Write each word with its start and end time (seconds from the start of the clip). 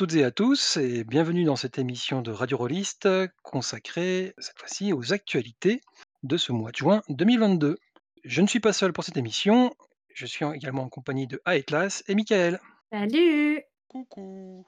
Bonjour 0.00 0.06
à 0.06 0.10
toutes 0.10 0.14
et 0.20 0.24
à 0.24 0.30
tous 0.30 0.76
et 0.76 1.02
bienvenue 1.02 1.42
dans 1.42 1.56
cette 1.56 1.76
émission 1.76 2.22
de 2.22 2.30
Radio 2.30 2.56
Rollist 2.56 3.08
consacrée 3.42 4.32
cette 4.38 4.56
fois-ci 4.56 4.92
aux 4.92 5.12
actualités 5.12 5.80
de 6.22 6.36
ce 6.36 6.52
mois 6.52 6.70
de 6.70 6.76
juin 6.76 7.02
2022. 7.08 7.76
Je 8.22 8.40
ne 8.42 8.46
suis 8.46 8.60
pas 8.60 8.72
seul 8.72 8.92
pour 8.92 9.02
cette 9.02 9.16
émission, 9.16 9.74
je 10.14 10.24
suis 10.24 10.44
en- 10.44 10.52
également 10.52 10.84
en 10.84 10.88
compagnie 10.88 11.26
de 11.26 11.42
Atlas 11.44 12.04
et 12.06 12.14
Michael. 12.14 12.60
Salut! 12.92 13.60
Coucou. 13.88 14.64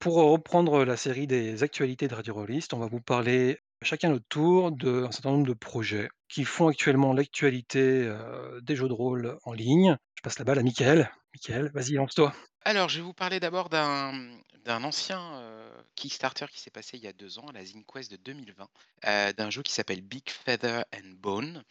Pour 0.00 0.14
reprendre 0.14 0.84
la 0.84 0.96
série 0.96 1.28
des 1.28 1.62
actualités 1.62 2.08
de 2.08 2.14
Radio 2.16 2.34
Rollist, 2.34 2.74
on 2.74 2.78
va 2.78 2.86
vous 2.86 3.00
parler 3.00 3.60
chacun 3.82 4.10
notre 4.10 4.26
tour 4.28 4.72
d'un 4.72 5.10
certain 5.10 5.30
nombre 5.30 5.46
de 5.46 5.54
projets 5.54 6.08
qui 6.28 6.44
font 6.44 6.68
actuellement 6.68 7.12
l'actualité 7.12 8.04
euh, 8.06 8.60
des 8.62 8.74
jeux 8.76 8.88
de 8.88 8.92
rôle 8.92 9.36
en 9.44 9.52
ligne. 9.52 9.96
Je 10.14 10.22
passe 10.22 10.38
la 10.38 10.44
balle 10.44 10.58
à 10.58 10.62
Michael. 10.62 11.10
Michael, 11.34 11.70
vas-y, 11.74 11.92
lance-toi. 11.92 12.32
Alors, 12.64 12.88
je 12.88 12.98
vais 12.98 13.02
vous 13.02 13.14
parler 13.14 13.40
d'abord 13.40 13.68
d'un 13.68 14.38
d'un 14.64 14.84
ancien, 14.84 15.40
heu, 15.40 15.72
Kickstarter 15.96 16.46
qui 16.48 16.60
s'est 16.60 16.70
passé 16.70 16.96
il 16.96 17.02
y 17.02 17.08
a 17.08 17.12
2 17.12 17.40
ans 17.40 17.48
à 17.48 17.52
la 17.52 17.64
ZinQuest 17.64 18.08
de 18.12 18.16
2020, 18.16 18.68
heu, 19.08 19.32
d'un 19.32 19.50
jeu 19.50 19.62
qui 19.62 19.72
s'appelle 19.72 20.02
Big 20.02 20.30
Feather 20.30 20.84
and 20.94 21.14
Bone, 21.16 21.64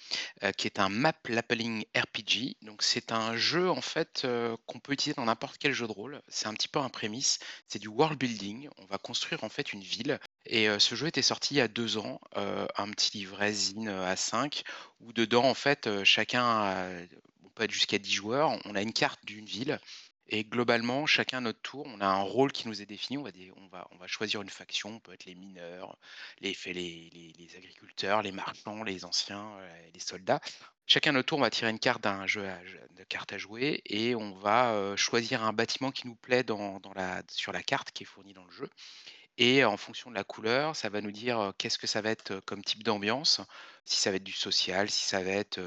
qui 0.57 0.67
est 0.67 0.77
un 0.77 0.89
map 0.89 1.13
leveling 1.29 1.85
RPG. 1.95 2.57
Donc 2.61 2.83
c'est 2.83 3.13
un 3.13 3.37
jeu 3.37 3.69
en 3.69 3.79
fait, 3.79 4.27
qu'on 4.65 4.79
peut 4.79 4.91
utiliser 4.91 5.15
dans 5.15 5.23
n'importe 5.23 5.57
quel 5.57 5.71
jeu 5.71 5.87
de 5.87 5.93
rôle. 5.93 6.21
C'est 6.27 6.47
un 6.47 6.53
petit 6.53 6.67
peu 6.67 6.79
un 6.79 6.89
prémisse, 6.89 7.39
c'est 7.69 7.79
du 7.79 7.87
world 7.87 8.19
building. 8.19 8.67
On 8.77 8.85
va 8.85 8.97
construire 8.97 9.45
en 9.45 9.49
fait 9.49 9.71
une 9.71 9.83
ville 9.83 10.19
et 10.45 10.67
ce 10.79 10.95
jeu 10.95 11.07
était 11.07 11.21
sorti 11.21 11.55
il 11.55 11.57
y 11.57 11.61
a 11.61 11.67
2 11.67 11.97
ans, 11.97 12.19
un 12.35 12.89
petit 12.91 13.17
livret 13.17 13.51
zine, 13.53 13.89
heu, 13.89 14.01
A5 14.05 14.63
où 14.99 15.13
dedans 15.13 15.43
en 15.45 15.53
fait, 15.53 16.03
chacun 16.03 16.43
a 16.43 16.89
on 17.43 17.49
peut 17.49 17.63
être 17.63 17.71
jusqu'à 17.71 17.97
10 17.99 18.13
joueurs. 18.13 18.57
On 18.65 18.75
a 18.75 18.81
une 18.81 18.93
carte 18.93 19.19
d'une 19.25 19.45
ville 19.45 19.79
et 20.33 20.45
globalement, 20.45 21.05
chacun 21.05 21.39
à 21.39 21.41
notre 21.41 21.61
tour, 21.61 21.85
on 21.87 21.99
a 21.99 22.07
un 22.07 22.21
rôle 22.21 22.53
qui 22.53 22.69
nous 22.69 22.81
est 22.81 22.85
défini. 22.85 23.17
On 23.17 23.23
va, 23.23 23.31
dé- 23.33 23.51
on 23.57 23.67
va, 23.67 23.85
on 23.91 23.97
va 23.97 24.07
choisir 24.07 24.41
une 24.41 24.49
faction. 24.49 24.89
On 24.95 24.99
peut 24.99 25.11
être 25.11 25.25
les 25.25 25.35
mineurs, 25.35 25.97
les, 26.39 26.55
les, 26.65 27.55
agriculteurs, 27.57 28.21
les 28.21 28.31
marchands, 28.31 28.83
les 28.83 29.03
anciens, 29.03 29.57
les 29.93 29.99
soldats. 29.99 30.39
Chacun 30.87 31.09
à 31.09 31.13
notre 31.13 31.27
tour, 31.27 31.37
on 31.37 31.41
va 31.41 31.49
tirer 31.49 31.69
une 31.69 31.79
carte 31.79 32.01
d'un 32.03 32.27
jeu 32.27 32.47
de 32.95 33.03
cartes 33.03 33.33
à 33.33 33.37
jouer 33.37 33.81
et 33.85 34.15
on 34.15 34.33
va 34.35 34.95
choisir 34.95 35.43
un 35.43 35.51
bâtiment 35.51 35.91
qui 35.91 36.07
nous 36.07 36.15
plaît 36.15 36.43
dans, 36.43 36.79
dans 36.79 36.93
la, 36.93 37.23
sur 37.29 37.51
la 37.51 37.61
carte 37.61 37.91
qui 37.91 38.03
est 38.03 38.05
fournie 38.05 38.33
dans 38.33 38.45
le 38.45 38.51
jeu. 38.51 38.69
Et 39.43 39.65
en 39.65 39.75
fonction 39.75 40.11
de 40.11 40.15
la 40.15 40.23
couleur, 40.23 40.75
ça 40.75 40.89
va 40.89 41.01
nous 41.01 41.11
dire, 41.11 41.51
qu'est-ce 41.57 41.79
que 41.79 41.87
ça 41.87 42.01
va 42.01 42.11
être, 42.11 42.39
comme 42.45 42.63
type 42.63 42.83
d'ambiance. 42.83 43.41
Si 43.85 43.99
ça 43.99 44.11
va 44.11 44.17
être 44.17 44.23
du 44.23 44.33
social, 44.33 44.87
si 44.87 45.03
ça 45.03 45.23
va 45.23 45.31
être, 45.31 45.59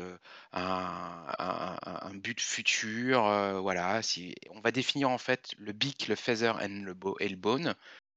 un 0.52 2.14
but 2.14 2.40
futur, 2.40 3.22
voilà, 3.62 4.00
on 4.50 4.60
va 4.60 4.70
définir 4.70 5.10
en 5.10 5.18
fait 5.18 5.54
le 5.58 5.72
beak, 5.72 6.06
le 6.06 6.14
feather 6.14 6.56
and 6.62 6.84
le 6.84 6.94
et 7.18 7.28
le 7.28 7.34
bone. 7.34 7.74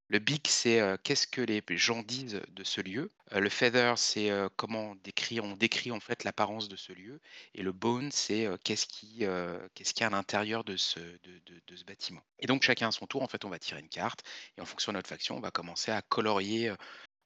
Le 0.09 0.19
beak, 0.19 0.47
c'est, 0.47 0.81
qu'est-ce 1.03 1.27
que 1.27 1.41
les 1.41 1.61
gens 1.77 2.01
disent 2.01 2.41
de 2.49 2.63
ce 2.63 2.81
lieu. 2.81 3.11
Le 3.31 3.49
feather, 3.49 3.97
c'est, 3.97 4.31
comment 4.55 4.95
décrire 5.03 5.43
on 5.43 5.55
décrit 5.55 5.91
en 5.91 5.99
fait 5.99 6.23
l'apparence 6.23 6.69
de 6.69 6.77
ce 6.77 6.93
lieu 6.93 7.19
et 7.53 7.61
le 7.61 7.73
bone, 7.73 8.09
c'est, 8.11 8.47
qu'est-ce 8.63 8.85
qui, 8.87 9.25
qu'est-ce 9.73 9.93
qu'il 9.93 10.01
y 10.01 10.03
a 10.05 10.07
à 10.07 10.09
l'intérieur 10.09 10.63
de 10.63 10.77
ce 10.77 10.99
de 10.99 11.41
de 11.67 11.75
ce 11.75 11.83
bâtiment. 11.83 12.21
Et 12.39 12.47
donc 12.47 12.63
chacun 12.63 12.87
à 12.87 12.91
son 12.91 13.05
tour, 13.05 13.21
en 13.21 13.27
fait, 13.27 13.43
on 13.43 13.49
va 13.49 13.59
tirer 13.59 13.81
une 13.81 13.89
carte 13.89 14.23
et 14.57 14.61
en 14.61 14.65
fonction 14.65 14.93
de 14.93 14.97
notre 14.97 15.09
faction, 15.09 15.35
on 15.35 15.41
va 15.41 15.51
commencer 15.51 15.91
à 15.91 16.01
colorier, 16.01 16.71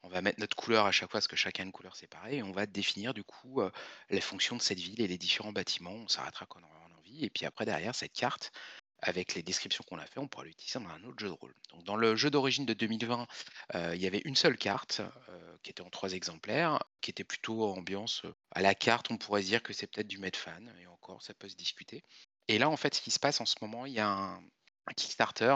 on 0.04 0.10
va 0.10 0.22
mettre 0.22 0.40
notre 0.40 0.56
couleur 0.56 0.86
à 0.86 0.92
chaque 0.92 1.12
fois 1.12 1.20
parce 1.20 1.28
que 1.28 1.36
chacun 1.36 1.64
a 1.64 1.66
une 1.68 1.72
couleur 1.72 1.96
séparée 1.96 2.38
et 2.38 2.44
on 2.44 2.52
va 2.52 2.66
définir 2.66 3.14
du 3.14 3.24
coup, 3.24 3.62
les 4.10 4.22
fonctions 4.22 4.56
de 4.56 4.62
cette 4.62 4.80
ville 4.80 5.02
et 5.02 5.08
les 5.08 5.18
différents 5.18 5.52
bâtiments. 5.52 5.92
On 5.92 6.08
s'arrêtera 6.08 6.46
quand 6.48 6.60
on 6.60 6.66
aura 6.66 6.88
envie 6.98 7.24
et 7.26 7.30
puis 7.30 7.46
après 7.46 7.66
derrière 7.66 7.94
cette 7.96 8.14
carte, 8.14 8.52
avec 9.02 9.36
les 9.36 9.44
descriptions 9.44 9.84
qu'on 9.88 9.98
a 9.98 10.06
fait, 10.06 10.20
on 10.20 10.28
pourra 10.28 10.46
l'utiliser 10.46 10.80
dans 10.80 10.90
un 10.90 11.04
autre 11.04 11.20
jeu 11.20 11.28
de 11.28 11.34
rôle. 11.34 11.54
Donc 11.72 11.84
dans 11.84 11.96
le 11.96 12.16
jeu 12.16 12.30
d'origine 12.30 12.66
de 12.66 12.74
2020, 12.74 13.28
heu, 13.76 13.96
il 13.96 14.02
y 14.02 14.08
avait 14.08 14.22
une 14.26 14.36
seule 14.36 14.58
carte, 14.58 15.02
heu, 15.30 15.60
qui 15.64 15.72
était 15.72 15.82
en 15.82 15.90
3 15.90 16.14
exemplaires, 16.14 16.80
qui 17.02 17.12
était 17.12 17.24
plutôt 17.24 17.64
ambiance, 17.66 18.24
heu, 18.26 18.34
à 18.52 18.62
la 18.62 18.76
carte, 18.76 19.12
on 19.12 19.18
pourrait 19.18 19.42
dire 19.44 19.64
que 19.64 19.74
c'est 19.74 19.88
peut-être 19.88 20.08
du 20.08 20.18
Medfan 20.20 20.68
et 20.80 20.88
encore 20.88 21.22
ça 21.24 21.34
peut 21.34 21.50
se 21.50 21.56
discuter. 21.56 22.04
Et 22.48 22.58
là, 22.60 22.70
en 22.70 22.78
fait, 22.78 22.96
ce 22.96 23.02
qui 23.02 23.12
se 23.12 23.20
passe 23.20 23.42
en 23.42 23.46
ce 23.46 23.56
moment, 23.62 23.86
il 23.86 23.94
y 23.94 24.00
a 24.00 24.08
un 24.10 24.42
Kickstarter 24.96 25.56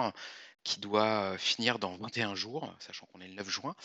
qui 0.63 0.79
doit, 0.79 1.37
finir 1.37 1.79
dans 1.79 1.95
21 1.97 2.35
jours, 2.35 2.75
sachant 2.79 3.05
qu'on 3.07 3.21
est 3.21 3.27
le 3.27 3.35
9 3.35 3.49
juin 3.49 3.75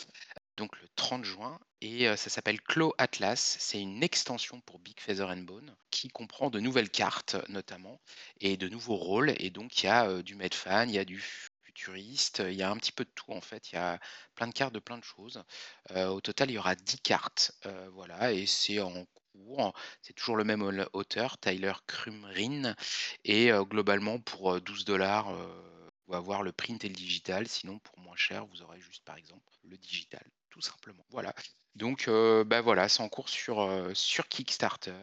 donc 0.57 0.79
le 0.81 0.87
30 0.95 1.23
juin 1.25 1.59
et 1.81 2.07
heu, 2.07 2.15
ça 2.15 2.29
s'appelle 2.29 2.61
Claw 2.61 2.93
Atlas. 2.97 3.57
C'est 3.59 3.81
une 3.81 4.03
extension 4.03 4.61
pour 4.61 4.79
Big 4.79 4.99
Feather 4.99 5.29
and 5.29 5.37
Bone 5.43 5.75
qui 5.91 6.09
comprend 6.09 6.49
de 6.49 6.59
nouvelles 6.59 6.89
cartes 6.89 7.35
notamment 7.49 7.99
et 8.39 8.57
de 8.57 8.69
nouveaux 8.69 8.95
rôles 8.97 9.33
et 9.37 9.49
donc 9.49 9.81
il 9.83 9.85
y 9.87 9.89
a, 9.89 10.07
heu, 10.09 10.23
du 10.23 10.35
Medfan, 10.35 10.83
il 10.87 10.91
y 10.95 10.99
a 10.99 11.05
du 11.05 11.19
futuriste, 11.63 12.43
il 12.47 12.53
y 12.55 12.63
a 12.63 12.69
un 12.69 12.77
petit 12.77 12.91
peu 12.91 13.03
de 13.05 13.11
tout 13.15 13.31
en 13.31 13.41
fait. 13.41 13.71
Il 13.71 13.75
y 13.75 13.77
a 13.77 13.99
plein 14.35 14.47
de 14.47 14.53
cartes 14.53 14.73
de 14.73 14.79
plein 14.79 14.97
de 14.97 15.03
choses. 15.03 15.43
Heu, 15.91 16.07
au 16.09 16.21
total, 16.21 16.51
il 16.51 16.53
y 16.55 16.57
aura 16.57 16.75
10 16.75 16.99
cartes, 16.99 17.53
voilà 17.93 18.31
et 18.33 18.45
c'est 18.45 18.79
en 18.81 19.05
cours. 19.33 19.73
C'est 20.01 20.13
toujours 20.13 20.35
le 20.35 20.43
même 20.43 20.61
auteur, 20.93 21.37
Tyler 21.39 21.73
Crumrin 21.87 22.75
et 23.23 23.49
globalement 23.69 24.19
pour, 24.19 24.53
heu, 24.55 24.61
12 24.61 24.85
heu, 24.89 25.89
vous 26.07 26.13
avoir 26.15 26.43
le 26.43 26.51
print 26.51 26.83
et 26.83 26.89
le 26.89 26.93
digital. 26.95 27.47
Sinon 27.47 27.79
pour 27.79 27.97
moins 27.99 28.15
cher, 28.15 28.45
vous 28.47 28.61
aurez 28.61 28.79
juste 28.79 29.03
par 29.05 29.17
exemple 29.17 29.51
le 29.63 29.77
digital 29.77 30.23
tout 30.51 30.61
simplement. 30.61 31.03
Voilà. 31.09 31.33
Donc, 31.75 32.07
heu, 32.07 32.43
bah, 32.45 32.61
voilà, 32.61 32.89
c'est 32.89 33.01
en 33.01 33.09
cours 33.09 33.29
sur, 33.29 33.61
heu, 33.61 33.93
sur 33.95 34.27
Kickstarter, 34.27 34.93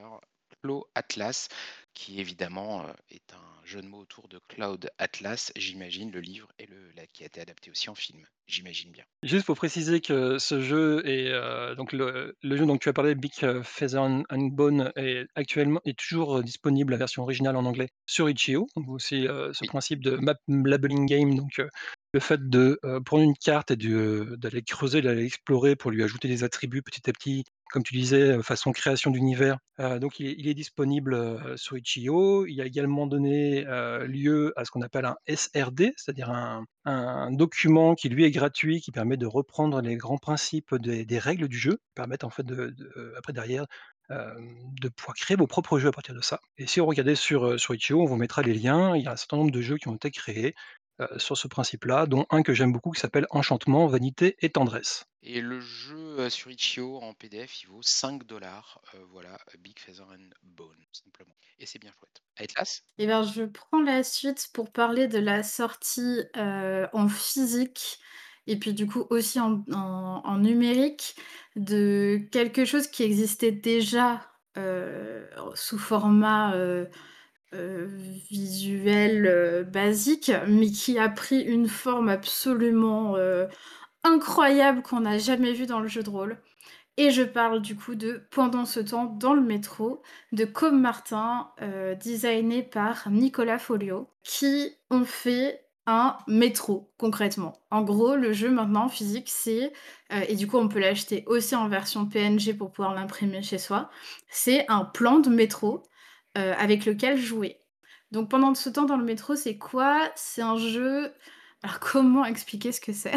Cloud 0.63 0.85
Atlas, 0.95 1.49
qui 1.95 2.21
évidemment, 2.21 2.87
heu, 2.89 2.93
est 3.11 3.33
un 3.35 3.65
jeu 3.65 3.83
de 3.83 3.89
mots 3.89 4.01
autour 4.01 4.29
de 4.29 4.39
Cloud 4.49 4.91
Atlas, 4.99 5.53
j'imagine, 5.57 6.11
le 6.13 6.21
livre 6.21 6.49
et 6.59 6.67
le 6.67 6.91
là, 6.93 7.07
qui 7.07 7.23
a 7.25 7.27
été 7.27 7.41
adapté 7.41 7.71
aussi 7.71 7.91
en 7.91 7.95
film, 7.97 8.27
j'imagine 8.47 8.93
bien. 8.93 9.05
Juste 9.25 9.47
pour 9.47 9.57
préciser 9.57 10.01
que 10.01 10.39
ce 10.39 10.61
jeu 10.61 11.03
est, 11.05 11.33
heu, 11.33 11.75
donc 11.75 11.93
le 11.93 12.37
le 12.41 12.57
jeu 12.57 12.65
dont 12.67 12.77
tu 12.79 12.89
as 12.89 12.93
parlé, 12.93 13.17
Big, 13.17 13.33
Feather 13.65 14.01
and 14.01 14.23
and 14.31 14.43
Bone 14.53 14.93
est 14.95 15.27
actuellement 15.35 15.81
est 15.85 15.99
toujours, 15.99 16.41
disponible, 16.45 16.93
la 16.93 16.99
version 16.99 17.25
originale 17.25 17.57
en 17.57 17.65
anglais, 17.65 17.89
sur 18.07 18.31
itch.io. 18.31 18.69
Donc 18.77 18.89
aussi, 18.89 19.27
ce 19.53 19.65
Oui. 19.65 19.69
principe 19.69 20.05
de 20.05 20.13
map 20.19 20.37
labeling 20.47 21.05
game, 21.07 21.35
donc 21.35 21.61
le 22.19 22.21
fait 22.21 22.49
de, 22.51 22.81
prendre 23.05 23.23
une 23.23 23.37
carte 23.37 23.71
et 23.71 23.77
d'aller 23.77 24.63
creuser, 24.63 25.01
d'aller 25.03 25.25
explorer 25.25 25.77
pour 25.77 25.93
lui 25.93 26.03
ajouter 26.03 26.27
des 26.27 26.43
attributs 26.43 26.83
petit 26.83 27.09
à 27.09 27.13
petit, 27.13 27.45
comme 27.71 27.85
tu 27.85 27.95
disais, 27.95 28.43
façon 28.43 28.73
création 28.73 29.13
d'univers. 29.13 29.59
Heu, 29.79 30.01
donc 30.01 30.19
il 30.19 30.49
est 30.49 30.55
disponible, 30.55 31.57
sur 31.57 31.79
itch.io. 31.79 32.45
Il 32.47 32.61
a 32.61 32.67
également 32.67 33.07
donné, 33.07 33.65
lieu 34.07 34.53
à 34.57 34.65
ce 34.65 34.73
qu'on 34.73 34.83
appelle 34.83 35.05
un 35.05 35.17
SRD, 35.33 35.93
c'est-à-dire 35.97 36.31
un 36.85 37.31
document 37.31 37.95
qui 37.95 38.09
lui 38.09 38.25
est 38.25 38.33
gratuit, 38.33 38.81
qui 38.81 38.91
permet 38.91 39.17
de 39.17 39.27
reprendre 39.27 39.81
les 39.81 39.97
grands 39.97 40.19
principes 40.19 40.75
des 40.75 41.19
règles 41.21 41.47
du 41.47 41.57
jeu, 41.57 41.79
permettent 41.95 42.25
en 42.25 42.31
fait 42.31 42.45
de 42.45 42.75
après 43.17 43.33
derrière, 43.33 43.67
de 44.11 44.89
pouvoir 44.89 45.15
créer 45.15 45.37
vos 45.37 45.47
propres 45.47 45.79
jeux 45.79 45.89
à 45.89 45.93
partir 45.93 46.17
de 46.17 46.21
ça. 46.21 46.41
Et 46.57 46.67
si 46.67 46.81
vous 46.81 46.87
regardez 46.87 47.15
sur, 47.15 47.61
sur 47.61 47.75
itch.io, 47.75 48.03
on 48.03 48.07
vous 48.07 48.17
mettra 48.17 48.43
les 48.43 48.55
liens. 48.55 48.97
Il 48.97 49.05
y 49.05 49.07
a 49.07 49.13
un 49.13 49.17
certain 49.17 49.37
nombre 49.37 49.53
de 49.53 49.61
jeux 49.61 49.77
qui 49.77 49.87
ont 49.87 49.95
été 49.95 50.11
créés, 50.11 50.57
sur 51.17 51.37
ce 51.37 51.49
principe-là, 51.49 52.07
dont 52.07 52.27
un 52.31 52.43
que 52.43 52.55
j'aime 52.55 52.73
beaucoup 52.73 52.91
qui 52.93 53.01
s'appelle 53.01 53.27
Enchantement, 53.31 53.87
Vanité 53.87 54.37
et 54.41 54.51
Tendresse. 54.51 55.07
Et 55.23 55.41
le 55.41 55.59
jeu, 55.61 56.21
heu, 56.21 56.31
sur 56.31 56.51
itch.io 56.51 56.97
en 57.03 57.13
PDF, 57.13 57.63
il 57.63 57.67
vaut 57.69 57.83
5 57.83 58.23
heu, 58.95 59.05
voilà, 59.11 59.37
Big 59.59 59.79
Feather 59.79 60.07
and 60.09 60.31
Bone, 60.43 60.85
simplement 60.93 61.35
et 61.59 61.67
c'est 61.67 61.81
bien 61.81 61.93
chouette. 61.99 62.23
Atlas? 62.37 62.83
Et 62.99 63.07
ben, 63.07 63.23
je 63.23 63.45
prends 63.45 63.81
la 63.81 64.03
suite 64.03 64.49
pour 64.53 64.73
parler 64.73 65.07
de 65.07 65.19
la 65.19 65.43
sortie, 65.43 66.23
en 66.93 67.09
physique 67.09 67.99
et 68.47 68.57
puis 68.59 68.73
du 68.73 68.87
coup 68.87 69.07
aussi 69.11 69.39
en 69.41 69.63
en 69.73 70.23
en 70.25 70.39
numérique 70.39 71.15
de 71.57 72.19
quelque 72.33 72.65
chose 72.65 72.89
qui 72.89 73.03
existait 73.05 73.53
déjà, 73.53 74.33
sous 75.55 75.79
format, 75.79 76.55
heu, 77.55 77.87
visuel, 78.31 79.27
heu, 79.27 79.65
basique, 79.65 80.33
mais 80.49 80.71
qui 80.71 80.99
a 80.99 81.09
pris 81.09 81.41
une 81.43 81.69
forme 81.69 82.09
absolument, 82.09 83.17
heu, 83.17 83.49
incroyable 84.05 84.83
qu'on 84.83 85.01
n'a 85.01 85.19
jamais 85.19 85.53
vue 85.53 85.67
dans 85.67 85.81
le 85.81 85.89
jeu 85.89 86.03
de 86.03 86.11
rôle. 86.11 86.39
Et 86.97 87.11
je 87.11 87.23
parle 87.23 87.63
du 87.63 87.77
coup 87.77 87.95
de 87.95 88.23
Pendant 88.31 88.65
ce 88.65 88.81
temps 88.81 89.05
dans 89.07 89.35
le 89.35 89.41
métro 89.43 90.03
de 90.33 90.45
Com 90.45 90.81
Martin, 90.81 91.49
designé 92.03 92.63
par 92.63 93.09
Nicolas 93.11 93.59
Folio, 93.59 94.09
qui 94.25 94.73
ont 94.91 95.05
fait 95.05 95.65
un 95.87 96.19
métro 96.27 96.93
concrètement. 96.99 97.55
En 97.71 97.83
gros, 97.83 98.17
le 98.17 98.33
jeu 98.33 98.51
maintenant 98.51 98.89
physique, 98.89 99.29
c'est, 99.31 99.73
et 100.29 100.35
du 100.37 100.47
coup 100.47 100.59
on 100.59 100.69
peut 100.69 100.81
l'acheter 100.81 101.25
aussi 101.27 101.55
en 101.57 101.69
version 101.69 102.07
PNG 102.07 102.53
pour 102.55 102.71
pouvoir 102.73 102.95
l'imprimer 102.95 103.43
chez 103.43 103.59
soi. 103.59 103.91
C'est 104.29 104.67
un 104.69 104.85
plan 104.85 105.19
de 105.21 105.31
métro, 105.31 105.83
heu, 106.37 106.53
avec 106.59 106.85
lequel 106.87 107.19
jouer. 107.19 107.61
Donc 108.11 108.31
Pendant 108.31 108.55
ce 108.55 108.69
temps 108.71 108.85
dans 108.87 108.97
le 108.97 109.05
métro, 109.05 109.37
c'est 109.37 109.59
quoi? 109.59 110.11
C'est 110.17 110.43
un 110.43 110.57
jeu 110.57 111.13
alors 111.63 111.81
comment 111.81 112.25
expliquer 112.25 112.71
ce 112.73 112.81
que 112.81 112.93
c'est? 112.93 113.15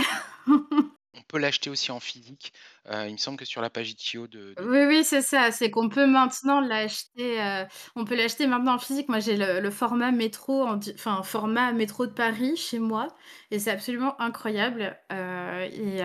On 1.13 1.21
peut 1.23 1.37
l'acheter 1.39 1.69
aussi 1.69 1.89
en 1.91 1.99
physique, 2.01 2.51
heu, 2.87 3.07
il 3.07 3.13
me 3.13 3.17
semble 3.17 3.37
que 3.37 3.45
sur 3.45 3.61
la 3.61 3.69
page 3.69 3.91
Itch.io 3.91 4.27
de 4.27 4.53
de 4.55 4.55
Oui, 4.59 4.79
oui, 4.85 5.03
c'est 5.05 5.21
ça, 5.21 5.49
c'est 5.51 5.71
qu'on 5.71 5.87
peut 5.87 6.05
maintenant 6.05 6.59
l'acheter, 6.59 7.41
heu, 7.41 7.65
on 7.95 8.03
peut 8.03 8.15
l'acheter 8.15 8.47
maintenant 8.47 8.75
en 8.75 8.79
physique. 8.79 9.07
Moi, 9.07 9.19
j'ai 9.21 9.37
le 9.37 9.61
le 9.61 9.71
format 9.71 10.11
métro 10.11 10.63
en 10.67 10.77
enfin, 10.93 11.23
format 11.23 11.71
métro 11.71 12.05
de 12.05 12.11
Paris 12.11 12.57
chez 12.57 12.77
moi 12.79 13.07
et 13.49 13.59
c'est 13.59 13.71
absolument 13.71 14.19
incroyable, 14.21 14.97
et 15.09 16.01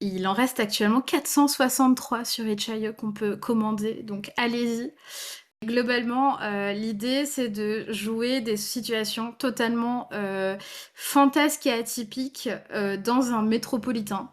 il 0.00 0.26
en 0.26 0.32
reste 0.32 0.60
actuellement 0.60 1.00
463 1.00 2.24
sur 2.24 2.46
Itch.io 2.46 2.92
qu'on 2.94 3.12
peut 3.12 3.36
commander, 3.36 4.02
donc 4.02 4.30
allez-y. 4.36 4.94
Globalement, 5.62 6.40
heu, 6.40 6.72
l'idée, 6.72 7.26
c'est 7.26 7.50
de 7.50 7.84
jouer 7.92 8.40
des 8.40 8.56
situations 8.56 9.32
totalement, 9.32 10.08
heu, 10.14 10.56
fantasques 10.94 11.66
et 11.66 11.72
atypiques, 11.72 12.48
heu, 12.74 12.96
dans 12.96 13.32
un 13.34 13.42
métropolitain 13.42 14.30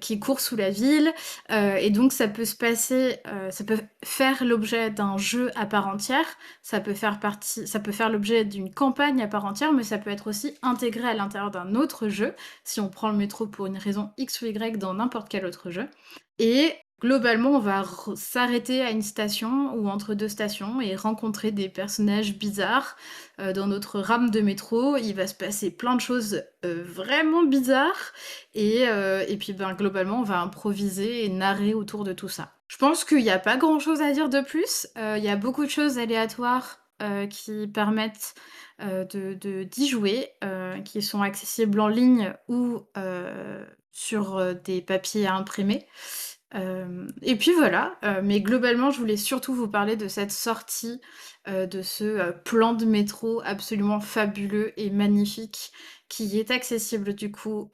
qui 0.00 0.20
court 0.20 0.40
sous 0.40 0.56
la 0.56 0.70
ville, 0.70 1.12
et 1.50 1.90
donc 1.90 2.12
ça 2.12 2.28
peut 2.28 2.44
se 2.44 2.56
passer, 2.56 3.18
ça 3.50 3.64
peut 3.64 3.78
faire 4.04 4.44
l'objet 4.44 4.90
d'un 4.90 5.16
jeu 5.18 5.50
à 5.56 5.66
part 5.66 5.88
entière, 5.88 6.26
ça 6.62 6.80
peut 6.80 6.94
faire 6.94 7.20
partie 7.20 7.66
ça 7.66 7.80
peut 7.80 7.92
faire 7.92 8.10
l'objet 8.10 8.44
d'une 8.44 8.74
campagne 8.74 9.22
à 9.22 9.28
part 9.28 9.44
entière, 9.46 9.72
mais 9.72 9.84
ça 9.84 9.98
peut 9.98 10.10
être 10.10 10.28
aussi 10.28 10.54
intégré 10.62 11.08
à 11.08 11.14
l'intérieur 11.14 11.50
d'un 11.52 11.74
autre 11.76 12.08
jeu, 12.08 12.34
si 12.64 12.80
on 12.80 12.90
prend 12.90 13.10
le 13.10 13.16
métro 13.18 13.46
pour 13.46 13.66
une 13.66 13.78
raison 13.78 14.12
X 14.18 14.42
ou 14.42 14.46
Y 14.46 14.78
dans 14.78 14.94
n'importe 14.94 15.28
quel 15.30 15.46
autre 15.46 15.70
jeu. 15.70 15.88
Et 16.38 16.74
globalement, 17.00 17.50
on 17.50 17.58
va 17.58 17.84
s'arrêter 18.14 18.80
à 18.82 18.90
une 18.90 19.02
station 19.02 19.74
ou 19.74 19.88
entre 19.88 20.14
2 20.14 20.28
stations 20.28 20.80
et 20.80 20.96
rencontrer 20.96 21.50
des 21.52 21.68
personnages 21.68 22.36
bizarres, 22.38 22.96
heu, 23.40 23.52
dans 23.52 23.66
notre 23.66 24.00
rame 24.00 24.30
de 24.30 24.40
métro. 24.40 24.96
Il 24.96 25.12
va 25.14 25.26
se 25.26 25.34
passer 25.34 25.70
plein 25.70 25.94
de 25.96 26.00
choses, 26.00 26.42
heu, 26.64 26.82
vraiment 26.82 27.44
bizarres 27.44 28.12
et 28.54 28.86
heu 28.88 29.22
et 29.28 29.36
puis, 29.36 29.52
ben, 29.52 29.74
globalement, 29.74 30.20
on 30.20 30.24
va 30.24 30.40
improviser 30.40 31.24
et 31.24 31.28
narrer 31.28 31.74
autour 31.74 32.04
de 32.04 32.12
tout 32.12 32.28
ça. 32.28 32.52
Je 32.68 32.76
pense 32.78 33.04
qu'il 33.04 33.20
y 33.20 33.30
a 33.30 33.38
pas 33.38 33.56
grand 33.56 33.78
chose 33.78 34.00
à 34.00 34.12
dire 34.12 34.28
de 34.28 34.40
plus, 34.40 34.88
il 34.96 35.22
y 35.22 35.28
a 35.28 35.36
beaucoup 35.36 35.64
de 35.64 35.70
choses 35.70 35.98
aléatoires, 35.98 36.80
qui 37.30 37.66
permettent, 37.68 38.34
de 38.80 39.62
d'y 39.64 39.86
jouer, 39.88 40.30
qui 40.84 41.02
sont 41.02 41.22
accessibles 41.22 41.78
en 41.78 41.88
ligne 41.88 42.32
ou 42.48 42.80
sur, 43.92 44.54
des 44.64 44.80
papiers 44.82 45.26
à 45.26 45.34
imprimer. 45.36 45.86
Hem 46.52 47.08
et 47.22 47.36
puis 47.36 47.52
voilà, 47.52 47.98
heu, 48.04 48.22
mais 48.22 48.40
globalement, 48.40 48.90
je 48.90 48.98
voulais 49.00 49.16
surtout 49.16 49.54
vous 49.54 49.68
parler 49.68 49.96
de 49.96 50.08
cette 50.08 50.30
sortie, 50.32 51.00
heu, 51.48 51.66
de 51.66 51.82
ce, 51.82 52.32
plan 52.44 52.72
de 52.74 52.84
métro 52.84 53.42
absolument 53.44 54.00
fabuleux 54.00 54.72
et 54.80 54.90
magnifique 54.90 55.72
qui 56.08 56.38
est 56.38 56.50
accessible 56.52 57.14
du 57.14 57.32
coup, 57.32 57.70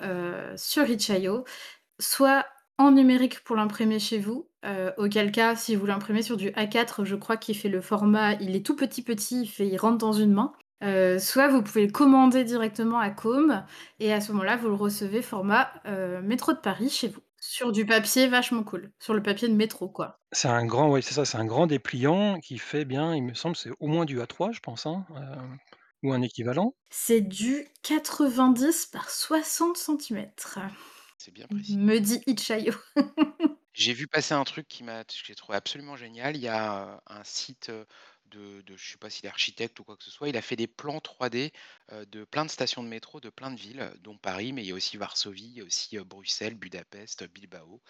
sur 0.56 0.88
Itch.io, 0.88 1.44
soit 2.00 2.46
en 2.78 2.92
numérique 2.92 3.44
pour 3.44 3.56
l'imprimer 3.56 3.98
chez 3.98 4.18
vous, 4.18 4.48
auquel 4.96 5.32
cas, 5.32 5.56
si 5.56 5.76
vous 5.76 5.86
l'imprimez 5.86 6.22
sur 6.22 6.36
du 6.38 6.50
A4, 6.50 7.04
je 7.04 7.16
crois 7.16 7.36
qu'il 7.36 7.56
fait 7.56 7.68
le 7.68 7.80
format 7.82 8.34
il 8.34 8.56
est 8.56 8.64
tout 8.64 8.76
petit, 8.76 9.02
petit, 9.02 9.42
il 9.42 9.48
fait 9.48 9.66
il 9.68 9.76
rentre 9.76 9.98
dans 9.98 10.12
une 10.12 10.32
main, 10.32 10.52
soit 11.18 11.48
vous 11.48 11.62
pouvez 11.62 11.86
le 11.86 11.92
commander 11.92 12.44
directement 12.44 12.98
à 12.98 13.10
Com 13.10 13.64
et 14.00 14.12
à 14.14 14.20
ce 14.22 14.32
moment-là, 14.32 14.56
vous 14.56 14.68
le 14.68 14.74
recevez 14.74 15.20
format, 15.22 15.70
métro 16.22 16.52
de 16.54 16.58
Paris 16.58 16.88
chez 16.90 17.08
vous, 17.08 17.20
sur 17.52 17.70
du 17.72 17.84
papier 17.86 18.28
vachement 18.28 18.64
cool, 18.64 18.92
sur 18.98 19.14
le 19.14 19.22
papier 19.22 19.48
de 19.48 19.54
métro, 19.54 19.88
quoi. 19.88 20.20
C'est 20.32 20.48
un 20.48 20.66
grand 20.66 20.90
oui, 20.90 21.02
c'est 21.02 21.14
ça, 21.14 21.24
c'est 21.24 21.38
un 21.38 21.46
grand 21.46 21.66
dépliant 21.66 22.38
qui 22.40 22.58
fait 22.58 22.84
bien, 22.84 23.14
il 23.14 23.22
me 23.22 23.32
semble, 23.34 23.56
c'est 23.56 23.70
au 23.80 23.86
moins 23.86 24.04
du 24.04 24.20
A3, 24.20 24.52
je 24.52 24.60
pense, 24.60 24.84
hein, 24.86 25.06
heu, 25.10 25.58
ou 26.02 26.12
un 26.12 26.20
équivalent? 26.22 26.74
C'est 26.90 27.22
du 27.22 27.66
90 27.82 28.86
par 28.86 29.10
60 29.10 29.76
centimètres, 29.76 30.60
C'est 31.16 31.32
bien 31.32 31.48
précis. 31.48 31.78
me 31.78 31.98
dit 31.98 32.22
Itch.io. 32.26 32.74
J'ai 33.74 33.92
vu 33.94 34.06
passer 34.06 34.34
un 34.34 34.44
truc 34.44 34.68
qui 34.68 34.82
m'a 34.84 35.04
que 35.04 35.12
j'ai 35.24 35.34
trouvé 35.34 35.56
absolument 35.56 35.96
génial. 35.96 36.36
Il 36.36 36.42
y 36.42 36.48
a, 36.48 36.96
heu, 36.96 37.00
un 37.06 37.24
site, 37.24 37.68
heu, 37.70 37.86
de 38.36 38.76
je 38.76 38.92
sais 38.92 38.98
pas 38.98 39.10
s'il 39.10 39.26
est 39.26 39.28
architecte 39.28 39.78
ou 39.80 39.84
quoi 39.84 39.96
que 39.96 40.04
ce 40.04 40.10
soit, 40.10 40.28
il 40.28 40.36
a 40.36 40.42
fait 40.42 40.56
des 40.56 40.66
plans 40.66 41.00
3D, 41.00 41.52
heu, 41.92 42.06
de 42.06 42.24
plein 42.24 42.44
de 42.44 42.50
stations 42.50 42.82
de 42.82 42.88
métro 42.88 43.20
de 43.20 43.30
plein 43.30 43.50
de 43.50 43.58
villes, 43.60 43.92
dont 44.00 44.16
Paris, 44.18 44.52
mais 44.52 44.62
il 44.64 44.68
y 44.68 44.72
a 44.72 44.74
aussi 44.74 44.96
Varsovie, 44.96 45.62
aussi, 45.62 45.96
heu, 45.98 46.04
Bruxelles, 46.04 46.54
Budapest, 46.54 47.24
Bilbao. 47.24 47.82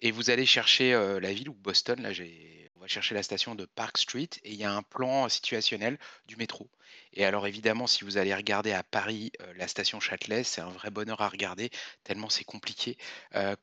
Et 0.00 0.10
vous 0.12 0.30
allez 0.30 0.46
chercher, 0.46 0.92
la 1.20 1.32
ville 1.32 1.48
ou 1.50 1.54
Boston, 1.54 2.00
là, 2.02 2.12
j'ai 2.12 2.70
on 2.78 2.82
va 2.82 2.86
chercher 2.88 3.14
la 3.14 3.22
station 3.22 3.54
de 3.54 3.64
Park 3.66 3.98
Street 3.98 4.28
et 4.44 4.52
il 4.52 4.56
y 4.56 4.64
a 4.64 4.72
un 4.72 4.82
plan 4.82 5.28
situationnel 5.28 5.98
du 6.26 6.36
métro. 6.36 6.70
Et 7.12 7.24
alors 7.24 7.46
évidemment, 7.46 7.86
si 7.86 8.04
vous 8.04 8.16
allez 8.16 8.34
regarder 8.34 8.72
à 8.72 8.82
Paris, 8.82 9.32
heu, 9.42 9.52
la 9.54 9.68
station 9.68 10.00
Châtelet, 10.00 10.44
c'est 10.44 10.60
un 10.60 10.70
vrai 10.70 10.90
bonheur 10.90 11.20
à 11.20 11.28
regarder 11.28 11.70
tellement 12.04 12.28
c'est 12.30 12.44
compliqué, 12.44 12.96
heu, 13.34 13.56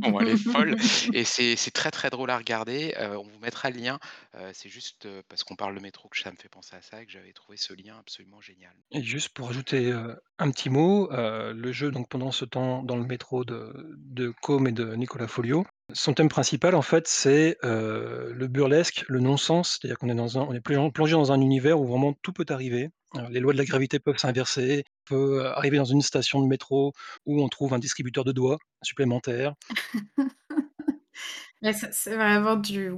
comment 0.00 0.20
elle 0.20 0.28
est 0.30 0.36
folle. 0.36 0.74
Et 1.12 1.24
c'est 1.24 1.56
très, 1.72 1.90
très 1.90 2.10
drôle 2.10 2.30
à 2.30 2.38
regarder, 2.38 2.94
heu, 2.98 3.16
on 3.18 3.22
vous 3.28 3.38
mettra 3.38 3.70
le 3.70 3.78
lien, 3.78 3.98
heu, 4.34 4.50
c'est 4.54 4.68
juste, 4.70 5.06
parce 5.28 5.44
qu'on 5.44 5.56
parle 5.56 5.74
de 5.76 5.80
métro 5.80 6.08
que 6.08 6.18
ça 6.18 6.30
me 6.32 6.36
fait 6.36 6.48
penser 6.48 6.74
à 6.76 6.82
ça 6.82 7.02
et 7.02 7.06
que 7.06 7.12
j'avais 7.12 7.32
trouvé 7.32 7.56
ce 7.58 7.72
lien 7.74 7.98
absolument 7.98 8.40
génial. 8.40 8.74
Et 8.92 9.02
juste 9.02 9.30
pour 9.30 9.50
ajouter, 9.50 9.92
un 10.38 10.50
petit 10.50 10.68
mot, 10.70 11.08
le 11.10 11.72
jeu 11.72 11.90
donc 11.90 12.08
pendant 12.08 12.32
ce 12.32 12.44
temps 12.44 12.82
dans 12.82 12.96
le 12.96 13.04
métro 13.04 13.44
de 13.44 13.72
de 13.98 14.32
Com 14.42 14.66
et 14.66 14.72
de 14.72 14.94
Nicolas 14.96 15.28
Folio, 15.28 15.64
son 15.94 16.14
thème 16.14 16.28
principal 16.28 16.74
en 16.74 16.82
fait 16.82 17.06
c'est, 17.08 17.56
heu, 17.64 18.32
le 18.34 18.48
burlesque, 18.48 19.04
le 19.08 19.20
non-sens, 19.20 19.78
c'est-à-dire 19.80 19.98
qu'on 19.98 20.08
est 20.08 20.14
dans 20.14 20.38
un 20.38 20.42
on 20.42 20.52
est 20.54 20.60
plon 20.60 20.90
plongé 20.90 21.12
dans 21.12 21.32
un 21.32 21.40
univers 21.40 21.80
où 21.80 21.86
vraiment 21.86 22.14
tout 22.22 22.32
peut 22.32 22.46
arriver. 22.48 22.90
Heu, 23.16 23.22
les 23.30 23.40
lois 23.40 23.52
de 23.52 23.58
la 23.58 23.64
gravité 23.64 23.98
peuvent 23.98 24.18
s'inverser, 24.18 24.84
on 25.10 25.14
peut, 25.14 25.40
heu, 25.42 25.46
arriver 25.46 25.78
dans 25.78 25.84
une 25.84 26.02
station 26.02 26.40
de 26.42 26.46
métro 26.46 26.92
où 27.26 27.42
on 27.42 27.48
trouve 27.48 27.74
un 27.74 27.78
distributeur 27.78 28.24
de 28.24 28.32
doigts 28.32 28.58
supplémentaire. 28.82 29.54
C'est 31.92 32.16
vraiment 32.16 32.56
du 32.56 32.90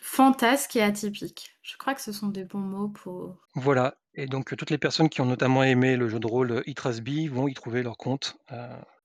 fantasque 0.00 0.76
et 0.76 0.82
atypique. 0.82 1.50
Je 1.62 1.76
crois 1.76 1.94
que 1.94 2.00
ce 2.00 2.12
sont 2.12 2.28
des 2.28 2.44
bons 2.44 2.58
mots 2.58 2.88
pour 2.88 3.36
Voilà 3.54 3.96
et 4.14 4.26
donc 4.26 4.56
toutes 4.56 4.70
les 4.70 4.78
personnes 4.78 5.08
qui 5.08 5.20
ont 5.20 5.26
notamment 5.26 5.62
aimé 5.62 5.96
le 5.96 6.08
jeu 6.08 6.18
de 6.18 6.26
rôle, 6.26 6.50
heu, 6.50 6.62
Itrasby 6.66 7.28
vont 7.28 7.46
y 7.46 7.54
trouver 7.54 7.82
leur 7.82 7.96
compte, 7.96 8.36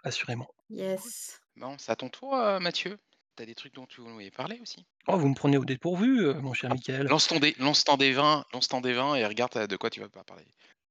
assurément. 0.03 0.47
Yes. 0.69 1.41
Bon, 1.55 1.77
c'est 1.79 1.91
à 1.91 1.95
ton 1.95 2.09
tour, 2.09 2.35
Mathieu. 2.59 2.97
Tu 3.37 3.43
as 3.43 3.45
des 3.45 3.55
trucs 3.55 3.73
dont 3.73 3.85
tu 3.85 3.99
voulais 4.01 4.31
parler 4.31 4.59
aussi? 4.61 4.85
Oh, 5.07 5.17
vous 5.17 5.27
me 5.29 5.35
prenez 5.35 5.57
au 5.57 5.65
dépourvu, 5.65 6.21
heu, 6.25 6.33
mon 6.41 6.53
cher 6.53 6.69
Ah, 6.69 6.73
Mickaël. 6.73 7.09
lance 7.09 7.27
ton 7.27 7.39
dé 7.39 7.53
lance 7.59 7.83
ton 7.83 7.95
D20 7.97 8.43
lance 8.53 8.67
ton 8.67 8.81
D20 8.81 9.15
et 9.15 9.25
regarde, 9.25 9.55
heu, 9.57 9.67
de 9.67 9.77
quoi 9.77 9.89
tu 9.91 9.99
vas 9.99 10.09
pas 10.09 10.23
parler. 10.23 10.45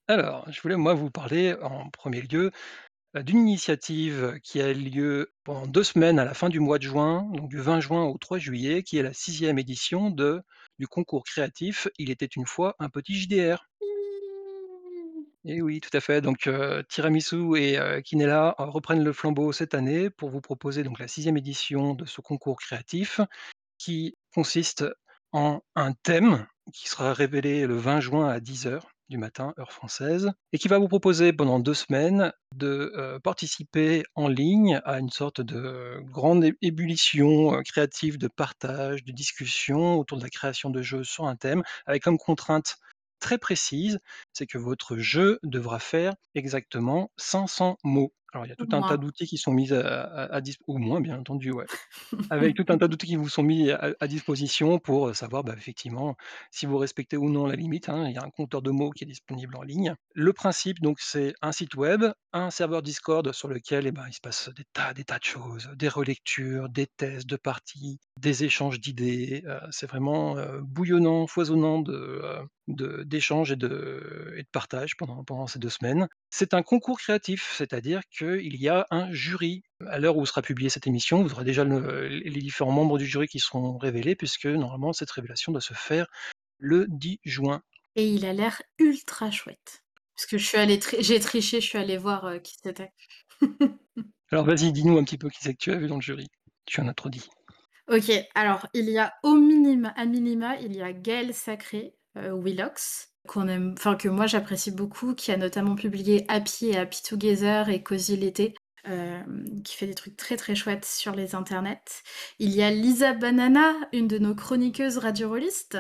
Alors, 0.09 0.45
je 0.53 0.61
voulais 0.61 0.77
moi 0.77 0.93
vous 0.93 1.11
parler 1.11 1.55
en 1.63 1.89
1er 1.89 2.21
lieu, 2.21 2.51
heu, 3.17 3.25
d'une 3.25 3.39
initiative 3.49 4.41
qui 4.43 4.61
a 4.61 4.73
lieu 4.73 5.33
pendant 5.45 5.67
2 5.67 5.85
semaines 5.85 6.19
à 6.19 6.25
la 6.27 6.35
fin 6.35 6.49
du 6.51 6.61
mois 6.61 6.79
de 6.79 6.85
juin, 6.85 7.29
donc 7.35 7.49
du 7.51 7.59
20 7.61 7.81
juin 7.81 8.05
au 8.05 8.19
3 8.19 8.39
juillet, 8.39 8.83
qui 8.85 8.99
est 8.99 9.03
la 9.05 9.13
6e 9.15 9.59
édition 9.59 10.11
de 10.11 10.43
du 10.79 10.89
concours 10.89 11.25
créatif 11.25 11.89
Il 11.99 12.11
était 12.11 12.27
une 12.27 12.47
fois 12.47 12.77
un 12.81 12.91
petit 12.91 13.15
JDR. 13.17 13.67
Et 15.47 15.61
oui, 15.61 15.81
tout 15.81 15.91
à 15.95 16.01
fait, 16.01 16.23
donc 16.23 16.47
heu, 16.47 16.83
Tiramisu 16.89 17.57
et 17.59 17.79
heu, 17.79 18.01
Quinella, 18.01 18.55
heu, 18.59 18.65
reprennent 18.65 19.05
le 19.05 19.13
flambeau 19.13 19.53
cette 19.53 19.75
année 19.75 20.09
pour 20.09 20.31
vous 20.31 20.41
proposer 20.41 20.83
donc 20.85 20.99
la 20.99 21.07
6e 21.07 21.37
édition 21.37 21.93
de 21.95 22.07
ce 22.07 22.23
concours 22.23 22.57
créatif 22.59 23.21
qui 23.79 24.17
consiste 24.35 24.85
en 25.33 25.63
un 25.77 25.93
thème 26.05 26.47
qui 26.75 26.89
sera 26.91 27.15
révélé 27.15 27.67
le 27.67 27.77
20 27.77 28.01
juin 28.01 28.29
à 28.29 28.41
10:00 28.41 28.89
du 29.09 29.19
matin, 29.19 29.55
heure 29.59 29.73
française 29.73 30.33
et 30.53 30.59
qui 30.59 30.69
va 30.69 30.79
vous 30.79 30.89
proposer 30.89 31.33
pendant 31.33 31.61
2 31.61 31.75
semaines 31.75 32.33
de, 32.55 33.19
participer 33.25 34.05
en 34.15 34.29
ligne 34.29 34.81
à 34.85 35.01
une 35.01 35.11
sorte 35.11 35.41
de 35.41 36.01
grande 36.13 36.47
ébullition, 36.63 37.63
créative 37.65 38.19
de 38.19 38.29
partage, 38.29 39.05
de 39.05 39.13
discussion 39.13 39.99
autour 39.99 40.19
de 40.19 40.25
la 40.25 40.31
création 40.31 40.71
de 40.71 40.83
jeux 40.83 41.05
sur 41.05 41.27
un 41.27 41.37
thème, 41.37 41.63
avec 41.87 42.03
comme 42.05 42.19
contrainte 42.19 42.77
très 43.21 43.39
précise, 43.39 43.99
c'est 44.33 44.47
que 44.47 44.59
votre 44.59 44.97
jeu 44.99 45.39
devra 45.43 45.79
faire 45.79 46.15
exactement 46.35 47.11
500 47.17 47.79
mots. 47.85 48.13
Alors 48.35 48.47
il 48.47 48.49
y 48.51 48.53
a 48.53 48.57
Ou 48.59 48.65
tout 48.67 48.69
un 48.73 48.83
tas 48.83 48.97
d'outils 48.97 49.27
qui 49.27 49.39
sont 49.39 49.53
mis 49.53 49.73
à 49.73 50.03
à 50.37 50.41
ou 50.67 50.79
moins 50.79 51.01
bien 51.01 51.19
entendu, 51.19 51.53
ouais. 51.53 51.69
Avec 52.31 52.57
tout 52.57 52.65
un 52.69 52.79
tas 52.79 52.89
d'outils 52.89 53.07
qui 53.09 53.17
vous 53.17 53.29
sont 53.29 53.43
mis 53.43 53.71
à 53.71 53.95
à 54.01 54.09
disposition 54.09 54.79
pour, 54.79 55.09
heu, 55.09 55.15
savoir, 55.15 55.45
bah, 55.45 55.55
effectivement, 55.57 56.17
si 56.51 56.67
vous 56.67 56.79
respectez 56.79 57.17
ou 57.19 57.31
non 57.31 57.47
la 57.47 57.57
limite, 57.57 57.89
hein. 57.91 58.09
Il 58.09 58.15
y 58.15 58.19
a 58.19 58.25
un 58.25 58.31
compteur 58.31 58.63
de 58.63 58.71
mots 58.71 58.91
qui 58.91 59.05
est 59.05 59.07
disponible 59.07 59.57
en 59.57 59.63
ligne. 59.63 59.95
Le 60.15 60.33
principe 60.33 60.81
donc 60.81 61.01
c'est 61.01 61.35
un 61.43 61.53
site 61.53 61.75
web, 61.77 62.05
un 62.33 62.51
serveur 62.51 62.83
Discord 62.83 63.33
sur 63.33 63.49
lequel 63.49 63.87
et 63.87 63.93
ben, 63.93 64.05
il 64.09 64.15
se 64.15 64.21
passe 64.23 64.49
des 64.57 64.65
tas 64.73 64.95
des 64.95 65.05
tas 65.05 65.19
de 65.19 65.25
choses, 65.25 65.71
des 65.77 65.89
relectures, 65.89 66.69
des 66.71 66.87
tests 66.87 67.27
de 67.29 67.37
parties, 67.37 68.01
des 68.21 68.45
échanges 68.45 68.81
d'idées, 68.81 69.43
heu, 69.47 69.61
c'est 69.71 69.87
vraiment, 69.89 70.39
heu, 70.39 70.61
bouillonnant, 70.63 71.27
foisonnant 71.27 71.81
de, 72.67 73.03
d'échanges 73.05 73.53
et 73.53 73.57
de 73.57 74.35
et 74.37 74.43
de 74.43 74.49
partage 74.51 74.97
pendant 74.97 75.25
pendant 75.25 75.47
ces 75.47 75.59
2 75.59 75.71
semaines. 75.71 76.09
C'est 76.37 76.53
un 76.53 76.65
concours 76.65 76.99
créatif, 76.99 77.55
c'est-à-dire 77.57 78.01
qu'il 78.11 78.57
y 78.57 78.69
a 78.69 78.89
un 78.91 79.09
jury. 79.13 79.63
À 79.87 80.01
l'heure 80.01 80.17
où 80.17 80.27
sera 80.27 80.43
publiée 80.43 80.69
cette 80.69 80.89
émission, 80.89 81.23
vous 81.23 81.33
aurez 81.33 81.45
déjà 81.45 81.63
le 81.63 82.09
les 82.09 82.41
différents 82.41 82.73
membres 82.73 82.99
du 82.99 83.07
jury 83.07 83.29
qui 83.29 83.39
seront 83.39 83.79
révélés 83.79 84.17
puisque 84.17 84.47
normalement 84.47 84.93
cette 84.93 85.13
révélation 85.13 85.53
doit 85.53 85.61
se 85.61 85.75
faire 85.75 86.09
le 86.59 86.87
10 86.89 87.21
juin. 87.23 87.63
Et 87.95 88.09
il 88.09 88.27
a 88.27 88.33
l'air 88.33 88.61
ultra 88.81 89.31
chouette. 89.31 89.85
Parce 90.17 90.27
que 90.27 90.37
je 90.37 90.45
suis 90.45 90.59
allée 90.59 90.81
tri 90.81 90.97
j'ai 91.05 91.21
triché, 91.21 91.61
je 91.61 91.67
suis 91.69 91.79
allée 91.79 91.99
voir, 91.99 92.27
heu, 92.27 92.41
qui 92.41 92.57
c'était. 92.61 92.91
Alors 94.33 94.45
vas-y, 94.45 94.73
dis-nous 94.73 94.99
un 94.99 95.05
petit 95.05 95.19
peu 95.19 95.29
qui 95.29 95.39
c'est 95.41 95.53
que 95.55 95.63
tu 95.63 95.71
as 95.71 95.77
vu 95.77 95.87
dans 95.87 95.95
le 95.95 96.03
jury. 96.03 96.27
Tu 96.67 96.81
en 96.81 96.89
as 96.89 96.95
trop 96.95 97.11
dit. 97.11 97.31
OK, 97.87 98.11
alors 98.35 98.67
il 98.75 98.91
y 98.91 98.99
a 98.99 99.15
au 99.23 99.37
minima 99.37 99.91
à 99.91 100.05
minima, 100.05 100.57
il 100.57 100.75
y 100.75 100.83
a 100.83 100.93
Gaël 100.93 101.33
Sacré, 101.33 101.95
heu, 102.17 102.33
Willox, 102.33 103.14
qu'on 103.27 103.49
aime 103.49 103.75
enfin 103.79 103.97
que 103.97 104.09
moi 104.09 104.27
j'apprécie 104.27 104.71
beaucoup, 104.71 105.15
qui 105.15 105.33
a 105.33 105.37
notamment 105.37 105.75
publié 105.77 106.25
Happy 106.29 106.67
et 106.71 106.77
Happy 106.79 107.03
Together 107.03 107.69
et 107.71 107.83
Cosy 107.83 108.17
l'été, 108.17 108.55
hem, 108.85 109.45
qui 109.65 109.77
fait 109.77 109.87
des 109.87 109.95
trucs 109.95 110.17
très, 110.17 110.37
très 110.37 110.55
chouettes 110.55 110.85
sur 110.85 111.15
les 111.15 111.35
internets. 111.35 112.03
Il 112.39 112.51
y 112.51 112.63
a 112.63 112.71
Lisa 112.71 113.13
Banana, 113.15 113.73
une 113.93 114.09
de 114.09 114.19
nos 114.19 114.35
chroniqueuses 114.35 114.99
radio-rôlistes. 114.99 115.79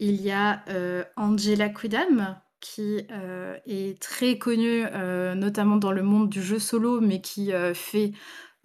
Il 0.00 0.20
y 0.22 0.30
a, 0.30 0.64
heu, 0.70 1.04
Angela 1.16 1.68
Quidam 1.68 2.40
qui, 2.60 3.06
heu, 3.12 3.56
est 3.66 4.00
très 4.02 4.38
connue, 4.38 4.84
notamment 5.36 5.76
dans 5.76 5.92
le 5.92 6.02
monde 6.02 6.28
du 6.28 6.42
jeu 6.42 6.58
solo, 6.58 7.00
mais 7.00 7.20
qui, 7.20 7.52
fait, 7.74 8.12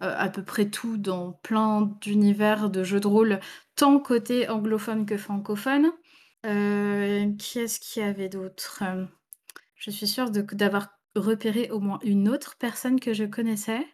à 0.00 0.28
peu 0.28 0.42
près 0.44 0.68
tout 0.70 0.96
dans 0.98 1.32
plein 1.42 1.82
d'univers 2.00 2.70
de 2.70 2.82
jeux 2.84 3.00
de 3.00 3.06
rôle, 3.06 3.40
tant 3.76 3.98
côté 4.00 4.48
anglophone 4.48 5.06
que 5.06 5.16
francophone. 5.16 5.92
Heu, 6.44 7.34
qui 7.38 7.58
est-ce 7.60 7.80
qu'il 7.80 8.02
y 8.02 8.06
avait 8.06 8.28
d'autre? 8.28 8.82
Hem, 8.82 9.08
je 9.76 9.90
suis 9.90 10.08
sûre 10.08 10.30
de 10.30 10.42
q 10.42 10.56
d'avoir 10.56 10.88
repéré 11.16 11.70
au 11.70 11.80
moins 11.80 12.00
une 12.04 12.28
autre 12.28 12.56
personne 12.58 13.00
que 13.00 13.14
je 13.14 13.24
connaissais 13.24 13.86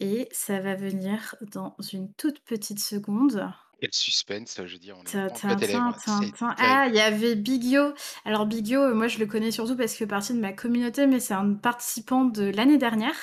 et 0.00 0.28
ça 0.32 0.60
va 0.60 0.74
venir 0.76 1.36
dans 1.42 1.76
une 1.92 2.12
toute 2.14 2.40
petite 2.44 2.80
seconde. 2.80 3.48
Quel 3.78 3.92
suspense, 3.92 4.56
je 4.64 4.72
veux 4.72 4.78
dire, 4.78 4.96
on 4.96 5.04
est 5.06 5.20
au 5.26 5.36
pied 5.40 5.56
tin 5.56 5.56
des 5.56 5.66
tin 5.66 5.66
lèvres, 5.66 5.98
tin 6.04 6.30
c'est 6.32 6.34
tin 6.38 6.54
terrible. 6.54 6.80
ah, 6.80 6.86
il 6.88 6.94
y 6.94 7.00
avait 7.00 7.34
Big 7.34 7.64
Yo. 7.64 7.92
Alors 8.24 8.46
Big 8.46 8.66
Yo, 8.68 8.80
heu, 8.82 8.94
moi 8.94 9.08
je 9.08 9.18
le 9.18 9.26
connais 9.26 9.50
surtout 9.50 9.76
parce 9.76 9.92
qu'il 9.92 9.98
fait 9.98 10.06
partie 10.06 10.32
de 10.34 10.40
ma 10.40 10.52
communauté, 10.52 11.06
mais 11.06 11.20
c'est 11.20 11.34
un 11.34 11.54
participant 11.54 12.24
de 12.24 12.44
l'année 12.44 12.78
dernière, 12.78 13.16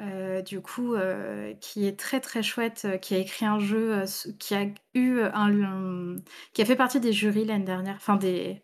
heu, 0.00 0.42
du 0.42 0.60
coup, 0.60 0.94
heu, 0.94 1.54
qui 1.60 1.86
est 1.86 1.98
très, 1.98 2.20
très 2.20 2.42
chouette, 2.42 2.84
heu, 2.86 2.96
qui 2.98 3.14
a 3.14 3.18
écrit 3.18 3.46
un 3.46 3.58
jeu, 3.58 4.02
qui 4.38 4.54
a 4.54 4.66
eu 4.94 5.20
un 5.20 5.48
mmh, 5.50 6.22
qui 6.52 6.62
a 6.62 6.64
fait 6.64 6.76
partie 6.76 7.00
des 7.00 7.12
jurys 7.12 7.44
l'année 7.44 7.64
dernière, 7.64 7.96
enfin 7.96 8.16
des 8.16 8.62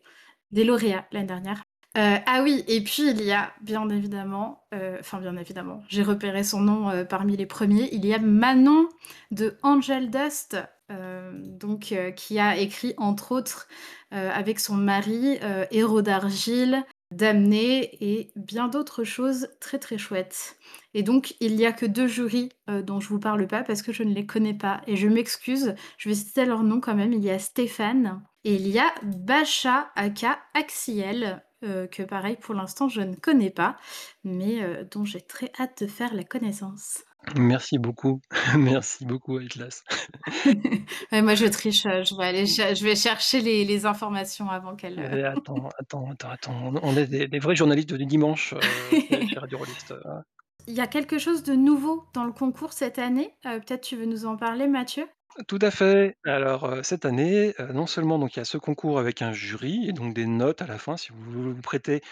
des 0.52 0.64
lauréats 0.64 1.06
l'année 1.12 1.26
dernière. 1.26 1.62
Ah 1.94 2.40
oui 2.44 2.64
et 2.68 2.82
puis 2.82 3.10
il 3.10 3.22
y 3.22 3.32
a 3.32 3.52
bien 3.62 3.88
évidemment, 3.90 4.64
enfin 5.00 5.18
bien 5.20 5.36
évidemment, 5.36 5.82
j'ai 5.88 6.02
repéré 6.02 6.44
son 6.44 6.60
nom, 6.60 7.04
parmi 7.06 7.36
les 7.36 7.46
premiers, 7.46 7.88
il 7.92 8.06
y 8.06 8.14
a 8.14 8.18
Manon 8.18 8.88
de 9.32 9.58
Angel 9.62 10.10
Dust, 10.10 10.56
donc 10.88 11.94
qui 12.16 12.38
a 12.38 12.56
écrit 12.56 12.94
entre 12.96 13.32
autres, 13.32 13.68
avec 14.12 14.60
son 14.60 14.76
mari, 14.76 15.38
heu, 15.42 15.66
Héros 15.72 16.02
d'argile, 16.02 16.84
Damné 17.10 17.90
et 18.00 18.30
bien 18.36 18.68
d'autres 18.68 19.02
choses 19.02 19.48
très, 19.58 19.80
très 19.80 19.98
chouettes 19.98 20.56
et 20.94 21.02
donc 21.02 21.34
il 21.40 21.54
y 21.56 21.66
a 21.66 21.72
que 21.72 21.84
2 21.86 22.06
jurys, 22.06 22.50
heu, 22.68 22.84
dont 22.84 23.00
je 23.00 23.08
vous 23.08 23.18
parle 23.18 23.48
pas 23.48 23.64
parce 23.64 23.82
que 23.82 23.92
je 23.92 24.04
ne 24.04 24.14
les 24.14 24.26
connais 24.26 24.54
pas 24.54 24.80
et 24.86 24.94
je 24.96 25.08
m'excuse, 25.08 25.74
je 25.98 26.08
vais 26.08 26.14
citer 26.14 26.44
leurs 26.44 26.62
noms 26.62 26.80
quand 26.80 26.94
même. 26.94 27.12
Il 27.12 27.24
y 27.24 27.30
a 27.30 27.40
Stéphane 27.40 28.22
et 28.44 28.54
il 28.54 28.68
y 28.68 28.78
a 28.78 28.92
Bacha 29.02 29.90
aka 29.96 30.38
Axiel, 30.54 31.42
heu, 31.64 31.88
que 31.90 32.04
pareil 32.04 32.36
pour 32.40 32.54
l'instant 32.54 32.88
je 32.88 33.00
ne 33.00 33.16
connais 33.16 33.50
pas, 33.50 33.76
mais 34.22 34.62
heu, 34.62 34.84
dont 34.88 35.04
j'ai 35.04 35.20
très 35.20 35.50
hâte 35.58 35.82
de 35.82 35.88
faire 35.88 36.14
la 36.14 36.22
connaissance. 36.22 37.02
Merci 37.36 37.78
beaucoup, 37.78 38.20
merci 38.56 39.04
beaucoup 39.04 39.36
Atlas. 39.38 39.82
Ouais, 41.12 41.22
moi 41.22 41.34
je 41.34 41.46
triche, 41.46 41.86
heu, 41.86 42.02
je 42.04 42.14
vais 42.16 42.24
aller 42.24 42.46
cher 42.46 42.74
je 42.74 42.84
vais 42.84 42.96
chercher 42.96 43.40
les 43.40 43.64
les 43.64 43.86
informations 43.86 44.50
avant 44.50 44.76
qu'elle, 44.76 44.98
heu 44.98 45.10
Eh 45.12 45.22
attends, 45.24 45.68
attends, 45.78 46.10
attends, 46.10 46.30
attends, 46.30 46.74
on 46.82 46.96
est 46.96 47.06
des 47.06 47.28
des 47.28 47.38
vrais 47.38 47.54
journalistes 47.56 47.92
du 47.94 48.06
dimanche, 48.06 48.52
heu, 48.54 48.96
chez 48.98 49.24
chez 49.24 49.38
Radio 49.38 49.58
Rollist, 49.58 49.92
hein. 50.04 50.22
Il 50.66 50.72
y 50.72 50.80
a 50.80 50.86
quelque 50.86 51.18
chose 51.18 51.42
de 51.42 51.52
nouveau 51.52 52.06
dans 52.14 52.24
le 52.24 52.32
concours 52.32 52.72
cette 52.72 52.98
année, 52.98 53.36
heu, 53.44 53.60
peut-être 53.60 53.82
tu 53.82 53.96
veux 53.96 54.06
nous 54.06 54.24
en 54.24 54.38
parler 54.38 54.68
Mathieu? 54.68 55.06
Tout 55.48 55.58
à 55.62 55.70
fait. 55.70 56.16
Alors, 56.24 56.64
heu, 56.66 56.82
cette 56.82 57.04
année, 57.04 57.54
heu, 57.60 57.72
non 57.72 57.86
seulement 57.86 58.18
donc 58.18 58.34
il 58.36 58.40
y 58.40 58.42
a 58.42 58.44
ce 58.44 58.58
concours 58.58 58.98
avec 58.98 59.22
un 59.22 59.32
jury 59.32 59.88
et 59.88 59.92
donc 59.92 60.12
des 60.14 60.26
notes 60.26 60.60
à 60.60 60.66
la 60.66 60.76
fin 60.78 60.96
si 60.96 61.12
vous 61.12 61.30
vous 61.30 61.54
vous 61.54 61.62
prêtez 61.62 62.02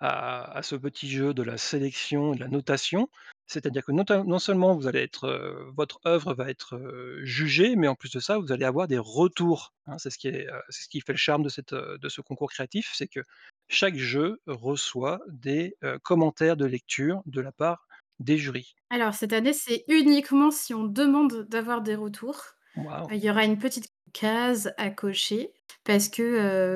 à 0.00 0.56
à 0.56 0.62
ce 0.62 0.76
petit 0.76 1.08
jeu 1.10 1.34
de 1.34 1.42
la 1.42 1.58
sélection 1.58 2.32
et 2.32 2.36
de 2.36 2.40
la 2.40 2.48
notation. 2.48 3.08
C'est-à-dire 3.48 3.84
que 3.84 3.92
non 3.92 4.38
seulement 4.38 4.76
vous 4.76 4.86
allez 4.86 5.00
être, 5.00 5.26
heu, 5.26 5.72
votre 5.76 6.00
œuvre 6.06 6.34
va 6.34 6.50
être, 6.50 6.76
heu, 6.76 7.20
jugée, 7.24 7.76
mais 7.76 7.88
en 7.88 7.94
plus 7.94 8.10
de 8.12 8.20
ça, 8.20 8.38
vous 8.38 8.52
allez 8.52 8.64
avoir 8.66 8.88
des 8.88 8.98
retours, 8.98 9.74
hein. 9.86 9.98
C'est 9.98 10.10
ce 10.10 10.18
qui 10.18 10.28
est, 10.28 10.46
heu, 10.48 10.60
c'est 10.68 10.84
ce 10.84 10.88
qui 10.88 11.00
fait 11.00 11.12
le 11.12 11.18
charme 11.18 11.42
de 11.42 11.48
cette, 11.48 11.72
heu, 11.72 11.98
de 11.98 12.08
ce 12.08 12.20
concours 12.20 12.50
créatif, 12.50 12.90
c'est 12.94 13.08
que 13.08 13.20
chaque 13.68 13.96
jeu 13.96 14.40
reçoit 14.46 15.20
des, 15.28 15.76
heu, 15.84 15.98
commentaires 16.00 16.56
de 16.56 16.66
lecture 16.66 17.22
de 17.26 17.40
la 17.40 17.52
part 17.52 17.86
des 18.20 18.36
jurys. 18.38 18.74
Alors 18.90 19.14
cette 19.14 19.32
année, 19.32 19.52
c'est 19.52 19.84
uniquement 19.88 20.50
si 20.50 20.72
on 20.74 20.84
demande 20.84 21.42
d'avoir 21.48 21.82
des 21.82 21.94
retours. 21.94 22.42
Waouh! 22.74 23.12
Heu, 23.12 23.16
il 23.16 23.24
y 23.24 23.30
aura 23.30 23.44
une 23.44 23.58
petite 23.58 23.88
case 24.14 24.72
à 24.78 24.90
cocher 24.90 25.52
parce 25.84 26.08
que, 26.08 26.22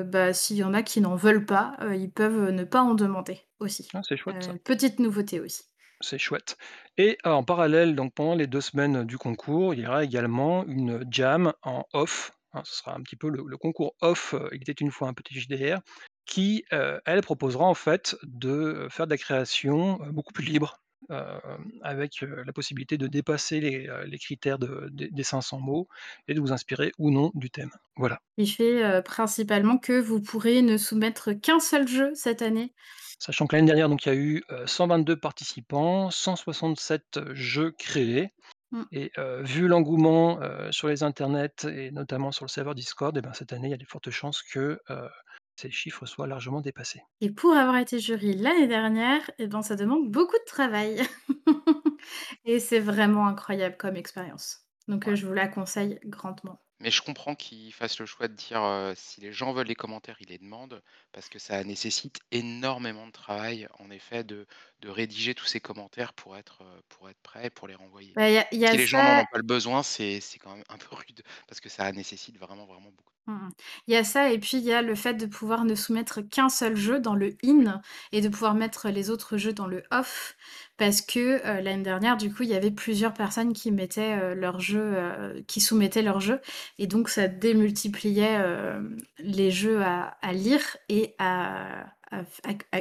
heu, 0.01 0.03
bah, 0.03 0.33
s'il 0.33 0.57
y 0.57 0.63
en 0.63 0.73
a 0.75 0.83
qui 0.83 1.01
n'en 1.01 1.15
veulent 1.15 1.45
pas, 1.45 1.75
heu, 1.81 1.95
ils 1.95 2.11
peuvent, 2.11 2.49
heu, 2.49 2.51
ne 2.51 2.63
pas 2.65 2.81
en 2.83 2.93
demander 2.95 3.41
aussi. 3.59 3.89
Ah, 3.93 4.01
c'est 4.03 4.17
chouette 4.17 4.43
ça. 4.43 4.53
Heu, 4.53 4.59
petite 4.63 4.99
nouveauté 4.99 5.39
aussi. 5.39 5.63
C'est 6.03 6.17
chouette 6.17 6.57
et 6.97 7.17
en 7.23 7.43
parallèle, 7.43 7.95
donc 7.95 8.13
pendant 8.13 8.35
les 8.35 8.45
2 8.45 8.61
semaines 8.61 9.03
du 9.05 9.17
concours, 9.17 9.73
il 9.73 9.79
y 9.79 9.87
aura 9.87 10.03
également 10.03 10.65
une 10.65 11.05
jam 11.09 11.53
en 11.63 11.85
off, 11.93 12.33
hein. 12.53 12.61
Ce 12.65 12.75
sera 12.75 12.93
un 12.95 13.01
petit 13.01 13.15
peu 13.15 13.29
le 13.29 13.57
concours 13.57 13.95
off, 14.01 14.35
Il 14.51 14.61
était 14.61 14.73
une 14.73 14.91
fois 14.91 15.07
un 15.07 15.13
petit 15.13 15.39
JDR 15.39 15.79
qui, 16.25 16.65
elle 16.69 17.21
proposera 17.21 17.65
en 17.65 17.73
fait 17.73 18.15
de, 18.23 18.87
faire 18.89 19.07
de 19.07 19.11
la 19.11 19.17
création, 19.17 19.99
beaucoup 20.11 20.33
plus 20.33 20.45
libre, 20.45 20.83
avec, 21.81 22.21
la 22.21 22.53
possibilité 22.53 22.97
de 22.97 23.07
dépasser 23.07 23.59
les, 23.59 24.17
critères 24.19 24.59
de 24.59 24.89
des 24.91 25.09
des 25.09 25.23
500 25.23 25.59
mots 25.59 25.87
et 26.27 26.33
de 26.33 26.39
vous 26.39 26.51
inspirer 26.51 26.91
ou 26.97 27.11
non 27.11 27.31
du 27.33 27.49
thème. 27.49 27.71
Voilà. 27.95 28.19
Il 28.37 28.47
fait, 28.47 29.01
principalement 29.03 29.77
que 29.77 29.99
vous 29.99 30.21
pourrez 30.21 30.61
ne 30.61 30.77
soumettre 30.77 31.33
qu'un 31.33 31.59
seul 31.59 31.87
jeu 31.87 32.11
cette 32.13 32.41
année. 32.41 32.73
Sachant 33.19 33.47
que 33.47 33.55
l'année 33.55 33.67
dernière, 33.67 33.89
donc 33.89 34.05
il 34.05 34.09
y 34.09 34.11
a 34.11 34.15
eu, 34.15 34.43
heu, 34.51 34.67
122 34.67 35.15
participants, 35.17 36.11
167 36.11 37.33
jeux 37.33 37.71
créés 37.71 38.33
Mmh. 38.71 38.83
et 38.91 39.11
vu 39.41 39.67
l'engouement, 39.67 40.39
sur 40.71 40.87
les 40.87 41.03
internets 41.03 41.63
et 41.65 41.91
notamment 41.91 42.31
sur 42.31 42.43
le 42.45 42.49
serveur 42.49 42.73
Discord 42.73 43.15
et 43.15 43.21
ben, 43.21 43.31
cette 43.33 43.53
année, 43.53 43.67
il 43.67 43.71
y 43.71 43.75
a 43.75 43.77
de 43.77 43.85
fortes 43.85 44.09
chances 44.09 44.41
que, 44.41 44.79
ces 45.55 45.69
chiffres 45.69 46.07
soient 46.07 46.25
largement 46.27 46.61
dépassés. 46.61 47.03
Et 47.21 47.29
pour 47.29 47.53
avoir 47.53 47.77
été 47.77 47.99
jury 47.99 48.33
l'année 48.35 48.67
dernière 48.67 49.29
et 49.37 49.47
ben, 49.47 49.61
ça 49.61 49.75
demande 49.75 50.09
beaucoup 50.09 50.37
de 50.37 50.45
travail 50.45 51.01
et 52.45 52.59
c'est 52.59 52.79
vraiment 52.79 53.27
incroyable 53.27 53.77
comme 53.77 53.95
expérience. 53.95 54.67
Donc 54.87 55.05
Ouais. 55.05 55.15
je 55.15 55.25
vous 55.27 55.33
la 55.33 55.47
conseille 55.47 55.99
grandement. 56.05 56.59
Mais 56.83 56.91
je 56.91 57.01
comprends 57.01 57.33
qu'ils 57.33 57.71
fassent 57.73 57.97
le 57.99 58.05
choix 58.05 58.27
de 58.27 58.33
dire, 58.33 58.91
si 58.97 59.21
les 59.21 59.31
gens 59.31 59.53
veulent 59.53 59.67
les 59.67 59.73
commentaires, 59.73 60.17
ils 60.19 60.27
les 60.27 60.37
demandent 60.37 60.83
parce 61.13 61.29
que 61.29 61.39
ça 61.39 61.63
nécessite 61.63 62.19
énormément 62.31 63.07
de 63.07 63.11
travail, 63.13 63.69
en 63.79 63.89
effet, 63.89 64.25
de 64.25 64.45
de 64.83 64.89
rédiger 64.89 65.35
tous 65.35 65.45
ces 65.47 65.61
commentaires 65.61 66.13
pour 66.13 66.37
être, 66.37 66.63
heu, 66.63 66.83
pour 66.89 67.09
être 67.09 67.21
prêt, 67.23 67.49
pour 67.51 67.67
les 67.69 67.75
renvoyer. 67.75 68.15
Bah, 68.15 68.29
y 68.29 68.37
a 68.37 68.45
Si 68.65 68.77
les 68.77 68.87
gens 68.87 69.03
n'en 69.03 69.17
ont 69.17 69.25
pas 69.25 69.37
le 69.39 69.43
besoin, 69.43 69.83
c'est 69.83 70.19
c'est 70.21 70.39
quand 70.39 70.55
même 70.55 70.65
un 70.69 70.77
peu 70.77 70.95
rude 70.95 71.23
parce 71.47 71.61
que 71.61 71.69
ça 71.69 71.91
nécessite 71.93 72.37
vraiment, 72.39 72.65
vraiment 72.67 72.91
beaucoup. 72.91 73.11
Mmh 73.27 73.33
mh. 73.33 73.49
Il 73.87 73.93
y 73.93 73.97
a 73.97 74.03
ça 74.03 74.31
et 74.33 74.37
puis 74.39 74.57
il 74.57 74.63
y 74.63 74.73
a 74.73 74.81
le 74.81 74.95
fait 74.95 75.13
de 75.13 75.25
pouvoir 75.25 75.63
ne 75.63 75.75
soumettre 75.75 76.21
qu'un 76.21 76.49
seul 76.49 76.75
jeu 76.75 76.99
dans 76.99 77.15
le 77.15 77.29
in 77.45 77.81
et 78.11 78.19
de 78.21 78.27
pouvoir 78.27 78.53
mettre 78.53 78.89
les 78.89 79.09
autres 79.09 79.37
jeux 79.37 79.53
dans 79.53 79.67
le 79.67 79.83
off 79.91 80.35
parce 80.77 81.01
que, 81.01 81.37
heu, 81.37 81.61
l'année 81.63 81.83
dernière, 81.83 82.17
du 82.17 82.33
coup, 82.33 82.43
il 82.43 82.49
y 82.49 82.53
avait 82.55 82.71
plusieurs 82.71 83.13
personnes 83.13 83.53
qui 83.53 83.71
mettaient, 83.71 84.17
heu, 84.19 84.33
leurs 84.33 84.59
jeux, 84.59 84.93
heu, 84.97 85.43
qui 85.47 85.61
soumettaient 85.61 86.01
leurs 86.01 86.19
jeux 86.19 86.41
et 86.79 86.87
donc 86.87 87.07
ça 87.09 87.27
démultipliait, 87.29 88.39
les 89.19 89.51
jeux 89.51 89.81
à 89.81 90.17
à 90.21 90.33
lire 90.33 90.61
et 90.89 91.15
à 91.19 91.85
à 92.13 92.23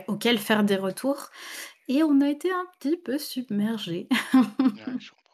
auxquels 0.08 0.38
faire 0.38 0.64
des 0.64 0.76
retours 0.76 1.30
et 1.88 2.02
on 2.04 2.20
a 2.22 2.30
été 2.30 2.52
un 2.52 2.66
petit 2.78 2.96
peu 2.96 3.18
submergés. 3.18 4.08
Je 4.98 5.10
comprends. 5.10 5.28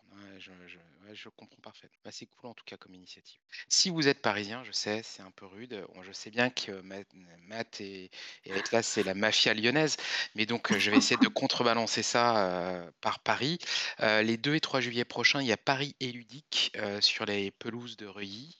Je 1.14 1.28
comprends 1.30 1.56
parfaitement. 1.62 1.98
Bah, 2.04 2.10
c'est 2.12 2.26
cool 2.26 2.50
en 2.50 2.54
tout 2.54 2.64
cas 2.66 2.76
comme 2.76 2.94
initiative. 2.94 3.40
Si 3.68 3.88
vous 3.88 4.08
êtes 4.08 4.20
parisien, 4.20 4.62
je 4.62 4.72
sais, 4.72 5.02
c'est 5.02 5.22
un 5.22 5.30
peu 5.30 5.46
rude. 5.46 5.86
Je 6.02 6.12
sais 6.12 6.30
bien 6.30 6.50
que 6.50 6.82
Math 6.82 7.80
et 7.80 8.10
et 8.44 8.54
Atlas, 8.54 8.86
c'est 8.86 9.02
la 9.04 9.14
mafia 9.14 9.54
lyonnaise, 9.54 9.96
mais 10.34 10.44
donc 10.44 10.70
heu, 10.70 10.78
je 10.78 10.90
vais 10.90 10.98
essayer 10.98 11.16
de 11.16 11.28
contrebalancer 11.28 12.02
ça, 12.02 12.84
heu, 12.88 12.92
par 13.00 13.20
Paris. 13.20 13.58
Heu, 14.02 14.20
les 14.22 14.36
2 14.36 14.54
et 14.54 14.60
3 14.60 14.80
juillet 14.80 15.04
prochains, 15.06 15.40
il 15.40 15.46
y 15.48 15.52
a 15.52 15.56
Paris 15.56 15.96
Éludique, 16.00 16.72
heu, 16.76 17.00
sur 17.00 17.24
les 17.24 17.50
pelouses 17.52 17.96
de 17.96 18.06
Reuilly. 18.06 18.58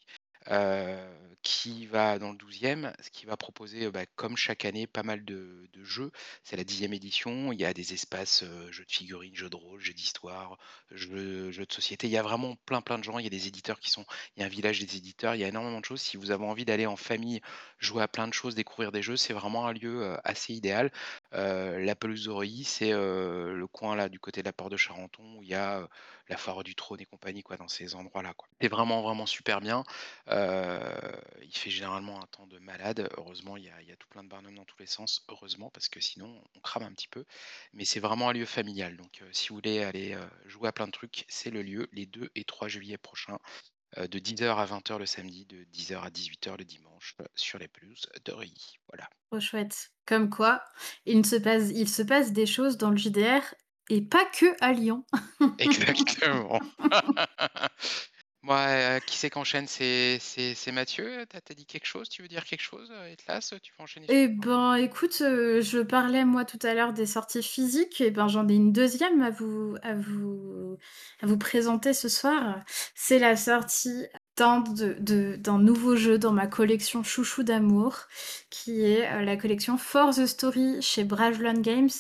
Qui 1.43 1.87
va 1.87 2.19
dans 2.19 2.33
le 2.33 2.39
12e, 2.39 2.93
ce 3.03 3.11
qui 3.11 3.27
va 3.27 3.37
proposer, 3.37 3.91
bah, 3.91 4.07
comme 4.17 4.37
chaque 4.37 4.65
année, 4.65 4.87
pas 4.87 5.03
mal 5.03 5.25
de 5.25 5.69
jeux. 5.83 6.11
C'est 6.43 6.57
la 6.57 6.65
10e 6.65 6.93
édition, 6.93 7.53
il 7.53 7.61
y 7.61 7.65
a 7.65 7.73
des 7.73 7.93
espaces, 7.95 8.45
jeux 8.71 8.85
de 8.85 8.91
figurines, 8.91 9.35
jeux 9.35 9.51
de 9.51 9.57
rôle, 9.57 9.81
jeux 9.81 9.93
d'histoire, 9.95 10.59
jeux 10.91 11.51
de 11.51 11.73
société. 11.73 12.07
Il 12.07 12.11
y 12.11 12.17
a 12.17 12.23
vraiment 12.23 12.57
plein, 12.67 12.81
plein 12.81 12.99
de 12.99 13.05
gens. 13.05 13.19
Il 13.19 13.25
y 13.25 13.27
a 13.27 13.31
des 13.31 13.47
éditeurs 13.47 13.81
qui 13.81 13.91
sont 13.91 14.05
il 14.37 14.41
y 14.41 14.43
a 14.43 14.47
un 14.47 14.49
village 14.49 14.81
des 14.81 14.97
éditeurs, 14.97 15.35
il 15.35 15.41
y 15.41 15.45
a 15.45 15.49
énormément 15.49 15.81
de 15.81 15.85
choses. 15.85 16.01
Si 16.01 16.17
vous 16.17 16.31
avez 16.31 16.45
envie 16.45 16.65
d'aller 16.65 16.87
en 16.87 16.97
famille, 16.97 17.41
jouer 17.79 18.03
à 18.03 18.09
plein 18.09 18.29
de 18.29 18.35
choses, 18.35 18.55
découvrir 18.55 18.93
des 18.93 19.03
jeux, 19.03 19.17
c'est 19.17 19.33
vraiment 19.33 19.67
un 19.67 19.73
lieu, 19.73 20.17
assez 20.25 20.55
idéal. 20.55 20.91
La 21.33 21.95
Pelouse 21.95 22.29
c'est, 22.65 22.93
le 22.93 23.67
coin 23.71 23.97
là, 23.97 24.09
du 24.09 24.19
côté 24.19 24.43
de 24.43 24.47
la 24.47 24.53
porte 24.53 24.73
de 24.73 24.77
Charenton 24.77 25.23
où 25.37 25.43
il 25.43 25.49
y 25.49 25.55
a, 25.55 25.89
la 26.29 26.37
foire 26.37 26.63
du 26.63 26.75
trône 26.75 27.01
et 27.01 27.07
compagnie 27.07 27.43
quoi, 27.43 27.57
dans 27.57 27.69
ces 27.69 27.95
endroits-là. 27.95 28.35
C'est 28.61 28.69
vraiment, 28.69 29.03
vraiment 29.03 29.27
super 29.27 29.61
bien. 29.61 29.85
Il 31.43 31.57
fait 31.57 31.71
généralement 31.71 32.23
un 32.23 32.27
temps 32.27 32.47
de 32.47 32.59
malade. 32.59 33.09
Heureusement, 33.17 33.57
il 33.57 33.65
y 33.65 33.69
a 33.71 33.81
il 33.83 33.89
y 33.89 33.93
a 33.93 33.97
tout 33.97 34.09
plein 34.09 34.25
de 34.25 34.29
barnums 34.29 34.55
dans 34.57 34.65
tous 34.65 34.79
les 34.79 34.87
sens, 34.87 35.25
heureusement, 35.29 35.71
parce 35.71 35.89
que 35.89 36.01
sinon 36.01 36.43
on 36.57 36.61
crame 36.61 36.85
un 36.85 36.93
petit 36.93 37.09
peu. 37.09 37.25
Mais 37.73 37.85
c'est 37.85 38.01
vraiment 38.01 38.29
un 38.31 38.33
lieu 38.33 38.47
familial, 38.47 38.97
donc 38.97 39.21
heu, 39.23 39.29
si 39.33 39.49
vous 39.49 39.57
voulez 39.57 39.83
aller, 39.83 40.15
heu, 40.15 40.29
jouer 40.47 40.69
à 40.69 40.73
plein 40.73 40.87
de 40.87 40.93
trucs, 40.93 41.25
c'est 41.29 41.51
le 41.51 41.63
lieu, 41.63 41.89
les 41.93 42.07
2 42.07 42.31
et 42.35 42.45
3 42.45 42.69
juillet 42.69 42.99
prochains, 42.99 43.39
de 43.99 44.19
10:00 44.21 44.59
à 44.61 44.67
20:00 44.67 44.99
le 45.01 45.07
samedi, 45.07 45.47
de 45.47 45.65
10:00 45.65 46.05
à 46.05 46.11
18:00 46.11 46.57
le 46.59 46.65
dimanche, 46.67 47.17
sur 47.37 47.59
les 47.59 47.69
pelouses 47.69 48.09
d'Oreuilly. 48.25 48.77
Voilà. 48.89 49.11
Trop 49.33 49.41
chouette. 49.41 49.91
Comme 50.07 50.31
quoi, 50.31 50.63
il 51.05 51.25
se 51.27 51.37
passe 51.37 51.69
il 51.75 51.89
se 51.89 52.03
passe 52.03 52.33
des 52.33 52.47
choses 52.47 52.79
dans 52.79 52.91
le 52.91 52.97
JDR 52.97 53.55
et 53.91 54.01
pas 54.01 54.25
qu'à 54.25 54.73
Lyon. 54.73 55.05
Exactement. 55.59 56.61
Heu, 58.49 59.01
qui 59.07 59.17
c'est 59.19 59.31
qui 59.31 59.39
enchaîne? 59.39 59.67
C'est 59.69 60.19
c'est 60.21 60.55
c'est 60.55 60.73
Mathieu? 60.73 61.25
Tu 61.31 61.37
as 61.37 61.41
tu 61.41 61.53
as 61.53 61.55
dit 61.55 61.67
quelque 61.67 61.87
chose? 61.87 62.09
Tu 62.09 62.23
veux 62.23 62.29
dire 62.29 62.45
quelque 62.45 62.61
chose, 62.63 62.91
heu, 62.91 63.07
Etlas? 63.09 63.53
Tu 63.63 63.73
veux 63.77 63.83
enchaîner 63.85 64.09
sur 64.09 64.25
quoi? 64.37 64.39
ben, 64.47 64.75
écoute, 64.77 65.21
heu, 65.21 65.61
je 65.61 65.81
parlais 65.81 66.25
moi 66.25 66.45
tout 66.47 66.59
à 66.63 66.73
l'heure 66.75 66.93
des 66.95 67.05
sorties 67.07 67.43
physiques 67.43 68.01
et 68.01 68.11
ben, 68.11 68.27
j'en 68.29 68.49
ai 68.49 68.55
une 68.55 68.73
2e 68.73 69.21
à 69.23 69.31
vous 69.31 69.77
à 69.83 69.95
vous 69.95 70.79
à 71.21 71.27
vous 71.27 71.37
présenter 71.37 71.93
ce 71.93 72.09
soir. 72.09 72.63
C'est 72.95 73.19
la 73.19 73.37
sortie 73.37 74.07
d'un 74.39 74.61
de 74.61 74.95
de 74.99 75.37
d'un 75.37 75.59
nouveau 75.59 75.95
jeu 75.97 76.19
dans 76.19 76.33
ma 76.33 76.47
collection 76.47 77.03
chouchou 77.03 77.43
d'amour, 77.43 77.97
qui 78.51 78.83
est, 78.83 79.07
heu, 79.21 79.25
la 79.25 79.37
collection 79.37 79.77
For 79.77 80.15
the 80.15 80.27
Story 80.27 80.81
chez 80.81 81.05
Brajlon 81.05 81.61
Games. 81.61 81.91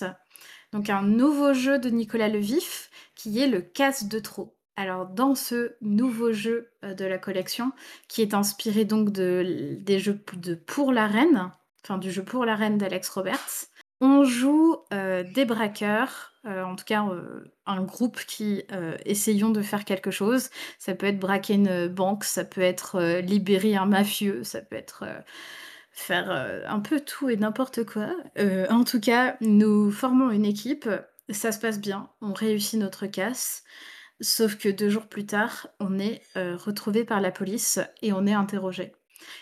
Donc 0.73 0.90
un 0.90 1.02
nouveau 1.02 1.55
jeu 1.55 1.78
de 1.78 1.90
Nicolas 1.90 2.28
Le 2.28 2.38
Vif, 2.40 2.90
qui 3.17 3.40
est 3.40 3.49
le 3.49 3.62
Casse 3.62 4.05
de 4.09 4.19
trop. 4.21 4.57
Alors 4.78 5.06
dans 5.06 5.35
ce 5.35 5.73
nouveau 5.80 6.32
jeu, 6.32 6.70
heu, 6.85 6.94
de 6.94 7.04
la 7.04 7.18
collection, 7.18 7.73
qui 8.06 8.23
est 8.23 8.32
inspiré 8.32 8.85
donc 8.85 9.11
de 9.11 9.76
des 9.80 9.99
jeux 9.99 10.20
de 10.35 10.54
Pour 10.54 10.92
la 10.92 11.08
Reine, 11.08 11.50
enfin 11.82 11.99
du 11.99 12.12
jeu 12.12 12.23
Pour 12.23 12.44
la 12.44 12.54
Reine 12.54 12.78
d'Alex 12.78 13.08
Roberts, 13.08 13.66
on 14.00 14.23
joue, 14.23 14.76
heu, 14.92 15.25
des 15.35 15.44
braqueurs, 15.44 16.32
heu, 16.47 16.62
en 16.62 16.76
tout 16.76 16.85
cas, 16.85 17.04
un 17.66 17.82
groupe 17.82 18.20
qui, 18.20 18.62
essayons 19.04 19.50
de 19.50 19.62
faire 19.62 19.85
quelque 19.85 20.12
chose. 20.12 20.49
Ça 20.78 20.94
peut 20.94 21.06
être 21.06 21.18
braquer 21.18 21.54
une 21.54 21.88
banque, 21.88 22.23
ça 22.23 22.44
peut 22.44 22.61
être, 22.61 23.18
libérer 23.18 23.75
un 23.75 23.87
mafieux, 23.87 24.44
ça 24.44 24.62
peut 24.62 24.76
être, 24.76 25.04
faire, 25.90 26.30
un 26.68 26.78
peu 26.78 27.00
tout 27.00 27.28
et 27.28 27.37
n'importe 27.37 27.85
quoi. 27.85 28.11
En 28.70 28.85
tout 28.85 29.00
cas, 29.00 29.37
nous 29.40 29.90
formons 29.90 30.30
une 30.30 30.44
équipe, 30.44 30.88
ça 31.30 31.50
se 31.50 31.58
passe 31.58 31.80
bien, 31.80 32.11
on 32.20 32.32
réussit 32.32 32.78
notre 32.78 33.06
casse. 33.06 33.64
Sauf 34.20 34.56
que 34.58 34.68
2 34.68 34.88
jours 34.90 35.06
plus 35.06 35.26
tard, 35.26 35.68
on 35.78 35.98
est, 35.98 36.22
heu, 36.37 36.56
retrouvés 36.56 37.04
par 37.04 37.20
la 37.20 37.30
police 37.30 37.78
et 38.02 38.12
on 38.12 38.26
est 38.26 38.32
interrogés. 38.34 38.92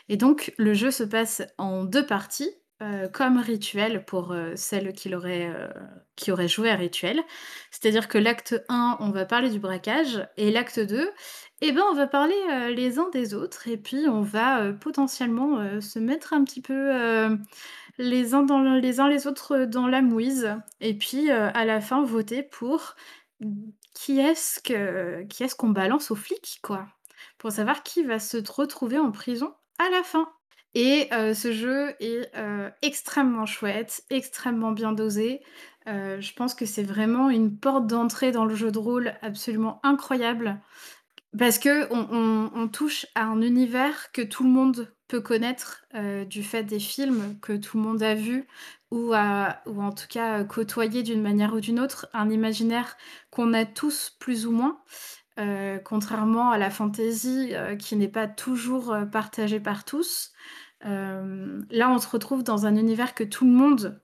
Et 0.08 0.16
donc 0.16 0.52
le 0.58 0.74
jeu 0.74 0.90
se 0.90 1.04
passe 1.04 1.42
en 1.58 1.84
2 1.84 2.06
parties, 2.06 2.50
heu, 2.82 3.08
comme 3.12 3.38
Rituel 3.38 4.04
pour, 4.06 4.32
heu, 4.34 4.52
celles 4.56 4.92
qui 4.94 5.08
l'auraient, 5.10 5.48
heu, 5.48 5.68
qui 6.16 6.32
auraient 6.32 6.48
joué 6.48 6.70
à 6.70 6.76
Rituel. 6.76 7.22
C'est-à-dire 7.70 8.08
que 8.08 8.18
l'acte 8.18 8.62
1, 8.68 8.96
on 9.00 9.10
va 9.10 9.26
parler 9.26 9.50
du 9.50 9.60
braquage 9.60 10.26
et 10.38 10.50
l'acte 10.50 10.80
2, 10.80 11.10
et 11.62 11.72
ben, 11.72 11.82
on 11.92 11.94
va 11.94 12.06
parler, 12.08 12.34
heu, 12.52 12.72
les 12.74 12.98
uns 12.98 13.10
des 13.12 13.34
autres 13.34 13.68
et 13.68 13.78
puis 13.78 14.08
on 14.08 14.22
va, 14.22 14.72
potentiellement, 14.74 15.80
se 15.80 15.98
mettre 16.00 16.34
un 16.34 16.44
petit 16.44 16.62
peu, 16.62 16.92
les 17.98 18.34
uns 18.34 18.42
dans 18.44 18.60
le 18.60 18.80
les 18.80 19.00
uns 19.00 19.08
les 19.08 19.26
autres 19.28 19.64
dans 19.66 19.88
la 19.88 20.02
mouise 20.02 20.54
et 20.80 20.94
puis, 20.98 21.30
à 21.30 21.64
la 21.66 21.80
fin 21.82 22.04
voter 22.04 22.42
pour 22.44 22.96
qui 23.94 24.18
est-ce 24.20 25.54
qu'on 25.56 25.70
balance 25.70 26.10
aux 26.10 26.14
flics, 26.16 26.58
quoi? 26.62 26.86
Pour 27.38 27.52
savoir 27.52 27.82
qui 27.82 28.02
va 28.04 28.18
se 28.18 28.38
retrouver 28.52 28.98
en 28.98 29.10
prison 29.12 29.54
à 29.78 29.88
la 29.90 30.02
fin. 30.02 30.28
Et 30.74 31.08
heu, 31.14 31.32
ce 31.34 31.52
jeu 31.52 31.94
est, 32.00 32.30
heu, 32.36 32.70
extrêmement 32.82 33.46
chouette, 33.46 34.02
extrêmement 34.10 34.72
bien 34.72 34.92
dosé. 34.92 35.40
Heu, 35.88 36.20
je 36.20 36.32
pense 36.34 36.54
que 36.54 36.66
c'est 36.66 36.82
vraiment 36.82 37.30
une 37.30 37.58
porte 37.58 37.86
d'entrée 37.86 38.32
dans 38.32 38.44
le 38.44 38.54
jeu 38.54 38.70
de 38.70 38.78
rôle 38.78 39.14
absolument 39.22 39.80
incroyable. 39.84 40.60
Parce 41.38 41.58
qu'on 41.58 41.86
on 41.92 42.50
on 42.54 42.68
touche 42.68 43.06
à 43.14 43.24
un 43.26 43.42
univers 43.42 44.12
que 44.12 44.22
tout 44.22 44.44
le 44.44 44.50
monde 44.50 44.94
peut 45.08 45.20
connaître, 45.20 45.84
heu, 45.94 46.24
du 46.26 46.42
fait 46.42 46.64
des 46.64 46.78
films 46.80 47.38
que 47.40 47.52
tout 47.56 47.76
le 47.78 47.84
monde 47.84 48.02
a 48.02 48.14
vus 48.14 48.46
ou 48.90 49.12
ou 49.12 49.82
en 49.82 49.92
tout 49.92 50.06
cas, 50.08 50.40
heu, 50.40 50.44
côtoyé 50.44 51.02
d'une 51.02 51.22
manière 51.22 51.54
ou 51.54 51.60
d'une 51.60 51.80
autre. 51.80 52.08
Un 52.12 52.30
imaginaire 52.30 52.96
qu'on 53.30 53.52
a 53.54 53.64
tous 53.64 54.16
plus 54.20 54.46
ou 54.46 54.52
moins, 54.52 54.80
heu, 55.38 55.80
contrairement 55.84 56.50
à 56.50 56.58
la 56.58 56.70
fantasy, 56.70 57.52
heu, 57.54 57.76
qui 57.76 57.96
n'est 57.96 58.08
pas 58.08 58.28
toujours, 58.28 58.96
partagée 59.12 59.60
par 59.60 59.84
tous. 59.84 60.32
Là, 60.82 61.90
on 61.90 61.98
se 61.98 62.08
retrouve 62.08 62.44
dans 62.44 62.66
un 62.66 62.76
univers 62.76 63.14
que 63.14 63.24
tout 63.24 63.44
le 63.46 63.52
monde, 63.52 64.00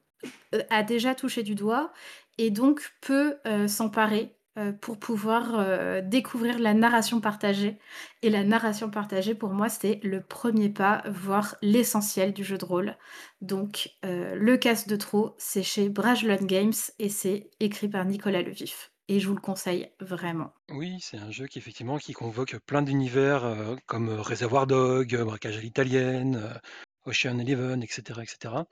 a 0.71 0.83
déjà 0.83 1.15
touché 1.15 1.43
du 1.43 1.55
doigt 1.55 1.93
et 2.39 2.51
donc 2.51 2.93
peut, 3.03 3.37
s'emparer, 3.69 4.37
heu, 4.59 4.77
pour 4.81 4.99
pouvoir, 4.99 5.59
heu, 5.61 6.03
découvrir 6.03 6.59
la 6.59 6.75
narration 6.75 7.21
partagée. 7.21 7.79
Et 8.23 8.31
la 8.31 8.45
narration 8.45 8.91
partagée 8.91 9.35
pour 9.35 9.51
moi, 9.51 9.69
c'est 9.69 10.01
le 10.03 10.23
1er 10.23 10.69
pas, 10.71 11.03
voire 11.11 11.57
l'essentiel 11.63 12.33
du 12.33 12.45
jeu 12.45 12.59
de 12.59 12.65
rôle. 12.65 12.97
Donc 13.41 13.91
heu, 14.05 14.35
le 14.37 14.57
Casse 14.57 14.87
de 14.87 14.97
trop, 14.97 15.35
c'est 15.39 15.63
chez 15.63 15.89
Brajlon 15.89 16.37
Games 16.45 16.73
et 16.99 17.09
c'est 17.09 17.51
écrit 17.61 17.89
par 17.89 18.05
Nicolas 18.05 18.43
Le 18.43 18.51
Vif 18.51 18.93
et 19.09 19.21
je 19.21 19.29
vous 19.29 19.35
le 19.35 19.41
conseille 19.41 19.91
vraiment. 20.01 20.53
Oui, 20.71 20.99
c'est 21.01 21.19
un 21.19 21.31
jeu 21.31 21.47
qui 21.49 21.59
effectivement 21.59 21.99
qui 21.99 22.13
convoque 22.13 22.57
plein 22.61 22.83
d'univers, 22.83 23.45
comme, 23.87 24.09
Réservoir 24.09 24.67
heu, 24.71 25.25
Braquage 25.25 25.57
à 25.59 25.61
l'italienne, 25.61 26.61
Ocean 27.05 27.39
Eleven 27.39 27.83
et 27.83 27.87
cetera 27.91 28.23
et 28.23 28.27
cetera. 28.27 28.67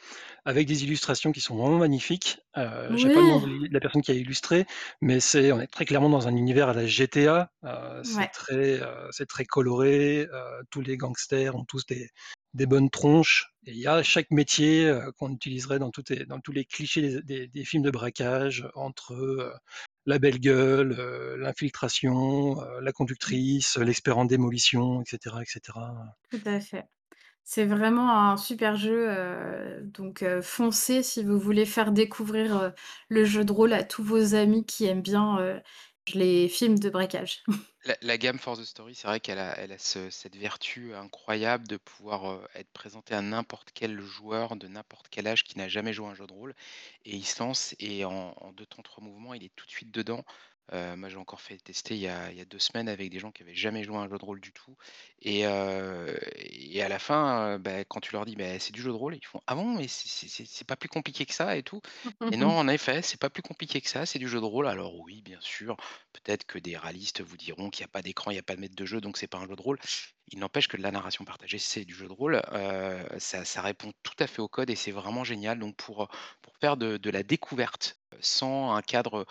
Avec 0.44 0.66
des 0.68 0.84
illustrations 0.84 1.32
qui 1.32 1.40
sont 1.40 1.56
vraiment 1.56 1.78
magnifiques. 1.78 2.38
Heu, 2.56 2.92
j'ai 2.96 3.10
pas 3.10 3.20
le 3.22 3.26
nom 3.28 3.40
de 3.40 3.68
la 3.72 3.80
personne 3.80 4.02
qui 4.02 4.10
a 4.12 4.14
illustré, 4.14 4.66
mais 5.00 5.20
c'est 5.20 5.52
on 5.52 5.60
est 5.60 5.66
très 5.68 5.84
clairement 5.86 6.10
dans 6.10 6.28
un 6.28 6.36
univers 6.36 6.68
à 6.70 6.74
la 6.74 6.86
GTA. 6.86 7.50
Heu, 7.64 8.02
c'est 8.04 8.26
Ouais. 8.26 8.30
très, 8.32 8.80
heu, 8.82 9.08
c'est 9.12 9.26
très 9.28 9.44
coloré, 9.46 10.26
heu, 10.32 10.62
tous 10.70 10.80
les 10.82 10.96
gangsters 10.96 11.54
ont 11.56 11.64
tous 11.64 11.86
des 11.86 12.08
des 12.54 12.66
bonnes 12.66 12.90
tronches 12.90 13.52
et 13.66 13.70
il 13.72 13.78
y 13.78 13.86
a 13.86 14.02
chaque 14.02 14.30
métier, 14.32 14.92
qu'on 15.18 15.32
utiliserait 15.32 15.78
dans 15.78 15.90
toutes 15.90 16.10
les 16.10 16.26
dans 16.26 16.40
tous 16.40 16.52
les 16.52 16.64
clichés 16.64 17.00
des 17.02 17.22
des 17.22 17.48
des 17.48 17.64
films 17.64 17.84
de 17.84 17.90
braquage 17.92 18.68
entre, 18.74 19.54
la 20.06 20.18
belle 20.18 20.40
gueule, 20.40 20.94
l'infiltration, 21.38 22.56
la 22.80 22.92
conductrice, 22.92 23.76
l'expert 23.78 24.18
en 24.18 24.24
démolition 24.24 25.02
et 25.02 25.04
cetera 25.06 25.42
et 25.42 25.46
cetera. 25.46 25.94
Tout 26.30 26.40
à 26.46 26.60
fait. 26.60 26.90
C'est 27.52 27.66
vraiment 27.66 28.30
un 28.30 28.36
super 28.36 28.76
jeu, 28.76 29.08
heu, 29.10 29.80
donc 29.82 30.22
heu, 30.22 30.40
foncez 30.40 31.02
si 31.02 31.24
vous 31.24 31.36
voulez 31.36 31.66
faire 31.66 31.90
découvrir, 31.90 32.56
heu, 32.56 32.72
le 33.08 33.24
jeu 33.24 33.44
de 33.44 33.50
rôle 33.50 33.72
à 33.72 33.82
tous 33.82 34.04
vos 34.04 34.36
amis 34.36 34.64
qui 34.64 34.84
aiment 34.86 35.02
bien, 35.02 35.60
les 36.14 36.48
films 36.48 36.78
de 36.78 36.90
braquage. 36.90 37.42
La 38.02 38.18
gamme 38.18 38.38
For 38.38 38.58
the 38.58 38.64
Story, 38.64 38.94
c'est 38.94 39.06
vrai 39.08 39.20
qu'elle 39.20 39.38
a 39.38 39.78
cette 39.78 40.36
vertu 40.36 40.94
incroyable 40.94 41.66
de 41.66 41.78
pouvoir, 41.78 42.46
être 42.54 42.70
présentée 42.72 43.14
à 43.14 43.22
n'importe 43.22 43.70
quel 43.72 43.98
joueur 44.02 44.56
de 44.56 44.68
n'importe 44.68 45.08
quel 45.08 45.26
âge 45.26 45.44
qui 45.44 45.56
n'a 45.56 45.66
jamais 45.68 45.94
joué 45.94 46.06
à 46.06 46.10
un 46.10 46.14
jeu 46.14 46.26
de 46.26 46.32
rôle 46.32 46.54
et 47.06 47.16
il 47.16 47.24
se 47.24 47.42
lance 47.42 47.74
et 47.78 48.04
en 48.04 48.34
en 48.36 48.52
2 48.52 48.66
temps 48.66 48.82
3 48.82 49.02
mouvements, 49.02 49.32
il 49.32 49.44
est 49.44 49.54
tout 49.56 49.64
de 49.64 49.70
suite 49.70 49.90
dedans. 49.90 50.24
Heu, 50.72 50.96
moi, 50.96 51.08
j'ai 51.08 51.16
encore 51.16 51.40
fait 51.40 51.58
tester 51.58 51.94
il 51.96 52.00
y 52.02 52.08
a 52.08 52.44
2 52.44 52.58
semaines 52.58 52.88
avec 52.88 53.10
des 53.10 53.18
gens 53.18 53.32
qui 53.32 53.42
avaient 53.42 53.54
jamais 53.54 53.84
joué 53.84 53.96
à 53.96 54.00
un 54.00 54.08
jeu 54.08 54.18
de 54.18 54.24
rôle 54.24 54.40
du 54.40 54.52
tout 54.52 54.76
et 55.20 55.40
et 55.40 56.82
à 56.82 56.88
la 56.88 56.98
fin, 56.98 57.54
heu, 57.56 57.58
bah, 57.58 57.84
quand 57.84 58.00
tu 58.00 58.12
leur 58.12 58.24
dis: 58.26 58.36
«Beh, 58.36 58.58
c'est 58.58 58.72
du 58.72 58.80
jeu 58.82 58.90
de 58.90 58.96
rôle», 58.96 59.14
ils 59.16 59.24
font: 59.26 59.40
«Ah 59.46 59.54
bon? 59.54 59.74
Mais 59.76 59.88
c'est 59.88 60.66
pas 60.66 60.76
plus 60.76 60.88
compliqué 60.88 61.26
que 61.26 61.34
ça 61.34 61.56
et 61.56 61.62
tout?» 61.62 61.80
et 62.30 62.36
non, 62.36 62.48
en 62.58 62.68
effet, 62.68 63.02
c'est 63.02 63.20
pas 63.20 63.30
plus 63.30 63.42
compliqué 63.42 63.80
que 63.80 63.88
ça, 63.88 64.06
c'est 64.06 64.18
du 64.18 64.28
jeu 64.28 64.40
de 64.40 64.44
rôle. 64.44 64.66
Alors 64.68 64.98
oui, 65.00 65.22
bien 65.22 65.40
sûr, 65.40 65.76
peut-être 66.12 66.44
que 66.46 66.58
des 66.58 66.76
râlistes 66.76 67.20
vous 67.22 67.36
diront 67.36 67.70
qu'il 67.70 67.82
y 67.82 67.84
a 67.84 67.88
pas 67.88 68.02
d'écran, 68.02 68.30
il 68.30 68.36
y 68.36 68.38
a 68.38 68.42
pas 68.42 68.56
de 68.56 68.60
maître 68.60 68.74
de 68.76 68.86
jeu, 68.86 69.00
donc 69.00 69.16
c'est 69.18 69.26
pas 69.26 69.38
un 69.38 69.46
jeu 69.48 69.56
de 69.56 69.62
rôle. 69.62 69.78
Il 70.28 70.38
n'empêche 70.38 70.68
que 70.68 70.76
de 70.76 70.82
la 70.82 70.92
narration 70.92 71.24
partagée, 71.24 71.58
c'est 71.58 71.84
du 71.84 71.94
jeu 71.94 72.06
de 72.08 72.12
rôle. 72.12 72.40
Ça 73.18 73.62
répond 73.62 73.92
tout 74.02 74.14
à 74.18 74.26
fait 74.26 74.40
au 74.42 74.48
code 74.48 74.70
et 74.70 74.76
c'est 74.76 74.92
vraiment 74.92 75.24
génial. 75.24 75.58
Donc 75.58 75.76
pour, 75.76 76.08
faire 76.60 76.76
de 76.76 77.10
la 77.10 77.22
découverte, 77.22 77.99
sans 78.22 78.74
un 78.74 78.82
cadre, 78.82 79.26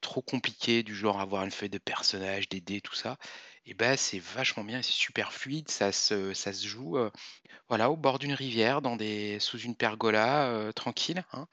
trop 0.00 0.22
compliqué 0.22 0.82
du 0.82 0.94
genre 0.94 1.20
avoir 1.20 1.44
une 1.44 1.50
feuille 1.50 1.70
de 1.70 1.78
personnage, 1.78 2.48
des 2.48 2.60
dés, 2.60 2.80
tout 2.80 2.94
ça 2.94 3.16
et 3.66 3.74
bah, 3.74 3.96
c'est 3.96 4.18
vachement 4.18 4.64
bien 4.64 4.82
c'est 4.82 4.92
super 4.92 5.32
fluide. 5.32 5.70
Ça 5.70 5.90
se 5.92 6.34
ça 6.34 6.52
se 6.52 6.66
joue, 6.66 6.98
voilà, 7.68 7.90
au 7.90 7.96
bord 7.96 8.18
d'une 8.18 8.34
rivière, 8.34 8.82
dans 8.82 8.96
des 8.96 9.38
sous 9.40 9.58
une 9.58 9.76
pergola, 9.76 10.72
tranquille, 10.74 11.24
hein, 11.32 11.46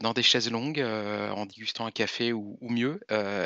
dans 0.00 0.12
des 0.12 0.22
chaises 0.22 0.50
longues, 0.50 0.80
en 0.80 1.46
dégustant 1.46 1.86
un 1.86 1.90
café 1.90 2.32
ou 2.32 2.58
ou 2.60 2.70
mieux, 2.70 3.00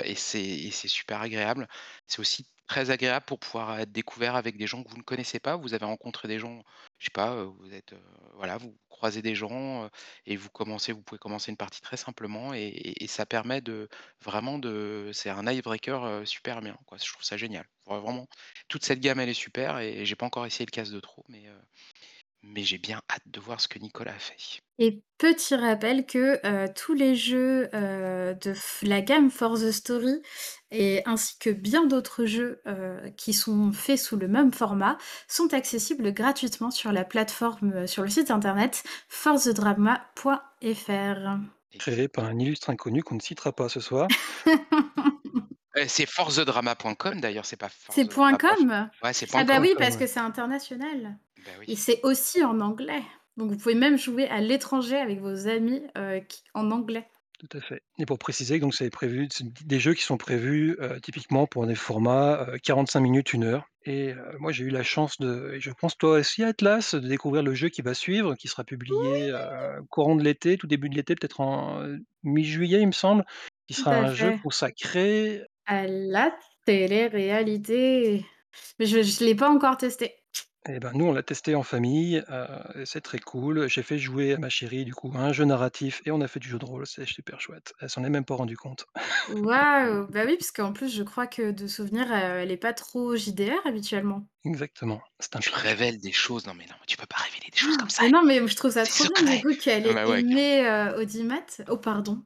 et 0.04 0.14
c'est 0.14 0.70
super 0.88 1.20
agréable. 1.20 1.68
C'est 2.06 2.20
aussi 2.20 2.46
très 2.66 2.90
agréable 2.90 3.24
pour 3.26 3.38
pouvoir 3.38 3.78
être 3.80 3.92
découvert 3.92 4.36
avec 4.36 4.56
des 4.56 4.66
gens 4.66 4.82
que 4.82 4.88
vous 4.90 4.96
ne 4.96 5.02
connaissez 5.02 5.40
pas. 5.40 5.56
Vous 5.56 5.74
avez 5.74 5.84
rencontré 5.84 6.28
des 6.28 6.38
gens, 6.38 6.62
je 6.98 7.06
sais 7.06 7.10
pas, 7.12 7.44
vous 7.44 7.72
êtes, 7.74 7.94
voilà, 8.34 8.56
vous 8.58 8.76
croisez 8.88 9.22
des 9.22 9.34
gens, 9.34 9.88
et 10.26 10.36
vous 10.36 10.48
commencez 10.50 10.92
vous 10.92 11.02
pouvez 11.02 11.18
commencer 11.18 11.50
une 11.50 11.56
partie 11.56 11.80
très 11.80 11.96
simplement 11.96 12.54
et 12.54 12.60
et 12.62 13.04
et 13.04 13.06
ça 13.08 13.26
permet 13.26 13.60
de 13.60 13.88
vraiment 14.24 14.58
de 14.58 15.10
c'est 15.12 15.30
un 15.30 15.46
icebreaker, 15.50 16.26
super 16.26 16.60
bien. 16.60 16.76
Je 16.92 17.12
trouve 17.12 17.24
ça 17.24 17.36
génial. 17.36 17.66
Vra 17.86 17.98
vraiment, 18.00 18.26
toute 18.68 18.84
cette 18.84 19.00
gamme, 19.00 19.20
elle 19.20 19.28
est 19.28 19.34
super 19.34 19.78
et 19.78 20.04
j'ai 20.04 20.16
pas 20.16 20.26
encore 20.26 20.46
essayé 20.46 20.64
le 20.66 20.70
Casse 20.70 20.90
de 20.90 21.00
trop, 21.00 21.24
mais 21.28 21.44
mais 22.42 22.64
j'ai 22.64 22.78
bien 22.78 23.00
hâte 23.10 23.22
de 23.26 23.40
voir 23.40 23.60
ce 23.60 23.68
que 23.68 23.78
Nicolas 23.78 24.14
a 24.14 24.18
fait. 24.18 24.60
Et 24.78 25.02
petit 25.18 25.54
rappel 25.54 26.06
que, 26.06 26.40
heu, 26.46 26.68
tous 26.74 26.94
les 26.94 27.14
jeux, 27.14 27.68
heu, 27.74 28.34
de 28.40 28.54
la 28.82 29.02
gamme 29.02 29.30
For 29.30 29.54
The 29.58 29.70
Story 29.70 30.22
et 30.70 31.02
ainsi 31.06 31.38
que 31.38 31.50
bien 31.50 31.84
d'autres 31.86 32.24
jeux, 32.24 32.62
heu, 32.66 32.96
qui 33.16 33.34
sont 33.34 33.70
faits 33.72 33.98
sous 33.98 34.16
le 34.16 34.28
même 34.28 34.52
format, 34.52 34.96
sont 35.28 35.52
accessibles 35.52 36.12
gratuitement 36.12 36.70
sur 36.70 36.90
la 36.90 37.04
plateforme, 37.04 37.86
sur 37.86 38.02
le 38.02 38.08
site 38.08 38.30
internet 38.30 38.82
forthedrama.fr. 39.08 41.38
Créé 41.78 42.08
par 42.08 42.24
un 42.24 42.38
illustre 42.38 42.70
inconnu 42.70 43.02
qu'on 43.02 43.16
ne 43.16 43.20
citera 43.20 43.52
pas 43.52 43.68
ce 43.68 43.80
soir. 43.80 44.08
C'est 45.86 46.06
forthedrama.com 46.06 47.20
d'ailleurs, 47.20 47.46
c'est 47.46 47.56
pas 47.56 47.70
C'est 47.88 48.08
ah 48.30 48.36
.com? 48.38 48.90
ouais, 49.02 49.12
c'est 49.12 49.26
Ah 49.32 49.44
bah, 49.44 49.54
.com. 49.54 49.60
oui, 49.60 49.74
.com, 49.74 49.78
parce 49.78 49.96
ouais. 49.96 49.96
que 49.96 50.06
c'est 50.06 50.20
international 50.20 51.18
Bah 51.44 51.52
et 51.66 51.76
c'est 51.76 52.00
aussi 52.04 52.44
en 52.44 52.60
anglais. 52.60 53.02
Donc 53.36 53.50
vous 53.50 53.56
pouvez 53.56 53.74
même 53.74 53.96
jouer 53.98 54.28
à 54.28 54.40
l'étranger 54.40 54.96
avec 54.98 55.20
vos 55.20 55.48
amis, 55.48 55.82
qui 56.28 56.42
en 56.54 56.70
anglais. 56.70 57.08
Tout 57.40 57.56
à 57.58 57.60
fait 57.60 57.80
et 57.98 58.06
pour 58.06 58.18
préciser 58.18 58.58
donc 58.60 58.74
c'est 58.74 58.88
prévu 58.90 59.26
c'est 59.32 59.44
des 59.66 59.80
jeux 59.80 59.94
qui 59.94 60.02
sont 60.02 60.16
prévus, 60.16 60.76
heu, 60.80 61.00
typiquement 61.00 61.46
pour 61.46 61.66
des 61.66 61.74
formats, 61.74 62.46
heu, 62.54 62.58
45 62.62 63.00
minutes, 63.00 63.32
1 63.34 63.42
heure 63.44 63.66
et 63.84 64.12
moi 64.38 64.52
j'ai 64.52 64.64
eu 64.64 64.68
la 64.70 64.84
chance 64.84 65.18
de 65.18 65.52
et 65.54 65.60
je 65.60 65.70
pense 65.72 65.96
toi 65.98 66.18
aussi 66.20 66.44
Atlas, 66.44 66.94
de 66.94 67.00
découvrir 67.08 67.42
le 67.42 67.54
jeu 67.54 67.68
qui 67.68 67.82
va 67.82 67.94
suivre, 67.94 68.36
qui 68.36 68.46
sera 68.48 68.62
publié, 68.64 69.32
courant 69.90 70.14
de 70.14 70.22
l'été, 70.22 70.56
tout 70.56 70.68
début 70.68 70.88
de 70.88 70.94
l'été, 70.94 71.16
peut-être 71.16 71.40
en, 71.40 71.82
mi-juillet, 72.22 72.80
il 72.80 72.86
me 72.86 72.92
semble, 72.92 73.24
qui 73.66 73.74
sera 73.74 73.92
un 73.96 74.14
jeu 74.14 74.32
consacré 74.40 75.42
À 75.66 75.86
la 75.86 76.36
télé-réalité. 76.66 78.26
Mais 78.78 78.86
je 78.86 79.02
je 79.02 79.24
l'ai 79.24 79.34
pas 79.36 79.48
encore 79.50 79.76
testé. 79.76 80.21
Et 80.68 80.78
ben, 80.78 80.92
nous, 80.94 81.06
on 81.06 81.12
l'a 81.12 81.24
testé 81.24 81.56
en 81.56 81.64
famille, 81.64 82.22
heu 82.30 82.46
et 82.80 82.86
c'est 82.86 83.00
très 83.00 83.18
cool. 83.18 83.68
J'ai 83.68 83.82
fait 83.82 83.98
jouer 83.98 84.34
à 84.34 84.38
ma 84.38 84.48
chérie, 84.48 84.84
du 84.84 84.94
coup, 84.94 85.10
à 85.14 85.18
un 85.18 85.32
jeu 85.32 85.44
narratif 85.44 86.00
et 86.04 86.12
on 86.12 86.20
a 86.20 86.28
fait 86.28 86.38
du 86.38 86.48
jeu 86.48 86.58
de 86.58 86.64
rôle, 86.64 86.86
c'est 86.86 87.04
super 87.04 87.40
chouette. 87.40 87.72
Elle 87.80 87.90
s'en 87.90 88.04
est 88.04 88.10
même 88.10 88.24
pas 88.24 88.36
rendue 88.36 88.56
compte. 88.56 88.86
Waouh! 89.28 90.08
Bah, 90.10 90.24
oui, 90.26 90.34
puisqu'en 90.36 90.72
plus, 90.72 90.88
je 90.94 91.02
crois 91.04 91.26
que 91.28 91.52
de 91.52 91.66
souvenir, 91.68 92.06
heu, 92.10 92.12
elle 92.14 92.50
est 92.50 92.56
pas 92.56 92.72
trop 92.72 93.14
JDR 93.16 93.64
habituellement. 93.66 94.26
Exactement, 94.44 95.00
c'est 95.20 95.36
un 95.36 95.40
Tu 95.40 95.50
révèles 95.54 95.98
des 96.00 96.10
choses, 96.10 96.46
non 96.46 96.54
mais 96.54 96.66
non, 96.66 96.74
tu 96.88 96.96
peux 96.96 97.06
pas 97.06 97.16
révéler 97.22 97.48
des 97.52 97.58
choses 97.58 97.76
comme 97.76 97.90
ça! 97.90 98.02
Mais 98.02 98.08
non, 98.10 98.22
mais 98.24 98.46
je 98.46 98.56
trouve 98.56 98.70
ça 98.72 98.86
C'est 98.86 98.92
trop 98.92 99.04
bien 99.06 99.22
du 99.24 99.38
secret! 99.38 99.40
coup 99.40 99.54
qu'elle 99.54 99.86
Ah 99.86 99.92
ait 99.92 99.94
bah, 99.94 100.08
ouais, 100.08 100.24
carrément. 100.24 100.42
aimé, 100.42 100.64
heu, 100.66 101.00
Audimat. 101.00 101.44
Oh 101.68 101.76
pardon. 101.76 102.24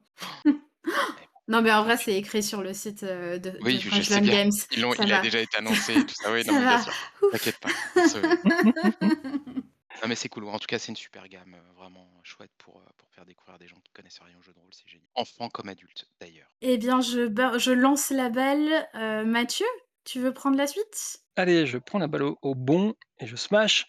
Bon, 1.47 1.57
Non, 1.57 1.61
mais 1.61 1.71
en 1.71 1.83
vrai, 1.83 1.97
c'est 1.97 2.15
écrit 2.17 2.43
sur 2.43 2.61
le 2.61 2.73
site, 2.73 3.03
heu, 3.03 3.39
de 3.39 3.61
de 3.61 3.61
Oui, 3.63 3.81
je 3.89 4.01
sais 4.03 4.21
Frenchland 4.21 4.21
bien. 4.21 4.35
Games. 4.35 4.51
Ils 4.71 4.81
l'ont 4.81 4.93
Ça 4.95 5.05
il 5.05 5.11
a 5.11 5.17
va. 5.17 5.19
déjà 5.19 5.39
été 5.41 5.57
annoncé 5.57 5.95
et 5.99 6.03
tout 6.03 6.13
ça. 6.15 6.31
Oui, 6.31 6.43
non, 6.45 6.53
Ça 6.53 6.59
mais 6.59 6.65
bien 6.65 6.77
va. 6.77 6.83
sûr. 6.83 6.93
T'inquiète 7.29 7.59
pas. 7.59 7.71
Non, 10.01 10.07
mais 10.07 10.15
c'est 10.15 10.29
cool. 10.29 10.45
En 10.45 10.57
tout 10.59 10.65
cas, 10.67 10.79
c'est 10.79 10.89
une 10.91 10.95
super 10.95 11.27
gamme, 11.27 11.55
heu, 11.55 11.73
vraiment 11.75 12.19
chouette 12.23 12.51
pour, 12.57 12.79
heu, 12.79 12.85
pour 12.97 13.11
faire 13.11 13.25
découvrir 13.25 13.57
des 13.59 13.67
gens 13.67 13.79
qui 13.79 13.91
connaissent 13.91 14.19
rien 14.19 14.37
aux 14.37 14.41
jeux 14.41 14.53
de 14.53 14.59
rôle, 14.59 14.73
c'est 14.73 14.87
génial. 14.87 15.09
Enfants 15.15 15.49
comme 15.49 15.69
adultes, 15.69 16.05
d'ailleurs. 16.19 16.57
Eh 16.61 16.77
bien, 16.77 17.01
je 17.01 17.27
ba 17.27 17.57
je 17.59 17.71
lance 17.71 18.09
la 18.09 18.29
balle, 18.29 18.87
Mathieu, 19.27 19.65
tu 20.05 20.19
veux 20.19 20.33
prendre 20.33 20.57
la 20.57 20.65
suite? 20.67 21.19
Allez, 21.35 21.65
je 21.67 21.77
prends 21.77 21.99
la 21.99 22.07
balle 22.07 22.23
au 22.23 22.37
au 22.41 22.55
bond 22.55 22.95
et 23.19 23.27
je 23.27 23.35
smash 23.35 23.85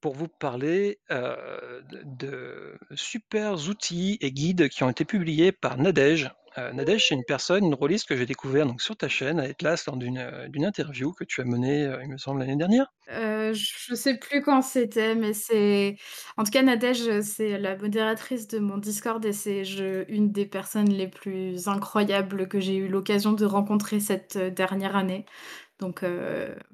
pour 0.00 0.14
vous 0.14 0.28
parler, 0.28 1.00
de 1.10 1.82
de 2.04 2.78
supers 2.94 3.68
outils 3.68 4.18
et 4.20 4.32
guides 4.32 4.68
qui 4.68 4.84
ont 4.84 4.90
été 4.90 5.04
publiés 5.04 5.52
par 5.52 5.78
Nadège. 5.78 6.30
Heu, 6.56 6.72
Nadège, 6.72 7.08
c'est 7.08 7.14
une 7.14 7.24
personne, 7.24 7.62
une 7.64 7.74
rôliste 7.74 8.08
que 8.08 8.16
j'ai 8.16 8.24
découvert 8.26 8.64
donc 8.66 8.80
sur 8.80 8.96
ta 8.96 9.06
chaîne 9.08 9.38
à 9.38 9.42
Atlas 9.44 9.84
lors 9.86 9.96
d'une, 9.98 10.48
d'une 10.48 10.64
interview 10.64 11.12
que 11.12 11.24
tu 11.24 11.40
as 11.42 11.44
menée, 11.44 11.84
heu, 11.86 11.98
il 12.02 12.08
me 12.08 12.16
semble 12.18 12.40
l'année 12.40 12.56
dernière? 12.56 12.86
Heu, 13.08 13.52
je 13.52 13.94
sais 13.96 14.16
plus 14.18 14.42
quand 14.42 14.62
c'était, 14.62 15.14
mais 15.16 15.32
c'est 15.34 15.96
en 16.36 16.44
tout 16.44 16.52
cas 16.52 16.62
Nadège, 16.62 17.20
c'est 17.22 17.58
la 17.58 17.76
modératrice 17.76 18.46
de 18.46 18.60
mon 18.60 18.78
Discord 18.78 19.24
et 19.24 19.32
c'est 19.32 19.64
je 19.64 20.04
une 20.08 20.30
des 20.30 20.46
personnes 20.46 20.88
les 20.88 21.08
plus 21.08 21.66
incroyables 21.66 22.46
que 22.48 22.60
j'ai 22.60 22.76
eu 22.76 22.86
l'occasion 22.88 23.32
de 23.32 23.44
rencontrer 23.44 23.98
cette, 23.98 24.38
dernière 24.38 24.94
année. 24.96 25.26
Donc 25.80 26.04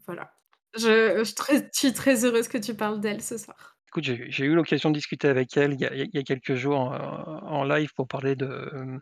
voilà. 0.06 0.34
Je 0.76 1.24
je 1.24 1.24
je 1.24 1.68
suis 1.72 1.94
très 1.94 2.24
heureuse 2.26 2.48
que 2.48 2.58
tu 2.58 2.74
parles 2.74 3.00
d'elle 3.00 3.22
ce 3.22 3.38
soir. 3.38 3.77
Écoute, 3.88 4.04
j'ai 4.04 4.44
eu 4.44 4.54
l'occasion 4.54 4.90
de 4.90 4.94
discuter 4.94 5.28
avec 5.28 5.56
elle 5.56 5.72
il 5.72 5.80
y 6.12 6.18
a 6.18 6.22
quelques 6.22 6.54
jours, 6.54 6.78
en 6.78 7.64
live 7.64 7.94
pour 7.94 8.06
parler 8.06 8.36
de, 8.36 9.00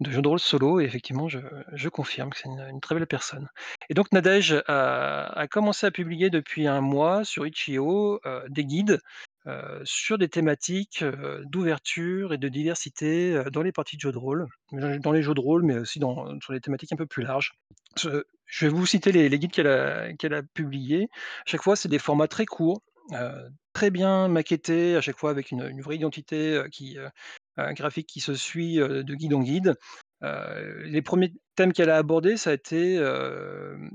de 0.00 0.10
jeux 0.10 0.20
de 0.20 0.28
rôle 0.28 0.38
solo 0.40 0.78
et 0.80 0.84
effectivement 0.84 1.26
je 1.28 1.88
confirme 1.88 2.30
que 2.30 2.38
c'est 2.38 2.48
une 2.48 2.80
très 2.80 2.94
belle 2.94 3.06
personne. 3.06 3.48
Et 3.88 3.94
donc 3.94 4.12
Nadège 4.12 4.62
a 4.68 5.46
commencé 5.50 5.86
à 5.86 5.90
publier 5.90 6.28
depuis 6.28 6.66
1 6.66 6.82
mois 6.82 7.24
sur 7.24 7.46
Itch.io, 7.46 8.20
heu, 8.26 8.42
des 8.50 8.66
guides, 8.66 9.00
heu, 9.46 9.80
sur 9.84 10.18
des 10.18 10.28
thématiques, 10.28 11.02
heu, 11.02 11.42
d'ouverture 11.46 12.34
et 12.34 12.38
de 12.38 12.48
diversité, 12.48 13.42
dans 13.52 13.62
les 13.62 13.72
parties 13.72 13.96
de 13.96 14.02
jeux 14.02 14.12
de 14.12 14.18
rôle. 14.18 14.46
Dans 14.72 15.12
les 15.12 15.22
jeux 15.22 15.34
de 15.34 15.40
rôle, 15.40 15.62
mais 15.62 15.78
aussi 15.78 15.98
sur 16.42 16.52
les 16.52 16.60
thématiques 16.60 16.92
un 16.92 16.96
peu 16.96 17.06
plus 17.06 17.22
larges. 17.22 17.52
Je 18.46 18.66
vais 18.66 18.68
vous 18.72 18.86
citer 18.86 19.12
les 19.12 19.38
guides 19.38 19.50
qu'elle 19.52 19.66
a 19.66 20.12
qu'elle 20.14 20.34
a 20.34 20.42
publiés. 20.42 21.08
Chaque 21.46 21.62
fois, 21.62 21.76
c'est 21.76 21.88
des 21.88 21.98
formats 21.98 22.28
très 22.28 22.46
courts, 22.46 22.80
heu, 23.12 23.50
très 23.72 23.90
bien 23.90 24.28
maquettés, 24.28 24.96
à 24.96 25.00
chaque 25.00 25.18
fois 25.18 25.30
avec 25.30 25.50
une 25.50 25.80
vraie 25.82 25.96
identité, 25.96 26.54
heu, 26.56 26.68
qui, 26.68 26.96
un 27.56 27.72
graphique 27.74 28.08
qui 28.08 28.20
se 28.20 28.34
suit, 28.34 28.76
de 28.76 29.14
guide 29.14 29.34
en 29.34 29.42
guide. 29.42 29.76
Les 30.22 31.02
1ers 31.02 31.32
thèmes 31.56 31.72
qu'elle 31.72 31.90
a 31.90 31.96
abordés, 31.98 32.36
ça 32.36 32.50
a 32.50 32.54
été, 32.54 32.94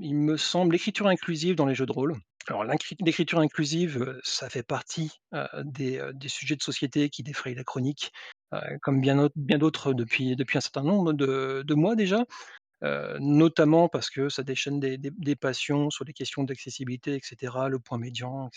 il 0.00 0.14
me 0.16 0.36
semble, 0.36 0.72
l'écriture 0.72 1.06
inclusive 1.08 1.56
dans 1.56 1.66
les 1.66 1.74
jeux 1.74 1.86
de 1.86 1.92
rôle. 1.92 2.16
Alors 2.48 2.64
l'écriture 2.64 3.38
inclusive, 3.38 4.20
ça 4.24 4.50
fait 4.50 4.64
partie, 4.64 5.12
des, 5.64 6.00
sujets 6.28 6.56
de 6.56 6.62
société 6.62 7.08
qui 7.10 7.22
défrayent 7.22 7.54
la 7.54 7.64
chronique, 7.64 8.12
comme 8.82 9.00
bien 9.00 9.18
autre 9.18 9.34
bien 9.36 9.58
d'autres 9.58 9.92
depuis 9.94 10.36
un 10.54 10.60
certain 10.60 10.82
nombre 10.82 11.12
de 11.12 11.74
mois 11.74 11.96
déjà. 11.96 12.24
Notamment 13.20 13.88
parce 13.88 14.10
que 14.10 14.28
ça 14.28 14.42
déchaîne 14.42 14.80
des 14.80 14.98
des 14.98 15.36
passions 15.36 15.90
sur 15.90 16.04
les 16.04 16.12
questions 16.14 16.44
d'accessibilité 16.44 17.14
et 17.16 17.20
cetera, 17.22 17.68
le 17.68 17.78
point 17.78 17.98
médian 17.98 18.48
et 18.48 18.50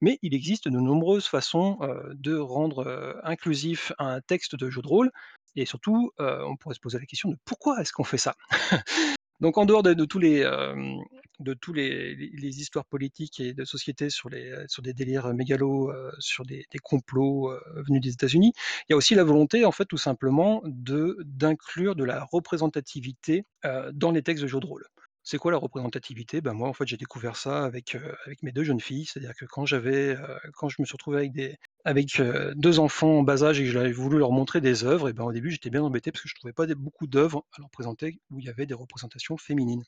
Mais 0.00 0.18
il 0.22 0.34
existe 0.34 0.68
de 0.68 0.78
nombreuses 0.78 1.26
façons, 1.26 1.78
de 2.14 2.36
rendre, 2.36 3.20
inclusif 3.24 3.92
un 3.98 4.20
texte 4.20 4.56
de 4.56 4.70
jeu 4.70 4.82
de 4.82 4.88
rôle 4.88 5.10
et 5.54 5.66
surtout, 5.66 6.12
on 6.18 6.56
pourrait 6.56 6.74
se 6.74 6.80
poser 6.80 6.98
la 6.98 7.06
question 7.06 7.30
de 7.30 7.36
pourquoi 7.44 7.80
est-ce 7.80 7.92
qu'on 7.92 8.04
fait 8.04 8.18
ça? 8.18 8.34
Donc 9.40 9.58
en 9.58 9.64
dehors 9.64 9.82
de 9.82 9.92
de 9.92 11.54
tous 11.54 11.72
les, 11.72 12.60
histoires 12.60 12.84
politiques 12.84 13.40
et 13.40 13.54
de 13.54 13.64
société 13.64 14.08
sur 14.08 14.30
des 14.30 14.94
délires, 14.94 15.34
mégalos, 15.34 15.92
sur 16.20 16.44
des 16.44 16.64
complots, 16.82 17.52
venus 17.74 18.00
des 18.00 18.12
États-Unis, 18.12 18.52
il 18.88 18.92
y 18.92 18.94
a 18.94 18.96
aussi 18.96 19.16
la 19.16 19.24
volonté, 19.24 19.64
en 19.64 19.72
fait, 19.72 19.84
tout 19.84 19.98
simplement 19.98 20.62
d'inclure 20.64 21.96
de 21.96 22.04
la 22.04 22.24
représentativité, 22.24 23.44
dans 23.92 24.12
les 24.12 24.22
textes 24.22 24.44
de 24.44 24.48
jeux 24.48 24.60
de 24.60 24.66
rôle. 24.66 24.86
C'est 25.24 25.38
quoi 25.38 25.52
la 25.52 25.58
représentativité? 25.58 26.40
Ben, 26.40 26.52
moi, 26.52 26.68
en 26.68 26.72
fait, 26.72 26.86
j'ai 26.86 26.96
découvert 26.96 27.36
ça 27.36 27.64
avec, 27.64 27.96
avec 28.26 28.42
mes 28.42 28.50
2 28.50 28.64
jeunes 28.64 28.80
filles. 28.80 29.06
C'est-à-dire 29.06 29.34
que 29.36 29.44
quand 29.44 29.66
j'avais, 29.66 30.16
quand 30.54 30.68
je 30.68 30.76
me 30.80 30.84
suis 30.84 30.94
retrouvé 30.94 31.18
avec 31.18 31.32
des 31.32 31.56
avec, 31.84 32.18
heu, 32.20 32.52
2 32.56 32.78
enfants 32.80 33.18
en 33.18 33.22
bas 33.22 33.44
âge 33.44 33.60
et 33.60 33.64
que 33.64 33.70
j'avais 33.70 33.92
voulu 33.92 34.18
leur 34.18 34.32
montrer 34.32 34.60
des 34.60 34.84
œuvres 34.84 35.08
et 35.08 35.12
ben, 35.12 35.24
au 35.24 35.32
début, 35.32 35.50
j'étais 35.50 35.70
bien 35.70 35.82
embêté 35.82 36.10
parce 36.12 36.22
que 36.22 36.28
je 36.28 36.34
trouvais 36.34 36.52
pas 36.52 36.66
beaucoup 36.74 37.06
d'œuvres 37.06 37.44
à 37.52 37.60
leur 37.60 37.70
présenter 37.70 38.20
où 38.30 38.40
il 38.40 38.46
y 38.46 38.48
avait 38.48 38.66
des 38.66 38.74
représentations 38.74 39.36
féminines. 39.36 39.84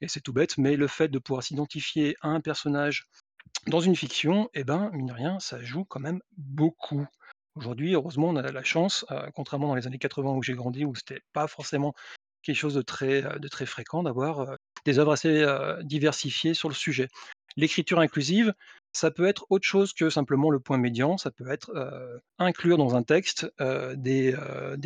Et 0.00 0.08
c'est 0.08 0.20
tout 0.20 0.32
bête, 0.32 0.58
mais 0.58 0.76
le 0.76 0.86
fait 0.88 1.08
de 1.08 1.18
pouvoir 1.18 1.42
s'identifier 1.42 2.16
à 2.20 2.28
un 2.28 2.40
personnage 2.40 3.06
dans 3.66 3.80
une 3.80 3.96
fiction 3.96 4.48
et 4.54 4.64
ben, 4.64 4.90
mine 4.92 5.06
de 5.06 5.12
rien, 5.12 5.40
ça 5.40 5.62
joue 5.62 5.84
quand 5.84 6.00
même 6.00 6.20
beaucoup. 6.36 7.06
Aujourd'hui, 7.56 7.94
heureusement, 7.94 8.28
on 8.28 8.36
a 8.36 8.42
la 8.42 8.64
chance, 8.64 9.04
contrairement 9.34 9.68
dans 9.68 9.74
les 9.74 9.86
années 9.86 9.98
80 9.98 10.32
où 10.32 10.42
j'ai 10.42 10.54
grandi, 10.54 10.84
où 10.84 10.94
c'était 10.94 11.22
pas 11.32 11.48
forcément 11.48 11.94
quelque 12.42 12.56
chose 12.56 12.74
de 12.74 12.82
très, 12.82 13.22
de 13.22 13.48
très 13.48 13.66
fréquent 13.66 14.02
d'avoir, 14.02 14.56
des 14.86 14.98
œuvres 14.98 15.12
assez, 15.12 15.44
diversifiées 15.82 16.54
sur 16.54 16.68
le 16.68 16.74
sujet. 16.74 17.08
L'écriture 17.56 17.98
inclusive, 18.00 18.54
ça 18.92 19.10
peut 19.10 19.26
être 19.26 19.46
autre 19.50 19.66
chose 19.66 19.92
que 19.92 20.08
simplement 20.08 20.50
le 20.50 20.60
point 20.60 20.78
médian, 20.78 21.18
ça 21.18 21.30
peut 21.30 21.50
être, 21.50 21.70
inclure 22.38 22.78
dans 22.78 22.94
un 22.94 23.02
texte, 23.02 23.46
des, 23.96 24.34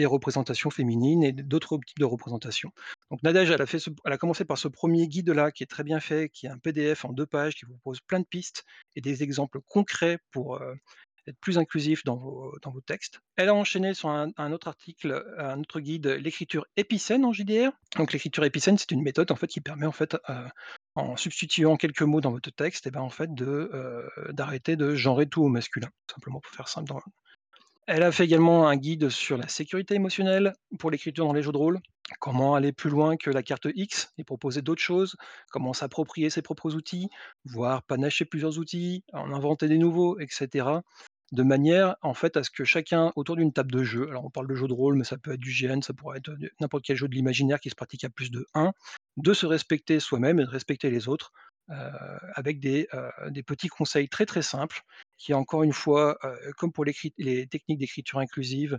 représentations 0.06 0.70
féminines 0.70 1.22
et 1.22 1.32
d'autres 1.32 1.78
types 1.78 1.98
de 1.98 2.04
représentations. 2.04 2.72
Donc 3.10 3.22
Nadège, 3.22 3.50
elle 3.50 3.62
a 3.62 3.66
elle 4.04 4.12
a 4.12 4.18
commencé 4.18 4.44
par 4.44 4.58
ce 4.58 4.68
1er 4.68 5.06
guide-là 5.06 5.52
qui 5.52 5.62
est 5.62 5.66
très 5.66 5.84
bien 5.84 6.00
fait, 6.00 6.28
qui 6.28 6.46
est 6.46 6.50
un 6.50 6.58
PDF 6.58 7.04
en 7.04 7.12
2 7.12 7.26
pages, 7.26 7.54
qui 7.54 7.66
vous 7.66 7.74
propose 7.74 8.00
plein 8.00 8.20
de 8.20 8.26
pistes 8.26 8.64
et 8.96 9.00
des 9.00 9.22
exemples 9.22 9.60
concrets 9.68 10.18
pour, 10.32 10.60
plus 11.32 11.58
inclusif 11.58 12.04
dans 12.04 12.16
vos 12.16 12.56
dans 12.62 12.70
vos 12.70 12.80
textes. 12.80 13.20
Elle 13.36 13.48
a 13.48 13.54
enchaîné 13.54 13.94
sur 13.94 14.08
un 14.08 14.52
autre 14.52 14.68
article, 14.68 15.24
un 15.38 15.60
autre 15.60 15.80
guide, 15.80 16.06
l'écriture 16.06 16.66
épicène 16.76 17.24
en 17.24 17.32
JDR. 17.32 17.72
Donc 17.96 18.12
l'écriture 18.12 18.44
épicène, 18.44 18.78
c'est 18.78 18.90
une 18.90 19.02
méthode 19.02 19.30
en 19.30 19.36
fait 19.36 19.46
qui 19.46 19.60
permet 19.60 19.86
en 19.86 19.92
fait, 19.92 20.14
heu, 20.14 20.48
en 20.94 21.16
substituant 21.16 21.76
quelques 21.76 22.02
mots 22.02 22.20
dans 22.20 22.30
votre 22.30 22.50
texte 22.50 22.86
et 22.86 22.90
ben, 22.90 23.00
en 23.00 23.10
fait 23.10 23.32
de, 23.34 23.70
heu, 23.72 24.10
d'arrêter 24.32 24.76
de 24.76 24.94
genrer 24.94 25.26
tout 25.26 25.42
au 25.42 25.48
masculin, 25.48 25.88
simplement 26.12 26.40
pour 26.40 26.52
faire 26.52 26.68
simple 26.68 26.88
dans 26.88 27.00
elle 27.92 28.04
a 28.04 28.12
fait 28.12 28.24
également 28.24 28.68
un 28.68 28.76
guide 28.76 29.08
sur 29.08 29.36
la 29.36 29.48
sécurité 29.48 29.96
émotionnelle 29.96 30.52
pour 30.78 30.92
l'écriture 30.92 31.26
dans 31.26 31.32
les 31.32 31.42
jeux 31.42 31.50
de 31.50 31.56
rôle. 31.56 31.80
Comment 32.20 32.54
aller 32.54 32.70
plus 32.72 32.88
loin 32.88 33.16
que 33.16 33.30
la 33.30 33.42
carte 33.42 33.66
X 33.74 34.12
et 34.16 34.22
proposer 34.22 34.62
d'autres 34.62 34.80
choses, 34.80 35.16
comment 35.50 35.72
s'approprier 35.72 36.30
ses 36.30 36.40
propres 36.40 36.76
outils, 36.76 37.08
voire 37.44 37.82
panacher 37.82 38.24
plusieurs 38.24 38.58
outils, 38.58 39.02
en 39.12 39.32
inventer 39.32 39.66
des 39.66 39.78
nouveaux 39.78 40.20
et 40.20 40.28
cetera. 40.30 40.82
De 41.32 41.44
manière 41.44 41.96
en 42.02 42.12
fait 42.14 42.36
à 42.36 42.42
ce 42.42 42.50
que 42.50 42.64
chacun 42.64 43.12
autour 43.14 43.36
d'une 43.36 43.52
table 43.52 43.70
de 43.70 43.84
jeu, 43.84 44.08
alors 44.08 44.24
on 44.24 44.30
parle 44.30 44.48
de 44.48 44.54
jeu 44.56 44.66
de 44.66 44.72
rôle, 44.72 44.96
mais 44.96 45.04
ça 45.04 45.16
peut 45.16 45.32
être 45.32 45.40
du 45.40 45.52
GN, 45.52 45.80
ça 45.80 45.92
pourrait 45.94 46.18
être 46.18 46.30
de 46.36 46.50
n'importe 46.60 46.84
quel 46.84 46.96
jeu 46.96 47.06
de 47.08 47.14
l'imaginaire 47.14 47.60
qui 47.60 47.70
se 47.70 47.76
pratique 47.76 48.04
à 48.04 48.10
plus 48.10 48.30
de 48.32 48.46
1, 48.54 48.72
de 49.16 49.32
se 49.32 49.46
respecter 49.46 50.00
soi-même 50.00 50.40
et 50.40 50.44
de 50.44 50.50
respecter 50.50 50.90
les 50.90 51.06
autres, 51.08 51.32
heu, 51.70 51.74
avec 52.34 52.58
des, 52.58 52.88
heu, 52.94 53.10
des 53.30 53.44
petits 53.44 53.68
conseils 53.68 54.08
très, 54.08 54.26
très 54.26 54.42
simples 54.42 54.82
qui 55.18 55.32
encore 55.34 55.62
une 55.62 55.72
fois, 55.72 56.18
heu, 56.24 56.52
comme 56.56 56.72
pour 56.72 56.84
les 56.84 57.46
techniques 57.46 57.78
d'écriture 57.78 58.18
inclusive, 58.18 58.78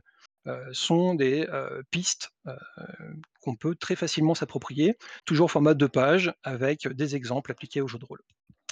sont 0.71 1.13
des, 1.15 1.47
pistes, 1.91 2.31
qu'on 3.41 3.55
peut 3.55 3.75
très 3.75 3.95
facilement 3.95 4.33
s'approprier, 4.35 4.97
toujours 5.25 5.45
au 5.45 5.47
format 5.47 5.73
2 5.75 5.87
pages 5.89 6.33
avec 6.43 6.87
des 6.87 7.15
exemples 7.15 7.51
appliqués 7.51 7.81
aux 7.81 7.87
jeux 7.87 7.99
de 7.99 8.05
rôle. 8.05 8.21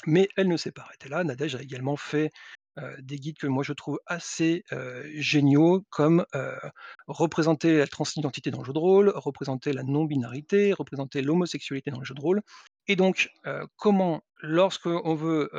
Mais 0.08 0.30
elle 0.38 0.48
ne 0.48 0.58
s'est 0.58 0.72
pas 0.72 0.84
arrêtée 0.84 1.10
là, 1.10 1.24
Nadège 1.24 1.56
a 1.56 1.62
également 1.62 1.98
fait, 1.98 2.32
des 3.02 3.18
guides 3.18 3.38
que 3.38 3.48
moi 3.48 3.64
je 3.64 3.74
trouve 3.74 4.00
assez, 4.08 4.64
heu, 4.74 5.04
géniaux 5.16 5.86
comme, 5.90 6.26
heu, 6.36 6.56
représenter 7.08 7.78
la 7.78 7.88
transidentité 7.88 8.52
dans 8.52 8.60
le 8.60 8.66
jeu 8.66 8.74
de 8.74 8.80
rôle, 8.80 9.12
représenter 9.16 9.74
la 9.74 9.84
non-binarité, 9.84 10.74
représenter 10.74 11.22
l'homosexualité 11.22 11.92
dans 11.92 12.00
le 12.00 12.06
jeu 12.06 12.16
de 12.16 12.22
rôle 12.22 12.42
et 12.88 12.96
donc 12.96 13.30
comment 13.78 14.22
lorsqu'on 14.42 15.16
veut, 15.16 15.50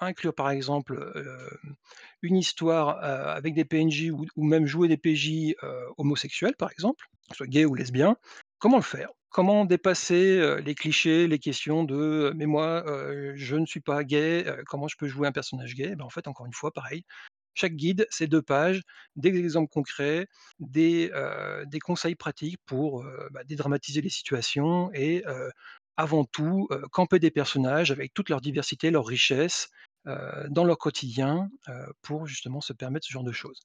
inclure 0.00 0.34
par 0.34 0.50
exemple, 0.50 1.12
une 2.22 2.36
histoire, 2.36 2.98
avec 3.02 3.54
des 3.54 3.64
PNJ 3.64 4.10
ou 4.10 4.26
même 4.44 4.66
jouer 4.66 4.88
des 4.88 4.96
PJ, 4.96 5.54
homosexuels 5.98 6.56
par 6.56 6.70
exemple, 6.72 7.06
soient 7.32 7.46
gays 7.46 7.64
ou 7.66 7.74
lesbiens, 7.74 8.16
comment 8.58 8.76
le 8.78 8.82
faire? 8.82 9.10
Comment 9.32 9.66
dépasser, 9.66 10.56
les 10.64 10.74
clichés, 10.74 11.26
les 11.28 11.38
questions 11.38 11.84
de: 11.84 12.32
«Mais 12.34 12.46
moi, 12.46 12.82
je 13.34 13.56
ne 13.56 13.66
suis 13.66 13.80
pas 13.80 14.02
gay, 14.02 14.46
comment 14.66 14.88
je 14.88 14.96
peux 14.96 15.06
jouer 15.06 15.28
un 15.28 15.32
personnage 15.32 15.74
gay?» 15.74 15.94
ben, 15.96 16.04
en 16.04 16.08
fait 16.10 16.26
encore 16.28 16.46
une 16.46 16.54
fois 16.54 16.72
pareil, 16.72 17.04
chaque 17.54 17.74
guide 17.74 18.06
c'est 18.10 18.26
2 18.28 18.40
pages, 18.42 18.82
des 19.16 19.36
exemples 19.38 19.70
concrets, 19.70 20.28
des, 20.60 21.10
conseils 21.84 22.14
pratiques 22.16 22.58
pour, 22.66 23.04
bah, 23.32 23.44
dédramatiser 23.44 24.00
les 24.00 24.08
situations 24.10 24.90
et 24.94 25.24
avant 25.98 26.24
tout, 26.24 26.68
camper 26.92 27.18
des 27.18 27.30
personnages 27.30 27.90
avec 27.90 28.14
toute 28.14 28.30
leur 28.30 28.40
diversité, 28.40 28.90
leur 28.90 29.06
richesse, 29.06 29.68
dans 30.06 30.64
leur 30.64 30.78
quotidien, 30.78 31.50
pour 32.02 32.26
justement 32.26 32.62
se 32.62 32.72
permettre 32.72 33.06
ce 33.06 33.12
genre 33.12 33.24
de 33.24 33.32
choses. 33.32 33.60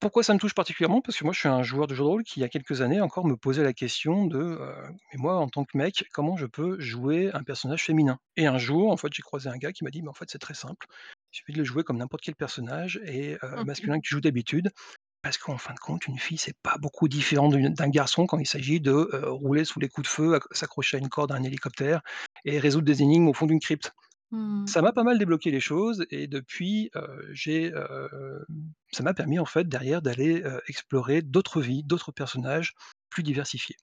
Pourquoi 0.00 0.22
ça 0.22 0.32
me 0.32 0.38
touche 0.38 0.54
particulièrement? 0.54 1.00
Parce 1.00 1.18
que 1.18 1.24
moi 1.24 1.32
je 1.32 1.40
suis 1.40 1.48
un 1.48 1.62
joueur 1.64 1.88
de 1.88 1.94
jeux 1.94 2.04
de 2.04 2.08
rôle 2.08 2.22
qui 2.22 2.38
il 2.38 2.42
y 2.42 2.44
a 2.44 2.48
quelques 2.48 2.82
années 2.82 3.00
encore 3.00 3.26
me 3.26 3.36
posait 3.36 3.64
la 3.64 3.72
question 3.72 4.26
de, 4.26 4.38
heu: 4.38 4.74
«Mais 5.12 5.18
moi 5.18 5.36
en 5.38 5.48
tant 5.48 5.64
que 5.64 5.76
mec, 5.76 6.04
comment 6.12 6.36
je 6.36 6.46
peux 6.46 6.78
jouer 6.78 7.32
un 7.34 7.42
personnage 7.42 7.82
féminin?» 7.84 8.18
et 8.36 8.46
un 8.46 8.58
jour 8.58 8.92
en 8.92 8.96
fait 8.96 9.08
j'ai 9.12 9.22
croisé 9.22 9.48
un 9.48 9.56
gars 9.56 9.72
qui 9.72 9.82
m'a 9.82 9.90
dit: 9.90 10.02
«Mais 10.02 10.08
en 10.08 10.12
fait 10.14 10.26
c'est 10.30 10.38
très 10.38 10.54
simple, 10.54 10.86
il 11.32 11.36
suffit 11.38 11.52
de 11.52 11.58
le 11.58 11.64
jouer 11.64 11.82
comme 11.82 11.96
n'importe 11.98 12.22
quel 12.22 12.36
personnage 12.36 13.00
et 13.04 13.34
heu, 13.42 13.56
Mmh 13.56 13.64
mh. 13.78 13.88
masculin 13.88 13.96
que 13.98 14.06
tu 14.06 14.14
joues 14.14 14.20
d'habitude». 14.20 14.70
Parce 15.22 15.38
qu'en 15.38 15.58
fin 15.58 15.74
de 15.74 15.80
compte 15.80 16.06
une 16.08 16.18
fille 16.18 16.38
c'est 16.38 16.56
pas 16.62 16.78
beaucoup 16.80 17.08
différent 17.08 17.48
d'une 17.50 17.74
d'un 17.74 17.90
garçon 17.90 18.26
quand 18.26 18.38
il 18.40 18.46
s'agit 18.48 18.80
de, 18.80 18.92
heu, 18.92 19.30
rouler 19.30 19.64
sous 19.66 19.80
les 19.80 19.88
coups 19.88 20.08
de 20.08 20.12
feu, 20.12 20.34
acc 20.36 20.44
s'accrocher 20.52 20.96
à 20.98 21.00
une 21.00 21.10
corde 21.10 21.32
à 21.32 21.36
un 21.36 21.44
hélicoptère 21.44 22.02
et 22.44 22.58
résoudre 22.58 22.86
des 22.86 23.02
énigmes 23.02 23.28
au 23.28 23.34
fond 23.34 23.46
d'une 23.46 23.60
crypte. 23.60 23.92
Mmh. 24.30 24.66
Ça 24.66 24.82
m'a 24.82 24.92
pas 24.92 25.02
mal 25.04 25.18
débloqué 25.18 25.50
les 25.50 25.60
choses 25.60 26.04
et 26.10 26.26
depuis, 26.26 26.90
j'ai, 27.32 27.72
ça 28.92 29.02
m'a 29.02 29.14
permis 29.14 29.38
en 29.38 29.46
fait 29.46 29.68
derrière 29.68 30.02
d'aller, 30.02 30.42
explorer 30.68 31.22
d'autres 31.22 31.60
vies, 31.62 31.82
d'autres 31.84 32.12
personnages 32.12 32.74
plus 33.10 33.22
diversifiés. 33.22 33.76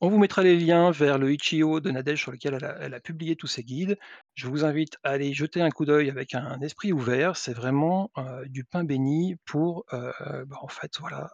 On 0.00 0.08
vous 0.08 0.18
mettra 0.18 0.42
les 0.42 0.56
liens 0.58 0.92
vers 0.92 1.18
le 1.18 1.32
Itch.io 1.32 1.80
de 1.80 1.90
Nadège 1.90 2.20
sur 2.22 2.32
lequel 2.32 2.58
elle 2.80 2.94
a 2.94 3.00
publié 3.00 3.36
tous 3.36 3.48
ses 3.48 3.62
guides. 3.64 3.98
Je 4.34 4.48
vous 4.48 4.64
invite 4.64 4.96
à 5.04 5.10
aller 5.10 5.34
jeter 5.34 5.60
un 5.62 5.70
coup 5.70 5.84
d'œil 5.84 6.08
avec 6.08 6.34
un 6.34 6.60
esprit 6.60 6.92
ouvert, 6.92 7.36
c'est 7.36 7.52
vraiment, 7.52 8.10
du 8.46 8.64
pain 8.64 8.84
béni 8.84 9.36
pour, 9.44 9.84
bah, 9.90 10.44
en 10.62 10.68
fait 10.68 10.92
voilà, 11.00 11.30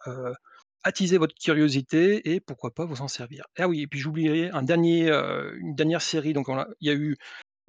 attiser 0.83 1.17
votre 1.17 1.35
curiosité 1.35 2.33
et 2.33 2.39
pourquoi 2.39 2.73
pas 2.73 2.85
vous 2.85 3.01
en 3.01 3.07
servir. 3.07 3.45
Ah 3.57 3.67
oui 3.67 3.81
et 3.81 3.87
puis 3.87 4.01
heu, 4.03 5.57
une 5.59 5.75
dernière 5.75 6.01
série 6.01 6.33
donc 6.33 6.47
il 6.81 6.87
y 6.87 6.91
a 6.91 6.95
eu, 6.95 7.17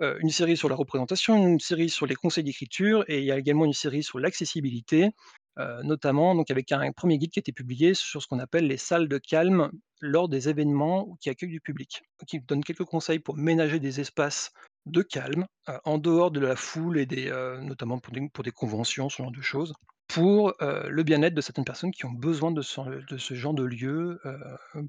heu, 0.00 0.18
une 0.20 0.30
série 0.30 0.56
sur 0.56 0.68
la 0.68 0.74
représentation, 0.76 1.36
une 1.36 1.60
série 1.60 1.88
sur 1.90 2.06
les 2.06 2.14
conseils 2.14 2.44
d'écriture 2.44 3.04
et 3.08 3.18
il 3.18 3.24
y 3.24 3.32
a 3.32 3.38
également 3.38 3.64
une 3.64 3.72
série 3.72 4.02
sur 4.02 4.18
l'accessibilité, 4.18 5.10
heu, 5.58 5.82
notamment 5.84 6.34
donc 6.34 6.50
avec 6.50 6.72
un 6.72 6.92
1er 6.92 7.18
guide 7.18 7.30
qui 7.30 7.38
a 7.38 7.42
été 7.42 7.52
publié 7.52 7.94
sur 7.94 8.22
ce 8.22 8.26
qu'on 8.28 8.38
appelle 8.38 8.66
les 8.66 8.76
salles 8.76 9.08
de 9.08 9.18
calme 9.18 9.70
lors 10.00 10.28
des 10.28 10.48
événements 10.48 11.16
qui 11.20 11.30
accueillent 11.30 11.50
du 11.50 11.60
public. 11.60 12.02
Il 12.32 12.44
donne 12.46 12.62
quelques 12.64 12.84
conseils 12.84 13.18
pour 13.18 13.36
ménager 13.36 13.80
des 13.80 14.00
espaces 14.00 14.52
de 14.86 15.02
calme, 15.02 15.46
heu, 15.68 15.78
en 15.84 15.98
dehors 15.98 16.30
de 16.30 16.40
la 16.40 16.56
foule 16.56 16.98
et 16.98 17.06
des, 17.06 17.30
notamment 17.62 17.98
pour 17.98 18.44
des 18.44 18.50
conventions, 18.50 19.08
ce 19.08 19.22
genre 19.22 19.32
de 19.32 19.40
choses, 19.42 19.72
pour, 20.06 20.54
le 20.60 21.02
bien-être 21.02 21.34
de 21.34 21.40
certaines 21.42 21.66
personnes 21.66 21.90
qui 21.90 22.06
ont 22.06 22.12
besoin 22.12 22.50
de 22.50 22.62
ce 22.62 23.34
genre 23.34 23.54
de 23.54 23.64
lieu, 23.64 24.18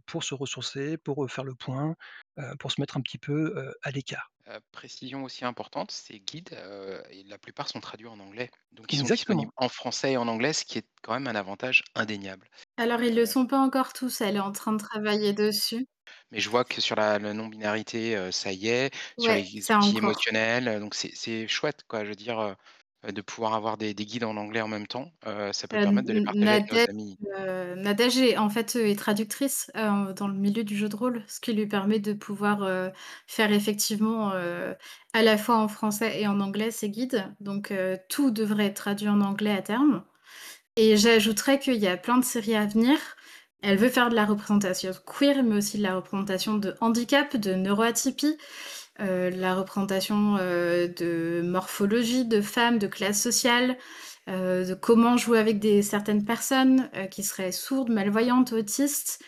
pour 0.06 0.24
se 0.24 0.34
ressourcer, 0.34 0.98
pour, 0.98 1.30
faire 1.30 1.44
le 1.44 1.56
point, 1.56 1.96
pour 2.60 2.72
se 2.72 2.80
mettre 2.80 2.96
un 2.96 3.02
petit 3.02 3.18
peu, 3.18 3.54
à 3.84 3.92
l'écart. 3.92 4.32
Heu, 4.50 4.60
précision 4.72 5.24
aussi 5.24 5.46
importante, 5.46 5.92
ces 5.92 6.20
guides, 6.20 6.54
et 7.12 7.24
la 7.24 7.38
plupart 7.38 7.68
sont 7.70 7.80
traduits 7.80 8.08
en 8.08 8.20
anglais. 8.20 8.50
Donc 8.72 8.94
ils 8.94 8.98
sont 8.98 9.10
Exactement. 9.10 9.10
disponibles 9.10 9.52
en 9.58 9.70
français 9.70 10.14
et 10.14 10.18
en 10.18 10.28
anglais, 10.28 10.54
ce 10.54 10.66
qui 10.66 10.78
est 10.80 10.88
quand 11.04 11.14
même 11.14 11.28
un 11.28 11.36
avantage 11.36 11.84
indéniable. 11.96 12.50
Alors 12.78 13.04
ils 13.04 13.14
le 13.14 13.28
Heu 13.28 13.28
sont 13.28 13.46
pas 13.46 13.60
encore 13.60 13.94
tous, 13.94 14.22
elle 14.22 14.36
est 14.38 14.40
en 14.40 14.52
train 14.52 14.72
de 14.74 14.80
travailler 14.82 15.34
dessus. 15.34 15.86
Mais 16.32 16.40
je 16.40 16.50
vois 16.50 16.64
que 16.66 16.80
sur 16.82 16.96
la 16.96 17.18
la 17.20 17.34
non-binarité, 17.34 18.16
ça 18.32 18.52
y 18.52 18.68
est, 18.68 18.94
sur 19.18 19.34
les 19.34 19.42
outils 19.72 19.72
encore. 19.80 19.96
émotionnels, 19.98 20.80
donc 20.80 20.94
c'est 20.96 21.12
c'est 21.16 21.48
chouette 21.48 21.84
quoi, 21.88 22.04
je 22.04 22.10
veux 22.10 22.16
dire, 22.16 22.56
heu, 23.06 23.12
de 23.14 23.22
pouvoir 23.22 23.54
avoir 23.54 23.78
des 23.78 23.94
des 23.94 24.06
guides 24.06 24.24
en 24.26 24.38
anglais 24.38 24.62
en 24.62 24.68
même 24.68 24.88
temps, 24.88 25.12
heu, 25.28 25.52
ça 25.54 25.68
peut 25.68 25.78
Heu, 25.78 25.80
permettre 25.80 26.08
de 26.08 26.14
les 26.14 26.22
N 26.22 26.24
partager 26.24 26.54
avec 26.54 26.70
nos 26.72 26.78
Nadège, 26.78 26.88
amis. 26.88 27.20
Nadège 27.78 28.18
est 28.20 28.38
en 28.38 28.50
fait, 28.50 28.76
est 28.76 28.98
traductrice, 28.98 29.70
dans 29.76 30.28
le 30.28 30.34
milieu 30.34 30.64
du 30.64 30.76
jeu 30.78 30.90
de 30.90 30.96
rôle, 30.96 31.24
ce 31.28 31.40
qui 31.40 31.54
lui 31.54 31.68
permet 31.68 32.00
de 32.00 32.14
pouvoir, 32.14 32.92
faire 33.28 33.52
effectivement, 33.52 34.32
à 34.32 35.22
la 35.24 35.38
fois 35.38 35.58
en 35.58 35.68
français 35.68 36.22
et 36.22 36.28
en 36.28 36.40
anglais 36.40 36.72
ses 36.72 36.90
guides. 36.90 37.34
Donc 37.40 37.74
tout 38.10 38.32
devrait 38.32 38.68
être 38.68 38.76
traduit 38.78 39.10
en 39.10 39.22
anglais 39.22 39.52
à 39.52 39.62
terme 39.62 40.04
et 40.76 40.98
j'ajouterais 40.98 41.60
qu'il 41.60 41.76
y 41.78 41.88
a 41.88 41.98
plein 41.98 42.18
de 42.18 42.26
séries 42.26 42.56
à 42.56 42.66
venir. 42.66 42.98
Elle 43.62 43.78
veut 43.78 43.90
faire 43.90 44.10
de 44.10 44.16
la 44.16 44.26
représentation 44.26 44.92
queer, 45.06 45.44
mais 45.44 45.56
aussi 45.58 45.78
de 45.80 45.84
la 45.84 45.96
représentation 45.96 46.58
de 46.58 46.76
handicap, 46.82 47.36
de 47.38 47.54
neuroatypie, 47.56 48.38
heu, 49.02 49.30
la 49.32 49.56
représentation, 49.56 50.38
heu, 50.40 50.88
de 50.90 51.42
morphologie, 51.44 52.26
de 52.26 52.42
femmes, 52.42 52.80
de 52.80 52.88
classe 52.88 53.22
sociale, 53.22 53.78
heu, 54.30 54.66
de 54.66 54.74
comment 54.76 55.18
jouer 55.18 55.40
avec 55.40 55.60
des 55.60 55.82
certaines 55.82 56.26
personnes, 56.26 56.90
qui 57.12 57.24
seraient 57.24 57.52
sourdes, 57.52 57.90
malvoyantes, 57.90 58.54
autistes, 58.54 59.20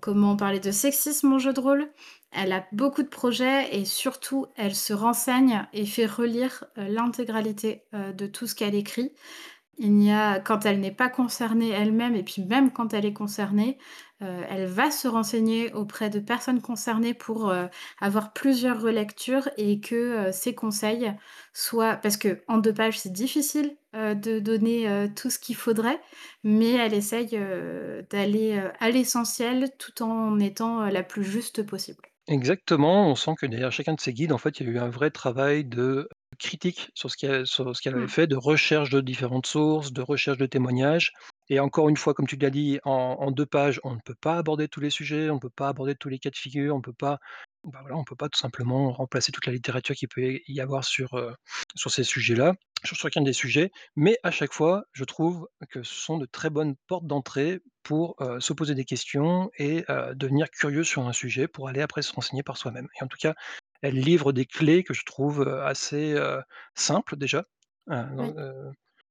comment 0.00 0.36
parler 0.36 0.60
de 0.60 0.70
sexisme 0.70 1.32
en 1.32 1.38
jeu 1.38 1.52
de 1.52 1.60
rôle. 1.60 1.90
Elle 2.30 2.52
a 2.52 2.64
beaucoup 2.72 3.02
de 3.02 3.08
projets 3.08 3.74
et 3.76 3.84
surtout 3.84 4.46
elle 4.56 4.74
se 4.74 4.92
renseigne 4.92 5.66
et 5.72 5.84
fait 5.84 6.06
relire, 6.06 6.64
l'intégralité, 6.76 7.82
de 7.92 8.26
tout 8.26 8.46
ce 8.46 8.54
qu'elle 8.54 8.74
écrit. 8.74 9.12
Il 9.78 9.94
n'y 9.94 10.12
a 10.12 10.38
quand 10.38 10.66
elle 10.66 10.80
n'est 10.80 10.90
pas 10.92 11.08
concernée 11.08 11.70
elle-même 11.70 12.14
et 12.14 12.22
puis 12.22 12.42
même 12.44 12.70
quand 12.72 12.92
elle 12.92 13.06
est 13.06 13.14
concernée, 13.14 13.78
heu, 14.22 14.26
elle 14.50 14.66
va 14.66 14.90
se 14.90 15.08
renseigner 15.08 15.72
auprès 15.72 16.10
de 16.10 16.20
personnes 16.20 16.60
concernées 16.60 17.14
pour, 17.14 17.50
heu, 17.50 17.68
avoir 18.00 18.32
plusieurs 18.34 18.80
relectures 18.82 19.48
et 19.56 19.80
que, 19.80 20.30
ses 20.30 20.54
conseils 20.54 21.12
soient 21.54 21.96
parce 21.96 22.18
qu'en 22.18 22.58
2 22.58 22.74
pages 22.74 22.98
c'est 22.98 23.12
difficile, 23.12 23.76
de 23.94 24.38
donner, 24.40 25.08
tout 25.16 25.28
ce 25.30 25.38
qu'il 25.38 25.56
faudrait, 25.56 26.00
mais 26.44 26.72
elle 26.72 26.94
essaye, 26.94 27.38
d'aller, 28.10 28.62
à 28.78 28.90
l'essentiel 28.90 29.70
tout 29.78 30.02
en 30.02 30.38
étant, 30.38 30.80
la 30.86 31.02
plus 31.02 31.24
juste 31.24 31.62
possible. 31.64 32.02
Exactement, 32.28 33.08
on 33.10 33.16
sent 33.16 33.32
que 33.40 33.46
derrière 33.46 33.72
chacun 33.72 33.94
de 33.94 34.00
ces 34.00 34.12
guides 34.12 34.30
en 34.32 34.38
fait, 34.38 34.60
il 34.60 34.66
y 34.66 34.70
a 34.70 34.72
eu 34.74 34.78
un 34.78 34.88
vrai 34.88 35.10
travail 35.10 35.64
de 35.64 36.08
critique 36.42 36.90
sur 36.94 37.10
ce 37.10 37.16
qu'elle 37.16 37.44
qu'elle 37.82 37.94
avait 37.94 38.06
Mmh. 38.06 38.08
fait, 38.08 38.26
de 38.26 38.36
recherche 38.36 38.90
de 38.90 39.00
différentes 39.00 39.46
sources, 39.46 39.92
de 39.92 40.02
recherche 40.02 40.38
de 40.38 40.46
témoignages. 40.46 41.12
Et 41.48 41.60
encore 41.60 41.88
une 41.88 41.96
fois, 41.96 42.14
comme 42.14 42.26
tu 42.26 42.36
l'as 42.36 42.50
dit, 42.50 42.78
en 42.84 42.92
en 43.20 43.30
2 43.30 43.46
pages, 43.46 43.80
on 43.84 43.94
ne 43.94 44.00
peut 44.04 44.14
pas 44.20 44.36
aborder 44.38 44.68
tous 44.68 44.80
les 44.80 44.90
sujets, 44.90 45.30
on 45.30 45.34
ne 45.36 45.40
peut 45.40 45.50
pas 45.50 45.68
aborder 45.68 45.94
tous 45.94 46.08
les 46.08 46.18
cas 46.18 46.30
de 46.30 46.36
figure, 46.36 46.74
on 46.76 46.80
peut 46.82 46.92
pas, 46.94 47.18
bah, 47.64 47.78
voilà, 47.82 47.96
on 47.96 48.04
peut 48.04 48.16
pas 48.16 48.28
tout 48.28 48.38
simplement 48.38 48.92
remplacer 48.92 49.32
toute 49.32 49.46
la 49.46 49.52
littérature 49.52 49.94
qu'il 49.94 50.08
peut 50.08 50.38
y 50.48 50.60
avoir 50.60 50.84
sur, 50.84 51.14
heu, 51.16 51.34
sur 51.76 51.90
ces 51.90 52.04
sujets-là, 52.04 52.54
sur 52.84 52.96
chacun 52.96 53.22
des 53.22 53.32
sujets, 53.32 53.70
mais 53.96 54.16
à 54.24 54.30
chaque 54.32 54.52
fois, 54.52 54.84
je 54.92 55.04
trouve 55.04 55.46
que 55.70 55.82
ce 55.82 55.94
sont 55.94 56.18
de 56.18 56.26
très 56.26 56.50
bonnes 56.50 56.74
portes 56.88 57.06
d'entrée 57.06 57.60
pour, 57.84 58.16
heu, 58.20 58.40
se 58.40 58.52
poser 58.52 58.74
des 58.74 58.84
questions 58.84 59.50
et 59.58 59.84
heu, 59.88 60.14
devenir 60.16 60.50
curieux 60.50 60.84
sur 60.84 61.06
un 61.06 61.12
sujet 61.12 61.46
pour 61.48 61.68
aller 61.68 61.80
après 61.82 62.02
se 62.02 62.12
renseigner 62.12 62.42
par 62.42 62.56
soi-même. 62.56 62.88
Et 63.00 63.04
en 63.04 63.08
tout 63.08 63.18
cas, 63.20 63.34
elle 63.82 63.96
livre 64.00 64.32
des 64.32 64.46
clés 64.46 64.84
que 64.84 64.94
je 64.94 65.04
trouve, 65.04 65.46
assez, 65.48 66.16
simples 66.74 67.16
déjà, 67.16 67.44
heu, 67.90 68.06
Oui. 68.16 68.36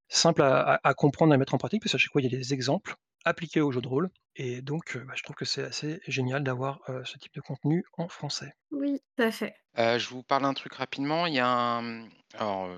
simples 0.08 0.42
à 0.42 0.74
à 0.76 0.88
à 0.90 0.94
comprendre 0.94 1.32
et 1.34 1.36
à 1.36 1.38
mettre 1.38 1.54
en 1.54 1.58
pratique 1.58 1.82
parce 1.82 1.92
qu'à 1.92 1.98
chaque 1.98 2.12
fois, 2.12 2.22
il 2.22 2.30
y 2.32 2.34
a 2.34 2.38
des 2.38 2.54
exemples 2.54 2.96
appliqués 3.24 3.60
aux 3.62 3.72
jeux 3.72 3.80
de 3.82 3.88
rôle 3.88 4.10
et 4.36 4.62
donc 4.62 4.98
bah, 4.98 5.14
je 5.16 5.22
trouve 5.24 5.36
que 5.36 5.44
c'est 5.46 5.64
assez 5.64 6.00
génial 6.08 6.42
d'avoir, 6.44 6.80
ce 7.04 7.18
type 7.18 7.34
de 7.34 7.40
contenu 7.42 7.84
en 7.98 8.08
français. 8.08 8.54
Oui, 8.70 9.00
tout 9.16 9.22
à 9.22 9.30
fait. 9.30 9.54
Je 9.76 10.08
vous 10.08 10.22
parle 10.22 10.42
d'un 10.42 10.54
truc 10.54 10.74
rapidement, 10.74 11.26
il 11.26 11.34
y 11.34 11.38
a 11.38 11.46
un, 11.48 12.08
alors, 12.34 12.68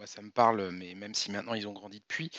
moi 0.00 0.06
ça 0.06 0.22
me 0.22 0.30
parle, 0.30 0.70
mais 0.70 0.94
même 0.94 1.12
si 1.14 1.30
maintenant 1.30 1.52
ils 1.52 1.68
ont 1.68 1.74
grandi 1.74 2.00
depuis, 2.00 2.30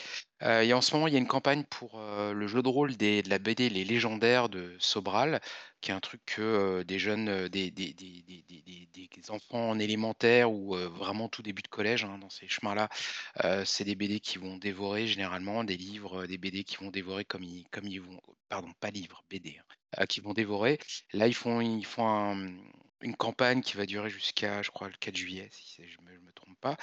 y 0.41 0.71
a 0.71 0.75
en 0.75 0.81
ce 0.81 0.95
moment, 0.95 1.05
il 1.07 1.13
y 1.13 1.15
a 1.15 1.19
une 1.19 1.27
campagne 1.27 1.63
pour, 1.63 1.99
heu, 1.99 2.33
le 2.33 2.47
jeu 2.47 2.63
de 2.63 2.67
rôle 2.67 2.97
de 2.97 3.21
la 3.29 3.37
BD 3.37 3.69
Les 3.69 3.85
Légendaires 3.85 4.49
de 4.49 4.75
Sobral, 4.79 5.39
qui 5.79 5.91
est 5.91 5.93
un 5.93 5.99
truc 5.99 6.21
que, 6.25 6.41
heu, 6.41 6.83
des 6.83 6.97
jeunes, 6.97 7.29
heu, 7.29 7.49
des 7.49 7.69
des 7.69 7.93
des 7.93 9.29
enfants 9.29 9.69
en 9.69 9.77
élémentaire 9.79 10.51
ou, 10.51 10.75
vraiment 10.75 11.29
tout 11.29 11.43
début 11.43 11.61
de 11.61 11.67
collège, 11.67 12.03
hein, 12.03 12.17
dans 12.19 12.29
ces 12.31 12.47
chemins-là, 12.47 12.89
c'est 13.65 13.83
des 13.83 13.95
BD 13.95 14.19
qui 14.19 14.39
vont 14.39 14.57
dévorer 14.57 15.05
généralement, 15.05 15.63
des 15.63 15.77
livres, 15.77 16.25
des 16.25 16.37
BD 16.39 16.63
qui 16.63 16.77
vont 16.77 16.89
dévorer 16.89 17.25
comme 17.25 17.43
ils 17.43 17.65
comme 17.69 17.85
ils 17.87 18.01
vont 18.01 18.19
pardon, 18.49 18.71
pas 18.79 18.89
livres, 18.89 19.23
BD, 19.29 19.59
hein, 19.97 20.05
qui 20.07 20.19
vont 20.19 20.33
dévorer. 20.33 20.79
Là, 21.13 21.27
ils 21.27 21.35
font 21.35 21.61
ils 21.61 21.85
font 21.85 22.07
un, 22.07 22.55
une 23.01 23.15
campagne 23.15 23.61
qui 23.61 23.77
va 23.77 23.85
durer 23.85 24.09
jusqu'à, 24.09 24.61
je 24.63 24.71
crois, 24.71 24.87
le 24.89 24.95
4 24.99 25.15
juillet, 25.15 25.47
si 25.51 25.83
je 25.87 25.97
me 26.01 26.30
pas, 26.61 26.77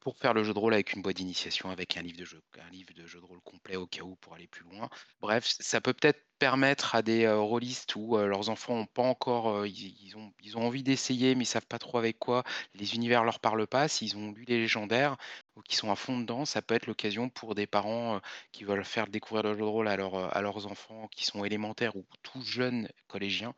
pour 0.00 0.16
faire 0.16 0.34
le 0.34 0.42
jeu 0.44 0.54
de 0.54 0.58
rôle 0.58 0.74
avec 0.74 0.94
une 0.94 1.02
boîte 1.02 1.16
d'initiation, 1.16 1.70
avec 1.70 1.96
un 1.96 2.02
livre 2.02 2.18
de 2.18 2.24
jeu 2.24 2.42
un 2.58 2.70
livre 2.70 2.92
de 2.94 3.06
jeu 3.06 3.20
de 3.20 3.24
rôle 3.24 3.40
complet 3.42 3.76
au 3.76 3.86
cas 3.86 4.02
où 4.02 4.16
pour 4.16 4.34
aller 4.34 4.48
plus 4.48 4.64
loin. 4.64 4.88
Bref, 5.20 5.46
ça 5.60 5.80
peut 5.80 5.94
peut-être 5.94 6.20
permettre 6.40 6.96
à 6.96 7.02
des, 7.02 7.24
heu, 7.26 7.38
rôlistes 7.40 7.94
où, 7.96 8.16
heu, 8.18 8.26
leurs 8.26 8.50
enfants 8.50 8.74
ont 8.74 8.86
pas 8.86 9.02
encore, 9.02 9.50
heu, 9.58 9.68
ils 9.68 10.16
ont 10.16 10.32
ils 10.42 10.58
ont 10.58 10.66
envie 10.66 10.82
d'essayer, 10.82 11.36
mais 11.36 11.44
ils 11.44 11.46
savent 11.46 11.66
pas 11.68 11.78
trop 11.78 11.98
avec 11.98 12.18
quoi, 12.18 12.44
les 12.74 12.96
univers 12.96 13.24
leur 13.24 13.40
parlent 13.40 13.68
pas, 13.68 13.88
s'ils 13.88 14.16
ont 14.16 14.32
lu 14.32 14.44
les 14.48 14.58
légendaires 14.58 15.16
ou 15.56 15.62
qu'ils 15.62 15.76
sont 15.76 15.92
à 15.92 15.96
fond 15.96 16.18
dedans, 16.18 16.44
ça 16.46 16.62
peut 16.62 16.74
être 16.74 16.86
l'occasion 16.88 17.28
pour 17.30 17.54
des 17.54 17.66
parents, 17.68 18.20
qui 18.52 18.64
veulent 18.64 18.84
faire 18.84 19.06
découvrir 19.08 19.44
le 19.44 19.52
jeu 19.54 19.60
de 19.60 19.64
rôle 19.64 19.88
à 19.88 19.92
à 19.94 20.42
leurs 20.42 20.66
enfants 20.66 21.08
qui 21.08 21.24
sont 21.26 21.44
élémentaires 21.44 21.96
ou 21.96 22.06
tout 22.22 22.42
jeunes 22.42 22.88
collégiens, 23.08 23.54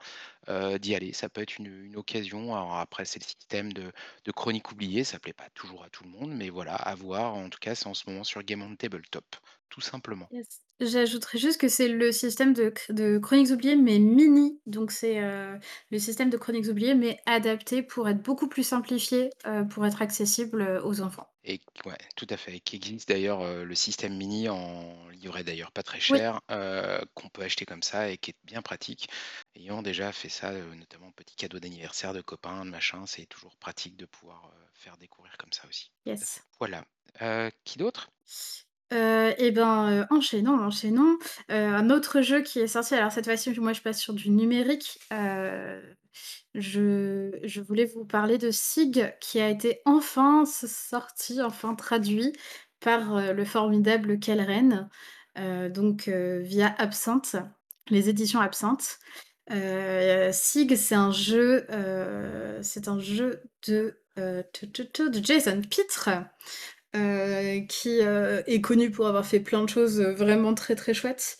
d'y 0.81 0.95
aller. 0.95 1.13
Ça 1.13 1.29
peut 1.29 1.41
être 1.43 1.59
une 1.59 1.97
occasion. 1.97 2.55
Après, 2.57 3.05
c'est 3.05 3.21
le 3.21 3.25
système 3.27 3.73
de 3.73 3.93
de 4.25 4.33
chronique 4.33 4.71
oubliée, 4.73 5.05
ça 5.05 5.19
plaît 5.21 5.33
pas 5.33 5.51
toujours 5.55 5.85
à 5.85 5.91
tout 5.91 6.05
le 6.05 6.11
monde, 6.11 6.33
mais 6.35 6.51
voilà, 6.51 6.75
à 6.75 6.95
voir. 6.95 7.35
En 7.35 7.49
tout 7.51 7.59
cas, 7.61 7.75
c'est 7.75 7.87
en 7.87 7.95
ce 7.95 8.09
moment 8.11 8.25
sur 8.25 8.43
Game 8.43 8.63
on 8.63 8.75
Tabletop, 8.77 9.25
tout 9.73 9.81
simplement. 9.81 10.31
Yes. 10.31 10.61
J'ajouterais 10.81 11.39
juste 11.39 11.61
que 11.61 11.69
c'est 11.69 11.89
le 11.89 12.11
système 12.11 12.55
de 12.55 12.71
chr 12.71 12.93
de 12.93 13.19
Chroniques 13.19 13.51
oubliées, 13.51 13.77
mais 13.77 13.99
mini, 13.99 14.61
donc 14.67 14.91
c'est, 14.91 15.21
heu, 15.23 15.59
le 15.91 15.99
système 15.99 16.31
de 16.31 16.37
Chroniques 16.39 16.67
oubliées, 16.69 16.95
mais 16.95 17.19
adapté 17.27 17.83
pour 17.83 18.09
être 18.09 18.23
beaucoup 18.23 18.49
plus 18.49 18.63
simplifié, 18.65 19.31
heu, 19.47 19.67
pour 19.69 19.85
être 19.87 20.03
accessible, 20.03 20.63
heu, 20.63 20.81
aux 20.85 21.01
enfants. 21.03 21.29
Et 21.45 21.61
ouais, 21.87 21.99
tout 22.17 22.27
à 22.31 22.37
fait, 22.37 22.61
qui 22.61 22.77
existe 22.77 23.09
d'ailleurs, 23.09 23.65
le 23.65 23.75
système 23.75 24.17
mini 24.17 24.49
en 24.49 25.09
livret 25.09 25.43
d'ailleurs 25.43 25.73
pas 25.73 25.83
très 25.83 25.99
Oui. 26.09 26.21
cher, 26.21 26.41
qu'on 27.15 27.29
peut 27.31 27.43
acheter 27.43 27.65
comme 27.67 27.83
ça 27.83 28.11
et 28.11 28.17
qui 28.19 28.31
est 28.31 28.37
bien 28.45 28.63
pratique. 28.63 29.09
Ayant 29.57 29.83
déjà 29.83 30.13
fait 30.13 30.29
ça, 30.29 30.53
notamment 30.53 31.11
petit 31.13 31.35
cadeau 31.35 31.59
d'anniversaire 31.59 32.13
de 32.15 32.21
copains, 32.23 32.65
de 32.65 32.71
machin, 32.71 33.07
c'est 33.07 33.27
toujours 33.27 33.57
pratique 33.57 33.97
de 33.97 34.07
pouvoir, 34.07 34.53
faire 34.75 34.97
découvrir 34.97 35.37
comme 35.37 35.53
ça 35.53 35.67
aussi. 35.69 35.91
Tout 36.07 36.25
à 36.25 36.27
fait. 36.27 36.31
Yes. 36.31 36.43
Voilà, 36.61 36.85
qui 37.65 37.79
d'autre? 37.79 38.13
Et 38.93 39.51
ben, 39.53 40.03
heu, 40.03 40.07
enchaînons, 40.11 40.59
enchaînons. 40.59 41.19
Heu, 41.51 41.55
un 41.55 41.91
autre 41.91 42.21
jeu 42.21 42.43
qui 42.43 42.61
est 42.61 42.67
sorti, 42.67 42.95
alors 42.95 43.11
cette 43.11 43.25
fois-ci, 43.25 43.51
moi 43.59 43.73
je 43.73 43.81
passe 43.81 43.99
sur 43.99 44.13
du 44.15 44.31
numérique, 44.31 44.99
je 46.55 47.61
voulais 47.61 47.87
vous 47.87 48.05
parler 48.05 48.39
de 48.39 48.51
Sig, 48.51 49.15
qui 49.21 49.41
a 49.41 49.49
été 49.49 49.81
enfin 49.87 50.45
sorti, 50.45 51.41
enfin 51.43 51.75
traduit 51.75 52.33
par, 52.81 53.33
le 53.33 53.45
formidable 53.45 54.19
Kelren, 54.19 54.89
heu, 55.39 55.71
donc 55.71 56.09
via 56.09 56.75
Absinthe, 56.79 57.37
les 57.89 58.09
éditions 58.11 58.41
Absinthe. 58.41 58.99
Sig, 59.51 60.77
c'est 60.77 60.95
un 60.95 61.13
jeu, 61.13 61.67
c'est 62.63 62.89
un 62.89 63.01
jeu 63.01 63.43
de, 63.67 63.97
de 64.17 65.25
Jason 65.25 65.63
Pitre, 65.63 66.11
heu, 66.95 67.61
qui, 67.69 68.01
heu, 68.03 68.43
est 68.47 68.61
connu 68.61 68.91
pour 68.91 69.07
avoir 69.07 69.25
fait 69.27 69.41
plein 69.41 69.63
de 69.65 69.69
choses, 69.69 70.01
heu, 70.01 70.13
vraiment 70.13 70.55
très, 70.55 70.75
très 70.75 70.95
chouettes. 70.95 71.39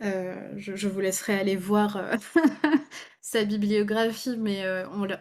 Je 0.00 0.88
vous 0.88 1.00
laisserai 1.00 1.38
aller 1.38 1.56
voir, 1.56 2.00
sa 3.20 3.44
bibliographie, 3.44 4.36
mais 4.38 4.62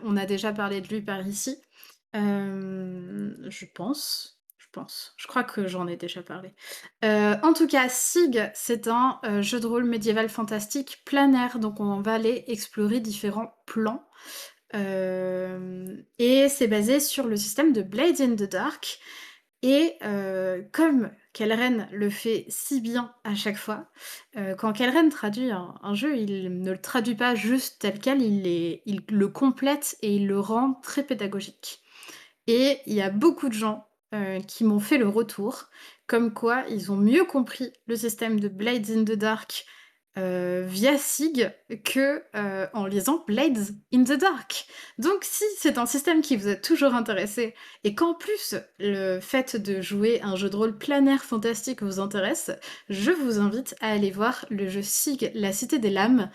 on 0.04 0.18
a 0.18 0.26
déjà 0.26 0.52
parlé 0.52 0.82
de 0.82 0.88
lui 0.88 1.02
par 1.02 1.26
ici. 1.26 1.58
Je 2.14 3.66
pense, 3.74 4.42
je 4.58 4.68
pense. 4.72 5.14
Je 5.18 5.28
crois 5.28 5.44
que 5.44 5.68
j'en 5.68 5.88
ai 5.88 5.96
déjà 5.96 6.22
parlé. 6.22 6.54
En 7.02 7.54
tout 7.54 7.68
cas, 7.68 7.88
Sig, 7.88 8.52
c'est 8.56 8.88
un, 8.90 9.20
jeu 9.42 9.60
de 9.62 9.68
rôle 9.68 9.86
médiéval 9.86 10.28
fantastique 10.28 11.02
plein 11.06 11.34
air, 11.34 11.60
donc 11.60 11.80
on 11.80 12.02
va 12.02 12.16
aller 12.16 12.44
explorer 12.48 13.00
différents 13.00 13.56
plans. 13.66 14.06
Et 14.74 16.48
c'est 16.50 16.68
basé 16.68 17.00
sur 17.00 17.28
le 17.28 17.38
système 17.38 17.72
de 17.72 17.84
Blades 17.84 18.22
in 18.22 18.36
the 18.36 18.50
Dark 18.50 19.00
et 19.64 19.96
heu, 20.06 20.68
comme 20.74 21.12
Kelren 21.34 21.88
le 21.92 22.10
fait 22.12 22.46
si 22.50 22.82
bien 22.82 23.14
à 23.24 23.36
chaque 23.36 23.58
fois, 23.58 23.88
heu, 24.38 24.56
quand 24.58 24.74
Kelren 24.74 25.10
traduit 25.10 25.52
un 25.52 25.96
jeu, 25.96 26.18
il 26.18 26.62
ne 26.62 26.72
le 26.72 26.82
traduit 26.82 27.16
pas 27.16 27.36
juste 27.36 27.78
tel 27.82 28.00
quel, 28.00 28.22
il 28.22 29.04
le 29.10 29.28
complète 29.30 29.98
et 30.02 30.16
il 30.16 30.28
le 30.28 30.40
rend 30.40 30.76
très 30.84 31.04
pédagogique. 31.04 31.82
Et 32.48 32.80
il 32.86 32.94
y 32.94 33.02
a 33.02 33.10
beaucoup 33.10 33.50
de 33.50 33.54
gens, 33.54 33.88
heu, 34.14 34.40
qui 34.48 34.64
m'ont 34.64 34.80
fait 34.80 34.98
le 34.98 35.08
retour, 35.08 35.66
comme 36.08 36.34
quoi 36.34 36.64
ils 36.70 36.92
ont 36.92 36.98
mieux 36.98 37.26
compris 37.26 37.72
le 37.88 37.96
système 37.96 38.40
de 38.40 38.48
Blades 38.50 38.90
in 38.92 39.04
the 39.06 39.14
Dark, 39.18 39.66
heu, 40.18 40.62
via 40.68 40.98
Sig 40.98 41.52
que, 41.84 42.24
heu, 42.36 42.68
en 42.74 42.86
lisant 42.86 43.24
Blades 43.28 43.76
in 43.94 44.04
the 44.04 44.14
Dark. 44.20 44.68
Donc 44.98 45.24
si 45.24 45.44
c'est 45.58 45.78
un 45.78 45.86
système 45.86 46.22
qui 46.22 46.36
vous 46.38 46.48
a 46.48 46.56
toujours 46.56 46.94
intéressé 46.96 47.56
et 47.84 47.96
qu'en 47.96 48.14
plus, 48.14 48.56
le 48.80 49.20
fait 49.20 49.56
de 49.56 49.82
jouer 49.82 50.22
un 50.22 50.36
jeu 50.36 50.50
de 50.50 50.56
rôle 50.56 50.78
plein 50.78 51.06
air 51.08 51.24
fantastique 51.24 51.84
vous 51.84 52.00
intéresse, 52.00 52.52
je 52.90 53.12
vous 53.12 53.40
invite 53.40 53.76
à 53.82 53.92
aller 53.92 54.12
voir 54.12 54.46
le 54.50 54.68
jeu 54.68 54.82
Sig, 54.82 55.32
La 55.36 55.52
Cité 55.54 55.80
des 55.80 55.90
Lames, 55.90 56.30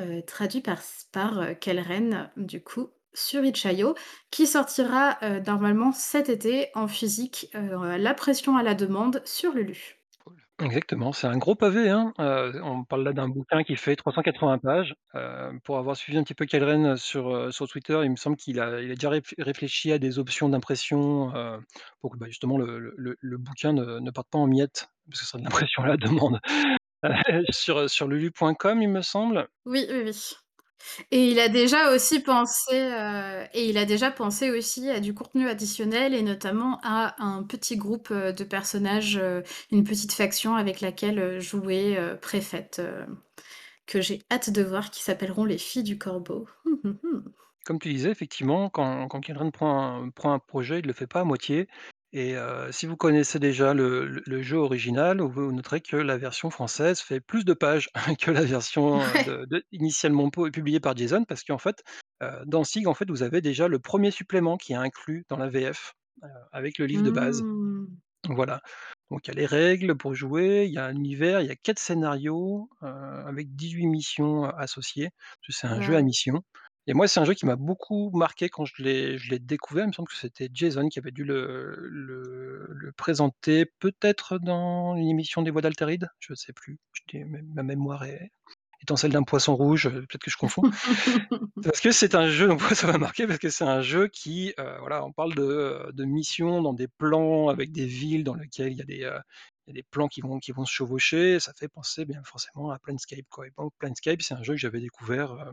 heu, 0.00 0.22
traduit 0.26 0.60
par 0.62 0.80
par, 1.12 1.58
Kelren, 1.60 2.30
du 2.36 2.62
coup, 2.62 2.90
sur 3.14 3.44
itch.io, 3.44 3.94
qui 4.30 4.46
sortira, 4.46 5.18
normalement 5.46 5.92
cet 5.92 6.28
été 6.28 6.68
en 6.74 6.86
physique, 6.88 7.50
La 7.54 8.14
Pression 8.14 8.56
à 8.56 8.62
la 8.62 8.74
demande 8.74 9.22
sur 9.24 9.52
Lulu. 9.54 9.96
Exactement, 10.62 11.12
c'est 11.12 11.26
un 11.26 11.36
gros 11.36 11.54
pavé, 11.54 11.90
hein, 11.90 12.14
on 12.18 12.82
parle 12.84 13.02
là 13.04 13.12
d'un 13.12 13.28
bouquin 13.28 13.62
qui 13.62 13.76
fait 13.76 13.94
380 13.94 14.56
pages, 14.58 14.94
pour 15.64 15.76
avoir 15.76 15.96
suivi 15.98 16.16
un 16.16 16.22
petit 16.24 16.32
peu 16.34 16.46
sur, 16.96 17.28
heu, 17.34 17.50
sur 17.52 17.68
Twitter, 17.68 18.00
il 18.04 18.10
me 18.10 18.16
semble 18.16 18.36
qu'il 18.36 18.58
a 18.58 18.80
il 18.80 18.90
a 18.90 18.94
déjà 18.94 19.10
réfl 19.10 19.34
réfléchi 19.38 19.92
à 19.92 19.98
des 19.98 20.18
options 20.18 20.48
d'impression, 20.48 21.30
pour 22.00 22.12
que, 22.12 22.16
bah, 22.16 22.26
justement 22.28 22.56
le 22.56 22.78
le 23.20 23.36
bouquin 23.38 23.74
ne 23.74 23.98
ne 23.98 24.10
parte 24.10 24.28
pas 24.30 24.38
en 24.38 24.46
miettes, 24.46 24.88
parce 25.10 25.20
que 25.20 25.24
ce 25.26 25.30
serait 25.30 25.40
de 25.40 25.44
l'impression 25.44 25.82
à 25.82 25.88
la 25.88 25.96
demande. 25.98 26.40
Sur, 27.50 27.90
sur 27.90 28.08
lulu.com, 28.08 28.82
il 28.82 28.88
me 28.88 29.02
semble. 29.02 29.48
Oui, 29.66 29.84
oui, 29.90 30.02
oui 30.04 30.12
et 31.10 31.30
il 31.30 31.38
a 31.40 31.48
déjà 31.48 31.92
aussi 31.94 32.20
déjà 33.84 34.10
pensé 34.10 34.50
aussi 34.50 34.90
à 34.90 35.00
du 35.00 35.14
contenu 35.14 35.48
additionnel 35.48 36.14
et 36.14 36.22
notamment 36.22 36.78
à 36.82 37.14
un 37.22 37.42
petit 37.44 37.76
groupe, 37.76 38.10
heu, 38.10 38.32
de 38.32 38.44
personnages, 38.44 39.16
heu, 39.18 39.42
une 39.70 39.84
petite 39.84 40.12
faction 40.12 40.54
avec 40.56 40.80
laquelle, 40.80 41.40
jouer, 41.40 41.96
préfète, 42.20 42.80
que 43.86 44.00
j'ai 44.02 44.22
hâte 44.32 44.50
de 44.50 44.62
voir, 44.62 44.90
qui 44.90 45.02
s'appelleront 45.02 45.44
les 45.46 45.58
Filles 45.58 45.84
du 45.84 45.98
Corbeau. 45.98 46.46
Mmh 46.64 46.88
mh 46.88 46.98
mh. 47.02 47.32
Comme 47.66 47.80
tu 47.80 47.88
disais, 47.92 48.10
effectivement, 48.10 48.70
quand 48.70 49.08
quand 49.08 49.20
prend 50.12 50.32
un 50.32 50.38
projet, 50.38 50.78
il 50.78 50.86
le 50.86 50.92
fait 50.92 51.08
pas 51.08 51.20
à 51.20 51.24
moitié 51.24 51.66
et 52.12 52.34
heu, 52.36 52.70
si 52.72 52.86
vous 52.86 52.96
connaissez 52.96 53.38
déjà 53.38 53.74
le 53.74 54.06
le 54.06 54.22
le 54.26 54.42
jeu 54.42 54.56
original, 54.58 55.20
vous 55.20 55.52
noterez 55.52 55.80
que 55.80 55.96
la 55.96 56.16
version 56.16 56.50
française 56.50 57.00
fait 57.00 57.20
plus 57.20 57.44
de 57.44 57.52
pages 57.54 57.88
que 58.20 58.30
la 58.30 58.42
version, 58.44 59.04
heu, 59.16 59.18
Ouais. 59.18 59.24
de 59.24 59.44
de 59.50 59.64
initialement 59.72 60.30
po 60.30 60.50
publiée 60.50 60.80
par 60.80 60.96
Jason 60.96 61.24
parce 61.24 61.44
qu'en 61.44 61.58
fait, 61.58 61.82
heu, 62.22 62.30
dans 62.46 62.64
Sig, 62.64 62.86
en 62.86 62.94
fait, 62.94 63.08
vous 63.10 63.22
avez 63.22 63.40
déjà 63.40 63.68
le 63.68 63.78
1er 63.78 64.10
supplément 64.10 64.56
qui 64.56 64.72
est 64.72 64.76
inclus 64.76 65.24
dans 65.28 65.36
la 65.36 65.48
VF. 65.48 65.92
heu, 66.24 66.28
avec 66.52 66.78
le 66.78 66.86
livre 66.86 67.02
de 67.02 67.10
base. 67.10 67.42
Mmh. 67.44 67.96
Voilà, 68.28 68.60
donc 69.10 69.26
il 69.28 69.30
y 69.30 69.32
a 69.32 69.34
les 69.36 69.46
règles 69.46 69.96
pour 69.96 70.14
jouer, 70.14 70.64
il 70.66 70.72
y 70.74 70.78
a 70.78 70.86
un 70.86 70.96
univers, 70.96 71.40
il 71.42 71.48
y 71.48 71.50
a 71.50 71.56
4 71.56 71.78
scénarios, 71.78 72.68
heu, 72.82 72.86
avec 72.88 73.54
18 73.56 73.86
missions 73.86 74.44
associées, 74.44 75.10
parce 75.16 75.46
que 75.48 75.52
c'est 75.52 75.68
un 75.68 75.80
jeu 75.80 75.96
à 75.96 76.02
Waouh! 76.02 76.04
mission 76.04 76.42
et 76.86 76.94
moi, 76.94 77.08
c'est 77.08 77.20
un 77.20 77.24
jeu 77.24 77.34
qui 77.34 77.46
m'a 77.46 77.56
beaucoup 77.56 78.10
marqué 78.14 78.48
quand 78.48 78.64
je 78.64 78.82
l'ai 78.82 79.18
je 79.18 79.30
l'ai 79.30 79.38
découvert. 79.38 79.84
Il 79.84 79.88
me 79.88 79.92
semble 79.92 80.08
que 80.08 80.16
c'était 80.16 80.48
Jason 80.52 80.88
qui 80.88 80.98
avait 80.98 81.10
dû 81.10 81.24
le 81.24 81.76
le 81.90 82.66
le 82.70 82.92
présenter, 82.92 83.66
peut-être 83.80 84.38
dans 84.38 84.96
une 84.96 85.08
émission 85.08 85.42
des 85.42 85.50
Voix 85.50 85.62
d'Altéride? 85.62 86.08
Je 86.20 86.34
sais 86.34 86.52
plus, 86.52 86.78
je 86.92 87.02
dis 87.08 87.24
ma 87.24 87.62
mémoire 87.62 88.04
est 88.04 88.30
étant 88.82 88.96
celle 88.96 89.12
d'un 89.12 89.22
poisson 89.22 89.56
rouge, 89.56 89.86
heu, 89.86 90.06
peut-être 90.06 90.22
que 90.22 90.30
je 90.30 90.36
confonds. 90.36 90.62
Parce 91.64 91.80
que 91.80 91.90
c'est 91.90 92.14
un 92.14 92.28
jeu 92.28 92.48
donc 92.48 92.60
ça 92.74 92.86
m'a 92.86 92.98
marqué 92.98 93.26
parce 93.26 93.38
que 93.38 93.48
c'est 93.48 93.64
un 93.64 93.80
jeu 93.80 94.08
qui, 94.08 94.54
heu, 94.58 94.76
voilà, 94.80 95.04
on 95.04 95.12
parle 95.12 95.34
de, 95.34 96.04
missions 96.04 96.62
dans 96.62 96.74
des 96.74 96.88
plans 96.88 97.48
avec 97.48 97.72
des 97.72 97.86
villes 97.86 98.24
dans 98.24 98.34
lesquelles 98.34 98.72
il 98.72 98.78
y 98.78 98.82
a 98.82 98.84
des, 98.84 99.02
heu, 99.04 99.18
il 99.66 99.70
y 99.70 99.70
a 99.70 99.74
des 99.74 99.82
plans 99.82 100.08
qui 100.08 100.20
vont 100.20 100.38
qui 100.38 100.52
vont 100.52 100.64
se 100.66 100.72
chevaucher, 100.72 101.40
ça 101.40 101.52
fait 101.54 101.68
penser 101.68 102.04
bien 102.04 102.22
forcément 102.24 102.70
à 102.70 102.78
Planescape, 102.78 103.24
quoi 103.30 103.46
et 103.46 103.50
donc 103.56 103.72
Planescape, 103.78 104.22
c'est 104.22 104.34
un 104.34 104.42
jeu 104.42 104.54
que 104.54 104.60
j'avais 104.60 104.80
découvert, 104.80 105.52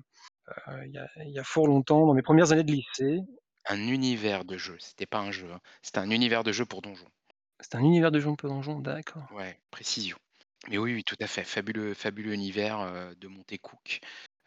heu, 0.50 0.86
il 0.88 0.92
y 0.94 0.98
a 0.98 1.08
il 1.26 1.32
y 1.32 1.40
a 1.40 1.44
fort 1.44 1.68
longtemps, 1.68 2.06
dans 2.08 2.14
mes 2.14 2.22
1res 2.22 2.52
années 2.52 2.64
de 2.64 2.72
lycée. 2.74 3.22
Un 3.66 3.88
univers 3.88 4.44
de 4.44 4.58
jeu, 4.58 4.78
c'était 4.80 5.06
pas 5.06 5.20
un 5.20 5.32
jeu, 5.32 5.50
hein, 5.54 5.62
c'était 5.82 6.00
un 6.00 6.10
univers 6.12 6.44
de 6.44 6.52
jeu 6.52 6.66
pour 6.66 6.82
donjons. 6.82 7.08
C'est 7.60 7.76
un 7.76 7.80
univers 7.84 8.12
de 8.12 8.20
jeu 8.20 8.36
pour 8.36 8.50
donjon? 8.50 8.80
D'accord. 8.80 9.30
Ouais, 9.32 9.60
précision. 9.72 10.18
Mais 10.70 10.78
oui, 10.78 10.94
oui, 10.96 11.04
tout 11.04 11.16
à 11.20 11.28
fait, 11.28 11.44
fabuleux 11.44 11.94
fabuleux 11.94 12.34
univers, 12.34 12.80
heu, 12.82 13.16
de 13.16 13.28
Monte 13.28 13.58
Cook, 13.62 14.00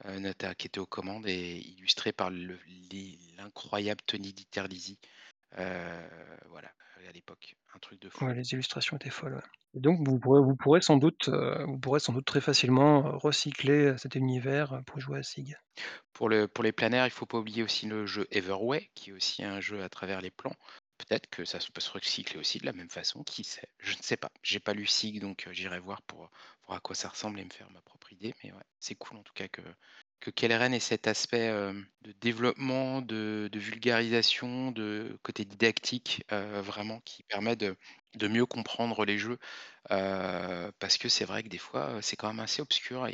heu, 0.06 0.18
nota 0.18 0.54
qui 0.54 0.66
était 0.66 0.78
aux 0.80 0.86
commandes 0.86 1.26
et 1.26 1.58
illustré 1.58 2.12
par 2.12 2.30
le 2.30 2.56
l'i 2.66 3.34
l'incroyable 3.36 4.02
Tony 4.06 4.32
Diterlizzi, 4.32 4.98
heu, 5.58 6.08
voilà, 6.50 6.72
à 7.06 7.12
l'époque, 7.12 7.54
un 7.74 7.78
truc 7.78 8.00
de 8.00 8.08
fou. 8.10 8.26
Ouais, 8.26 8.34
les 8.34 8.52
illustrations 8.52 8.96
étaient 8.98 9.08
folles, 9.08 9.36
ouais 9.36 9.42
et 9.74 9.80
donc 9.80 10.06
vous 10.06 10.18
pourrez 10.18 10.42
vous 10.42 10.54
pourrez 10.56 10.82
sans 10.82 10.96
doute, 10.98 11.28
heu, 11.28 11.64
vous 11.66 11.78
pourrez 11.78 11.98
sans 12.00 12.12
doute 12.12 12.26
très 12.26 12.42
facilement, 12.42 13.06
heu, 13.06 13.16
recycler, 13.16 13.86
heu, 13.92 13.96
cet 13.96 14.16
univers 14.16 14.82
pour 14.86 15.00
jouer 15.00 15.18
à 15.20 15.22
Sig. 15.22 15.56
Pour 16.12 16.28
le 16.28 16.48
pour 16.48 16.64
les 16.64 16.72
planaires, 16.72 17.06
il 17.06 17.10
faut 17.10 17.26
pas 17.26 17.38
oublier 17.38 17.62
aussi 17.62 17.86
le 17.86 18.06
jeu 18.06 18.26
Everway, 18.30 18.90
qui 18.94 19.10
est 19.10 19.12
aussi 19.12 19.44
un 19.44 19.60
jeu 19.60 19.82
à 19.82 19.88
travers 19.88 20.20
les 20.20 20.30
plans. 20.30 20.54
Peut-être 20.98 21.28
que 21.28 21.44
ça 21.44 21.58
peut 21.72 21.80
se 21.80 21.90
recycler 21.90 22.38
aussi 22.38 22.58
de 22.58 22.66
la 22.66 22.72
même 22.72 22.88
façon, 22.90 23.22
qui 23.22 23.44
sait? 23.44 23.68
Je 23.78 23.96
ne 23.96 24.02
sais 24.02 24.16
pas. 24.16 24.30
J'ai 24.42 24.60
pas 24.60 24.72
lu 24.74 24.86
Sig 24.86 25.20
donc 25.20 25.46
j'irai 25.52 25.78
voir 25.78 26.02
pour 26.02 26.30
voir 26.66 26.78
à 26.78 26.80
quoi 26.80 26.94
ça 26.94 27.08
ressemble 27.08 27.38
et 27.40 27.44
me 27.44 27.50
faire 27.52 27.70
ma 27.70 27.82
propre 27.82 28.12
idée, 28.12 28.34
mais 28.42 28.52
ouais, 28.52 28.62
c'est 28.80 28.94
cool 28.96 29.18
en 29.18 29.22
tout 29.22 29.34
cas 29.34 29.48
que 29.48 29.62
que 30.20 30.30
Kelren 30.30 30.72
ait 30.74 30.80
cet 30.80 31.06
aspect, 31.06 31.46
hem, 31.46 31.86
de 32.02 32.12
développement, 32.20 33.02
de 33.02 33.50
vulgarisation, 33.54 34.70
de 34.72 35.18
côté 35.22 35.44
didactique, 35.44 36.24
heu, 36.32 36.60
vraiment 36.60 37.00
qui 37.00 37.22
permet 37.24 37.56
de 37.56 37.76
mieux 38.28 38.46
comprendre 38.46 39.04
les 39.04 39.18
jeux, 39.18 39.38
heu, 39.90 40.72
parce 40.78 40.98
que 40.98 41.08
c'est 41.08 41.24
vrai 41.24 41.42
que 41.42 41.48
des 41.48 41.58
fois, 41.58 41.98
c'est 42.02 42.16
quand 42.16 42.28
même 42.28 42.40
assez 42.40 42.62
obscur 42.62 43.06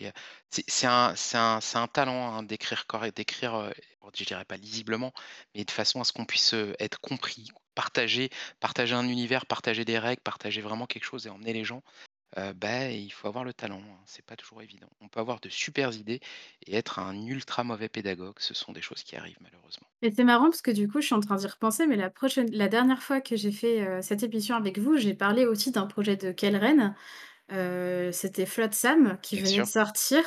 c'est 0.50 0.86
un 0.86 1.88
talent, 1.92 2.34
hein, 2.34 2.42
d'écrire 2.42 2.86
correct 2.86 3.16
d'écrire, 3.16 3.72
je 4.14 4.24
dirais 4.24 4.44
pas 4.44 4.57
lisiblement, 4.57 5.12
mais 5.55 5.64
de 5.64 5.70
façon 5.70 6.00
à 6.00 6.05
ce 6.05 6.12
qu'on 6.12 6.24
puisse, 6.24 6.55
être 6.78 7.00
compris, 7.00 7.48
partager 7.74 8.30
partager 8.61 8.94
un 8.94 9.09
univers, 9.09 9.46
partager 9.46 9.84
des 9.84 9.98
règles, 9.98 10.22
partager 10.22 10.61
vraiment 10.61 10.86
quelque 10.86 11.05
chose 11.05 11.26
et 11.26 11.30
emmener 11.30 11.53
les 11.53 11.64
gens, 11.64 11.82
bah, 12.55 12.91
il 12.91 13.11
faut 13.11 13.28
avoir 13.28 13.45
le 13.45 13.53
talent, 13.53 13.83
hein, 13.83 13.99
c'est 14.07 14.24
pas 14.24 14.37
toujours 14.37 14.62
évident. 14.62 14.89
On 15.01 15.09
peut 15.09 15.20
avoir 15.20 15.41
de 15.41 15.49
supers 15.49 15.95
idées 15.95 16.20
et 16.66 16.76
être 16.76 16.99
un 16.99 17.14
ultra 17.26 17.64
mauvais 17.64 17.89
pédagogue, 17.89 18.37
ce 18.39 18.55
sont 18.55 18.72
des 18.72 18.83
choses 18.83 19.03
qui 19.03 19.16
arrivent 19.16 19.39
malheureusement. 19.41 19.87
Et 20.03 20.11
c'est 20.11 20.24
marrant 20.24 20.47
parce 20.47 20.62
que 20.62 20.70
du 20.70 20.89
coup, 20.89 21.01
je 21.01 21.07
suis 21.07 21.14
en 21.14 21.20
train 21.20 21.37
d'y 21.37 21.47
repenser, 21.47 21.87
mais 21.87 21.97
la 21.97 22.68
dernière 22.68 23.03
fois 23.03 23.20
que 23.20 23.37
j'ai 23.37 23.53
fait, 23.53 24.03
cette 24.03 24.22
émission 24.22 24.57
avec 24.57 24.78
vous, 24.78 24.97
j'ai 24.97 25.14
parlé 25.14 25.47
aussi 25.47 25.70
d'un 25.70 25.87
projet 25.87 26.16
de 26.16 26.33
Kelren, 26.33 26.95
heu, 27.53 28.11
c'était 28.12 28.46
Flotsam 28.46 29.18
qui 29.22 29.36
Bien 29.36 29.42
venait 29.42 29.61
de 29.61 29.66
sûr. 29.66 29.66
sortir 29.66 30.22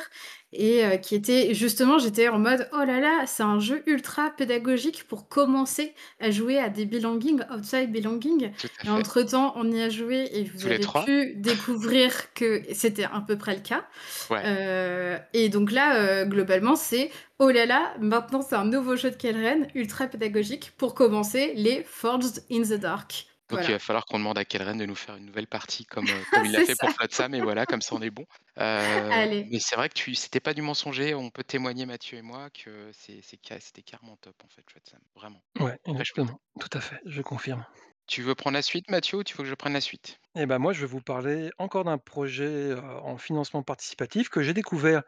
et 0.52 0.84
heu, 0.86 0.96
qui 0.98 1.14
était 1.14 1.54
justement 1.54 1.98
j'étais 1.98 2.28
en 2.28 2.38
mode: 2.38 2.68
«Oh 2.72 2.84
là 2.84 3.00
là, 3.00 3.26
c'est 3.26 3.42
un 3.42 3.58
jeu 3.60 3.82
ultra 3.86 4.30
pédagogique 4.30 5.04
pour 5.08 5.28
commencer 5.28 5.94
à 6.20 6.30
jouer 6.30 6.58
à 6.58 6.68
des 6.70 6.86
belonging, 6.86 7.40
outside 7.54 7.92
belonging» 7.92 8.52
Tout 8.58 8.70
à 8.80 8.84
et 8.84 8.88
fait. 8.88 9.06
entre 9.06 9.22
temps, 9.22 9.52
on 9.56 9.70
y 9.70 9.80
a 9.82 9.90
joué 9.90 10.28
et 10.32 10.44
vous 10.44 10.64
Tous 10.64 10.68
les 10.68 10.78
avez 10.78 10.80
3. 10.80 11.06
pu 11.06 11.34
découvrir 11.36 12.32
que 12.34 12.62
c'était 12.72 13.04
à 13.04 13.22
peu 13.26 13.36
près 13.38 13.54
le 13.56 13.62
cas, 13.62 13.86
Ouais. 14.30 14.46
heu 14.46 15.18
et 15.34 15.48
donc 15.50 15.72
là, 15.72 16.22
heu, 16.24 16.26
globalement, 16.26 16.76
c'est: 16.76 17.10
«Oh 17.38 17.50
là 17.50 17.66
là, 17.66 17.94
maintenant 18.00 18.42
c'est 18.42 18.56
un 18.56 18.64
nouveau 18.66 18.96
jeu 18.96 19.10
de 19.10 19.16
Kelren, 19.16 19.68
ultra 19.74 20.06
pédagogique 20.08 20.72
pour 20.78 20.94
commencer 20.94 21.52
les 21.56 21.82
Forged 21.84 22.44
in 22.50 22.62
the 22.62 22.74
Dark». 22.80 23.26
Donc 23.48 23.68
il 23.68 23.72
va 23.72 23.78
falloir 23.78 24.04
qu'on 24.06 24.18
demande 24.18 24.38
à 24.38 24.44
Kelren 24.44 24.76
de 24.78 24.86
nous 24.86 24.94
faire 24.96 25.16
une 25.16 25.26
nouvelle 25.26 25.46
partie 25.48 25.84
comme, 25.86 26.10
heu, 26.12 26.24
comme 26.32 26.44
il 26.44 26.52
l'a 26.52 26.60
C'est 26.60 26.66
fait 26.66 26.76
ça. 26.76 26.76
pour 26.76 26.92
Flotsam 26.92 27.34
et 27.34 27.40
voilà, 27.40 27.66
comme 27.66 27.82
ça 27.82 27.94
on 27.94 28.02
est 28.02 28.10
bon. 28.10 28.24
Allez. 29.10 29.50
mais 29.50 29.60
c'est 29.60 29.76
vrai 29.76 29.88
que 29.88 29.94
tu 29.94 30.14
c'était 30.14 30.40
pas 30.40 30.54
du 30.54 30.62
mensonger, 30.62 31.14
on 31.14 31.30
peut 31.30 31.44
témoigner 31.44 31.86
Mathieu 31.86 32.18
et 32.18 32.22
moi 32.22 32.50
que 32.50 32.90
c'est 32.92 33.20
c'est 33.22 33.38
ca 33.46 33.60
c'était 33.60 33.82
carrément 33.82 34.16
top 34.16 34.36
en 34.44 34.48
fait 34.48 34.62
Flotsam, 34.70 35.00
vraiment, 35.14 35.42
Ouais, 35.60 35.78
très 35.92 36.04
chouette. 36.04 36.24
exactement, 36.24 36.40
tout 36.58 36.70
à 36.72 36.80
fait, 36.80 36.98
je 37.04 37.20
confirme. 37.20 37.66
Tu 38.08 38.20
veux 38.22 38.34
prendre 38.34 38.54
la 38.56 38.62
suite 38.62 38.90
Mathieu 38.90 39.18
ou 39.18 39.22
tu 39.22 39.36
veux 39.36 39.44
que 39.44 39.48
je 39.48 39.54
prenne 39.54 39.74
la 39.74 39.80
suite? 39.80 40.18
Et 40.36 40.46
bah, 40.46 40.58
moi, 40.58 40.72
je 40.72 40.80
vais 40.80 40.86
vous 40.86 41.00
parler 41.00 41.50
encore 41.58 41.84
d'un 41.84 41.98
projet, 41.98 42.44
heu, 42.72 42.78
en 42.80 43.16
financement 43.16 43.62
participatif 43.62 44.28
que 44.28 44.42
j'ai 44.42 44.52
découvert, 44.54 45.02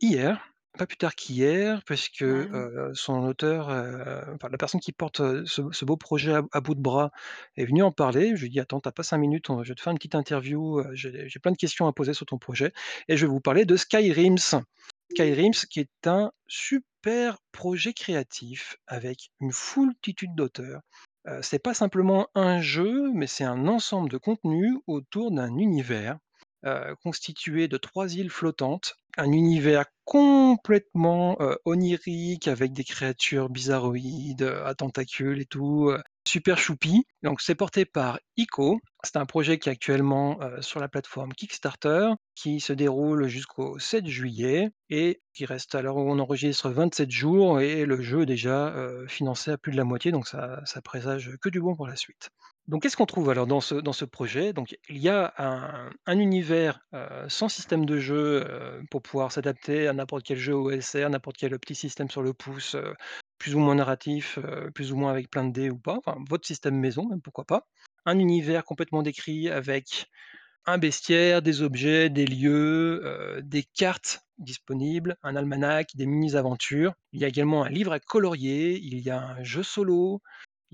hier, 0.00 0.53
pas 0.76 0.86
plus 0.86 0.96
tard 0.96 1.14
qu'hier, 1.14 1.82
puisque, 1.84 2.22
heu, 2.22 2.92
son 2.94 3.24
auteur, 3.24 3.70
heu, 3.70 4.22
enfin 4.34 4.48
la 4.50 4.58
personne 4.58 4.80
qui 4.80 4.92
porte, 4.92 5.20
heu, 5.20 5.44
ce 5.46 5.62
ce 5.72 5.84
beau 5.84 5.96
projet 5.96 6.34
à 6.34 6.42
à 6.52 6.60
bout 6.60 6.74
de 6.74 6.80
bras 6.80 7.10
est 7.56 7.64
venue 7.66 7.82
en 7.82 7.92
parler. 7.92 8.34
Je 8.36 8.40
lui 8.42 8.46
ai 8.48 8.50
dit: 8.50 8.60
«Attends, 8.60 8.80
tu 8.80 8.88
as 8.88 8.92
pas 8.92 9.02
5 9.04 9.18
minutes, 9.18 9.50
on 9.50 9.62
je 9.62 9.68
vais 9.70 9.74
te 9.76 9.80
faire 9.82 9.92
une 9.92 9.98
petite 9.98 10.14
interview, 10.16 10.80
heu, 10.80 10.88
j'ai 10.94 11.28
j'ai 11.28 11.38
plein 11.40 11.52
de 11.52 11.56
questions 11.56 11.86
à 11.86 11.92
poser 11.92 12.14
sur 12.14 12.26
ton 12.26 12.38
projet» 12.38 12.72
et 13.08 13.16
je 13.16 13.26
vais 13.26 13.30
vous 13.30 13.40
parler 13.40 13.64
de 13.64 13.76
Skyrims. 13.76 14.62
Skyrims 15.10 15.66
qui 15.70 15.80
est 15.80 16.06
un 16.06 16.30
super 16.48 17.38
projet 17.52 17.92
créatif 17.92 18.76
avec 18.86 19.30
une 19.40 19.52
foultitude 19.52 20.34
d'auteurs. 20.34 20.82
Heu, 21.28 21.40
c'est 21.42 21.58
pas 21.62 21.74
simplement 21.74 22.28
un 22.34 22.60
jeu, 22.60 23.10
mais 23.14 23.26
c'est 23.26 23.44
un 23.44 23.66
ensemble 23.68 24.10
de 24.10 24.18
contenus 24.18 24.74
autour 24.86 25.30
d'un 25.30 25.56
univers, 25.56 26.18
heu, 26.66 26.94
constitué 27.02 27.68
de 27.68 27.76
3 27.76 28.14
îles 28.14 28.30
flottantes. 28.30 28.94
Un 29.16 29.30
univers 29.32 29.84
complètement, 30.04 31.36
heu, 31.40 31.56
onirique 31.64 32.48
avec 32.48 32.72
des 32.72 32.84
créatures 32.84 33.48
bizarroïdes, 33.50 34.42
heu, 34.42 34.66
à 34.66 34.74
tentacules 34.74 35.40
et 35.40 35.46
tout, 35.46 35.92
super 36.26 36.58
choupi. 36.58 37.04
Donc 37.22 37.40
c'est 37.40 37.54
porté 37.54 37.84
par 37.84 38.18
IKO. 38.36 38.80
C'est 39.04 39.16
un 39.16 39.26
projet 39.26 39.58
qui 39.58 39.68
est 39.68 39.72
actuellement, 39.72 40.38
sur 40.60 40.80
la 40.80 40.88
plateforme 40.88 41.32
Kickstarter, 41.34 42.10
qui 42.34 42.60
se 42.60 42.72
déroule 42.72 43.28
jusqu'au 43.28 43.78
7 43.78 44.06
juillet 44.06 44.70
et 44.90 45.20
qui 45.34 45.44
reste 45.46 45.74
à 45.74 45.82
l'heure 45.82 45.96
où 45.96 46.10
on 46.10 46.18
enregistre 46.18 46.70
27 46.70 47.10
jours 47.10 47.60
et 47.60 47.84
le 47.84 48.00
jeu 48.02 48.22
est 48.22 48.26
déjà, 48.26 48.74
financé 49.08 49.50
à 49.50 49.58
plus 49.58 49.72
de 49.72 49.76
la 49.76 49.84
moitié, 49.84 50.10
donc 50.12 50.26
ça 50.26 50.62
présage 50.82 51.32
que 51.42 51.48
du 51.50 51.60
bon 51.60 51.76
pour 51.76 51.86
la 51.86 51.96
suite. 51.96 52.30
Donc 52.66 52.82
qu'est-ce 52.82 52.96
qu'on 52.96 53.04
trouve 53.04 53.28
alors 53.28 53.46
dans 53.46 53.60
ce 53.60 54.04
projet? 54.04 54.54
Il 54.88 54.98
y 54.98 55.08
a 55.10 55.34
un 55.38 55.90
un 56.06 56.18
univers, 56.18 56.80
sans 57.28 57.48
système 57.48 57.84
de 57.84 57.98
jeu, 57.98 58.46
pour 58.90 59.02
pouvoir 59.02 59.32
s'adapter 59.32 59.86
à 59.86 59.92
n'importe 59.92 60.24
quel 60.24 60.38
jeu 60.38 60.54
OSR, 60.54 61.10
n'importe 61.10 61.36
quel 61.36 61.58
petit 61.58 61.74
système 61.74 62.10
sur 62.10 62.22
le 62.22 62.32
pouce, 62.32 62.76
plus 63.38 63.54
ou 63.54 63.58
moins 63.58 63.74
narratif, 63.74 64.38
plus 64.74 64.92
ou 64.92 64.96
moins 64.96 65.10
avec 65.10 65.30
plein 65.30 65.44
de 65.44 65.52
dés 65.52 65.70
ou 65.70 65.78
pas, 65.78 66.00
votre 66.28 66.46
système 66.46 66.78
maison 66.78 67.06
même, 67.06 67.20
pourquoi 67.20 67.44
pas. 67.44 67.66
Un 68.06 68.18
univers 68.18 68.64
complètement 68.64 69.02
décrit 69.02 69.50
avec 69.50 70.06
un 70.66 70.78
bestiaire, 70.78 71.42
des 71.42 71.60
objets, 71.60 72.08
des 72.08 72.24
lieux, 72.24 73.40
des 73.42 73.62
cartes 73.62 74.20
disponibles, 74.38 75.16
un 75.22 75.36
almanach, 75.36 75.94
des 75.94 76.06
mini 76.06 76.34
aventures. 76.36 76.94
Il 77.12 77.20
y 77.20 77.24
a 77.26 77.28
également 77.28 77.64
un 77.64 77.68
livre 77.68 77.92
à 77.92 78.00
colorier, 78.00 78.78
il 78.82 79.00
y 79.00 79.10
a 79.10 79.20
un 79.20 79.44
jeu 79.44 79.62
solo, 79.62 80.22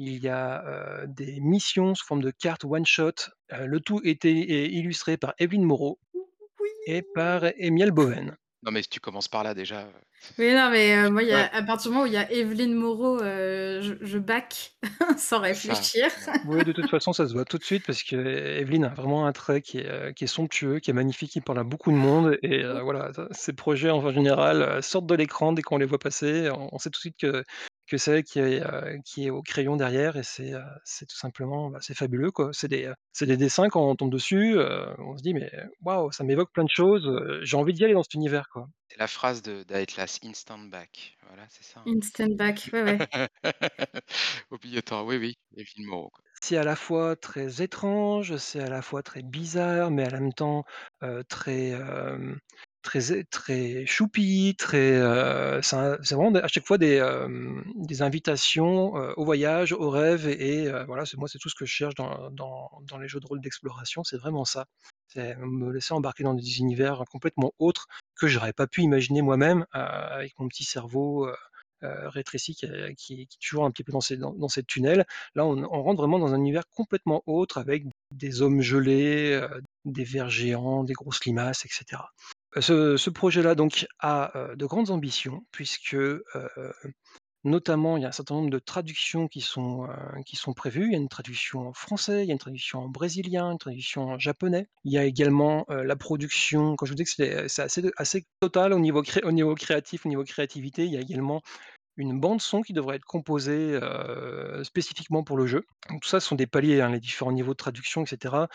il 0.00 0.22
y 0.22 0.28
a, 0.28 1.06
des 1.06 1.40
missions 1.40 1.94
sous 1.94 2.06
forme 2.06 2.22
de 2.22 2.30
cartes 2.30 2.64
one 2.64 2.86
shot, 2.86 3.12
heu, 3.52 3.66
le 3.66 3.80
tout 3.80 4.00
été 4.04 4.30
est 4.64 4.70
illustré 4.70 5.16
par 5.16 5.34
Evelyne 5.38 5.64
Moreau 5.64 5.98
et 6.86 7.02
par. 7.02 7.44
Emiel 7.58 7.92
Boven. 7.92 8.36
Non, 8.62 8.72
mais 8.72 8.82
si 8.82 8.88
tu 8.90 9.00
commences 9.00 9.28
par 9.28 9.44
là 9.44 9.54
déjà, 9.54 9.90
Oui, 10.38 10.52
non, 10.54 10.70
mais 10.70 10.96
heu, 10.96 11.10
moi, 11.10 11.22
il 11.22 11.28
y 11.28 11.32
a 11.32 11.46
ouais. 11.46 11.50
à 11.52 11.62
partir 11.62 11.90
du 11.90 11.94
moment 11.96 12.04
où 12.04 12.06
il 12.06 12.12
y 12.12 12.16
a 12.16 12.30
Evelyne 12.30 12.74
Moreau, 12.74 13.18
je 13.20 13.96
je 14.00 14.18
back 14.18 14.72
sans 15.18 15.40
réfléchir. 15.40 16.10
Oui, 16.42 16.64
de 16.64 16.72
toute 16.72 16.88
façon, 16.88 17.12
ça 17.12 17.26
se 17.26 17.32
voit 17.34 17.44
tout 17.44 17.58
de 17.58 17.64
suite 17.64 17.84
parce 17.86 18.02
qu'Evelyne 18.02 18.84
a 18.84 18.88
vraiment 18.94 19.26
un 19.26 19.32
trait 19.32 19.60
qui 19.62 19.78
est, 19.78 19.86
heu, 19.90 20.12
qui 20.12 20.24
est 20.24 20.26
somptueux, 20.26 20.78
qui 20.78 20.90
est 20.90 20.94
magnifique, 20.94 21.30
qui 21.32 21.40
parle 21.40 21.58
à 21.58 21.64
beaucoup 21.64 21.90
de 21.90 21.96
monde 21.96 22.38
et 22.42 22.62
heu, 22.64 22.80
voilà, 22.80 23.10
ses 23.32 23.52
projets 23.52 23.90
en 23.90 24.10
général, 24.10 24.82
sortent 24.82 25.06
de 25.06 25.14
l'écran 25.14 25.52
dès 25.52 25.62
qu'on 25.62 25.76
les 25.78 25.86
voit 25.86 25.98
passer. 25.98 26.48
On 26.50 26.68
on 26.72 26.78
sait 26.78 26.90
tout 26.90 26.98
de 26.98 27.00
suite 27.00 27.16
que 27.18 27.44
que 27.90 27.98
c'est 27.98 28.22
qui 28.22 28.38
est, 28.40 28.62
qui 29.04 29.26
est 29.26 29.30
au 29.30 29.42
crayon 29.42 29.76
derrière 29.76 30.16
et 30.16 30.22
c'est, 30.22 30.52
c'est 30.84 31.06
tout 31.06 31.16
simplement, 31.16 31.70
bah, 31.70 31.78
c'est 31.82 31.94
fabuleux, 31.96 32.30
quoi. 32.30 32.50
C'est 32.52 32.68
des, 32.68 32.92
c'est 33.12 33.26
des 33.26 33.36
dessins 33.36 33.68
quand 33.68 33.88
on 33.88 33.96
tombe 33.96 34.12
dessus, 34.12 34.56
on 34.98 35.16
se 35.16 35.22
dit: 35.22 35.34
«Mais 35.34 35.50
waouh, 35.82 36.12
ça 36.12 36.24
m'évoque 36.24 36.52
plein 36.52 36.64
de 36.64 36.70
choses, 36.70 37.10
j'ai 37.42 37.56
envie 37.56 37.72
d'y 37.74 37.84
aller 37.84 37.94
dans 37.94 38.02
cet 38.02 38.14
univers, 38.14 38.48
quoi». 38.50 38.68
C'est 38.88 38.98
la 38.98 39.06
phrase 39.08 39.42
de 39.42 39.62
d'Atlas, 39.62 40.20
instant 40.22 40.58
back. 40.58 41.16
Voilà, 41.26 41.46
c'est 41.48 41.64
ça, 41.64 41.80
hein? 41.80 41.96
Instant 41.96 42.36
back, 42.38 42.70
ouais, 42.72 42.82
ouais. 42.82 43.02
Obligatoire, 44.50 45.04
oui, 45.06 45.16
oui, 45.18 45.38
les 45.52 45.64
films 45.64 45.88
moraux, 45.88 46.10
quoi. 46.10 46.24
C'est 46.42 46.56
à 46.56 46.64
la 46.64 46.76
fois 46.76 47.16
très 47.16 47.62
étrange, 47.62 48.36
c'est 48.36 48.60
à 48.60 48.68
la 48.68 48.82
fois 48.82 49.02
très 49.02 49.22
bizarre, 49.22 49.90
mais 49.90 50.06
en 50.08 50.10
même 50.12 50.32
temps, 50.32 50.64
très, 51.28 51.72
très 52.82 53.24
très 53.24 53.84
choupi, 53.86 54.54
très, 54.58 55.00
c'est 55.62 56.14
vraiment 56.14 56.34
à 56.36 56.48
chaque 56.48 56.66
fois 56.66 56.78
des, 56.78 57.00
invitations, 58.00 58.92
au 59.16 59.24
voyage, 59.24 59.72
au 59.72 59.90
rêve 59.90 60.26
et 60.28 60.70
voilà, 60.86 61.04
c'est 61.06 61.16
moi, 61.16 61.28
c'est 61.28 61.38
tout 61.38 61.48
ce 61.48 61.54
que 61.54 61.66
je 61.66 61.72
cherche 61.72 61.94
dans 61.94 62.98
les 63.00 63.08
jeux 63.08 63.20
de 63.20 63.26
rôle 63.26 63.40
d'exploration, 63.40 64.04
c'est 64.04 64.18
vraiment 64.18 64.44
ça. 64.44 64.66
C'est 65.08 65.36
me 65.38 65.72
laisser 65.72 65.92
embarquer 65.92 66.22
dans 66.22 66.34
des 66.34 66.58
univers 66.60 67.02
complètement 67.10 67.52
autres 67.58 67.88
que 68.14 68.28
j'aurais 68.28 68.52
pas 68.52 68.66
pu 68.66 68.82
imaginer 68.82 69.22
moi-même, 69.22 69.66
avec 69.72 70.38
mon 70.38 70.48
petit 70.48 70.64
cerveau, 70.64 71.28
rétréci 71.82 72.54
qui 72.54 73.22
est 73.22 73.28
toujours 73.40 73.64
un 73.64 73.70
petit 73.70 73.84
peu 73.84 73.92
dans 73.92 74.00
ces 74.00 74.16
dans 74.16 74.48
tunnels. 74.66 75.04
Là, 75.34 75.44
on 75.46 75.82
rentre 75.82 76.00
vraiment 76.00 76.18
dans 76.18 76.32
un 76.32 76.38
univers 76.38 76.68
complètement 76.68 77.22
autre 77.26 77.58
avec 77.58 77.84
des 78.12 78.42
hommes 78.42 78.60
gelés, 78.60 79.44
des 79.84 80.04
vers 80.04 80.30
géants, 80.30 80.84
des 80.84 80.92
grosses 80.92 81.24
limaces 81.24 81.64
et 81.64 81.68
cetera. 81.70 82.10
Ce 82.58 83.10
projet-là 83.10 83.54
donc 83.54 83.86
a, 84.00 84.32
heu, 84.52 84.56
de 84.56 84.66
grandes 84.66 84.90
ambitions 84.90 85.46
puisque, 85.52 85.94
heu, 85.94 86.22
notamment 87.44 87.96
il 87.96 88.02
y 88.02 88.06
a 88.06 88.08
un 88.08 88.12
certain 88.12 88.34
nombre 88.36 88.50
de 88.50 88.58
traductions 88.58 89.28
qui 89.28 89.40
sont, 89.40 89.86
heu, 89.86 90.22
qui 90.26 90.36
sont 90.36 90.52
prévues. 90.54 90.86
Il 90.86 90.92
y 90.92 90.96
a 90.96 90.98
une 90.98 91.08
traduction 91.08 91.68
en 91.68 91.72
français, 91.72 92.24
il 92.24 92.28
y 92.28 92.30
a 92.30 92.34
une 92.34 92.38
traduction 92.38 92.80
en 92.80 92.88
brésilien, 92.88 93.52
une 93.52 93.58
traduction 93.58 94.02
en 94.08 94.18
japonais. 94.18 94.68
Il 94.84 94.92
y 94.92 94.98
a 94.98 95.04
également, 95.04 95.64
la 95.68 95.96
production 95.96 96.76
quand 96.76 96.86
je 96.86 96.92
vous 96.92 96.96
dis 96.96 97.04
que 97.04 97.10
c'est 97.10 97.62
assez 97.62 97.82
assez 97.96 98.26
total 98.40 98.72
au 98.72 98.78
niveau 98.80 99.02
au 99.24 99.32
niveau 99.32 99.54
créatif, 99.54 100.06
au 100.06 100.08
niveau 100.08 100.24
créativité, 100.24 100.84
il 100.86 100.92
y 100.92 100.96
a 100.98 101.00
également 101.00 101.42
une 101.98 102.20
bande 102.20 102.40
son 102.42 102.62
qui 102.62 102.72
devrait 102.74 102.96
être 102.96 103.04
composée, 103.06 103.78
spécifiquement 104.64 105.24
pour 105.24 105.36
le 105.38 105.46
jeu. 105.46 105.64
Donc 105.90 106.02
tout 106.02 106.08
ça, 106.08 106.20
ce 106.20 106.28
sont 106.28 106.36
des 106.36 106.46
paliers, 106.48 106.80
hein, 106.82 106.90
les 106.90 107.00
différents 107.00 107.32
niveaux 107.32 107.52
de 107.52 107.56
traduction 107.58 108.02
et 108.04 108.06
cetera. 108.06 108.48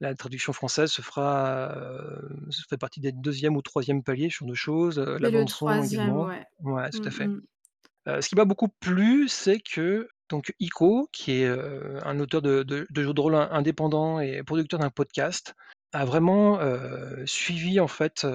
La 0.00 0.14
traduction 0.14 0.52
française 0.52 0.90
se 0.90 1.02
fera, 1.02 1.74
fait 2.68 2.78
partie 2.78 3.00
des 3.00 3.12
deuxième 3.12 3.56
ou 3.56 3.62
troisième 3.62 4.02
paliers, 4.02 4.30
genre 4.30 4.48
de 4.48 4.54
choses, 4.54 4.98
la 4.98 5.18
le 5.18 5.30
bande 5.30 5.48
son 5.48 5.66
troisième, 5.66 6.00
également. 6.00 6.26
ouais. 6.26 6.46
Ouais, 6.62 6.90
tout 6.90 7.00
Mmh 7.00 7.06
à 7.06 7.10
fait. 7.10 7.30
ce 8.22 8.28
qui 8.28 8.34
m'a 8.34 8.44
beaucoup 8.46 8.68
plu, 8.68 9.28
c'est 9.28 9.60
que 9.60 10.08
donc 10.30 10.54
Ico, 10.60 11.08
qui 11.12 11.42
est, 11.42 11.48
un 11.48 12.18
auteur 12.20 12.40
de 12.40 12.62
de 12.62 12.86
de 12.88 13.02
jeux 13.02 13.12
de 13.12 13.20
rôle 13.20 13.34
in 13.34 13.48
indépendant 13.50 14.20
et 14.20 14.42
producteur 14.42 14.80
d'un 14.80 14.90
podcast, 14.90 15.54
a 15.92 16.04
vraiment, 16.04 16.58
suivi 17.26 17.78
en 17.80 17.88
fait, 17.88 18.26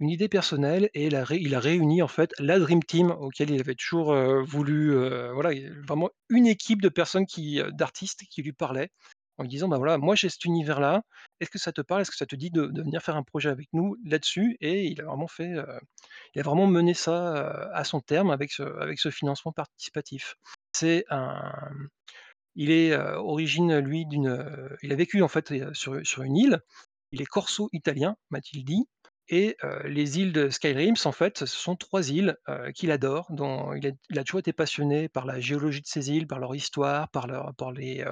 une 0.00 0.10
idée 0.10 0.28
personnelle 0.28 0.90
et 0.94 1.06
il 1.06 1.16
a 1.16 1.24
ré 1.24 1.38
il 1.40 1.54
a 1.54 1.60
réuni 1.60 2.02
en 2.02 2.08
fait 2.08 2.32
la 2.38 2.58
dream 2.58 2.82
team 2.82 3.10
auquel 3.10 3.50
il 3.50 3.60
avait 3.60 3.74
toujours, 3.74 4.14
voulu, 4.44 4.94
voilà, 5.32 5.52
il 5.52 5.72
vraiment 5.86 6.10
une 6.28 6.46
équipe 6.46 6.82
de 6.82 6.88
personnes 6.88 7.26
qui, 7.26 7.60
d'artistes 7.72 8.22
qui 8.30 8.42
lui 8.42 8.52
parlaient, 8.52 8.90
en 9.40 9.44
disant: 9.44 9.68
«Bah, 9.68 9.78
voilà, 9.78 9.98
moi 9.98 10.14
j'ai 10.16 10.28
cet 10.30 10.44
univers-là, 10.46 11.02
est-ce 11.40 11.50
que 11.50 11.58
ça 11.58 11.72
te 11.72 11.80
parle? 11.82 12.02
Est-ce 12.02 12.10
que 12.12 12.16
ça 12.18 12.26
te 12.26 12.36
dit 12.36 12.50
de 12.50 12.62
venir 12.82 13.02
faire 13.02 13.16
un 13.16 13.24
projet 13.24 13.50
avec 13.50 13.68
nous 13.74 13.96
là-dessus?» 14.04 14.56
et 14.60 14.86
il 14.86 15.00
a 15.02 15.04
vraiment 15.06 15.28
fait, 15.28 15.52
heu 15.54 15.66
il 16.34 16.40
a 16.40 16.44
vraiment 16.44 16.66
mené 16.68 16.94
ça, 16.94 17.12
heu, 17.68 17.70
à 17.74 17.84
son 17.84 18.00
terme 18.00 18.30
avec 18.30 18.52
ce 18.52 19.10
financement 19.10 19.52
participatif. 19.52 20.36
C'est 20.72 21.04
un 21.10 21.52
il 22.56 22.70
est, 22.70 22.92
heu, 22.92 23.16
origine 23.18 23.78
lui 23.78 24.06
d'une, 24.06 24.46
il 24.82 24.92
a 24.92 24.96
vécu 24.96 25.22
en 25.22 25.28
fait, 25.28 25.52
sur 25.74 26.22
une 26.22 26.36
île. 26.36 26.60
Il 27.12 27.22
est 27.22 27.26
corso-italien, 27.26 28.16
m'a-t-il 28.30 28.64
dit 28.64 28.86
et 29.32 29.56
les 29.84 30.18
îles 30.20 30.32
de 30.32 30.50
Skyrims 30.50 30.96
en 31.06 31.12
fait, 31.12 31.38
ce 31.40 31.46
sont 31.46 31.76
3 31.76 32.10
îles, 32.10 32.36
qu'il 32.74 32.90
adore, 32.92 33.28
dont 33.32 33.72
il 33.74 34.18
a 34.18 34.24
toujours 34.24 34.40
été 34.40 34.52
passionné 34.52 35.08
par 35.08 35.26
la 35.26 35.40
géologie 35.40 35.80
de 35.82 35.86
ces 35.86 36.10
îles, 36.10 36.26
par 36.26 36.40
leur 36.40 36.54
histoire, 36.54 37.10
par 37.10 37.26
leur 37.28 37.54
par 37.56 37.72
les, 37.72 38.04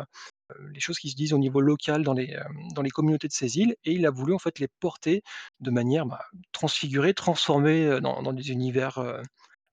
les 0.72 0.80
choses 0.80 0.98
qui 0.98 1.10
se 1.10 1.16
disent 1.16 1.32
au 1.32 1.38
niveau 1.38 1.60
local 1.60 2.02
dans 2.02 2.14
les, 2.14 2.30
hem, 2.30 2.68
dans 2.74 2.82
les 2.82 2.90
communautés 2.90 3.28
de 3.28 3.32
ces 3.32 3.58
îles 3.58 3.76
et 3.84 3.92
il 3.92 4.06
a 4.06 4.10
voulu 4.10 4.34
en 4.34 4.38
fait 4.38 4.58
les 4.58 4.68
porter 4.80 5.22
de 5.60 5.70
manière, 5.70 6.06
bah, 6.06 6.20
transfigurée, 6.52 7.14
transformée, 7.14 7.84
heu, 7.86 8.00
dans 8.00 8.32
des 8.32 8.50
univers, 8.50 9.22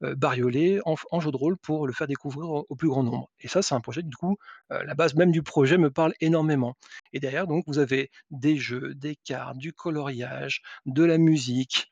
bariolés 0.01 0.81
en 0.85 1.19
jeu 1.19 1.31
de 1.31 1.37
rôle 1.37 1.57
pour 1.57 1.87
le 1.87 1.93
faire 1.93 2.05
découvrir 2.07 2.49
au 2.49 2.75
plus 2.75 2.89
grand 2.89 3.01
nombre. 3.03 3.29
Et 3.39 3.47
ça, 3.47 3.61
c'est 3.61 3.73
un 3.75 3.81
projet 3.81 4.03
du 4.03 4.15
coup, 4.15 4.37
la 4.69 4.93
base 4.93 5.15
même 5.15 5.31
du 5.31 5.41
projet 5.41 5.77
me 5.77 5.89
parle 5.89 6.13
énormément. 6.19 6.75
Et 7.13 7.19
derrière 7.19 7.47
donc 7.47 7.63
vous 7.67 7.79
avez 7.79 8.11
des 8.29 8.57
jeux, 8.57 8.93
des 8.93 9.15
cartes, 9.23 9.57
du 9.57 9.73
coloriage, 9.73 10.61
de 10.85 11.03
la 11.03 11.17
musique, 11.17 11.91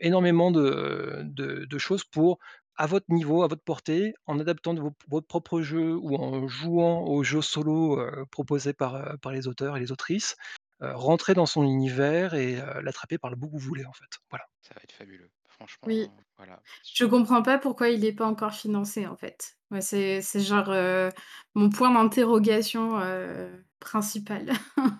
énormément 0.00 0.50
de 0.50 1.78
choses 1.78 2.04
pour 2.04 2.38
à 2.76 2.86
votre 2.86 3.06
niveau, 3.10 3.42
à 3.42 3.48
votre 3.48 3.62
portée, 3.64 4.14
en 4.26 4.38
adaptant 4.40 4.74
de 4.74 4.80
vos 4.80 4.92
votre 5.08 5.26
propre 5.26 5.60
jeu 5.62 5.94
ou 5.96 6.16
en 6.16 6.48
jouant 6.48 7.04
aux 7.06 7.22
jeux 7.24 7.42
solo, 7.42 7.98
heu, 8.00 8.26
proposés 8.30 8.72
par, 8.74 9.18
par 9.20 9.32
les 9.32 9.48
auteurs 9.48 9.76
et 9.76 9.80
les 9.80 9.92
autrices, 9.92 10.36
heu, 10.82 10.92
rentrer 10.94 11.34
dans 11.34 11.46
son 11.46 11.64
univers 11.64 12.34
et 12.34 12.56
heu, 12.60 12.80
l'attraper 12.82 13.18
par 13.18 13.30
le 13.30 13.36
bout 13.36 13.48
que 13.48 13.52
vous 13.54 13.58
voulez, 13.58 13.84
en 13.86 13.92
fait. 13.92 14.08
Voilà. 14.30 14.44
Ça 14.60 14.74
va 14.74 14.80
être 14.82 14.92
fabuleux. 14.92 15.30
Oui. 15.84 16.08
Franchement, 16.08 16.24
voilà, 16.36 16.62
Je 16.84 17.04
comprends 17.04 17.42
pas 17.42 17.58
pourquoi 17.58 17.88
il 17.90 18.04
est 18.04 18.12
pas 18.14 18.26
encore 18.26 18.54
financé, 18.54 19.06
en 19.06 19.16
fait. 19.16 19.56
Ouais, 19.70 19.80
c'est 19.80 20.22
c'est 20.22 20.40
genre, 20.40 20.70
mon 21.54 21.70
point 21.70 21.92
d'interrogation, 21.92 22.98
principal. 23.82 24.52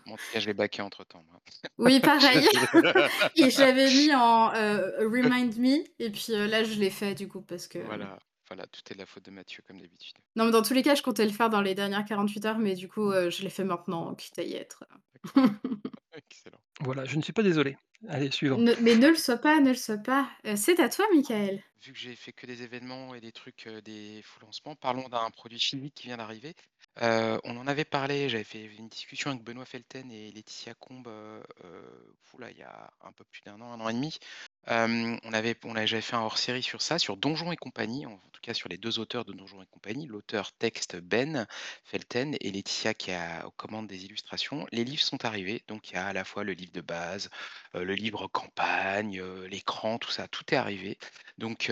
En 0.07 0.17
tout 0.17 0.29
cas, 0.31 0.39
je 0.41 0.47
l'ai 0.47 0.55
backé 0.55 0.81
entre 0.83 1.05
temps, 1.05 1.23
moi. 1.25 1.41
Oui, 1.79 2.01
pareil 2.01 2.49
et 3.37 3.51
je 3.51 3.61
l'avais 3.61 3.91
mis 3.91 4.15
en, 4.15 4.53
heu, 4.55 4.95
remind 5.09 5.57
me 5.59 5.85
et 5.99 6.11
puis, 6.11 6.33
heu, 6.35 6.47
là, 6.47 6.65
je 6.65 6.75
l'ai 6.79 6.91
fait 6.91 7.15
du 7.15 7.29
coup 7.29 7.43
parce 7.43 7.67
que 7.67 7.79
Voilà, 7.81 8.19
voilà, 8.49 8.67
tout 8.67 8.81
est 8.91 8.95
de 8.95 8.99
la 8.99 9.05
faute 9.05 9.27
de 9.27 9.31
Mathieu 9.31 9.63
comme 9.63 9.79
d'habitude. 9.79 10.17
non, 10.37 10.47
mais 10.47 10.51
dans 10.51 10.63
tous 10.63 10.73
les 10.75 10.83
cas, 10.83 10.95
je 10.95 11.03
comptais 11.03 11.25
le 11.27 11.31
faire 11.33 11.51
dans 11.51 11.61
les 11.61 11.75
dernières 11.75 12.05
48 12.07 12.45
heures, 12.47 12.59
mais 12.59 12.75
du 12.75 12.89
coup, 12.89 13.11
heu, 13.13 13.29
je 13.31 13.43
l'ai 13.43 13.51
fait 13.51 13.65
maintenant, 13.65 14.15
quitte 14.15 14.39
à 14.39 14.43
y 14.43 14.55
être. 14.55 14.85
Excellent. 16.15 16.61
Voilà, 16.81 17.05
je 17.05 17.17
ne 17.17 17.23
suis 17.23 17.33
pas 17.35 17.43
désolé. 17.43 17.77
Allez, 18.09 18.31
suivant. 18.31 18.63
Ne 18.65 18.75
mais 18.81 18.97
ne 18.97 19.09
le 19.09 19.15
sois 19.17 19.37
pas, 19.37 19.61
ne 19.61 19.69
le 19.71 19.75
sois 19.75 19.99
pas. 19.99 20.31
C'est 20.57 20.81
à 20.81 20.89
toi, 20.89 21.05
Michael. 21.13 21.63
Vu 21.83 21.93
que 21.93 21.99
j'ai 21.99 22.17
fait 22.17 22.33
que 22.33 22.47
des 22.47 22.63
événements 22.63 23.15
et 23.15 23.21
des 23.21 23.31
trucs, 23.33 23.69
des 23.69 24.23
faux 24.23 24.41
lancements, 24.41 24.75
parlons 24.75 25.09
d'un 25.11 25.31
produit 25.31 25.59
chimique 25.59 25.95
qui 25.95 26.07
vient 26.07 26.17
d'arriver. 26.17 26.55
On 27.01 27.57
en 27.57 27.67
avait 27.67 27.85
parlé, 27.87 28.29
j'avais 28.29 28.45
fait 28.45 28.65
une 28.67 28.89
discussion 28.89 29.31
avec 29.31 29.43
Benoît 29.43 29.65
Felten 29.65 30.11
et 30.13 30.31
Laetitia 30.33 30.75
Combe, 30.75 31.09
heu 31.09 31.43
heu, 31.65 32.15
ouh 32.35 32.39
là, 32.39 32.51
il 32.51 32.59
y 32.59 32.63
a 32.63 32.91
un 33.03 33.13
peu 33.13 33.25
plus 33.25 33.41
d'un 33.43 33.61
an, 33.61 33.73
1 33.73 33.81
an 33.81 33.89
et 33.89 33.95
demi. 33.95 34.19
On 34.67 35.33
avait 35.33 35.57
on 35.65 35.75
fait 35.75 36.15
un 36.15 36.21
hors-série 36.21 36.63
sur 36.63 36.83
ça, 36.83 36.99
sur 36.99 37.17
Donjons 37.17 37.51
et 37.53 37.57
compagnie, 37.57 38.05
en 38.07 38.19
tout 38.33 38.41
cas 38.43 38.53
sur 38.55 38.69
les 38.69 38.77
2 38.79 38.99
auteurs 38.99 39.25
de 39.25 39.33
Donjons 39.33 39.63
et 39.63 39.67
compagnie, 39.67 40.07
l'auteur 40.07 40.53
texte 40.53 40.97
Ben 40.97 41.47
Felten 41.85 42.37
et 42.41 42.51
Laetitia 42.51 42.93
qui 42.95 43.13
a 43.13 43.47
aux 43.47 43.51
commandes 43.53 43.87
des 43.87 44.05
illustrations. 44.05 44.67
Les 44.71 44.85
livres 44.85 45.03
sont 45.03 45.25
arrivés, 45.25 45.63
donc 45.69 45.91
il 45.91 45.95
y 45.95 45.97
a 45.97 46.07
à 46.07 46.13
la 46.13 46.25
fois 46.25 46.45
le 46.45 46.53
livre 46.53 46.73
de 46.73 46.81
base, 46.83 47.31
le 47.75 47.95
livre 47.95 48.29
campagne, 48.29 49.23
l'écran, 49.47 49.99
tout 49.99 50.11
ça, 50.11 50.29
tout 50.29 50.45
est 50.53 50.57
arrivé. 50.57 50.99
Donc 51.39 51.71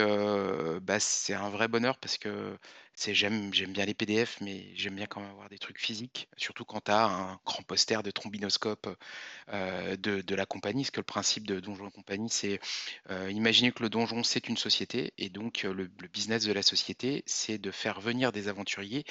bah, 0.83 0.99
c'est 1.01 1.35
un 1.35 1.51
vrai 1.51 1.69
bonheur 1.69 1.99
parce 1.99 2.17
que 2.19 2.59
c'est 3.01 3.15
j'aime 3.15 3.51
bien 3.51 3.85
les 3.87 3.95
PDF, 3.95 4.39
mais 4.41 4.73
j'aime 4.77 4.97
bien 4.97 5.07
quand 5.07 5.21
même 5.21 5.31
avoir 5.31 5.49
des 5.49 5.59
trucs 5.59 5.79
physiques, 5.81 6.29
surtout 6.37 6.65
quand 6.65 6.83
tu 6.83 6.91
as 6.93 7.05
un 7.07 7.41
grand 7.47 7.63
poster 7.63 8.03
de 8.03 8.11
Trombinoscope, 8.11 8.89
heu, 9.53 9.97
de 9.97 10.35
la 10.35 10.47
compagnie. 10.47 10.83
Parce 10.85 10.91
que 10.93 11.01
le 11.01 11.05
principe 11.05 11.47
de 11.47 11.61
Donjons 11.61 11.89
et 11.89 11.93
compagnie, 11.93 12.31
c'est, 12.31 12.61
heu, 13.11 13.31
imaginer 13.31 13.73
que 13.73 13.83
le 13.83 13.89
donjon, 13.91 14.23
c'est 14.23 14.49
une 14.49 14.57
société 14.57 15.13
et 15.19 15.29
donc 15.31 15.65
heu, 15.65 15.73
le 15.73 15.91
le 16.01 16.09
business 16.09 16.45
de 16.45 16.53
la 16.53 16.63
société, 16.63 17.23
c'est 17.27 17.59
de 17.59 17.71
faire 17.71 18.01
venir 18.01 18.33
des 18.33 18.49
aventuriers, 18.49 19.05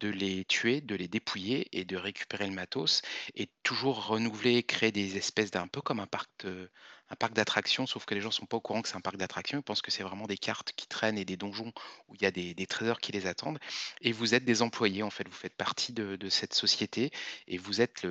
de 0.00 0.08
les 0.08 0.44
tuer, 0.44 0.80
de 0.80 0.94
les 0.94 1.08
dépouiller 1.08 1.68
et 1.78 1.84
de 1.84 1.96
récupérer 1.96 2.46
le 2.46 2.54
matos 2.54 3.02
et 3.34 3.48
toujours 3.62 4.06
renouveler, 4.06 4.62
créer 4.62 4.92
des 4.92 5.16
espèces 5.16 5.50
d'un 5.50 5.66
peu 5.68 5.80
comme 5.82 6.00
un 6.00 6.06
parc 6.06 6.30
de 6.44 6.70
un 7.12 7.16
parc 7.16 7.34
d'attractions, 7.34 7.86
sauf 7.86 8.04
que 8.06 8.14
les 8.14 8.20
gens 8.20 8.30
sont 8.30 8.46
pas 8.46 8.56
au 8.56 8.60
courant 8.60 8.82
que 8.82 8.88
c'est 8.88 8.96
un 8.96 9.00
parc 9.00 9.16
d'attractions. 9.16 9.58
Ils 9.58 9.62
pensent 9.62 9.82
que 9.82 9.90
c'est 9.90 10.02
vraiment 10.02 10.26
des 10.26 10.38
cartes 10.38 10.72
qui 10.76 10.86
traînent 10.88 11.18
et 11.18 11.24
des 11.24 11.36
donjons 11.36 11.72
où 12.08 12.14
il 12.14 12.22
y 12.22 12.26
a 12.26 12.30
des 12.30 12.54
trésors 12.66 13.00
qui 13.00 13.12
les 13.12 13.26
attendent 13.26 13.58
et 14.00 14.12
vous 14.12 14.34
êtes 14.34 14.44
des 14.44 14.62
employés, 14.62 15.02
en 15.02 15.10
fait. 15.10 15.28
Vous 15.28 15.34
faites 15.34 15.56
partie 15.56 15.92
de 15.92 16.28
cette 16.30 16.54
société 16.54 17.10
et 17.48 17.58
vous 17.58 17.80
êtes 17.80 18.06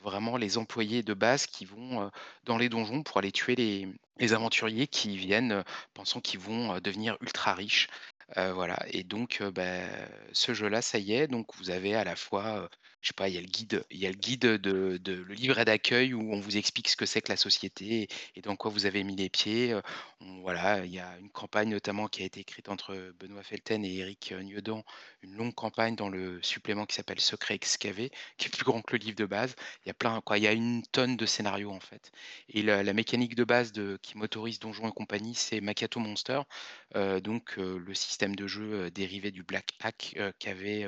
vraiment 0.00 0.36
les 0.36 0.58
employés 0.58 1.02
de 1.02 1.14
base 1.14 1.46
qui 1.46 1.64
vont, 1.64 2.02
heu, 2.06 2.10
dans 2.44 2.58
les 2.58 2.68
donjons 2.68 3.02
pour 3.02 3.18
aller 3.18 3.32
tuer 3.32 3.54
les 4.18 4.32
aventuriers 4.34 4.86
qui 4.88 5.16
viennent, 5.16 5.52
heu, 5.52 5.64
pensant 5.94 6.20
qu'ils 6.20 6.40
vont, 6.40 6.74
heu, 6.76 6.80
devenir 6.80 7.16
ultra 7.20 7.54
riches. 7.54 7.88
Voilà 8.36 8.78
et 8.88 9.04
donc 9.04 9.42
bah, 9.42 9.82
ce 10.32 10.54
jeu-là, 10.54 10.80
ça 10.80 10.98
y 10.98 11.12
est, 11.12 11.26
donc 11.28 11.54
vous 11.56 11.68
avez 11.70 11.94
à 11.94 12.02
la 12.04 12.16
fois, 12.16 12.68
je 13.02 13.08
sais 13.08 13.14
pas, 13.14 13.28
il 13.28 13.34
y 13.34 13.38
a 13.38 13.40
le 13.40 13.46
guide 13.46 13.84
il 13.90 13.98
y 13.98 14.06
a 14.06 14.10
le 14.10 14.16
guide 14.16 14.40
de 14.42 14.96
de 14.98 15.22
livret 15.32 15.64
d'accueil 15.64 16.14
où 16.14 16.32
on 16.32 16.40
vous 16.40 16.56
explique 16.56 16.88
ce 16.88 16.96
que 16.96 17.04
c'est 17.06 17.20
que 17.20 17.30
la 17.30 17.36
société 17.36 18.08
et 18.36 18.40
dans 18.42 18.56
quoi 18.56 18.70
vous 18.70 18.86
avez 18.86 19.02
mis 19.04 19.16
les 19.16 19.28
pieds, 19.28 19.74
on 20.20 20.40
voilà, 20.42 20.84
il 20.84 20.92
y 20.92 20.98
a 21.00 21.18
une 21.18 21.30
campagne 21.30 21.70
notamment 21.70 22.06
qui 22.08 22.22
a 22.22 22.26
été 22.26 22.40
écrite 22.40 22.68
entre 22.68 22.94
Benoît 23.18 23.42
Felten 23.42 23.84
et 23.84 23.96
Éric, 23.98 24.32
heu, 24.32 24.40
Nieudant, 24.42 24.84
une 25.22 25.34
longue 25.36 25.54
campagne 25.54 25.96
dans 25.96 26.08
le 26.08 26.40
supplément 26.42 26.86
qui 26.86 26.94
s'appelle 26.94 27.20
Secrets 27.20 27.54
excavés, 27.54 28.10
qui 28.38 28.46
est 28.46 28.50
plus 28.50 28.64
grand 28.64 28.82
que 28.82 28.96
le 28.96 29.02
livre 29.04 29.16
de 29.16 29.26
base. 29.26 29.54
Il 29.84 29.88
y 29.88 29.90
a 29.90 29.94
plein 29.94 30.20
quoi, 30.20 30.38
il 30.38 30.44
y 30.44 30.46
a 30.46 30.52
une 30.52 30.82
tonne 30.92 31.16
de 31.16 31.26
scénarios, 31.26 31.70
en 31.72 31.80
fait. 31.80 32.10
Et 32.48 32.62
la 32.62 32.92
mécanique 32.92 33.34
de 33.34 33.44
base 33.44 33.72
qui 34.02 34.16
m'autorise 34.18 34.58
Donjons 34.60 34.88
et 34.88 34.92
compagnie, 34.92 35.34
c'est 35.34 35.60
Macchiato 35.60 36.00
Monster, 36.00 36.40
heu, 36.96 37.20
donc 37.20 37.58
heu, 37.58 37.78
le 37.78 37.94
système 37.94 38.34
de 38.36 38.46
jeu, 38.46 38.90
dérivé 38.90 39.30
du 39.30 39.42
Black 39.42 39.72
Hack, 39.80 40.16
qu'avait, 40.38 40.86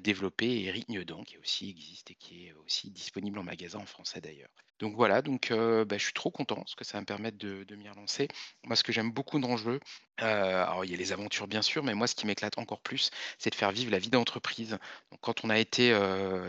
développé 0.00 0.64
Éric 0.64 0.88
Nieudant, 0.88 1.22
qui 1.24 1.38
aussi 1.38 1.70
existe 1.70 2.10
et 2.10 2.14
qui 2.14 2.46
est 2.48 2.52
aussi 2.52 2.90
disponible 2.90 3.38
en 3.38 3.42
magasin 3.44 3.78
en 3.78 3.86
français 3.86 4.20
d'ailleurs. 4.20 4.50
Donc 4.80 4.96
voilà, 4.96 5.22
donc 5.22 5.50
heu, 5.52 5.84
bah, 5.84 5.98
je 5.98 6.04
suis 6.04 6.12
trop 6.12 6.30
content 6.32 6.56
parce 6.56 6.74
que 6.74 6.84
ça 6.84 6.98
va 6.98 7.00
me 7.02 7.06
permettre 7.06 7.38
de 7.38 7.64
de 7.64 7.76
m'y 7.76 7.88
relancer. 7.88 8.26
Moi, 8.64 8.74
ce 8.76 8.82
que 8.82 8.92
j'aime 8.92 9.12
beaucoup 9.12 9.38
dans 9.38 9.52
le 9.52 9.56
jeu, 9.56 9.74
heu, 10.20 10.24
alors 10.24 10.84
il 10.84 10.90
y 10.90 10.94
a 10.94 10.96
les 10.96 11.12
aventures 11.12 11.46
bien 11.46 11.62
sûr, 11.62 11.84
mais 11.84 11.94
moi 11.94 12.06
ce 12.08 12.14
qui 12.16 12.26
m'éclate 12.26 12.58
encore 12.58 12.80
plus, 12.80 13.10
c'est 13.38 13.50
de 13.50 13.54
faire 13.54 13.70
vivre 13.72 13.90
la 13.92 13.98
vie 13.98 14.10
d'entreprise. 14.10 14.78
Donc 15.12 15.20
quand 15.20 15.44
on 15.44 15.50
a 15.50 15.58
été, 15.58 15.92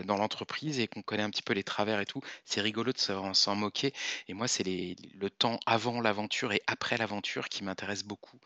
dans 0.06 0.18
l'entreprise 0.18 0.80
et 0.80 0.88
qu'on 0.88 1.02
connaît 1.02 1.24
un 1.24 1.30
petit 1.30 1.42
peu 1.44 1.54
les 1.54 1.64
travers 1.64 2.00
et 2.00 2.06
tout, 2.06 2.22
c'est 2.46 2.62
rigolo 2.62 2.92
de 2.94 2.98
s'en 2.98 3.56
moquer 3.56 3.94
et 4.28 4.34
moi 4.34 4.48
c'est 4.48 4.64
le 4.64 5.30
temps 5.30 5.60
avant 5.66 6.02
l'aventure 6.02 6.54
et 6.54 6.62
après 6.68 6.98
l'aventure 6.98 7.50
qui 7.50 7.64
m'intéresse 7.64 8.04
beaucoup. 8.04 8.40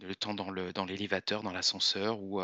Le 0.00 0.16
temps 0.16 0.34
dans 0.34 0.50
l'élévateur, 0.84 1.42
dans 1.42 1.52
l'ascenseur 1.52 2.20
ou 2.20 2.40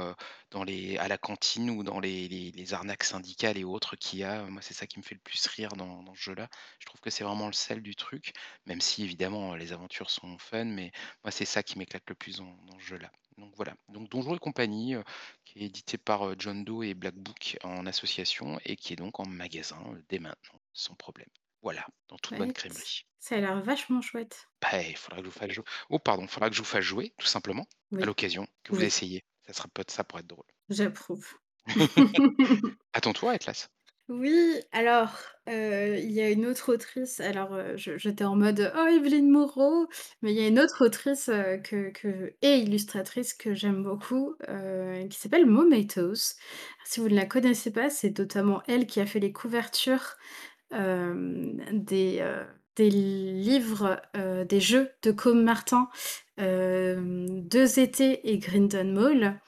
dans 0.51 0.65
les 0.65 0.97
à 0.99 1.09
la 1.09 1.19
cantine 1.19 1.71
ou 1.71 1.83
dans 1.83 1.99
les 1.99 2.73
arnaques 2.75 3.05
syndicales 3.05 3.57
et 3.59 3.65
autres 3.65 3.97
qu'il 3.97 4.21
y 4.21 4.25
a. 4.25 4.45
Moi, 4.45 4.63
c'est 4.63 4.75
ça 4.75 4.87
qui 4.87 4.99
me 4.99 5.03
fait 5.05 5.15
le 5.15 5.21
plus 5.21 5.45
rire 5.47 5.71
dans 5.77 6.03
dans 6.03 6.15
ce 6.15 6.21
jeu-là. 6.21 6.49
Je 6.79 6.87
trouve 6.87 7.01
que 7.01 7.11
c'est 7.11 7.25
vraiment 7.25 7.47
le 7.47 7.53
sel 7.55 7.83
du 7.83 7.97
truc, 7.97 8.33
même 8.67 8.81
si 8.81 9.03
évidemment, 9.03 9.55
les 9.55 9.73
aventures 9.73 10.11
sont 10.11 10.39
fun, 10.39 10.65
mais 10.67 10.93
moi, 11.25 11.31
c'est 11.33 11.45
ça 11.47 11.63
qui 11.63 11.79
m'éclate 11.79 12.09
le 12.09 12.15
plus 12.15 12.37
dans 12.39 12.55
dans 12.67 12.79
ce 12.79 12.85
jeu-là. 12.85 13.11
Donc 13.39 13.53
voilà, 13.57 13.75
donc 13.89 14.09
Donjons 14.11 14.35
et 14.35 14.39
compagnie, 14.39 14.95
heu, 14.95 15.05
qui 15.45 15.61
est 15.61 15.63
édité 15.67 15.97
par, 15.99 16.39
John 16.39 16.65
Doe 16.65 16.83
et 16.85 16.95
Black 16.95 17.15
Book 17.15 17.57
en 17.65 17.87
association 17.87 18.59
et 18.65 18.77
qui 18.77 18.93
est 18.93 18.97
donc 18.97 19.21
en 19.21 19.27
magasin, 19.27 19.81
heu, 19.95 20.05
dès 20.09 20.19
maintenant, 20.19 20.61
sans 20.73 20.95
problème. 20.95 21.29
Voilà, 21.63 21.87
dans 22.09 22.17
toute 22.19 22.37
bonne 22.37 22.53
écoute, 22.53 22.53
crèmerie. 22.53 23.07
ça 23.19 23.35
a 23.37 23.41
l'air 23.41 23.61
vachement 23.63 24.01
chouette. 24.01 24.49
Bah, 24.63 24.81
il 24.83 24.97
faudra 24.97 25.19
que 25.19 25.25
je 25.25 25.31
vous 25.31 25.37
fasse 25.39 25.51
jou 25.51 25.65
oh 25.91 25.99
pardon, 25.99 26.23
il 26.23 26.29
faudra 26.29 26.49
que 26.49 26.55
je 26.55 26.61
vous 26.61 26.65
fasse 26.65 26.85
jouer, 26.85 27.13
tout 27.19 27.27
simplement, 27.27 27.67
à 28.01 28.07
l'occasion, 28.07 28.47
que 28.63 28.73
vous 28.73 28.83
oui, 28.83 28.85
essayiez. 28.85 29.25
Ça 29.47 29.53
sera 29.53 29.69
peut 29.69 29.85
ça 29.89 30.05
pourrait 30.05 30.21
être 30.23 30.29
drôle. 30.29 30.47
j'approuve. 30.71 31.35
À 32.93 33.01
ton 33.01 33.15
tour, 33.15 33.31
Atlas. 33.31 33.71
Oui, 34.09 34.55
alors, 34.73 35.19
heu, 35.51 35.99
il 35.99 36.11
y 36.13 36.23
a 36.23 36.31
une 36.31 36.47
autre 36.47 36.73
autrice, 36.73 37.21
alors, 37.21 37.77
je 37.77 37.99
j'étais 37.99 38.25
en 38.25 38.37
mode: 38.37 38.73
«Oh 38.75 38.87
Evelyn 38.87 39.31
Moreau», 39.31 39.87
mais 40.23 40.33
il 40.33 40.41
y 40.41 40.43
a 40.43 40.49
une 40.49 40.59
autre 40.59 40.87
autrice, 40.87 41.27
que 41.27 41.91
que 41.91 42.35
et 42.41 42.57
illustratrice 42.57 43.35
que 43.35 43.53
j'aime 43.55 43.83
beaucoup, 43.83 44.35
qui 45.11 45.19
s'appelle 45.19 45.45
Momatoes. 45.45 46.37
Si 46.87 47.01
vous 47.01 47.09
ne 47.11 47.15
la 47.17 47.27
connaissez 47.27 47.71
pas, 47.71 47.91
c'est 47.91 48.19
notamment 48.19 48.63
elle 48.67 48.87
qui 48.87 49.01
a 49.01 49.05
fait 49.07 49.21
les 49.21 49.33
couvertures, 49.33 50.17
des, 50.71 52.23
livres, 52.79 54.01
des 54.49 54.61
jeux 54.61 54.91
de 55.03 55.11
Com 55.13 55.43
Martin, 55.43 55.89
hem, 56.37 57.43
Deux 57.49 57.79
étés 57.79 58.31
et 58.31 58.39
Grindon 58.39 58.85
Mall. 58.93 59.41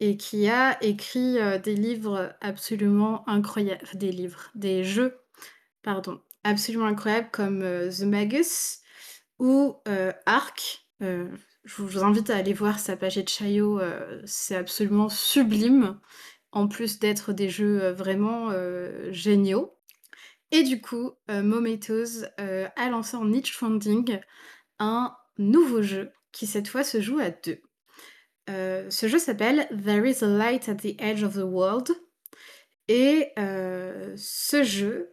Et 0.00 0.16
qui 0.16 0.48
a 0.50 0.76
écrit, 0.82 1.38
des 1.62 1.76
livres 1.76 2.34
absolument 2.40 3.26
incroyables 3.28 3.86
des 3.94 4.10
livres, 4.10 4.50
des 4.56 4.82
jeux, 4.82 5.16
pardon, 5.82 6.20
absolument 6.42 6.86
incroyables 6.86 7.30
comme, 7.30 7.60
The 7.60 8.02
Magus 8.02 8.80
ou, 9.38 9.76
heu, 9.88 10.12
Ark. 10.26 10.84
Heu, 11.00 11.30
je 11.64 11.82
vous 11.82 12.02
invite 12.04 12.28
à 12.28 12.36
aller 12.36 12.52
voir 12.52 12.80
sa 12.80 12.96
page 12.96 13.16
itch.io, 13.16 13.80
heu, 13.80 14.22
c'est 14.26 14.56
absolument 14.56 15.08
sublime, 15.08 15.98
en 16.50 16.66
plus 16.66 16.98
d'être 16.98 17.32
des 17.32 17.48
jeux, 17.48 17.90
vraiment, 17.92 18.50
géniaux. 19.10 19.78
Et 20.54 20.62
du 20.62 20.80
coup, 20.80 21.10
Momatoes, 21.28 22.26
heu, 22.40 22.66
a 22.76 22.88
lancé 22.88 23.16
en 23.16 23.32
itch.funding 23.32 24.20
un 24.78 25.12
nouveau 25.36 25.82
jeu 25.82 26.12
qui 26.30 26.46
cette 26.46 26.68
fois 26.68 26.84
se 26.84 27.00
joue 27.00 27.18
à 27.18 27.30
2. 27.30 27.60
Heu, 28.48 28.86
ce 28.88 29.08
jeu 29.08 29.18
s'appelle 29.18 29.66
There 29.84 30.08
is 30.08 30.22
a 30.22 30.28
light 30.28 30.68
at 30.68 30.76
the 30.76 30.94
edge 31.00 31.24
of 31.24 31.34
the 31.34 31.42
world 31.42 31.90
et 32.86 33.32
heu, 33.36 34.14
ce 34.16 34.62
jeu 34.62 35.10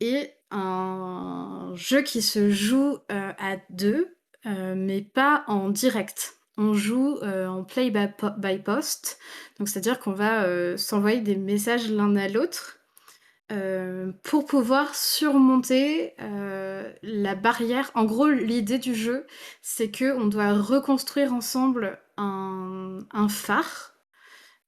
est 0.00 0.36
un 0.50 1.72
jeu 1.74 2.02
qui 2.02 2.20
se 2.20 2.50
joue, 2.50 2.98
à 3.08 3.56
2, 3.70 4.14
heu, 4.44 4.74
mais 4.74 5.00
pas 5.00 5.42
en 5.46 5.70
direct. 5.70 6.34
On 6.58 6.74
joue, 6.74 7.16
en 7.22 7.64
play 7.64 7.90
by 7.90 8.08
po 8.18 8.28
by 8.36 8.58
post, 8.58 9.18
donc 9.58 9.70
c'est-à-dire 9.70 9.98
qu'on 9.98 10.12
va, 10.12 10.76
s'envoyer 10.76 11.22
des 11.22 11.36
messages 11.36 11.90
l'un 11.90 12.14
à 12.16 12.28
l'autre, 12.28 12.79
heu, 13.50 14.14
pour 14.22 14.46
pouvoir 14.46 14.94
surmonter, 14.94 16.14
heu, 16.20 16.92
la 17.02 17.34
barrière. 17.34 17.90
En 17.94 18.04
gros, 18.04 18.28
l'idée 18.28 18.78
du 18.78 18.94
jeu, 18.94 19.26
c'est 19.62 19.90
qu'on 19.96 20.26
doit 20.26 20.52
reconstruire 20.54 21.32
ensemble 21.32 21.98
un 22.16 22.98
un 23.12 23.28
phare, 23.28 23.94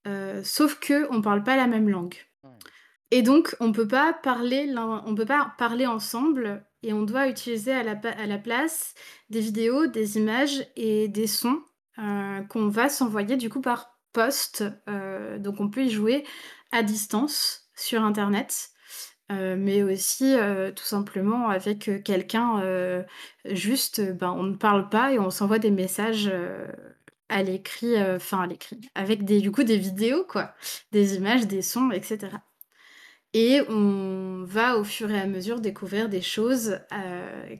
heu, 0.07 0.41
sauf 0.43 0.79
qu'on 0.79 1.21
parle 1.21 1.43
pas 1.43 1.55
la 1.55 1.67
même 1.67 1.89
langue. 1.89 2.15
Et 3.11 3.21
donc 3.21 3.55
on 3.59 3.71
peut 3.71 3.87
pas 3.87 4.13
parler 4.13 4.73
on 4.77 5.15
peut 5.15 5.25
pas 5.25 5.53
parler 5.57 5.85
ensemble 5.85 6.65
et 6.81 6.93
on 6.93 7.03
doit 7.03 7.27
utiliser 7.27 7.71
à 7.71 7.83
la 7.83 7.93
à 8.17 8.25
la 8.25 8.37
place 8.39 8.95
des 9.29 9.39
vidéos, 9.39 9.87
des 9.87 10.17
images 10.17 10.65
et 10.75 11.07
des 11.07 11.27
sons, 11.27 11.61
qu'on 12.49 12.67
va 12.69 12.89
s'envoyer 12.89 13.37
du 13.37 13.49
coup 13.49 13.61
par 13.61 13.99
poste, 14.13 14.63
donc 15.39 15.59
on 15.59 15.69
peut 15.69 15.83
y 15.85 15.89
jouer 15.91 16.25
à 16.71 16.83
distance 16.83 17.69
sur 17.75 18.03
internet, 18.03 18.71
heu, 19.33 19.55
mais 19.55 19.83
aussi, 19.83 20.35
heu, 20.35 20.73
tout 20.75 20.83
simplement 20.85 21.49
avec, 21.49 21.89
heu, 21.89 21.99
quelqu'un, 21.99 22.61
juste, 23.45 24.01
ben, 24.01 24.31
on 24.31 24.43
ne 24.43 24.55
parle 24.55 24.89
pas 24.89 25.11
et 25.13 25.19
on 25.19 25.29
s'envoie 25.29 25.59
des 25.59 25.71
messages, 25.71 26.31
à 27.29 27.43
l'écrit, 27.43 27.95
heu, 27.97 28.15
enfin 28.15 28.41
à 28.41 28.47
l'écrit, 28.47 28.79
avec 28.95 29.25
des 29.25 29.41
du 29.41 29.51
coup 29.51 29.63
des 29.63 29.77
vidéos 29.77 30.23
quoi, 30.27 30.53
des 30.91 31.15
images, 31.15 31.47
des 31.47 31.61
sons 31.61 31.91
et 31.91 32.01
cetera. 32.03 32.41
Et 33.35 33.61
on 33.69 34.43
va 34.45 34.77
au 34.77 34.83
fur 34.83 35.09
et 35.11 35.19
à 35.19 35.25
mesure 35.25 35.59
découvrir 35.59 36.07
des 36.09 36.21
choses, 36.21 36.79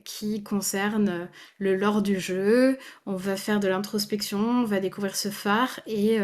qui 0.04 0.42
concernent, 0.44 1.28
le 1.58 1.74
lore 1.76 2.02
du 2.02 2.20
jeu. 2.20 2.78
On 3.06 3.16
va 3.16 3.36
faire 3.36 3.58
de 3.60 3.68
l'introspection, 3.68 4.38
on 4.38 4.64
va 4.64 4.78
découvrir 4.80 5.16
ce 5.16 5.30
phare 5.30 5.80
et 5.86 6.18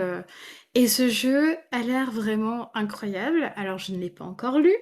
et 0.74 0.86
ce 0.86 1.08
jeu 1.08 1.56
a 1.72 1.80
l'air 1.80 2.12
vraiment 2.12 2.70
incroyable. 2.76 3.52
Alors 3.56 3.78
je 3.78 3.92
ne 3.92 3.98
l'ai 3.98 4.10
pas 4.10 4.24
encore 4.24 4.58
lu, 4.60 4.74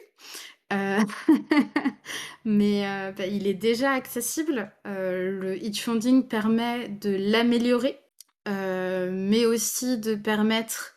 heu, 0.72 0.98
mais 2.44 2.84
heu, 2.86 3.12
bah, 3.16 3.26
il 3.26 3.46
est 3.46 3.54
déjà 3.54 3.92
accessible. 3.92 4.72
Heu, 4.86 5.38
le 5.40 5.62
itch.funding 5.64 6.28
permet 6.28 6.88
de 6.88 7.16
l'améliorer, 7.18 8.00
mais 8.46 9.44
aussi 9.46 9.98
de 9.98 10.14
permettre 10.14 10.94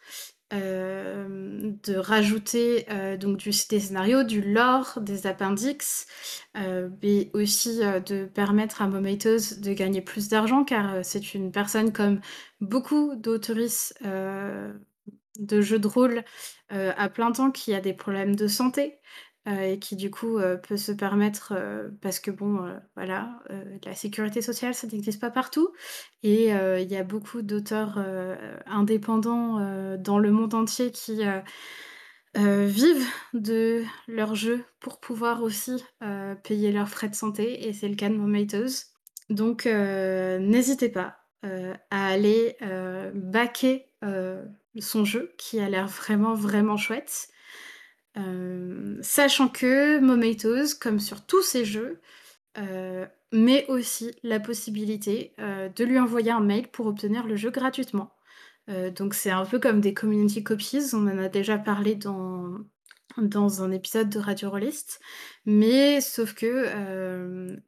de 0.52 1.96
rajouter, 1.96 2.86
donc 3.20 3.38
du 3.38 3.52
des 3.70 3.80
scénarios, 3.80 4.24
du 4.24 4.42
lore, 4.42 5.00
des 5.02 5.26
appendix, 5.28 6.08
mais 6.56 7.30
aussi, 7.34 7.80
de 7.80 8.26
permettre 8.26 8.82
à 8.82 8.88
Momatoes 8.88 9.60
de 9.62 9.74
gagner 9.74 10.02
plus 10.02 10.28
d'argent 10.30 10.64
car, 10.66 11.04
c'est 11.06 11.34
une 11.34 11.52
personne 11.52 11.94
comme 11.94 12.20
beaucoup 12.60 13.16
d'autrices, 13.16 13.94
heu, 14.06 14.82
de 15.40 15.62
jeux 15.62 15.80
de 15.80 15.88
rôle, 15.88 16.24
à 16.70 17.10
plein 17.10 17.32
temps 17.32 17.52
qui 17.52 17.74
a 17.74 17.82
des 17.82 17.94
problèmes 17.94 18.36
de 18.36 18.48
santé, 18.48 19.00
heu, 19.48 19.62
et 19.74 19.80
qui 19.80 19.96
du 19.96 20.12
coup, 20.12 20.38
heu, 20.40 20.60
peut 20.62 20.78
se 20.78 20.92
permettre, 20.92 21.54
heu, 21.56 21.98
parce 22.02 22.20
que 22.20 22.32
bon, 22.32 22.60
voilà, 22.96 23.40
la 23.86 23.96
sécurité 23.96 24.42
sociale 24.42 24.74
ça 24.76 24.88
n'existe 24.88 25.20
pas 25.22 25.32
partout 25.32 25.72
et 26.24 26.50
il 26.52 26.92
y 26.92 26.96
a 26.98 27.04
beaucoup 27.04 27.42
d'auteurs, 27.42 28.00
indépendants, 28.68 29.60
dans 29.98 30.20
le 30.20 30.32
monde 30.32 30.54
entier 30.54 30.92
qui, 30.92 31.22
vivent 32.38 33.08
de 33.34 33.84
leurs 34.08 34.36
jeux 34.36 34.64
pour 34.80 35.00
pouvoir 35.00 35.44
aussi, 35.44 35.84
payer 36.44 36.72
leurs 36.72 36.90
frais 36.90 37.10
de 37.10 37.16
santé 37.16 37.68
et 37.68 37.74
c'est 37.74 37.90
le 37.90 37.96
cas 37.96 38.10
de 38.10 38.16
Momatoes. 38.16 38.88
Donc 39.30 39.66
n'hésitez 39.68 40.90
pas, 40.90 41.18
à 41.44 42.08
aller, 42.08 42.56
heu, 42.62 43.12
son 44.80 45.06
jeu 45.06 45.34
qui 45.38 45.60
a 45.60 45.70
l'air 45.70 45.88
vraiment, 45.88 46.34
vraiment 46.34 46.78
chouette. 46.78 47.28
Hem, 48.16 49.00
sachant 49.02 49.48
que 49.48 50.00
Momatoes, 50.00 50.76
comme 50.80 51.00
sur 51.00 51.26
tous 51.26 51.44
ses 51.44 51.66
jeux, 51.66 52.02
Heu, 52.58 53.08
mais 53.32 53.66
aussi 53.70 54.12
la 54.24 54.40
possibilité, 54.40 55.34
heu, 55.40 55.70
de 55.76 55.84
lui 55.86 56.00
envoyer 56.00 56.32
un 56.32 56.42
mail 56.42 56.68
pour 56.68 56.88
obtenir 56.88 57.26
le 57.26 57.36
jeu 57.36 57.50
gratuitement. 57.52 58.14
Donc 58.96 59.16
c'est 59.16 59.32
un 59.32 59.46
peu 59.46 59.60
comme 59.60 59.82
des 59.82 59.94
community 59.94 60.44
copies, 60.44 60.94
on 60.94 61.08
en 61.08 61.18
a 61.18 61.28
déjà 61.28 61.58
parlé 61.58 61.96
dans 61.96 62.58
dans 63.18 63.64
un 63.64 63.72
épisode 63.72 64.10
de 64.10 64.20
Radio 64.20 64.50
Rollist, 64.50 65.02
mais 65.46 66.00
sauf 66.00 66.34
que, 66.34 66.68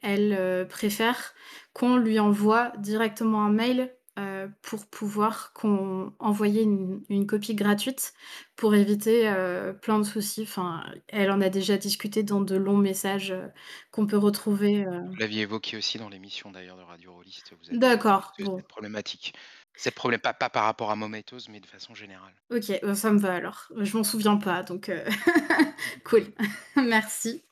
elle, 0.02 0.68
préfère 0.70 1.34
qu'on 1.74 1.98
lui 1.98 2.20
envoie 2.20 2.72
directement 2.78 3.44
un 3.44 3.52
mail, 3.52 3.94
heu, 4.20 4.51
pour 4.61 4.88
pouvoir 4.88 5.53
qu'on 5.53 6.14
envoyer 6.20 6.61
une 6.64 7.03
une 7.09 7.28
copie 7.28 7.55
gratuite 7.55 8.14
pour 8.55 8.76
éviter, 8.76 9.28
heu, 9.30 9.78
plein 9.82 9.99
de 9.99 10.03
soucis. 10.03 10.43
Enfin, 10.43 10.84
elle 11.07 11.32
en 11.32 11.41
a 11.41 11.49
déjà 11.49 11.78
discuté 11.78 12.24
dans 12.24 12.41
de 12.41 12.55
longs 12.55 12.78
messages, 12.78 13.32
heu, 13.32 13.51
qu'on 13.91 14.07
peut 14.07 14.18
retrouver, 14.18 14.86
Vous 15.11 15.16
l'aviez 15.16 15.41
évoqué 15.43 15.78
aussi 15.78 15.97
dans 15.97 16.09
l'émission 16.09 16.51
d'ailleurs 16.51 16.76
de 16.76 16.82
Radio 16.82 17.14
Rollist, 17.14 17.53
vous 17.53 17.70
aviez 17.70 17.93
évoqué 17.93 18.22
d'accord, 18.22 18.34
bon. 18.39 18.57
cette 18.57 18.68
problématique. 18.68 19.34
Cette 19.76 19.95
problème 19.95 20.20
pas 20.20 20.34
pas 20.34 20.49
par 20.49 20.66
rapport 20.66 20.91
à 20.91 20.95
Momatoes, 20.97 21.47
mais 21.49 21.61
de 21.61 21.66
façon 21.68 21.95
générale. 21.95 22.36
OK, 22.51 22.80
bah, 22.84 22.93
ça 22.95 23.11
me 23.11 23.18
va 23.20 23.34
alors. 23.36 23.68
Je 23.78 23.97
m'en 23.97 24.03
souviens 24.03 24.38
pas 24.38 24.64
donc 24.64 24.91
cool. 26.05 26.34
Merci. 26.76 27.43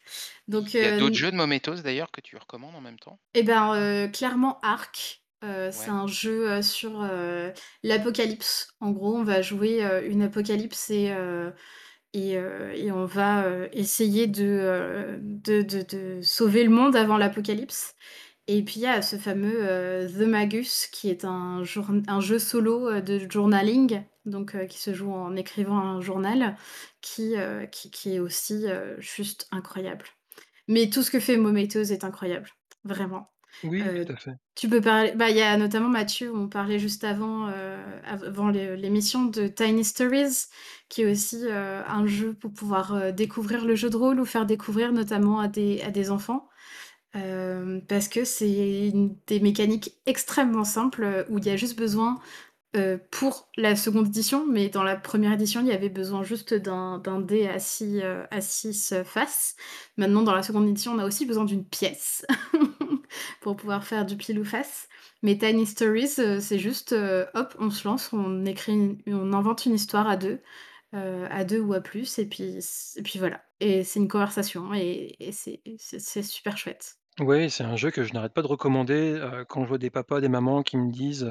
Donc 0.48 0.76
Il 0.80 0.84
y 0.84 0.86
a 0.86 0.92
d'autres 0.92 1.16
jeux 1.16 1.32
de 1.32 1.38
Momatoes 1.38 1.82
d'ailleurs 1.82 2.12
que 2.12 2.20
tu 2.20 2.36
recommandes 2.36 2.76
en 2.76 2.82
même 2.82 3.00
temps? 3.00 3.22
et 3.34 3.44
ben, 3.44 4.10
clairement 4.12 4.60
Ark, 4.62 5.21
heu, 5.44 5.70
c'est 5.72 5.90
Ouais, 5.90 5.92
un 5.92 6.08
jeu, 6.08 6.50
heu, 6.52 6.62
sur, 6.62 7.02
heu, 7.04 7.52
l'apocalypse. 7.84 8.68
En 8.80 8.92
gros, 8.92 9.16
on 9.18 9.24
va 9.24 9.42
jouer, 9.42 9.84
heu, 9.86 10.06
une 10.08 10.22
apocalypse 10.24 10.90
et 10.90 11.12
heu 11.12 11.54
et 12.14 12.38
heu 12.38 12.72
et 12.76 12.92
on 12.92 13.06
va, 13.06 13.48
heu, 13.48 13.70
essayer 13.74 14.28
de, 14.28 14.44
heu, 14.46 15.20
de 15.22 15.62
de 15.64 15.84
de 16.18 16.22
sauver 16.22 16.64
le 16.64 16.70
monde 16.72 16.96
avant 16.96 17.18
l'apocalypse 17.18 17.96
et 18.48 18.64
puis 18.64 18.76
il 18.78 18.84
y 18.84 18.88
a 18.88 19.02
ce 19.02 19.18
fameux, 19.18 19.64
heu, 19.64 20.08
The 20.10 20.22
Magus 20.28 20.88
qui 20.88 21.10
est 21.10 21.26
un 21.26 21.64
journ 21.64 22.04
un 22.08 22.20
jeu 22.22 22.40
solo, 22.40 22.90
heu, 22.92 23.02
de 23.02 23.20
journaling, 23.32 24.04
donc 24.26 24.56
heu, 24.56 24.66
qui 24.66 24.80
se 24.80 24.94
joue 24.94 25.12
en 25.14 25.36
écrivant 25.36 25.78
un 25.80 26.02
journal, 26.02 26.58
qui, 27.02 27.36
heu, 27.38 27.68
qui 27.72 27.92
qui 27.92 28.16
est 28.16 28.20
aussi, 28.20 28.66
heu, 28.68 28.96
juste 29.00 29.48
incroyable. 29.52 30.06
Mais 30.68 30.90
tout 30.90 31.04
ce 31.04 31.12
que 31.12 31.20
fait 31.22 31.38
Momatoes 31.38 31.92
est 31.94 32.04
incroyable, 32.06 32.50
vraiment. 32.86 33.31
Oui, 33.64 33.92
Heu, 33.92 34.06
tout 34.06 34.12
à 34.12 34.16
fait. 34.18 34.36
tu 34.56 34.70
peux 34.70 34.82
parler 34.82 35.14
bah, 35.16 35.30
il 35.30 35.38
y 35.38 35.42
a 35.42 35.58
notamment 35.58 35.90
Mathieu, 35.90 36.34
on 36.36 36.48
parlait 36.50 36.80
juste 36.80 37.04
avant, 37.04 37.50
heu, 37.50 37.54
av 38.06 38.24
avant 38.24 38.50
l'é 38.50 38.76
l'émission 38.78 39.26
de 39.26 39.48
Tiny 39.48 39.84
Stories, 39.86 40.48
qui 40.90 41.04
est 41.04 41.12
aussi, 41.12 41.38
heu, 41.46 41.52
un 41.88 42.06
jeu 42.08 42.34
pour 42.36 42.54
pouvoir, 42.54 42.96
heu, 42.96 43.12
découvrir 43.14 43.66
le 43.66 43.76
jeu 43.76 43.90
de 43.90 43.98
rôle 43.98 44.20
ou 44.20 44.26
faire 44.26 44.46
découvrir 44.46 44.92
notamment 44.94 45.40
à 45.40 45.48
des 45.48 45.82
à 45.82 45.92
des 45.92 46.12
enfants. 46.12 46.48
Hem, 47.14 47.82
parce 47.88 48.08
que 48.08 48.24
c'est 48.26 48.88
une 48.90 49.18
des 49.28 49.40
mécaniques 49.42 49.96
extrêmement 50.06 50.64
simples, 50.64 51.04
heu, 51.04 51.26
où 51.30 51.40
il 51.40 51.46
y 51.46 51.50
a 51.50 51.58
juste 51.58 51.78
besoin, 51.78 52.20
heu, 52.76 53.00
pour 53.12 53.50
la 53.58 53.76
seconde 53.76 54.08
édition, 54.08 54.46
mais 54.48 54.70
dans 54.70 54.84
la 54.84 54.96
première 54.96 55.34
édition, 55.34 55.62
il 55.62 55.68
y 55.68 55.72
avait 55.72 55.90
besoin 55.90 56.24
juste 56.24 56.54
d'un 56.54 57.00
dé 57.22 57.48
à 57.48 57.60
6, 57.60 58.02
heu, 58.02 58.24
à 58.32 58.42
6 58.42 58.94
heu, 58.94 59.04
faces. 59.04 59.56
Maintenant, 59.98 60.24
dans 60.24 60.34
la 60.36 60.44
seconde 60.44 60.68
édition, 60.70 60.94
on 60.94 61.00
a 61.00 61.06
aussi 61.06 61.26
besoin 61.26 61.46
d'une 61.46 61.66
pièce 61.66 62.26
pour 63.42 63.56
pouvoir 63.56 63.84
faire 63.86 64.06
du 64.06 64.16
pile 64.18 64.40
ou 64.40 64.46
face. 64.46 64.88
Mais 65.24 65.38
Tiny 65.38 65.66
Stories, 65.66 66.08
c'est 66.40 66.60
juste, 66.60 66.94
hop, 67.34 67.56
on 67.60 67.70
se 67.70 67.88
lance, 67.88 68.12
on 68.14 68.46
écrit 68.46 68.98
on 69.08 69.34
invente 69.34 69.66
une 69.66 69.74
histoire 69.76 70.08
à 70.08 70.18
2, 70.18 70.42
heu, 70.96 71.26
à 71.30 71.44
2 71.46 71.60
ou 71.60 71.74
à 71.74 71.82
plus 71.82 72.18
et 72.20 72.26
puis 72.28 72.58
et 72.98 73.02
puis 73.04 73.20
voilà. 73.20 73.44
Et 73.60 73.84
c'est 73.84 74.00
une 74.00 74.08
conversation 74.08 74.74
et 74.74 75.16
et 75.20 75.32
c'est 75.32 76.24
super 76.24 76.58
chouette. 76.58 76.96
Oui, 77.20 77.50
c'est 77.50 77.64
un 77.64 77.76
jeu 77.76 77.92
que 77.92 78.04
je 78.04 78.14
n'arrête 78.14 78.34
pas 78.34 78.42
de 78.42 78.48
recommander, 78.48 79.44
quand 79.50 79.64
je 79.64 79.68
vois 79.70 79.78
des 79.78 79.90
papas, 79.90 80.22
des 80.22 80.30
mamans 80.30 80.64
qui 80.64 80.78
me 80.78 80.92
disent, 80.92 81.30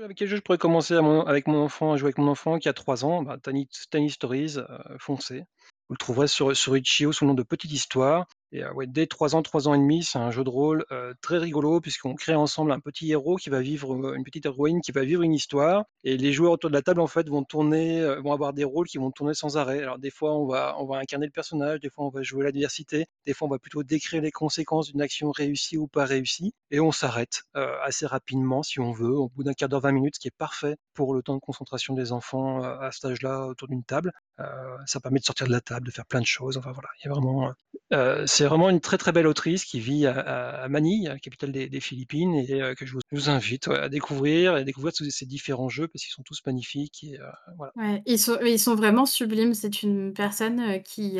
«Avec 0.00 0.16
quel 0.16 0.28
jeu 0.28 0.36
je 0.36 0.42
pourrais 0.42 0.58
commencer 0.58 0.94
à 0.94 1.04
avec 1.28 1.48
mon 1.48 1.60
enfant 1.60 1.92
à 1.92 1.96
jouer 1.96 2.06
avec 2.06 2.18
mon 2.18 2.28
enfant 2.28 2.58
qui 2.60 2.68
a 2.68 2.72
3 2.72 3.04
ans?» 3.04 3.22
bah, 3.24 3.36
Tiny 3.42 4.10
Stories, 4.10 4.56
heu, 4.58 4.66
foncez. 5.00 5.40
Vous 5.88 5.94
le 5.94 5.98
trouverez 5.98 6.28
sur 6.28 6.56
sur 6.56 6.76
Itch.io 6.76 7.10
sous 7.10 7.24
le 7.24 7.30
nom 7.30 7.34
de 7.34 7.42
Petite 7.42 7.72
Histoire 7.72 8.26
et 8.52 8.62
dès 8.86 9.06
3 9.06 9.34
ans, 9.36 9.42
3 9.42 9.68
ans 9.68 9.74
et 9.74 9.78
demi, 9.78 10.02
c'est 10.02 10.18
un 10.18 10.30
jeu 10.30 10.44
de 10.44 10.48
rôle, 10.48 10.84
très 11.20 11.38
rigolo 11.38 11.80
puisqu'on 11.80 12.14
crée 12.14 12.34
ensemble 12.34 12.72
un 12.72 12.80
petit 12.80 13.10
héros 13.10 13.36
qui 13.36 13.50
va 13.50 13.60
vivre, 13.60 14.14
une 14.14 14.24
petite 14.24 14.46
héroïne 14.46 14.80
qui 14.80 14.92
va 14.92 15.04
vivre 15.04 15.22
une 15.22 15.34
histoire 15.34 15.84
et 16.04 16.16
les 16.16 16.32
joueurs 16.32 16.52
autour 16.52 16.70
de 16.70 16.74
la 16.74 16.82
table, 16.82 17.00
en 17.00 17.06
fait, 17.06 17.28
vont 17.28 17.44
tourner, 17.44 18.02
vont 18.22 18.32
avoir 18.32 18.52
des 18.52 18.64
rôles 18.64 18.86
qui 18.86 18.98
vont 18.98 19.10
tourner 19.10 19.34
sans 19.34 19.56
arrêt. 19.56 19.82
Alors 19.82 19.98
des 19.98 20.10
fois, 20.10 20.34
on 20.38 20.46
va 20.46 20.76
on 20.78 20.86
va 20.86 20.98
incarner 20.98 21.26
le 21.26 21.32
personnage, 21.32 21.80
des 21.80 21.90
fois, 21.90 22.04
on 22.06 22.10
va 22.10 22.22
jouer 22.22 22.44
l'adversité, 22.44 23.06
des 23.26 23.34
fois, 23.34 23.48
on 23.48 23.50
va 23.50 23.58
plutôt 23.58 23.82
décrire 23.82 24.22
les 24.22 24.30
conséquences 24.32 24.88
d'une 24.92 25.02
action 25.02 25.30
réussie 25.30 25.76
ou 25.76 25.86
pas 25.88 26.04
réussie 26.04 26.52
et 26.70 26.80
on 26.80 26.92
s'arrête, 26.92 27.42
assez 27.54 28.06
rapidement 28.06 28.62
si 28.62 28.80
on 28.80 28.92
veut, 28.92 29.10
au 29.16 29.28
bout 29.28 29.44
d'un 29.44 29.52
quart 29.54 29.68
d'heure, 29.68 29.80
20 29.80 29.92
minutes, 29.92 30.14
ce 30.16 30.20
qui 30.20 30.28
est 30.28 30.36
parfait 30.38 30.76
pour 30.94 31.14
le 31.14 31.22
temps 31.22 31.34
de 31.34 31.40
concentration 31.40 31.94
des 31.94 32.12
enfants, 32.12 32.62
à 32.62 32.90
cet 32.92 33.04
âge-là, 33.06 33.46
autour 33.46 33.68
d'une 33.68 33.84
table. 33.84 34.12
Heu, 34.40 34.44
ça 34.86 35.00
permet 35.00 35.18
de 35.20 35.24
sortir 35.24 35.46
de 35.48 35.52
la 35.52 35.60
table, 35.60 35.86
de 35.86 35.90
faire 35.92 36.06
plein 36.06 36.20
de 36.20 36.26
choses, 36.26 36.56
enfin 36.56 36.70
voilà, 36.72 36.88
il 37.02 37.06
y 37.06 37.10
a 37.10 37.12
vraiment, 37.12 37.48
heu 37.50 37.52
heu, 37.92 38.24
c'est 38.26 38.44
vraiment 38.44 38.70
une 38.70 38.80
très, 38.80 38.96
très 38.98 39.10
belle 39.12 39.26
autrice 39.26 39.64
qui 39.64 39.80
vit 39.80 40.06
à 40.06 40.18
à 40.20 40.68
Manille, 40.68 41.16
capitale 41.22 41.50
des 41.52 41.80
Philippines 41.80 42.34
et 42.34 42.46
que 42.76 42.86
je 42.86 42.94
vous 43.10 43.30
invite, 43.30 43.68
à 43.68 43.88
découvrir 43.88 44.56
et 44.56 44.60
à 44.60 44.64
découvrir 44.64 44.92
tous 44.92 45.08
ces 45.10 45.26
différents 45.26 45.68
jeux 45.68 45.88
parce 45.88 46.04
qu'ils 46.04 46.12
sont 46.12 46.22
tous 46.22 46.40
magnifiques 46.46 47.04
et 47.04 47.18
voilà. 47.56 47.72
Ils 48.06 48.18
sont 48.18 48.38
ils 48.42 48.58
sont 48.60 48.74
vraiment 48.74 49.06
sublimes. 49.06 49.54
C'est 49.54 49.82
une 49.82 50.12
personne, 50.12 50.82
qui, 50.82 51.18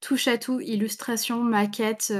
touche 0.00 0.28
à 0.28 0.38
tout, 0.38 0.60
illustration, 0.60 1.42
maquette, 1.42 2.12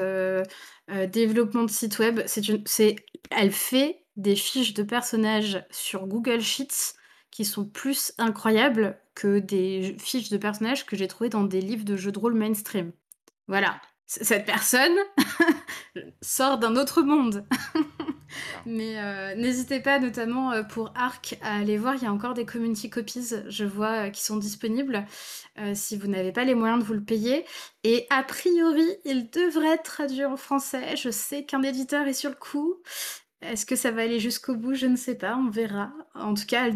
développement 1.12 1.64
de 1.64 1.70
site 1.70 1.98
web. 1.98 2.20
C'est 2.26 2.48
une 2.48 2.62
c'est 2.66 2.96
elle 3.30 3.52
fait 3.52 4.04
des 4.16 4.36
fiches 4.36 4.74
de 4.74 4.82
personnages 4.82 5.64
sur 5.70 6.06
Google 6.06 6.40
Sheets 6.40 6.94
qui 7.30 7.44
sont 7.44 7.64
plus 7.64 8.12
incroyables 8.18 8.98
que 9.14 9.38
des 9.38 9.96
fiches 9.98 10.30
de 10.30 10.36
personnages 10.38 10.86
que 10.86 10.96
j'ai 10.96 11.08
trouvées 11.08 11.30
dans 11.30 11.44
des 11.44 11.60
livres 11.60 11.84
de 11.84 11.96
jeux 11.96 12.12
de 12.12 12.18
rôle 12.18 12.34
mainstream. 12.34 12.92
Voilà, 13.48 13.80
c 14.06 14.24
cette 14.24 14.46
personne 14.46 14.96
sort 16.22 16.58
d'un 16.58 16.76
autre 16.76 17.02
monde. 17.02 17.46
Mais 18.66 18.96
heu, 18.98 19.34
n'hésitez 19.36 19.80
pas 19.80 19.98
notamment, 19.98 20.52
heu, 20.54 20.66
pour 20.66 20.92
Arc 20.96 21.38
à 21.42 21.56
aller 21.58 21.76
voir, 21.78 21.94
il 21.96 22.02
y 22.02 22.06
a 22.06 22.12
encore 22.12 22.34
des 22.34 22.44
community 22.46 22.90
copies, 22.90 23.32
je 23.48 23.64
vois, 23.64 24.08
heu, 24.08 24.10
qui 24.10 24.22
sont 24.22 24.36
disponibles, 24.36 25.04
si 25.74 25.96
vous 25.96 26.06
n'avez 26.08 26.32
pas 26.32 26.44
les 26.44 26.54
moyens 26.54 26.80
de 26.80 26.84
vous 26.86 26.94
le 26.94 27.02
payer 27.04 27.44
et 27.84 28.06
a 28.10 28.22
priori, 28.22 28.86
il 29.04 29.30
devrait 29.30 29.74
être 29.74 29.82
traduit 29.84 30.24
en 30.24 30.36
français. 30.36 30.96
Je 30.96 31.10
sais 31.10 31.44
qu'un 31.44 31.62
éditeur 31.62 32.06
est 32.06 32.12
sur 32.12 32.30
le 32.30 32.36
coup. 32.36 32.76
Est-ce 33.42 33.66
que 33.66 33.76
ça 33.76 33.90
va 33.90 34.02
aller 34.02 34.20
jusqu'au 34.20 34.56
bout? 34.56 34.74
Je 34.74 34.86
ne 34.86 34.96
sais 34.96 35.16
pas, 35.16 35.36
on 35.36 35.50
verra. 35.50 35.92
En 36.14 36.34
tout 36.34 36.46
cas, 36.46 36.70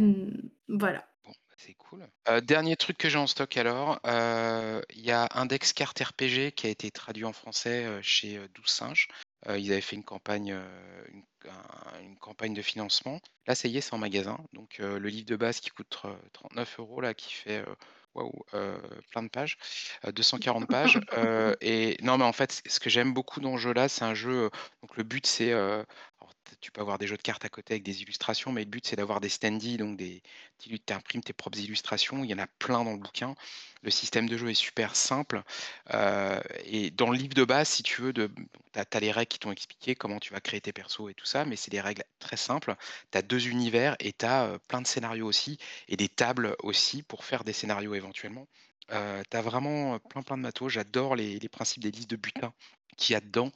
voilà. 0.69 1.09
Bon, 1.25 1.31
bah, 1.49 1.55
c'est 1.57 1.75
cool. 1.75 2.09
Heu, 2.29 2.41
dernier 2.41 2.77
truc 2.77 2.99
que 2.99 3.09
j'ai 3.09 3.19
en 3.19 3.27
stock 3.27 3.57
alors, 3.57 4.01
heu, 4.07 4.83
il 4.91 5.01
y 5.05 5.11
a 5.13 5.29
Index 5.35 5.73
Carte 5.73 6.01
RPG 6.01 6.53
qui 6.53 6.67
a 6.67 6.71
été 6.71 6.91
traduit 6.91 7.25
en 7.25 7.33
français, 7.33 7.85
heu, 7.87 8.03
chez, 8.03 8.39
heu, 8.39 8.49
12 8.49 8.67
Singes. 8.71 9.09
Ils 9.49 9.73
avaient 9.73 9.81
fait 9.81 9.97
une 9.97 10.05
campagne, 10.05 10.53
heu, 10.53 10.63
une 11.09 11.25
un 11.51 12.01
une 12.01 12.17
campagne 12.19 12.55
de 12.55 12.63
financement. 12.63 13.19
Là, 13.49 13.57
ça 13.57 13.67
y 13.67 13.77
est, 13.77 13.81
c'est 13.81 13.93
en 13.95 13.99
magasin. 13.99 14.39
Donc, 14.53 14.79
le 14.79 14.99
livre 15.09 15.27
de 15.27 15.35
base 15.37 15.59
qui 15.61 15.71
coûte 15.71 15.89
tr 15.91 16.07
39 16.33 16.79
€ 16.99 17.01
là, 17.03 17.13
qui 17.15 17.33
fait, 17.33 17.65
waouh, 18.15 18.31
plein 19.11 19.23
de 19.25 19.29
pages, 19.29 19.57
heu, 20.07 20.13
240 20.13 20.69
pages, 20.69 21.01
et 21.61 21.97
non, 22.03 22.19
mais 22.19 22.25
en 22.25 22.33
fait, 22.33 22.63
ce 22.67 22.79
que 22.81 22.89
j'aime 22.91 23.13
beaucoup 23.15 23.41
dans 23.41 23.57
ce 23.57 23.63
jeu-là, 23.63 23.89
c'est 23.89 24.05
un 24.05 24.15
jeu, 24.15 24.51
donc 24.83 24.97
le 24.97 25.03
but 25.03 25.27
c'est, 25.27 25.53
tu 26.61 26.71
peux 26.71 26.81
avoir 26.81 26.99
des 26.99 27.07
jeux 27.07 27.17
de 27.17 27.23
cartes 27.23 27.45
à 27.45 27.49
côté 27.49 27.75
avec 27.75 27.83
des 27.83 28.03
illustrations, 28.03 28.53
mais 28.53 28.65
le 28.65 28.71
but 28.71 28.87
c'est 28.87 28.97
d'avoir 28.97 29.21
des 29.21 29.29
standees, 29.29 29.77
donc 29.79 29.97
des 29.97 30.23
tu 30.59 30.79
imprimes 30.91 31.23
tes 31.23 31.33
propres 31.33 31.59
illustrations, 31.59 32.25
il 32.25 32.31
y 32.31 32.35
en 32.35 32.39
a 32.39 32.47
plein 32.47 32.85
dans 32.85 32.93
le 32.93 32.99
bouquin. 32.99 33.35
Le 33.83 33.91
système 33.91 34.29
de 34.29 34.37
jeu 34.37 34.49
est 34.51 34.55
super 34.55 34.95
simple, 34.97 35.43
heu 35.93 36.41
et 36.65 36.91
dans 36.91 37.11
le 37.11 37.17
livre 37.17 37.35
de 37.35 37.45
base, 37.45 37.69
si 37.69 37.83
tu 37.83 38.01
veux, 38.03 38.13
tu 38.13 38.29
as 38.75 39.01
les 39.01 39.11
règles 39.13 39.29
qui 39.29 39.39
t'ont 39.39 39.53
expliqué 39.53 39.95
comment 39.95 40.19
tu 40.21 40.33
vas 40.33 40.41
créer 40.41 40.61
tes 40.61 40.73
persos 40.73 41.11
et 41.11 41.15
tout 41.15 41.27
ça, 41.27 41.45
mais 41.45 41.57
c'est 41.57 41.71
des 41.71 41.81
règles 41.81 42.05
très 42.19 42.37
simples. 42.37 42.77
Tu 43.11 43.19
as 43.19 43.23
2 43.23 43.49
univers 43.49 43.97
et 44.01 44.13
tu 44.13 44.25
as, 44.27 44.59
plein 44.69 44.81
de 44.83 44.87
scénarios 44.87 45.27
aussi 45.27 45.59
et 45.89 45.97
des 45.97 46.09
tables 46.09 46.57
aussi 46.61 47.03
pour 47.03 47.25
faire 47.25 47.45
des 47.45 47.53
scénarios 47.53 47.95
éventuellement. 47.95 48.47
Heu, 48.91 49.23
tu 49.31 49.37
as 49.37 49.43
vraiment, 49.43 49.99
plein, 50.01 50.23
plein 50.23 50.37
de 50.37 50.43
matos. 50.43 50.73
J'adore 50.73 51.15
les 51.17 51.39
principes 51.49 51.83
des 51.83 51.91
listes 51.91 52.11
de 52.11 52.17
butin 52.17 52.53
qu'il 52.97 53.15
y 53.15 53.17
a 53.17 53.21
dedans, 53.21 53.51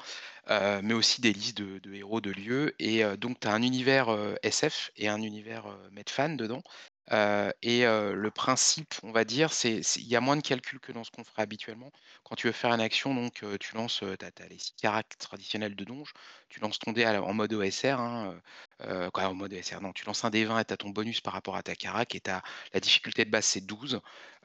heu, 0.50 0.80
mais 0.82 0.94
aussi 0.94 1.20
des 1.20 1.32
listes 1.32 1.58
de 1.58 1.94
héros 1.94 2.20
de 2.20 2.30
lieux 2.30 2.74
et 2.78 3.04
heu, 3.04 3.16
donc 3.16 3.38
tu 3.40 3.48
un 3.48 3.62
univers, 3.62 4.10
heu, 4.10 4.36
SF 4.42 4.90
et 4.96 5.08
un 5.08 5.20
univers, 5.22 5.66
Medfan 5.92 6.30
dedans. 6.36 6.62
Et 7.10 7.82
le 7.84 8.30
principe, 8.30 8.94
on 9.02 9.12
va 9.12 9.24
dire, 9.24 9.52
c'est 9.52 9.80
il 9.96 10.08
y 10.08 10.16
a 10.16 10.20
moins 10.20 10.36
de 10.36 10.42
calculs 10.42 10.80
que 10.80 10.92
dans 10.92 11.04
ce 11.04 11.10
qu'on 11.10 11.24
ferait 11.24 11.42
habituellement. 11.42 11.90
Quand 12.24 12.34
tu 12.36 12.46
veux 12.48 12.52
faire 12.52 12.72
une 12.72 12.80
action, 12.80 13.14
donc 13.14 13.44
tu 13.60 13.74
lances, 13.76 14.02
tu 14.18 14.42
as 14.42 14.48
les 14.48 14.58
6 14.58 14.74
caracs 14.74 15.16
traditionnels 15.18 15.76
de 15.76 15.84
donjon, 15.84 16.04
tu 16.48 16.60
lances 16.60 16.78
ton 16.78 16.92
dé 16.92 17.06
en 17.06 17.34
mode 17.34 17.52
OSR, 17.52 18.00
hein, 18.00 18.40
en 18.80 19.34
mode 19.34 19.52
OSR, 19.52 19.80
non, 19.80 19.92
tu 19.92 20.04
lances 20.06 20.24
un 20.24 20.30
dé 20.30 20.44
20 20.44 20.60
et 20.60 20.64
tu 20.64 20.72
as 20.72 20.76
ton 20.76 20.90
bonus 20.90 21.20
par 21.20 21.32
rapport 21.34 21.56
à 21.56 21.62
ta 21.62 21.74
carac 21.76 22.14
et 22.14 22.22
la 22.72 22.80
difficulté 22.80 23.24
de 23.24 23.30
base, 23.30 23.44
c'est 23.46 23.64
12, 23.66 24.00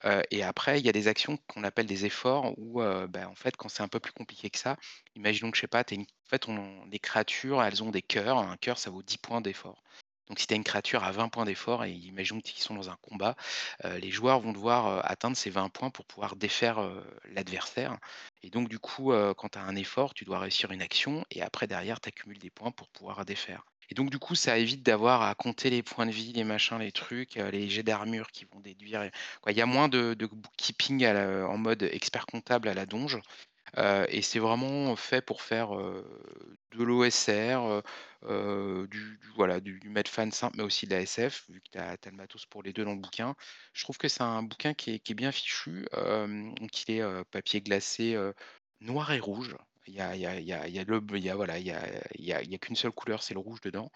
heu 0.06 0.22
et 0.32 0.44
après 0.44 0.80
il 0.80 0.86
y 0.86 0.90
a 0.90 0.92
des 0.92 1.08
actions 1.08 1.38
qu'on 1.48 1.64
appelle 1.64 1.86
des 1.88 2.06
efforts 2.06 2.54
où, 2.58 2.82
bah, 3.10 3.28
en 3.30 3.36
fait, 3.36 3.56
quand 3.58 3.70
c'est 3.70 3.84
un 3.84 3.88
peu 3.88 4.00
plus 4.00 4.14
compliqué 4.14 4.50
que 4.50 4.58
ça, 4.60 4.78
imaginons 5.16 5.52
que, 5.52 5.58
je 5.58 5.62
sais 5.62 5.68
pas, 5.68 5.84
une 5.92 6.02
en 6.04 6.06
fait, 6.30 6.48
les 6.92 7.00
créatures, 7.00 7.62
elles 7.64 7.84
ont 7.84 7.92
des 7.92 8.02
cœurs, 8.02 8.38
un 8.38 8.58
cœur, 8.58 8.78
ça 8.78 8.90
vaut 8.90 9.04
10 9.04 9.18
points 9.18 9.42
d'effort. 9.42 9.84
Donc 10.32 10.40
si 10.40 10.48
tu 10.48 10.54
as 10.54 10.56
une 10.56 10.64
créature 10.64 11.04
à 11.04 11.12
20 11.12 11.28
points 11.28 11.44
d'effort 11.44 11.84
et 11.84 11.92
imaginons 11.92 12.40
qu'ils 12.40 12.64
sont 12.64 12.74
dans 12.74 12.90
un 12.90 12.96
combat, 13.02 13.36
les 13.84 14.12
joueurs 14.12 14.40
vont 14.40 14.54
devoir, 14.54 15.06
atteindre 15.06 15.36
ces 15.36 15.50
20 15.50 15.68
points 15.68 15.90
pour 15.90 16.06
pouvoir 16.06 16.38
défaire, 16.38 16.90
l'adversaire 17.34 17.98
et 18.42 18.50
donc 18.50 18.70
du 18.70 18.80
coup, 18.80 19.12
quand 19.36 19.50
tu 19.50 19.60
as 19.60 19.64
un 19.64 19.76
effort, 19.76 20.14
tu 20.14 20.24
dois 20.24 20.40
réussir 20.40 20.72
une 20.72 20.82
action 20.82 21.26
et 21.32 21.42
après 21.42 21.68
derrière 21.68 22.00
tu 22.00 22.08
accumules 22.08 22.40
des 22.40 22.50
points 22.50 22.72
pour 22.72 22.88
pouvoir 22.88 23.26
défaire 23.26 23.66
et 23.90 23.94
donc 23.94 24.10
du 24.10 24.20
coup, 24.20 24.36
ça 24.36 24.58
évite 24.58 24.84
d'avoir 24.84 25.22
à 25.22 25.36
compter 25.36 25.70
les 25.70 25.84
points 25.84 26.06
de 26.06 26.12
vie, 26.12 26.32
les 26.32 26.46
machins, 26.46 26.80
les 26.80 26.94
trucs, 26.94 27.36
les 27.36 27.70
jets 27.70 27.84
d'armure 27.84 28.32
qui 28.32 28.46
vont 28.46 28.62
déduire. 28.62 29.10
Il 29.50 29.58
y 29.58 29.62
a 29.62 29.66
moins 29.66 29.90
de 29.90 30.14
bookkeeping 30.14 31.06
en 31.06 31.58
mode 31.58 31.84
expert 31.84 32.26
comptable 32.26 32.70
à 32.70 32.74
la 32.74 32.86
Heu 33.78 34.06
et 34.10 34.22
c'est 34.22 34.40
vraiment 34.40 34.96
fait 34.96 35.22
pour 35.22 35.42
faire, 35.42 35.74
de 36.72 36.84
l'OSR, 36.84 37.82
du 38.28 39.18
du 39.18 39.20
voilà, 39.36 39.60
du 39.60 39.80
du 39.80 39.90
Medfan 39.90 40.32
simple, 40.32 40.58
mais 40.58 40.64
aussi 40.64 40.86
de 40.86 40.92
la 40.96 41.02
SF, 41.02 41.46
vu 41.50 41.62
que 41.62 41.70
tu 41.72 41.78
as 41.78 41.98
le 42.06 42.12
matos 42.12 42.46
pour 42.46 42.64
les 42.64 42.74
2 42.74 42.86
dans 42.86 42.94
le 42.94 43.00
bouquin. 43.00 43.36
Je 43.74 43.84
trouve 43.84 43.98
que 43.98 44.08
c'est 44.08 44.24
un 44.24 44.44
bouquin 44.44 44.74
qui 44.74 44.92
est 44.94 45.14
bien 45.14 45.32
fichu, 45.32 45.86
donc 45.94 46.88
il 46.88 46.96
est, 46.96 47.24
papier 47.32 47.62
glacé, 47.62 48.18
noir 48.82 49.12
et 49.12 49.20
rouge. 49.20 49.56
Il 49.88 49.96
y 49.96 50.00
a 50.00 50.10
a 50.10 50.14
a 50.14 50.62
a 50.62 50.68
a 52.34 52.38
a 52.38 52.58
qu'une 52.60 52.76
seule 52.76 52.92
couleur, 52.92 53.24
c'est 53.24 53.34
le 53.34 53.40
rouge 53.40 53.62
dedans, 53.62 53.92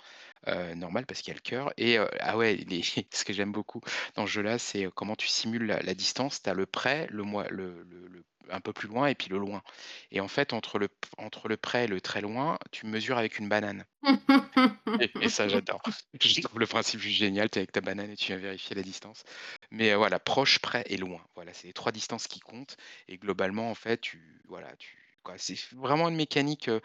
normal 0.75 1.05
parce 1.05 1.21
qu'il 1.21 1.29
y 1.29 1.31
a 1.31 1.35
le 1.35 1.41
cœur 1.41 1.73
et 1.77 1.97
ah 2.19 2.37
ouais, 2.37 2.57
ce 3.13 3.23
que 3.25 3.33
j'aime 3.33 3.51
beaucoup 3.51 3.81
dans 4.15 4.25
ce 4.25 4.31
jeu-là, 4.31 4.57
c'est, 4.59 4.87
comment 4.95 5.15
tu 5.15 5.27
simules 5.27 5.65
la 5.65 5.93
distance. 5.93 6.41
Tu 6.41 6.49
as 6.49 6.53
le 6.53 6.65
près, 6.65 7.07
le 7.11 7.23
le 7.49 7.83
le 7.83 8.23
un 8.51 8.61
peu 8.61 8.73
plus 8.73 8.87
loin 8.87 9.07
et 9.07 9.15
puis 9.15 9.29
le 9.29 9.37
loin. 9.37 9.61
Et 10.11 10.19
en 10.19 10.27
fait, 10.27 10.53
entre 10.53 10.79
le 10.79 10.89
entre 11.17 11.47
le 11.47 11.57
près 11.57 11.85
et 11.85 11.87
le 11.87 12.01
très 12.01 12.21
loin, 12.21 12.57
tu 12.71 12.85
mesures 12.87 13.17
avec 13.17 13.39
une 13.39 13.49
banane 13.49 13.85
et 14.99 15.11
et 15.19 15.29
ça 15.29 15.47
j'adore. 15.47 15.81
Je 16.21 16.39
trouve 16.41 16.59
le 16.59 16.67
principe 16.67 16.99
juste 17.01 17.17
génial. 17.17 17.49
Tu 17.49 17.57
es 17.59 17.61
avec 17.61 17.71
ta 17.71 17.81
banane 17.81 18.11
et 18.11 18.15
tu 18.15 18.27
viens 18.27 18.37
vérifier 18.37 18.75
la 18.75 18.81
distance. 18.83 19.23
Mais 19.71 19.91
heu, 19.91 19.95
voilà, 19.95 20.19
proche, 20.19 20.59
près 20.59 20.83
et 20.87 20.97
loin. 20.97 21.21
Voilà, 21.35 21.53
c'est 21.53 21.67
les 21.67 21.73
3 21.73 21.91
distances 21.91 22.27
qui 22.27 22.39
comptent 22.39 22.77
et 23.07 23.17
globalement, 23.17 23.69
en 23.69 23.75
fait, 23.75 23.99
tu 24.01 24.41
voilà, 24.47 24.75
tu 24.77 24.97
c'est 25.37 25.57
vraiment 25.73 26.07
une 26.07 26.15
mécanique, 26.15 26.69
heu 26.69 26.81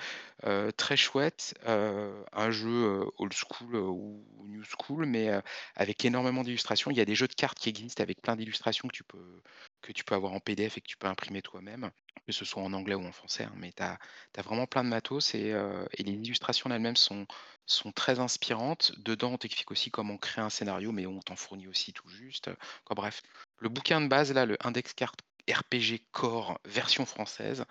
heu, 0.46 0.72
très 0.72 0.96
chouette, 0.96 1.52
un 1.66 2.50
jeu, 2.50 3.04
old 3.18 3.34
school, 3.34 3.76
ou 3.76 4.24
new 4.48 4.62
school, 4.64 5.04
mais 5.04 5.28
avec 5.74 6.02
énormément 6.06 6.42
d'illustrations. 6.42 6.90
Il 6.90 6.96
y 6.96 7.02
a 7.02 7.04
des 7.04 7.14
jeux 7.14 7.28
de 7.28 7.34
cartes 7.34 7.58
qui 7.58 7.68
existent 7.68 8.02
avec 8.02 8.22
plein 8.22 8.36
d'illustrations 8.36 8.88
que 8.88 8.94
tu 8.96 9.04
peux 9.04 9.42
que 9.82 9.92
tu 9.92 10.04
peux 10.04 10.14
avoir 10.14 10.32
en 10.32 10.40
PDF 10.40 10.78
et 10.78 10.80
que 10.80 10.86
tu 10.86 10.96
peux 10.96 11.06
imprimer 11.08 11.42
toi-même, 11.42 11.90
que 12.26 12.32
ce 12.32 12.44
soit 12.44 12.62
en 12.62 12.72
anglais 12.72 12.94
ou 12.94 13.04
en 13.04 13.12
français, 13.12 13.44
hein, 13.44 13.52
mais 13.56 13.72
tu 13.72 13.82
as 13.82 13.98
vraiment 14.42 14.66
plein 14.66 14.84
de 14.84 14.88
matos 14.88 15.34
et 15.34 15.54
et 15.98 16.02
les 16.02 16.12
illustrations 16.12 16.70
elles-mêmes 16.70 16.96
sont 16.96 17.26
sont 17.66 17.92
très 17.92 18.18
inspirantes. 18.18 18.92
Dedans, 18.98 19.32
on 19.32 19.38
t'explique 19.38 19.70
aussi 19.70 19.90
comment 19.90 20.16
créer 20.16 20.44
un 20.44 20.50
scénario, 20.50 20.92
mais 20.92 21.06
on 21.06 21.20
t'en 21.20 21.36
fournit 21.36 21.68
aussi 21.68 21.92
tout 21.92 22.08
juste, 22.08 22.50
quoi 22.84 22.94
bref. 22.94 23.22
Le 23.58 23.68
bouquin 23.68 24.00
de 24.00 24.08
base 24.08 24.32
là, 24.32 24.46
le 24.46 24.56
Index 24.60 24.92
Card 24.94 25.14
RPG 25.48 26.02
Core 26.12 26.60
version 26.64 27.06
française, 27.06 27.64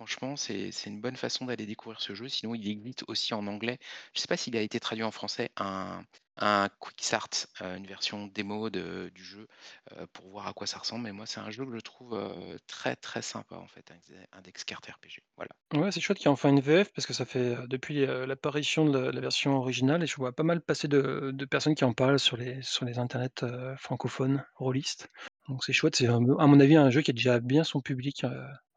franchement, 0.00 0.34
c'est 0.36 0.70
une 0.86 1.00
bonne 1.02 1.16
façon 1.16 1.44
d'aller 1.44 1.66
découvrir 1.66 2.00
ce 2.00 2.14
jeu. 2.14 2.26
Sinon, 2.28 2.54
il 2.54 2.66
existe 2.68 3.04
aussi 3.08 3.34
en 3.34 3.46
anglais. 3.46 3.78
Je 4.14 4.20
sais 4.22 4.26
pas 4.28 4.36
s'il 4.38 4.56
a 4.56 4.62
été 4.62 4.80
traduit 4.80 5.04
en 5.04 5.10
français, 5.10 5.50
un 5.56 6.02
un 6.42 6.70
quick 6.78 7.02
start, 7.04 7.48
heu, 7.60 7.76
une 7.76 7.86
version 7.86 8.26
démo 8.26 8.70
du 8.70 9.12
jeu, 9.22 9.46
heu, 9.92 10.06
pour 10.14 10.30
voir 10.30 10.46
à 10.46 10.54
quoi 10.54 10.66
ça 10.66 10.78
ressemble. 10.78 11.04
Mais 11.04 11.12
moi, 11.12 11.26
c'est 11.26 11.40
un 11.40 11.50
jeu 11.50 11.66
que 11.66 11.74
je 11.74 11.80
trouve, 11.80 12.14
heu, 12.14 12.58
très, 12.66 12.96
très 12.96 13.20
sympa 13.20 13.56
en 13.56 13.66
fait, 13.66 13.92
Index 14.32 14.64
Card 14.64 14.80
RPG. 14.80 15.22
Voilà. 15.36 15.50
Ouais, 15.72 15.92
c'est 15.92 16.00
chouette 16.00 16.18
qu'il 16.18 16.26
y 16.26 16.28
ait 16.28 16.32
enfin 16.32 16.48
une 16.48 16.58
VF 16.60 16.92
parce 16.92 17.06
que 17.06 17.12
ça 17.12 17.24
fait, 17.24 17.56
depuis, 17.68 18.04
l'apparition 18.04 18.84
de 18.90 18.98
la 18.98 19.20
version 19.20 19.56
originale 19.56 20.02
et 20.02 20.06
je 20.08 20.16
vois 20.16 20.32
pas 20.32 20.42
mal 20.42 20.60
passer 20.60 20.88
de 20.88 21.44
personnes 21.44 21.76
qui 21.76 21.84
en 21.84 21.92
parlent 21.92 22.18
sur 22.18 22.36
les 22.36 22.98
internets, 22.98 23.44
francophones, 23.78 24.44
rôlistes. 24.56 25.08
Donc 25.48 25.64
c'est 25.64 25.72
chouette, 25.72 25.96
c'est 25.96 26.06
à 26.06 26.18
mon 26.18 26.60
avis 26.60 26.76
un 26.76 26.90
jeu 26.90 27.02
qui 27.02 27.10
a 27.10 27.14
déjà 27.14 27.40
bien 27.40 27.64
son 27.64 27.80
public, 27.80 28.24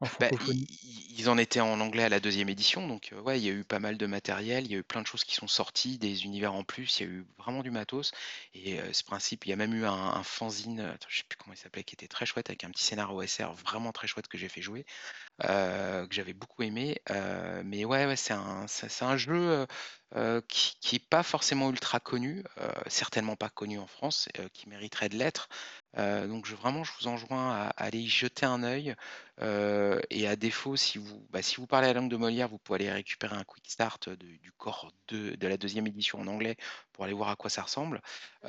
en 0.00 0.08
Bah, 0.20 0.30
francophonie. 0.36 0.66
ils 1.16 1.28
en 1.28 1.38
étaient 1.38 1.60
en 1.60 1.80
anglais 1.80 2.04
à 2.04 2.08
la 2.08 2.20
deuxième 2.20 2.48
édition, 2.48 2.86
donc 2.86 3.12
ouais, 3.24 3.40
il 3.40 3.44
y 3.44 3.48
a 3.48 3.52
eu 3.52 3.64
pas 3.64 3.78
mal 3.80 3.96
de 3.96 4.06
matériel, 4.06 4.64
il 4.64 4.70
y 4.72 4.74
a 4.74 4.78
eu 4.78 4.84
plein 4.84 5.02
de 5.02 5.06
choses 5.06 5.24
qui 5.24 5.34
sont 5.34 5.46
sorties, 5.48 5.98
des 5.98 6.24
univers 6.24 6.52
en 6.54 6.62
plus, 6.62 7.00
il 7.00 7.02
y 7.02 7.06
a 7.06 7.12
eu 7.12 7.26
vraiment 7.38 7.62
du 7.62 7.70
matos 7.70 8.12
et 8.52 8.78
ce 8.92 9.02
principe 9.02 9.44
il 9.46 9.50
y 9.50 9.52
a 9.52 9.56
même 9.56 9.74
eu 9.74 9.86
un 9.86 9.92
un 9.92 10.22
fanzine, 10.22 10.80
attends, 10.80 11.08
je 11.08 11.18
sais 11.18 11.24
plus 11.28 11.36
comment 11.36 11.54
il 11.54 11.56
s'appelait, 11.56 11.84
qui 11.84 11.94
était 11.94 12.06
très 12.08 12.26
chouette 12.26 12.48
avec 12.50 12.64
un 12.64 12.70
petit 12.70 12.84
scénar 12.84 13.12
OSR 13.14 13.54
vraiment 13.54 13.92
très 13.92 14.06
chouette 14.06 14.28
que 14.28 14.38
j'ai 14.38 14.48
fait 14.48 14.62
jouer, 14.62 14.84
que 15.40 16.08
j'avais 16.10 16.34
beaucoup 16.34 16.62
aimé, 16.62 16.98
mais 17.64 17.84
ouais, 17.84 18.06
ouais, 18.06 18.16
c'est 18.16 18.32
un 18.34 19.16
jeu, 19.16 19.66
qui 20.48 20.74
qui 20.80 20.96
est 20.96 21.08
pas 21.08 21.22
forcément 21.22 21.70
ultra 21.70 22.00
connu, 22.00 22.44
certainement 22.86 23.36
pas 23.36 23.48
connu 23.50 23.78
en 23.78 23.86
France, 23.86 24.28
qui 24.52 24.68
mériterait 24.68 25.08
de 25.08 25.16
l'être, 25.16 25.48
heu, 25.98 26.26
donc 26.28 26.46
je 26.46 26.54
vraiment 26.54 26.84
je 26.84 26.92
vous 27.00 27.06
enjoins 27.08 27.50
à 27.52 27.66
à 27.68 27.84
aller 27.84 28.00
y 28.00 28.08
jeter 28.08 28.46
un 28.46 28.62
œil, 28.62 28.94
Heu 29.40 30.00
et 30.10 30.26
à 30.28 30.36
défaut, 30.36 30.76
si 30.76 30.98
vous 30.98 31.26
bah, 31.30 31.42
si 31.42 31.56
vous 31.56 31.66
parlez 31.66 31.88
la 31.88 31.94
langue 31.94 32.10
de 32.10 32.16
Molière, 32.16 32.48
vous 32.48 32.58
pouvez 32.58 32.80
aller 32.80 32.92
récupérer 32.92 33.36
un 33.36 33.44
quick 33.44 33.70
start, 33.70 34.08
de 34.08 34.16
du 34.36 34.52
corps 34.52 34.92
2 35.08 35.36
de 35.36 35.46
la 35.48 35.56
deuxième 35.56 35.86
édition 35.86 36.20
en 36.20 36.26
anglais 36.26 36.56
pour 36.92 37.04
aller 37.04 37.14
voir 37.14 37.28
à 37.30 37.36
quoi 37.36 37.50
ça 37.50 37.62
ressemble. 37.62 38.00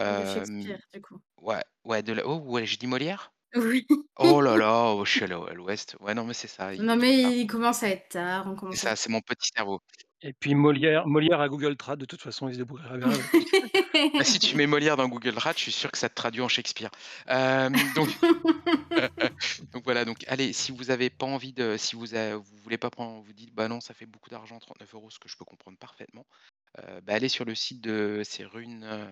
De 0.07 0.23
Hem, 0.23 0.25
Shakespeare, 0.25 0.79
du 0.93 0.99
coup. 1.01 1.21
ouais, 1.39 1.63
ouais, 1.85 2.03
de 2.03 2.13
la 2.13 2.27
oh 2.27 2.37
ouais, 2.39 2.65
j'ai 2.65 2.77
dit 2.77 2.87
Molière? 2.87 3.33
Oui. 3.55 3.85
Oh 4.17 4.41
là 4.41 4.57
là, 4.57 4.93
oh 4.95 5.05
je 5.05 5.11
suis 5.11 5.25
à 5.25 5.27
l'ouest. 5.29 5.97
Ouais, 6.01 6.13
non, 6.15 6.25
mais 6.25 6.33
c'est 6.35 6.47
ça, 6.49 6.73
il 6.75 6.83
Non, 6.83 6.95
mais 6.97 7.39
il 7.39 7.47
commence 7.47 7.83
à 7.83 7.89
être 7.89 8.09
tard, 8.09 8.47
on 8.47 8.55
à 8.71 8.75
ça, 8.77 8.95
c'est 8.95 9.09
mon 9.09 9.21
petit 9.21 9.49
cerveau. 9.55 9.81
Et 10.21 10.33
puis 10.33 10.55
Molière 10.55 11.07
Molière 11.07 11.39
à 11.41 11.49
Google 11.49 11.77
Trad, 11.77 11.99
de 11.99 12.05
toute 12.05 12.21
façon, 12.21 12.47
il 12.47 12.53
se 12.53 12.59
débrouillera 12.59 12.97
bien. 12.97 13.09
Bah, 14.17 14.23
si 14.23 14.39
tu 14.39 14.55
mets 14.57 14.67
Molière 14.67 14.97
dans 14.97 15.07
Google 15.09 15.35
Trad, 15.35 15.57
je 15.57 15.63
suis 15.63 15.71
sûr 15.71 15.91
que 15.91 15.97
ça 15.97 16.09
te 16.09 16.15
traduit 16.15 16.41
en 16.41 16.47
Shakespeare. 16.47 16.91
Hem, 17.27 17.91
donc 17.91 18.09
Donc 19.73 19.83
voilà, 19.83 20.05
donc 20.05 20.23
allez, 20.27 20.53
si 20.53 20.71
vous 20.71 20.91
avez 20.91 21.09
pas 21.09 21.25
envie 21.25 21.53
de 21.53 21.77
si 21.77 21.95
vous 21.95 22.15
a 22.15 22.35
vous 22.37 22.57
voulez 22.63 22.77
pas 22.77 22.89
prendre 22.89 23.21
vous 23.21 23.33
dites: 23.33 23.53
«Bah 23.53 23.67
non, 23.67 23.81
ça 23.81 23.93
fait 23.93 24.05
beaucoup 24.05 24.29
d'argent, 24.29 24.59
39 24.59 24.93
euros 24.93 25.09
ce 25.09 25.19
que 25.19 25.29
je 25.29 25.37
peux 25.37 25.45
comprendre 25.45 25.77
parfaitement. 25.77 26.25
Heu, 26.79 27.01
bah, 27.03 27.13
allez 27.15 27.29
sur 27.29 27.45
le 27.45 27.55
site 27.55 27.81
de 27.81 28.21
c'est 28.25 28.45
Rune, 28.45 28.83
heu, 28.85 29.07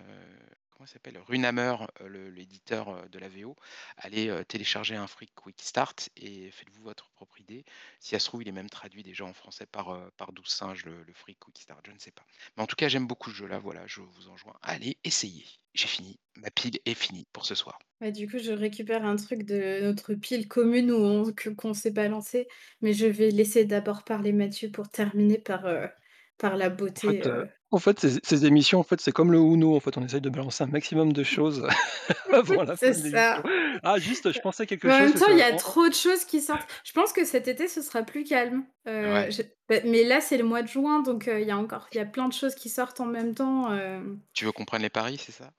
comment 0.84 0.92
s'appelle? 0.92 1.18
Runehammer, 1.18 1.76
heu, 2.00 2.08
le 2.08 2.30
l'éditeur, 2.30 2.88
heu, 2.90 3.08
de 3.08 3.18
la 3.18 3.28
VO. 3.28 3.56
Allez, 3.96 4.28
heu, 4.28 4.44
télécharger 4.44 4.96
un 4.96 5.06
free 5.06 5.28
quick 5.34 5.60
start 5.62 6.10
et 6.16 6.50
faites-vous 6.50 6.82
votre 6.82 7.10
propre 7.10 7.40
idée. 7.40 7.64
Si 8.00 8.10
ça 8.10 8.18
se 8.18 8.26
trouve, 8.26 8.42
il 8.42 8.48
est 8.48 8.52
même 8.52 8.70
traduit 8.70 9.02
déjà 9.02 9.24
en 9.24 9.32
français 9.34 9.66
par, 9.66 10.10
par 10.16 10.32
Douce 10.32 10.50
Singe, 10.54 10.84
le 10.84 11.02
le 11.02 11.12
free 11.14 11.36
quick 11.36 11.58
start, 11.58 11.80
je 11.86 11.92
ne 11.92 11.98
sais 11.98 12.12
pas. 12.12 12.24
Mais 12.56 12.62
en 12.62 12.66
tout 12.66 12.76
cas, 12.76 12.88
j'aime 12.88 13.06
beaucoup 13.06 13.30
ce 13.30 13.36
jeu-là, 13.36 13.58
voilà, 13.58 13.86
je 13.86 14.00
vous 14.00 14.28
enjoins. 14.28 14.56
Allez, 14.62 14.98
essayez. 15.04 15.46
J'ai 15.74 15.88
fini. 15.88 16.20
Ma 16.36 16.50
pile 16.50 16.78
est 16.84 16.94
finie 16.94 17.26
pour 17.32 17.46
ce 17.46 17.54
soir. 17.54 17.78
Bah, 18.00 18.10
du 18.10 18.28
coup, 18.28 18.38
je 18.38 18.52
récupère 18.52 19.04
un 19.04 19.16
truc 19.16 19.44
de 19.44 19.80
notre 19.82 20.14
pile 20.14 20.48
commune 20.48 20.90
où 20.90 20.96
on 20.96 21.32
qu'on 21.56 21.74
s'est 21.74 21.90
balancé, 21.92 22.48
mais 22.80 22.92
je 22.92 23.06
vais 23.06 23.30
laisser 23.30 23.64
d'abord 23.64 24.04
parler 24.04 24.32
Mathieu 24.32 24.70
pour 24.70 24.88
terminer 24.88 25.38
par, 25.38 25.66
par 26.38 26.56
la 26.56 26.70
En 26.96 27.00
beauté, 27.02 27.22
fait, 27.22 27.26
en 27.74 27.78
fait, 27.78 28.00
ces 28.00 28.18
ces 28.22 28.46
émissions, 28.46 28.80
en 28.80 28.82
fait, 28.82 29.00
c'est 29.00 29.12
comme 29.12 29.32
le 29.32 29.38
Uno, 29.38 29.76
en 29.76 29.80
fait, 29.80 29.96
on 29.98 30.04
essaye 30.04 30.20
de 30.20 30.30
balancer 30.30 30.64
un 30.64 30.68
maximum 30.68 31.12
de 31.12 31.22
choses 31.24 31.66
avant 32.32 32.62
la 32.62 32.76
c'est 32.76 32.92
fin 32.92 32.98
de 33.00 33.04
l'émission. 33.04 33.42
ça. 33.42 33.42
Ah 33.82 33.98
juste, 33.98 34.32
je 34.32 34.40
pensais 34.40 34.62
à 34.64 34.66
quelque 34.66 34.88
Mais 34.88 34.94
en 34.94 34.98
chose 34.98 35.00
même 35.00 35.12
parce 35.12 35.24
temps, 35.24 35.30
il 35.32 35.38
y 35.38 35.42
a 35.42 35.52
trop 35.54 35.88
de 35.88 35.94
choses 35.94 36.24
qui 36.24 36.40
sortent. 36.40 36.68
Je 36.84 36.92
pense 36.92 37.12
que 37.12 37.24
cet 37.24 37.48
été, 37.48 37.68
ce 37.68 37.82
sera 37.82 38.02
plus 38.02 38.24
calme. 38.24 38.64
Ouais. 38.86 39.30
je 39.30 39.42
bah, 39.68 39.76
mais 39.84 40.04
là, 40.04 40.20
c'est 40.20 40.36
le 40.36 40.44
mois 40.44 40.62
de 40.62 40.68
juin, 40.68 41.00
donc 41.02 41.26
heu, 41.28 41.40
il 41.40 41.46
y 41.46 41.50
a 41.50 41.56
encore 41.56 41.88
il 41.92 41.96
y 41.96 42.00
a 42.00 42.04
plein 42.04 42.28
de 42.28 42.34
choses 42.34 42.54
qui 42.54 42.68
sortent 42.68 43.00
en 43.00 43.06
même 43.06 43.34
temps, 43.34 43.72
hem, 43.74 44.20
Tu 44.34 44.44
veux 44.44 44.52
qu'on 44.52 44.64
prenne 44.66 44.82
les 44.82 44.90
paris, 44.90 45.18
c'est 45.18 45.32
ça? 45.32 45.50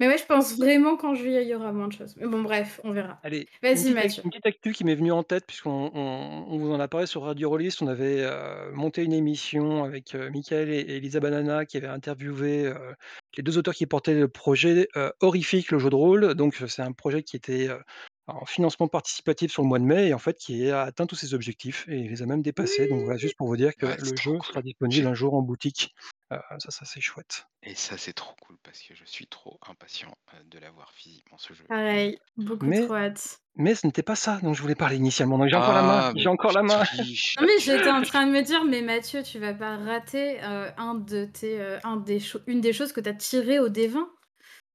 Mais 0.00 0.08
ouais, 0.08 0.18
je 0.18 0.26
pense 0.26 0.56
vraiment 0.56 0.96
qu'en 0.96 1.14
juillet, 1.14 1.42
il 1.44 1.48
y 1.48 1.54
aura 1.54 1.72
moins 1.72 1.88
de 1.88 1.92
choses. 1.92 2.16
Mais 2.16 2.26
bon, 2.26 2.42
bref, 2.42 2.80
on 2.84 2.92
verra. 2.92 3.22
Allez, 3.24 3.48
une 3.72 3.82
Vas-y 3.82 3.92
petite 3.92 4.04
ac 4.04 4.12
Mathieu. 4.12 4.22
une 4.22 4.30
petite 4.30 4.46
actu 4.46 4.72
qui 4.72 4.84
m'est 4.84 4.94
venue 4.94 5.10
en 5.10 5.24
tête 5.24 5.44
puisqu'on 5.46 5.90
on 5.92 6.44
on 6.48 6.56
vous 6.58 6.70
en 6.72 6.78
a 6.78 6.86
parlé 6.86 7.06
sur 7.06 7.22
Radio 7.22 7.48
Rollist. 7.50 7.82
On 7.82 7.88
avait, 7.88 8.20
heu, 8.22 8.70
monté 8.72 9.02
une 9.02 9.12
émission 9.12 9.82
avec, 9.82 10.14
heu, 10.14 10.28
Mickaël 10.30 10.70
et 10.70 10.78
et 10.80 11.00
Lisa 11.00 11.18
Banana 11.18 11.66
qui 11.66 11.76
avaient 11.78 11.88
interviewé, 11.88 12.66
heu, 12.66 12.94
les 13.36 13.42
2 13.42 13.58
auteurs 13.58 13.74
qui 13.74 13.86
portaient 13.86 14.14
le 14.14 14.28
projet, 14.28 14.86
heu, 14.96 15.12
Horrifique, 15.20 15.72
le 15.72 15.78
jeu 15.80 15.90
de 15.90 15.96
rôle. 15.96 16.34
Donc, 16.36 16.54
c'est 16.68 16.82
un 16.82 16.92
projet 16.92 17.22
qui 17.24 17.34
était, 17.36 17.68
en 18.28 18.44
financement 18.46 18.86
participatif 18.88 19.50
sur 19.50 19.62
le 19.62 19.68
mois 19.68 19.78
de 19.80 19.84
mai 19.84 20.08
et 20.08 20.14
en 20.14 20.18
fait 20.18 20.36
qui 20.38 20.70
a 20.70 20.82
atteint 20.82 21.06
tous 21.06 21.16
ses 21.16 21.32
objectifs 21.34 21.86
et 21.88 21.96
il 21.98 22.10
les 22.10 22.22
a 22.22 22.26
même 22.26 22.42
dépassés. 22.42 22.86
Donc 22.86 23.02
voilà, 23.02 23.18
juste 23.18 23.36
pour 23.36 23.48
vous 23.48 23.56
dire 23.56 23.72
que 23.76 23.86
Ouais, 23.86 23.96
c'est 23.98 24.12
le 24.12 24.16
trop 24.16 24.32
jeu 24.32 24.38
cool. 24.38 24.42
sera 24.42 24.62
disponible 24.62 25.06
J'ai 25.06 25.08
un 25.08 25.14
jour 25.14 25.34
en 25.34 25.42
boutique. 25.42 25.92
Heu, 26.32 26.40
ça 26.58 26.70
ça 26.70 26.84
c'est 26.86 27.00
chouette. 27.02 27.46
et 27.62 27.74
ça, 27.74 27.98
c'est 27.98 28.12
trop 28.12 28.34
cool 28.40 28.56
parce 28.62 28.82
que 28.82 28.94
je 28.94 29.04
suis 29.04 29.26
trop 29.26 29.58
impatient, 29.66 30.16
heu, 30.34 30.44
de 30.44 30.58
l'avoir 30.58 30.92
physiquement 30.92 31.38
ce 31.38 31.52
jeu. 31.54 31.68
Pareil, 31.68 32.18
beaucoup 32.36 32.72
Mais 32.72 32.74
trop 32.74 32.94
hâte. 32.94 33.40
mais 33.56 33.74
ce 33.76 33.86
n'était 33.86 34.02
pas 34.04 34.16
ça 34.16 34.40
dont 34.42 34.54
je 34.54 34.62
voulais 34.62 34.76
parler 34.76 34.96
initialement. 34.96 35.38
Donc 35.38 35.48
j'ai 35.48 35.56
encore 35.56 35.74
la 35.74 35.82
main, 35.82 36.02
Ah, 36.02 36.12
j'ai 36.16 36.28
encore 36.30 36.52
la 36.52 36.62
main. 36.64 36.82
Non, 37.38 37.46
mais 37.46 37.58
j'étais 37.60 37.90
en 37.90 38.02
train 38.02 38.26
de 38.26 38.32
me 38.32 38.42
dire: 38.42 38.64
«Mais 38.64 38.82
Mathieu, 38.82 39.22
tu 39.22 39.38
vas 39.38 39.54
pas 39.54 39.76
rater, 39.76 40.38
heu, 40.42 40.70
un 40.76 40.94
de 40.96 41.24
tes, 41.24 41.60
un 41.84 41.96
des 41.96 42.20
une 42.46 42.60
des 42.60 42.72
choses 42.72 42.92
que 42.92 43.00
tu 43.00 43.08
as 43.08 43.14
tirées 43.14 43.58
au 43.60 43.68
D20». 43.68 44.08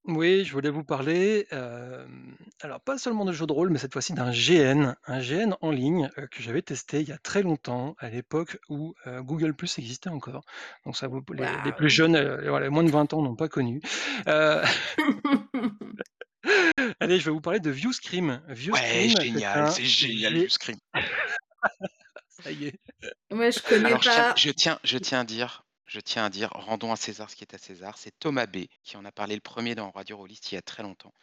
Oui, 0.06 0.44
je 0.44 0.52
voulais 0.52 0.70
vous 0.70 0.84
parler, 0.84 1.48
hem, 1.52 2.36
alors 2.62 2.82
pas 2.82 2.98
seulement 2.98 3.24
de 3.24 3.32
jeux 3.32 3.46
de 3.48 3.54
rôle, 3.54 3.70
mais 3.70 3.78
cette 3.80 3.94
fois-ci 3.94 4.12
d'un 4.14 4.32
GN, 4.32 4.96
un 5.08 5.22
GN 5.22 5.56
en 5.62 5.72
ligne, 5.72 6.10
heu, 6.18 6.28
que 6.28 6.42
j'avais 6.44 6.62
testé 6.62 7.00
il 7.00 7.08
y 7.08 7.14
a 7.14 7.18
très 7.18 7.42
longtemps, 7.42 7.96
à 8.00 8.10
l'époque 8.10 8.58
où, 8.68 8.96
heu, 9.08 9.22
Google+ 9.24 9.56
existait 9.78 10.10
encore. 10.10 10.42
Donc 10.86 10.98
ça 10.98 11.08
vaut 11.08 11.24
les 11.34 11.58
les 11.62 11.72
plus 11.72 11.90
Waouh! 11.90 11.90
jeunes, 11.90 12.18
heu, 12.18 12.50
voilà, 12.50 12.66
les 12.66 12.70
moins 12.70 12.84
de 12.84 12.92
20 12.92 13.14
ans 13.14 13.22
n'ont 13.22 13.36
pas 13.38 13.48
connu. 13.48 13.80
Heu, 14.28 14.62
allez, 17.00 17.20
je 17.20 17.26
vais 17.26 17.32
vous 17.32 17.42
parler 17.42 17.60
de 17.60 17.70
Viewscream. 17.72 18.42
Ouais, 18.72 19.08
Viewscream, 19.12 19.16
c'est 19.32 19.46
génial, 19.48 19.66
un 19.66 19.78
c'est 19.78 19.86
génial, 19.86 20.36
G 20.36 20.38
Viewscream. 20.38 20.78
ça 22.28 22.52
y 22.52 22.66
est. 22.66 22.80
Ouais, 23.32 23.52
je 23.52 23.62
connais 23.64 23.96
Alors 23.96 24.02
je 24.02 24.10
tiens 24.10 24.26
pas. 24.26 24.36
je 24.36 24.50
tiens 24.50 24.80
je 24.84 24.98
tiens 24.98 25.22
à 25.22 25.24
dire 25.24 25.64
je 25.94 26.00
tiens 26.00 26.26
à 26.26 26.30
dire, 26.32 26.50
rendons 26.54 26.92
à 26.92 26.96
César 26.96 27.30
ce 27.30 27.36
qui 27.36 27.44
est 27.44 27.54
à 27.54 27.60
César. 27.60 28.00
C'est 28.00 28.18
Thomas 28.18 28.48
B 28.48 28.66
qui 28.84 28.98
en 28.98 29.06
a 29.06 29.12
parlé 29.12 29.36
le 29.36 29.42
premier 29.42 29.76
dans 29.76 29.92
Radio 29.92 30.18
Rollist 30.18 30.52
il 30.52 30.56
y 30.56 30.58
a 30.58 30.62
très 30.64 30.82
longtemps 30.82 31.14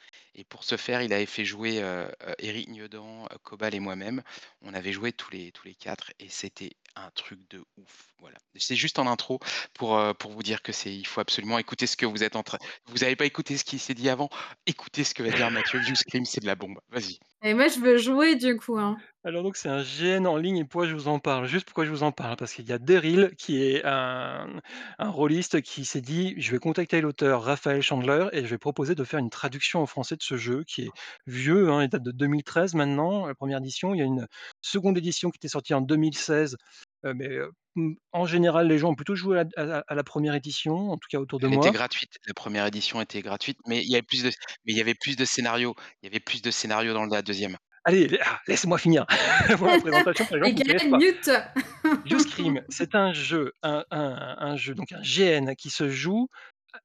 et 0.41 0.45
pour 0.45 0.65
ce 0.65 0.77
faire, 0.77 1.03
il 1.03 1.13
avait 1.13 1.27
fait 1.27 1.45
jouer, 1.45 1.81
heu 1.83 2.07
heu, 2.27 2.35
Éric 2.39 2.69
Nieudant, 2.69 3.25
heu, 3.25 3.39
Cobal 3.43 3.75
et 3.75 3.81
moi-même. 3.81 4.23
On 4.63 4.75
avait 4.75 4.93
joué 4.93 5.13
tous 5.13 5.31
les 5.31 5.53
tous 5.53 5.67
les 5.67 5.75
4 5.75 6.13
et 6.19 6.29
c'était 6.29 6.73
un 6.97 7.11
truc 7.11 7.41
de 7.51 7.65
ouf, 7.77 8.09
voilà. 8.19 8.39
C'est 8.57 8.77
juste 8.77 8.99
en 8.99 9.07
intro 9.07 9.39
pour, 9.75 10.01
pour 10.19 10.33
vous 10.33 10.43
dire 10.43 10.63
que 10.63 10.73
c'est 10.73 10.95
il 10.95 11.07
faut 11.07 11.21
absolument 11.21 11.59
écouter 11.59 11.87
ce 11.87 11.97
que 11.97 12.07
vous 12.07 12.23
êtes 12.25 12.37
en 12.37 12.43
train 12.43 12.59
vous 12.87 13.05
avez 13.05 13.17
pas 13.17 13.27
écouté 13.27 13.57
ce 13.59 13.65
qui 13.65 13.79
s'est 13.79 13.95
dit 13.95 14.09
avant? 14.09 14.29
Écoutez 14.67 15.05
ce 15.05 15.15
que 15.15 15.23
va 15.23 15.33
dire 15.33 15.51
Mathieu, 15.51 15.79
Viewscream, 15.79 16.25
c'est 16.25 16.41
de 16.41 16.47
la 16.47 16.57
bombe. 16.57 16.81
Vas-y. 16.89 17.21
Et 17.43 17.53
moi, 17.53 17.69
je 17.69 17.81
veux 17.81 17.99
jouer 17.99 18.37
du 18.37 18.57
coup, 18.57 18.79
hein. 18.79 19.03
Alors 19.25 19.43
donc 19.43 19.57
c'est 19.57 19.69
un 19.69 19.83
GN 19.83 20.27
en 20.27 20.37
ligne 20.39 20.57
et 20.59 20.65
pourquoi 20.65 20.87
je 20.89 20.95
vous 20.95 21.09
en 21.09 21.19
parle? 21.19 21.47
Juste 21.47 21.67
pourquoi 21.67 21.85
je 21.85 21.91
vous 21.91 22.03
en 22.03 22.11
parle? 22.13 22.37
Parce 22.37 22.55
qu'il 22.55 22.67
y 22.69 22.73
a 22.73 22.79
Daryl 22.79 23.33
qui 23.37 23.63
est 23.63 23.85
un 23.85 24.61
un 24.99 25.09
rôliste 25.11 25.61
qui 25.61 25.85
s'est 25.85 26.01
dit: 26.01 26.35
«Je 26.39 26.51
vais 26.53 26.59
contacter 26.59 27.01
l'auteur 27.03 27.43
Raphaël 27.43 27.83
Chandler 27.83 28.29
et 28.33 28.41
je 28.43 28.47
vais 28.47 28.59
proposer 28.59 28.95
de 28.95 29.05
faire 29.05 29.19
une 29.21 29.29
traduction 29.31 29.81
en 29.83 29.87
français 29.87 30.17
de 30.17 30.23
ce 30.31 30.37
jeu» 30.39 30.65
qui 30.67 30.83
est 30.85 30.93
vieux, 31.27 31.71
hein, 31.71 31.83
il 31.85 31.89
date 31.91 32.03
de 32.05 32.13
2013 32.13 32.75
maintenant, 32.75 33.27
la 33.27 33.35
première 33.35 33.59
édition. 33.59 33.95
Il 33.95 33.99
y 33.99 34.03
a 34.03 34.07
une 34.07 34.27
seconde 34.63 34.99
édition 34.99 35.31
qui 35.31 35.39
était 35.39 35.49
sortie 35.49 35.75
en 35.75 35.81
2016, 35.83 36.57
heu, 37.07 37.15
mais, 37.15 37.29
heu, 37.29 37.53
mmh, 37.77 37.95
en 38.13 38.27
général, 38.27 38.69
les 38.69 38.79
gens 38.79 38.91
ont 38.91 38.95
plutôt 38.97 39.15
joué 39.17 39.41
à 39.41 39.45
à 39.57 39.65
la 39.67 39.85
à 39.89 39.95
la 39.97 40.03
1 40.05 40.35
édition, 40.35 40.91
en 40.93 40.97
tout 40.99 41.09
cas 41.11 41.19
autour 41.21 41.41
de 41.41 41.49
Elle 41.49 41.55
était 41.55 41.71
moi. 41.71 41.73
gratuite, 41.73 42.19
la 42.27 42.35
première 42.35 42.67
édition 42.67 43.01
était 43.01 43.23
gratuite, 43.23 43.59
mais 43.67 43.83
il 43.83 43.91
y 43.91 43.95
avait 43.95 44.03
plus 44.03 44.23
de 44.23 44.29
mais 44.65 44.73
il 44.73 44.77
y 44.77 44.81
avait 44.81 44.95
plus 44.95 45.17
de 45.17 45.25
scénarios 45.25 45.75
il 46.03 46.07
y 46.07 46.09
avait 46.09 46.21
plus 46.21 46.43
de 46.43 46.51
scénarios 46.51 46.93
dans 46.93 47.07
la 47.07 47.23
deuxième. 47.23 47.57
Allez, 47.85 48.19
ah, 48.23 48.39
laissez-moi 48.47 48.77
finir 48.79 49.07
pour 49.57 49.67
la 49.69 49.79
présentation 49.79 50.27
pour 50.27 50.37
les 50.37 50.43
gens 50.43 50.53
c'est 52.69 52.95
un 52.95 53.13
jeu 53.13 53.53
un 53.63 53.85
un 53.91 54.37
un 54.39 54.57
jeu, 54.57 54.75
donc 54.75 54.93
un 54.93 55.01
GN 55.03 55.55
qui 55.57 55.71
se 55.71 55.89
joue 55.91 56.29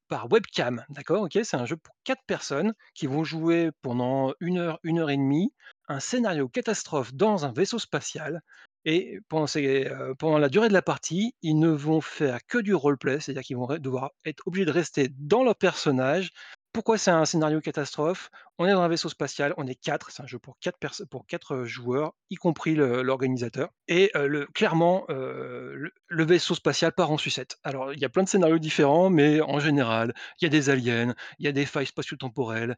par 0.08 0.32
webcam, 0.32 0.84
d'accord, 0.90 1.24
OK? 1.24 1.38
C'est 1.44 1.58
un 1.58 1.66
jeu 1.66 1.78
pour 1.78 1.96
4 2.04 2.24
personnes 2.28 2.74
qui 2.94 3.08
vont 3.08 3.24
jouer 3.24 3.72
pendant 3.82 4.34
une 4.40 4.58
heure, 4.58 4.80
une 4.84 5.00
heure 5.00 5.10
et 5.10 5.18
demie, 5.18 5.54
un 5.88 6.00
scénario 6.00 6.48
catastrophe 6.50 7.14
dans 7.14 7.46
un 7.46 7.52
vaisseau 7.54 7.80
spatial 7.80 8.42
et 8.86 9.20
pendant 9.30 9.48
heu, 9.58 10.14
pendant 10.20 10.38
la 10.38 10.50
durée 10.50 10.68
de 10.70 10.74
la 10.74 10.82
partie, 10.82 11.36
ils 11.42 11.58
ne 11.60 11.70
vont 11.70 12.02
faire 12.02 12.40
que 12.48 12.58
du 12.60 12.74
roleplay, 12.76 13.20
c'est-à-dire 13.20 13.42
qu'ils 13.44 13.58
vont 13.58 13.68
devoir 13.68 14.12
être 14.26 14.44
obligés 14.48 14.66
de 14.66 14.72
rester 14.72 15.10
dans 15.18 15.44
leur 15.44 15.56
personnage. 15.56 16.32
Pourquoi 16.74 16.98
c'est 16.98 17.12
un 17.12 17.26
scénario 17.26 17.62
catastrophe? 17.62 18.30
On 18.58 18.66
est 18.66 18.72
dans 18.72 18.82
un 18.82 18.88
vaisseau 18.88 19.10
spatial, 19.10 19.54
on 19.58 19.68
est 19.68 19.76
4, 19.76 20.12
c'est 20.12 20.24
un 20.24 20.28
jeu 20.28 20.40
pour 20.40 20.58
4 20.62 20.78
perso 20.80 21.06
pour 21.06 21.28
4 21.28 21.56
heu, 21.56 21.66
joueurs, 21.66 22.14
y 22.30 22.36
compris 22.36 22.74
l'organisateur 22.76 23.70
et 23.90 24.12
le 24.16 24.46
clairement, 24.48 25.06
le 25.10 26.24
vaisseau 26.24 26.56
spatial 26.56 26.94
part 26.94 27.12
en 27.12 27.18
sucette. 27.18 27.58
Alors 27.64 27.92
il 27.94 28.00
y 28.00 28.06
a 28.06 28.10
plein 28.10 28.24
de 28.24 28.30
scénarios 28.30 28.58
différents, 28.58 29.10
mais 29.10 29.42
en 29.42 29.60
général, 29.60 30.14
il 30.40 30.46
y 30.46 30.48
a 30.48 30.50
des 30.50 30.70
aliens, 30.70 31.14
il 31.40 31.46
y 31.46 31.50
a 31.50 31.52
des 31.52 31.66
failles 31.66 31.86
spatio-temporelles, 31.86 32.78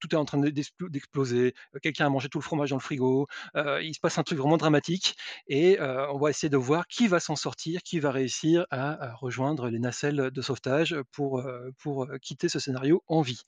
tout 0.00 0.08
est 0.12 0.14
en 0.14 0.24
train 0.24 0.38
de 0.38 0.48
d'explo 0.50 0.88
d'exploser, 0.88 1.54
quelqu'un 1.82 2.06
a 2.06 2.08
mangé 2.10 2.28
tout 2.28 2.38
le 2.38 2.44
fromage 2.44 2.70
dans 2.70 2.76
le 2.76 2.80
frigo, 2.80 3.26
il 3.56 3.94
se 3.94 4.00
passe 4.00 4.18
un 4.18 4.22
truc 4.22 4.38
vraiment 4.38 4.58
dramatique 4.58 5.16
et 5.48 5.76
on 5.80 6.18
va 6.18 6.30
essayer 6.30 6.50
de 6.50 6.56
voir 6.56 6.86
qui 6.86 7.08
va 7.08 7.18
s'en 7.20 7.36
sortir, 7.36 7.82
qui 7.82 7.98
va 7.98 8.12
réussir 8.12 8.64
à 8.70 8.94
à 9.04 9.14
rejoindre 9.14 9.68
les 9.70 9.80
nacelles 9.80 10.30
de 10.30 10.42
sauvetage 10.42 10.96
pour, 11.12 11.42
pour, 11.82 12.06
quitter 12.22 12.48
ce 12.48 12.58
scénario 12.60 13.02
en 13.08 13.22
vie. 13.22 13.40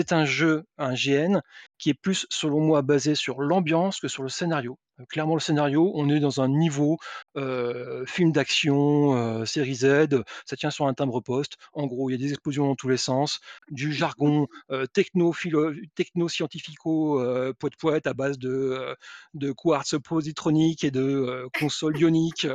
C'est 0.00 0.12
un 0.14 0.24
jeu, 0.24 0.64
un 0.78 0.94
GN, 0.94 1.42
qui 1.78 1.90
est 1.90 1.94
plus, 1.94 2.26
selon 2.30 2.60
moi, 2.60 2.80
basé 2.80 3.14
sur 3.14 3.42
l'ambiance 3.42 4.00
que 4.00 4.08
sur 4.08 4.22
le 4.22 4.30
scénario. 4.30 4.78
Heu, 4.98 5.04
clairement, 5.10 5.34
le 5.34 5.40
scénario, 5.40 5.92
on 5.94 6.08
est 6.08 6.20
dans 6.20 6.40
un 6.40 6.48
niveau, 6.48 6.96
heu, 7.36 8.04
film 8.06 8.32
d'action, 8.32 9.14
heu, 9.42 9.44
série 9.44 9.74
Z, 9.74 10.22
ça 10.46 10.56
tient 10.56 10.70
sur 10.70 10.86
un 10.86 10.94
timbre-poste. 10.94 11.56
En 11.74 11.86
gros, 11.86 12.08
il 12.08 12.12
y 12.12 12.16
a 12.16 12.18
des 12.18 12.30
explosions 12.32 12.66
dans 12.66 12.76
tous 12.76 12.88
les 12.88 12.96
sens, 12.96 13.40
du 13.70 13.92
jargon, 13.92 14.46
heu, 14.72 14.86
techno 14.88 15.32
philo 15.34 15.72
techno-scientifico, 15.94 17.20
heu, 17.20 17.52
poète-poète 17.58 18.06
à 18.06 18.14
base 18.14 18.38
de, 18.38 18.96
de 19.34 19.52
quartz 19.52 19.96
positronique 20.02 20.82
et 20.84 20.90
de, 20.90 21.46
consoles 21.58 21.98
ioniques, 21.98 22.46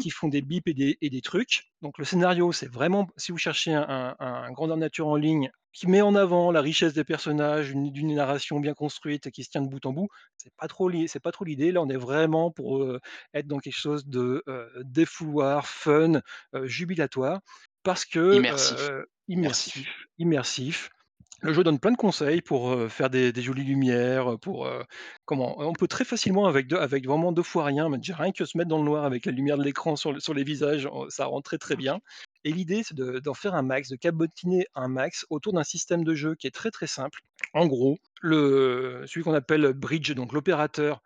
qui 0.00 0.10
font 0.10 0.28
des 0.28 0.42
bips 0.42 0.68
et 0.68 1.10
des 1.10 1.20
trucs. 1.22 1.64
Donc 1.82 1.98
le 1.98 2.04
scénario, 2.04 2.50
c'est 2.52 2.66
vraiment 2.72 3.06
si 3.16 3.30
vous 3.32 3.38
cherchez 3.38 3.72
un 3.72 3.86
un 3.88 4.16
un 4.18 4.50
grandeur 4.52 4.76
nature 4.76 5.06
en 5.06 5.16
ligne 5.16 5.50
qui 5.72 5.86
met 5.86 6.00
en 6.00 6.14
avant 6.16 6.50
la 6.50 6.60
richesse 6.60 6.92
des 6.94 7.04
personnages, 7.04 7.70
une 7.70 7.90
d'une 7.92 8.14
narration 8.14 8.58
bien 8.58 8.74
construite 8.74 9.26
et 9.28 9.30
qui 9.30 9.44
se 9.44 9.50
tient 9.50 9.62
de 9.62 9.68
bout 9.68 9.84
en 9.86 9.92
bout, 9.92 10.08
c'est 10.36 10.52
pas 10.56 10.66
trop 10.66 10.90
c'est 11.06 11.20
pas 11.20 11.30
trop 11.32 11.44
l'idée. 11.44 11.70
Là, 11.70 11.80
on 11.82 11.88
est 11.88 11.96
vraiment 11.96 12.50
pour, 12.50 12.78
heu, 12.82 13.00
être 13.34 13.46
dans 13.46 13.58
quelque 13.58 13.76
chose 13.76 14.06
de, 14.06 14.42
heu, 14.48 14.70
défouloir, 14.84 15.66
fun, 15.68 16.20
heu, 16.54 16.66
jubilatoire 16.66 17.40
parce 17.84 18.04
que, 18.04 18.38
Immersif, 18.38 18.90
immersif. 19.28 19.78
immersif, 19.78 20.06
immersif. 20.18 20.90
Le 21.40 21.52
jeu 21.52 21.62
donne 21.62 21.78
plein 21.78 21.92
de 21.92 21.96
conseils 21.96 22.42
pour, 22.42 22.76
faire 22.90 23.10
des 23.10 23.32
jolies 23.40 23.64
lumières, 23.64 24.38
pour, 24.40 24.68
comment 25.24 25.56
on 25.60 25.72
peut 25.72 25.86
très 25.86 26.04
facilement 26.04 26.46
avec 26.46 27.06
vraiment 27.06 27.30
2 27.32 27.42
fois 27.42 27.64
rien, 27.64 27.88
mais 27.88 27.98
rien 28.08 28.32
que 28.32 28.44
se 28.44 28.58
mettre 28.58 28.68
dans 28.68 28.78
le 28.78 28.84
noir 28.84 29.04
avec 29.04 29.24
la 29.24 29.32
lumière 29.32 29.56
de 29.56 29.62
l'écran 29.62 29.94
sur 29.94 30.12
le 30.12 30.20
sur 30.20 30.34
les 30.34 30.44
visages, 30.44 30.88
ça 31.08 31.26
rend 31.26 31.40
très, 31.40 31.58
très 31.58 31.76
bien 31.76 32.00
et 32.44 32.52
l'idée, 32.52 32.82
c'est 32.82 32.94
de 32.94 33.18
d'en 33.18 33.34
faire 33.34 33.54
un 33.54 33.62
max, 33.62 33.88
de 33.88 33.96
cabotiner 33.96 34.66
un 34.74 34.88
max 34.88 35.26
autour 35.30 35.52
d'un 35.52 35.64
système 35.64 36.04
de 36.04 36.14
jeu 36.14 36.34
qui 36.34 36.46
est 36.46 36.54
très, 36.54 36.70
très 36.70 36.86
simple. 36.86 37.20
En 37.52 37.66
gros, 37.66 37.98
celui 38.22 39.22
qu'on 39.22 39.34
appelle 39.34 39.72
bridge, 39.72 40.12
donc 40.12 40.32
l'opérateur, 40.32 41.02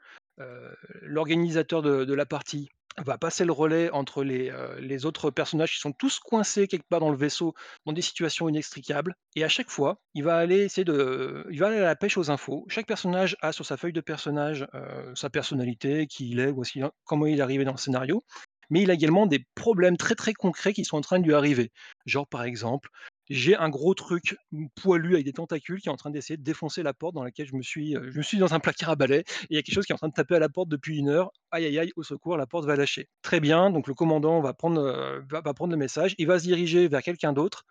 l'organisateur 1.02 1.82
de 1.82 2.14
la 2.14 2.26
partie 2.26 2.70
va 2.98 3.18
passer 3.18 3.44
le 3.44 3.52
relais 3.52 3.90
entre 3.90 4.22
les, 4.24 4.50
heu, 4.50 4.78
les 4.80 5.06
autres 5.06 5.30
personnages 5.30 5.72
qui 5.72 5.78
sont 5.80 5.92
tous 5.92 6.18
coincés 6.18 6.68
quelque 6.68 6.86
part 6.88 7.00
dans 7.00 7.10
le 7.10 7.16
vaisseau, 7.16 7.54
dans 7.86 7.92
des 7.92 8.02
situations 8.02 8.48
inextricables 8.48 9.14
et 9.36 9.44
à 9.44 9.48
chaque 9.48 9.70
fois, 9.70 10.00
il 10.14 10.24
va 10.24 10.36
aller 10.36 10.60
essayer 10.64 10.84
de 10.84 11.46
il 11.50 11.58
va 11.58 11.68
aller 11.68 11.78
à 11.78 11.82
la 11.84 11.96
pêche 11.96 12.16
aux 12.18 12.30
infos. 12.30 12.64
Chaque 12.68 12.86
personnage 12.86 13.36
a 13.40 13.52
sur 13.52 13.64
sa 13.66 13.76
feuille 13.76 13.92
de 13.92 14.00
personnage, 14.00 14.66
heu, 14.74 15.12
sa 15.14 15.30
personnalité, 15.30 16.06
qui 16.06 16.30
il 16.30 16.40
est, 16.40 16.50
en 16.82 16.90
comment 17.04 17.26
il 17.26 17.38
est 17.38 17.42
arrivé 17.42 17.64
dans 17.64 17.72
le 17.72 17.78
scénario, 17.78 18.22
mais 18.70 18.82
il 18.82 18.90
a 18.90 18.94
également 18.94 19.26
des 19.26 19.44
problèmes 19.54 19.96
très, 19.96 20.14
très 20.14 20.32
concrets 20.34 20.72
qui 20.72 20.84
sont 20.84 20.96
en 20.96 21.00
train 21.02 21.18
de 21.18 21.24
lui 21.26 21.34
arriver. 21.34 21.70
Genre, 22.06 22.26
par 22.26 22.44
exemple, 22.44 22.88
j'ai 23.32 23.56
un 23.56 23.68
gros 23.68 23.94
truc, 23.94 24.36
poilu 24.74 25.14
avec 25.14 25.24
des 25.24 25.32
tentacules 25.32 25.80
qui 25.80 25.88
est 25.88 25.92
en 25.92 25.96
train 25.96 26.10
d'essayer 26.10 26.36
de 26.36 26.42
défoncer 26.42 26.82
la 26.82 26.92
porte 26.92 27.14
dans 27.14 27.24
laquelle 27.24 27.46
je 27.46 27.54
me 27.54 27.62
suis, 27.62 27.92
je 27.94 28.18
me 28.18 28.22
suis 28.22 28.38
dans 28.38 28.54
un 28.54 28.60
placard 28.60 28.90
à 28.90 28.96
balai 28.96 29.20
et 29.20 29.24
il 29.50 29.56
y 29.56 29.58
a 29.58 29.62
quelque 29.62 29.74
chose 29.74 29.86
qui 29.86 29.92
est 29.92 29.94
en 29.94 29.98
train 29.98 30.08
de 30.08 30.14
taper 30.14 30.36
à 30.36 30.38
la 30.38 30.48
porte 30.48 30.68
depuis 30.68 30.98
une 30.98 31.08
heure. 31.08 31.32
Aïe, 31.50 31.64
aïe, 31.66 31.78
aïe, 31.78 31.92
au 31.96 32.02
secours, 32.02 32.36
la 32.36 32.46
porte 32.46 32.66
va 32.66 32.76
lâcher. 32.76 33.08
Très 33.22 33.40
bien, 33.40 33.70
donc 33.70 33.86
le 33.88 33.94
commandant 33.94 34.40
va 34.40 34.52
prendre, 34.52 34.80
le 34.82 35.76
message, 35.76 36.14
il 36.18 36.26
va 36.26 36.38
se 36.38 36.44
diriger 36.44 36.88
vers 36.88 37.02
quelqu'un 37.02 37.32
d'autre, 37.32 37.64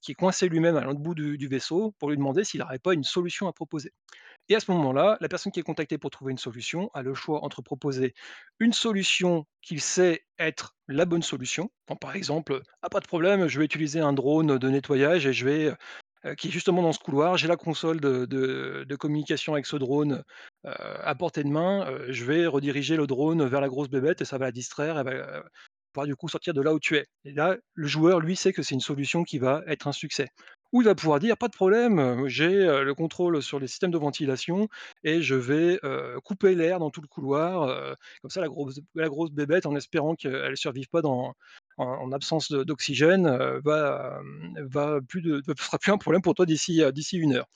qui 0.00 0.12
est 0.12 0.14
coincé 0.14 0.48
lui-même 0.48 0.76
à 0.76 0.82
l'autre 0.82 1.00
bout 1.00 1.14
du 1.14 1.38
du 1.38 1.48
vaisseau 1.48 1.94
pour 1.98 2.10
lui 2.10 2.16
demander 2.16 2.44
s'il 2.44 2.60
n'aurait 2.60 2.78
pas 2.78 2.94
une 2.94 3.04
solution 3.04 3.46
à 3.48 3.52
proposer. 3.52 3.92
Et 4.48 4.54
à 4.54 4.60
ce 4.60 4.70
moment-là, 4.72 5.16
la 5.20 5.28
personne 5.28 5.52
qui 5.52 5.60
est 5.60 5.64
contactée 5.64 5.98
pour 5.98 6.10
trouver 6.10 6.32
une 6.32 6.38
solution 6.38 6.90
a 6.94 7.02
le 7.02 7.14
choix 7.14 7.44
entre 7.44 7.62
proposer 7.62 8.14
une 8.60 8.72
solution 8.72 9.44
qu'il 9.62 9.80
sait 9.80 10.24
être 10.38 10.76
la 10.88 11.04
bonne 11.04 11.22
solution. 11.22 11.70
Par 12.00 12.14
exemple, 12.14 12.62
«Ah 12.82 12.88
pas 12.88 13.00
de 13.00 13.06
problème, 13.06 13.48
je 13.48 13.58
vais 13.58 13.64
utiliser 13.64 14.00
un 14.00 14.12
drone 14.12 14.58
de 14.58 14.68
nettoyage 14.68 15.26
et 15.26 15.32
je 15.32 15.44
vais, 15.44 15.74
heu, 16.24 16.34
qui 16.36 16.48
est 16.48 16.50
justement 16.50 16.82
dans 16.82 16.92
ce 16.92 16.98
couloir. 17.00 17.36
J'ai 17.36 17.48
la 17.48 17.56
console 17.56 18.00
de 18.00 18.96
communication 18.96 19.54
avec 19.54 19.66
ce 19.66 19.76
drone, 19.76 20.22
heu, 20.66 20.70
à 20.70 21.14
portée 21.16 21.42
de 21.44 21.48
main, 21.48 21.90
heu, 21.90 22.12
je 22.12 22.24
vais 22.24 22.46
rediriger 22.46 22.96
le 22.96 23.06
drone 23.06 23.44
vers 23.46 23.60
la 23.60 23.68
grosse 23.68 23.88
bébête 23.90 24.20
et 24.22 24.24
ça 24.24 24.38
va 24.38 24.46
la 24.46 24.52
distraire, 24.52 25.02
du 26.04 26.16
coup 26.16 26.28
sortir 26.28 26.52
de 26.54 26.60
là 26.60 26.74
où 26.74 26.80
tu 26.80 26.96
es». 26.96 27.06
Et 27.24 27.32
là, 27.32 27.56
le 27.74 27.86
joueur, 27.86 28.20
lui, 28.20 28.36
sait 28.36 28.52
que 28.52 28.62
c'est 28.62 28.74
une 28.74 28.80
solution 28.80 29.24
qui 29.24 29.38
va 29.38 29.62
être 29.66 29.86
un 29.88 29.92
succès. 29.92 30.28
Ou 30.72 30.82
il 30.82 30.84
va 30.84 30.94
pouvoir 30.96 31.20
dire: 31.20 31.36
«Pas 31.38 31.46
de 31.48 31.54
problème, 31.54 31.98
heu, 32.00 32.28
j'ai, 32.28 32.46
heu, 32.66 32.82
le 32.84 32.94
contrôle 32.94 33.40
sur 33.42 33.58
les 33.60 33.68
systèmes 33.68 33.92
de 33.92 33.98
ventilation 33.98 34.68
et 35.04 35.22
je 35.22 35.34
vais, 35.36 35.78
heu, 35.84 36.18
couper 36.24 36.54
l'air 36.56 36.78
dans 36.80 36.90
tout 36.90 37.00
le 37.00 37.06
couloir, 37.08 37.94
comme 38.20 38.30
ça 38.30 38.40
la 38.42 39.08
grosse 39.08 39.30
bébête 39.32 39.64
en 39.66 39.76
espérant 39.76 40.14
qu'elle 40.16 40.56
survive 40.56 40.88
pas 40.90 41.02
dans 41.02 41.34
en 41.78 41.84
en 41.86 42.12
absence 42.12 42.50
d'oxygène, 42.50 43.28
va, 43.64 44.20
plus 45.08 45.22
de 45.22 45.42
ne 45.46 45.54
sera 45.58 45.78
plus 45.78 45.92
un 45.92 45.98
problème 45.98 46.22
pour 46.22 46.34
toi 46.34 46.46
d'ici, 46.46 46.82
d'ici 46.92 47.16
1 47.18 47.34
heure». 47.36 47.46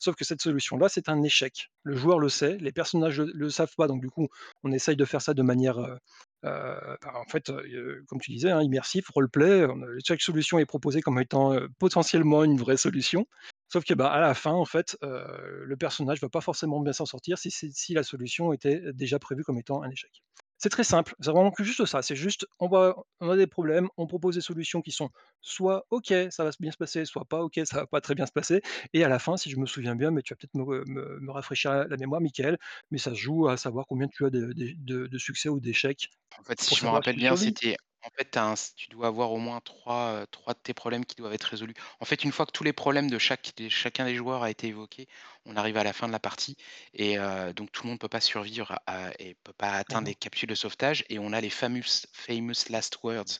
Sauf 0.00 0.16
que 0.16 0.24
cette 0.24 0.42
solution-là, 0.42 0.88
c'est 0.88 1.08
un 1.08 1.22
échec. 1.22 1.70
Le 1.84 1.94
joueur 1.96 2.18
le 2.18 2.28
sait, 2.28 2.56
les 2.58 2.72
personnages 2.72 3.20
le 3.20 3.30
le 3.34 3.50
savent 3.50 3.74
pas, 3.76 3.86
donc 3.86 4.00
du 4.02 4.10
coup, 4.10 4.28
on 4.64 4.72
essaye 4.72 4.96
de 4.96 5.04
faire 5.04 5.22
ça 5.22 5.34
de 5.34 5.42
manière, 5.42 5.78
heu 5.80 5.98
heu, 6.44 6.96
bah, 7.02 7.12
en 7.14 7.24
fait, 7.30 7.50
heu, 7.50 8.04
comme 8.08 8.20
tu 8.20 8.32
disais, 8.32 8.50
hein, 8.50 8.62
immersif, 8.62 9.08
roleplay, 9.10 9.66
chaque 10.06 10.22
solution 10.22 10.58
est 10.58 10.66
proposée 10.66 11.02
comme 11.02 11.20
étant, 11.20 11.54
potentiellement 11.78 12.44
une 12.44 12.56
vraie 12.58 12.76
solution. 12.78 13.26
Sauf 13.68 13.84
que, 13.84 13.94
bah, 13.94 14.18
la 14.20 14.34
fin, 14.34 14.52
en 14.52 14.64
fait, 14.64 14.96
le 15.02 15.76
personnage 15.76 16.20
va 16.20 16.28
pas 16.28 16.40
forcément 16.40 16.80
bien 16.80 16.92
s'en 16.92 17.06
sortir 17.06 17.38
si 17.38 17.94
la 17.94 18.02
solution 18.02 18.52
était 18.52 18.80
déjà 18.94 19.18
prévue 19.18 19.44
comme 19.44 19.58
étant 19.58 19.82
un 19.82 19.90
échec. 19.90 20.22
C'est 20.62 20.68
très 20.68 20.84
simple, 20.84 21.14
c'est 21.20 21.30
vraiment 21.30 21.50
que 21.50 21.64
juste 21.64 21.86
ça, 21.86 22.02
c'est 22.02 22.14
juste 22.14 22.46
on 22.58 22.68
va 22.68 22.94
on 23.20 23.30
a 23.30 23.36
des 23.36 23.46
problèmes, 23.46 23.88
on 23.96 24.06
propose 24.06 24.34
des 24.34 24.42
solutions 24.42 24.82
qui 24.82 24.92
sont 24.92 25.08
soit 25.40 25.86
OK, 25.90 26.12
ça 26.30 26.44
va 26.44 26.50
bien 26.60 26.70
se 26.70 26.76
passer, 26.76 27.06
soit 27.06 27.24
pas 27.24 27.40
OK, 27.42 27.58
ça 27.64 27.78
va 27.78 27.86
pas 27.86 28.02
très 28.02 28.14
bien 28.14 28.26
se 28.26 28.32
passer 28.32 28.60
et 28.92 29.02
à 29.02 29.08
la 29.08 29.18
fin, 29.18 29.38
si 29.38 29.50
je 29.50 29.56
me 29.56 29.64
souviens 29.64 29.96
bien, 29.96 30.10
mais 30.10 30.20
tu 30.22 30.34
vas 30.34 30.36
peut-être 30.36 30.54
me 30.54 30.84
me 30.86 31.18
me 31.20 31.32
rafraîchir 31.32 31.72
la 31.72 31.88
la 31.88 31.96
mémoire 31.96 32.20
Mickaël, 32.20 32.58
mais 32.90 32.98
ça 32.98 33.10
se 33.10 33.16
joue 33.16 33.48
à 33.48 33.56
savoir 33.56 33.86
combien 33.86 34.06
tu 34.08 34.26
as 34.26 34.30
de 34.30 34.52
de 34.52 34.74
de 34.76 35.06
de 35.06 35.18
succès 35.18 35.48
ou 35.48 35.60
d'échecs 35.60 36.10
En 36.38 36.44
fait, 36.44 36.60
si 36.60 36.74
je 36.74 36.84
me 36.84 36.90
rappelle 36.90 37.16
bien, 37.16 37.34
c'était 37.36 37.76
en 38.02 38.08
fait, 38.16 38.30
tu 38.30 38.38
as 38.38 38.44
un 38.46 38.54
s 38.54 38.74
tu 38.76 38.88
dois 38.88 39.06
avoir 39.08 39.32
au 39.32 39.38
moins 39.38 39.60
3 39.60 40.22
heu, 40.22 40.26
3 40.30 40.54
de 40.54 40.58
tes 40.60 40.74
problèmes 40.74 41.04
qui 41.04 41.16
doivent 41.16 41.32
être 41.34 41.44
résolus. 41.44 41.74
En 42.00 42.04
fait, 42.04 42.24
une 42.24 42.32
fois 42.32 42.46
que 42.46 42.52
tous 42.52 42.64
les 42.64 42.72
problèmes 42.72 43.10
de 43.10 43.18
chaque 43.18 43.52
des 43.56 43.68
chacun 43.70 44.04
des 44.06 44.14
joueurs 44.16 44.42
a 44.42 44.50
été 44.50 44.68
évoqué, 44.68 45.06
on 45.44 45.56
arrive 45.56 45.76
à 45.76 45.84
la 45.84 45.92
fin 45.92 46.06
de 46.08 46.12
la 46.12 46.20
partie 46.20 46.56
et 46.94 47.18
heu, 47.18 47.52
donc 47.54 47.72
tout 47.72 47.82
le 47.84 47.90
monde 47.90 47.98
peut 48.00 48.08
pas 48.08 48.20
survivre 48.20 48.78
à 48.86 49.10
et 49.18 49.34
peut 49.44 49.52
pas 49.52 49.72
atteindre 49.72 50.06
D'accord. 50.06 50.08
les 50.08 50.14
capsules 50.14 50.48
de 50.48 50.54
sauvetage 50.54 51.04
et 51.10 51.18
on 51.18 51.32
a 51.32 51.40
les 51.40 51.50
fameux 51.50 51.82
famous 52.12 52.52
last 52.70 52.98
words 53.02 53.38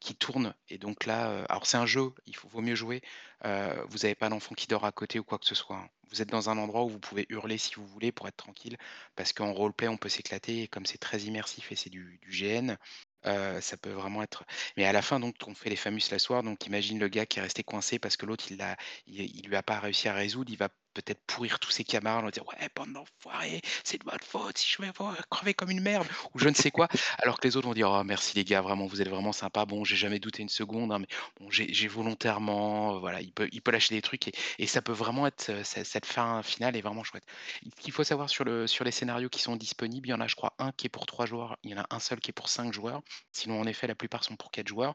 qui 0.00 0.16
tournent 0.16 0.54
et 0.68 0.78
donc 0.78 1.06
là, 1.06 1.30
heu 1.42 1.44
alors 1.48 1.66
c'est 1.66 1.76
un 1.76 1.86
jeu, 1.86 2.10
il 2.26 2.34
faut 2.36 2.48
vaut 2.48 2.60
mieux 2.62 2.74
jouer, 2.74 3.02
heu, 3.44 3.84
vous 3.88 4.04
avez 4.04 4.14
pas 4.14 4.28
d'enfant 4.28 4.54
qui 4.54 4.66
dort 4.66 4.84
à 4.84 4.92
côté 4.92 5.18
ou 5.18 5.24
quoi 5.24 5.38
que 5.38 5.46
ce 5.46 5.54
soit, 5.54 5.76
hein. 5.76 5.88
Vous 6.12 6.20
êtes 6.20 6.28
dans 6.28 6.50
un 6.50 6.58
endroit 6.58 6.82
où 6.84 6.88
vous 6.88 6.98
pouvez 6.98 7.24
hurler 7.28 7.56
si 7.56 7.74
vous 7.76 7.86
voulez 7.86 8.10
pour 8.10 8.26
être 8.26 8.36
tranquille, 8.36 8.76
parce 9.14 9.32
qu'en 9.32 9.52
roleplay, 9.52 9.86
on 9.86 9.96
peut 9.96 10.08
s'éclater 10.08 10.62
et 10.64 10.68
comme 10.68 10.84
c'est 10.84 10.98
très 10.98 11.20
immersif 11.20 11.70
et 11.70 11.76
c'est 11.76 11.90
du 11.90 12.18
du 12.20 12.30
GN, 12.32 12.76
ça 13.24 13.76
peut 13.76 13.90
vraiment 13.90 14.22
être 14.22 14.44
mais 14.76 14.84
à 14.84 14.92
la 14.92 15.02
fin 15.02 15.20
donc 15.20 15.34
on 15.46 15.54
fait 15.54 15.70
les 15.70 15.76
fameux 15.76 15.98
last 16.10 16.28
words, 16.30 16.42
donc 16.42 16.66
imagine 16.66 16.98
le 16.98 17.08
gars 17.08 17.26
qui 17.26 17.38
est 17.38 17.42
resté 17.42 17.62
coincé 17.62 17.98
parce 17.98 18.16
que 18.16 18.26
l'autre 18.26 18.44
il 18.50 18.56
l'a 18.58 18.76
il 19.06 19.20
il 19.22 19.46
lui 19.48 19.56
a 19.56 19.62
pas 19.62 19.78
réussi 19.80 20.08
à 20.08 20.14
résoudre, 20.14 20.50
il 20.50 20.56
va 20.58 20.68
peut-être 20.94 21.20
pourrir 21.26 21.58
tous 21.60 21.70
ses 21.70 21.84
camarades 21.84 22.24
en 22.24 22.30
dire: 22.30 22.46
«Ouais, 22.48 22.68
bande 22.74 22.92
d'enfoirés, 22.92 23.60
c'est 23.84 23.98
de 23.98 24.04
votre 24.04 24.24
faute 24.26 24.58
si 24.58 24.70
je 24.70 24.82
vais 24.82 24.90
crever 25.30 25.54
comme 25.54 25.70
une 25.70 25.80
merde» 25.80 26.08
ou 26.34 26.38
je 26.38 26.48
ne 26.48 26.54
sais 26.54 26.70
quoi. 26.70 26.88
Alors 27.18 27.38
que 27.40 27.46
les 27.48 27.56
autres 27.56 27.68
vont 27.68 27.74
dire: 27.74 27.90
«Oh 27.90 28.04
merci 28.04 28.34
les 28.36 28.44
gars, 28.44 28.60
vraiment 28.62 28.86
vous 28.86 29.00
êtes 29.02 29.08
vraiment 29.08 29.32
sympas. 29.32 29.64
Bon, 29.66 29.84
j'ai 29.84 29.96
jamais 29.96 30.18
douté 30.20 30.42
une 30.42 30.48
seconde, 30.48 30.92
hein, 30.92 30.98
mais 31.00 31.06
bon 31.38 31.50
j'ai 31.50 31.88
volontairement» 31.88 32.96
heu, 32.96 33.00
voilà, 33.00 33.20
il 33.20 33.32
peut 33.32 33.48
il 33.52 33.62
peut 33.62 33.70
lâcher 33.72 33.94
des 33.94 34.02
trucs 34.02 34.28
et 34.28 34.32
et 34.58 34.66
ça 34.66 34.82
peut 34.82 34.92
vraiment 34.92 35.26
être, 35.26 35.64
ce 35.64 35.84
cette 35.84 36.06
fin 36.06 36.42
finale 36.42 36.76
est 36.76 36.80
vraiment 36.82 37.04
chouette. 37.04 37.24
Ce 37.64 37.82
qu'il 37.82 37.92
faut 37.92 38.04
savoir 38.04 38.28
sur 38.30 38.44
le 38.44 38.66
sur 38.66 38.84
les 38.84 38.90
scénarios 38.92 39.28
qui 39.28 39.40
sont 39.40 39.56
disponibles, 39.56 40.08
il 40.08 40.10
y 40.12 40.14
en 40.14 40.20
a 40.20 40.26
je 40.28 40.34
crois 40.36 40.54
un 40.58 40.72
qui 40.72 40.86
est 40.86 40.90
pour 40.90 41.06
3 41.06 41.26
joueurs, 41.26 41.56
il 41.62 41.70
y 41.70 41.74
en 41.74 41.80
a 41.82 41.86
un 41.90 41.98
seul 42.00 42.20
qui 42.20 42.30
est 42.30 42.32
pour 42.34 42.48
5 42.48 42.72
joueurs. 42.72 43.02
Sinon 43.32 43.60
en 43.60 43.66
effet, 43.66 43.86
la 43.86 43.94
plupart 43.94 44.24
sont 44.24 44.36
pour 44.36 44.50
4 44.50 44.68
joueurs, 44.68 44.94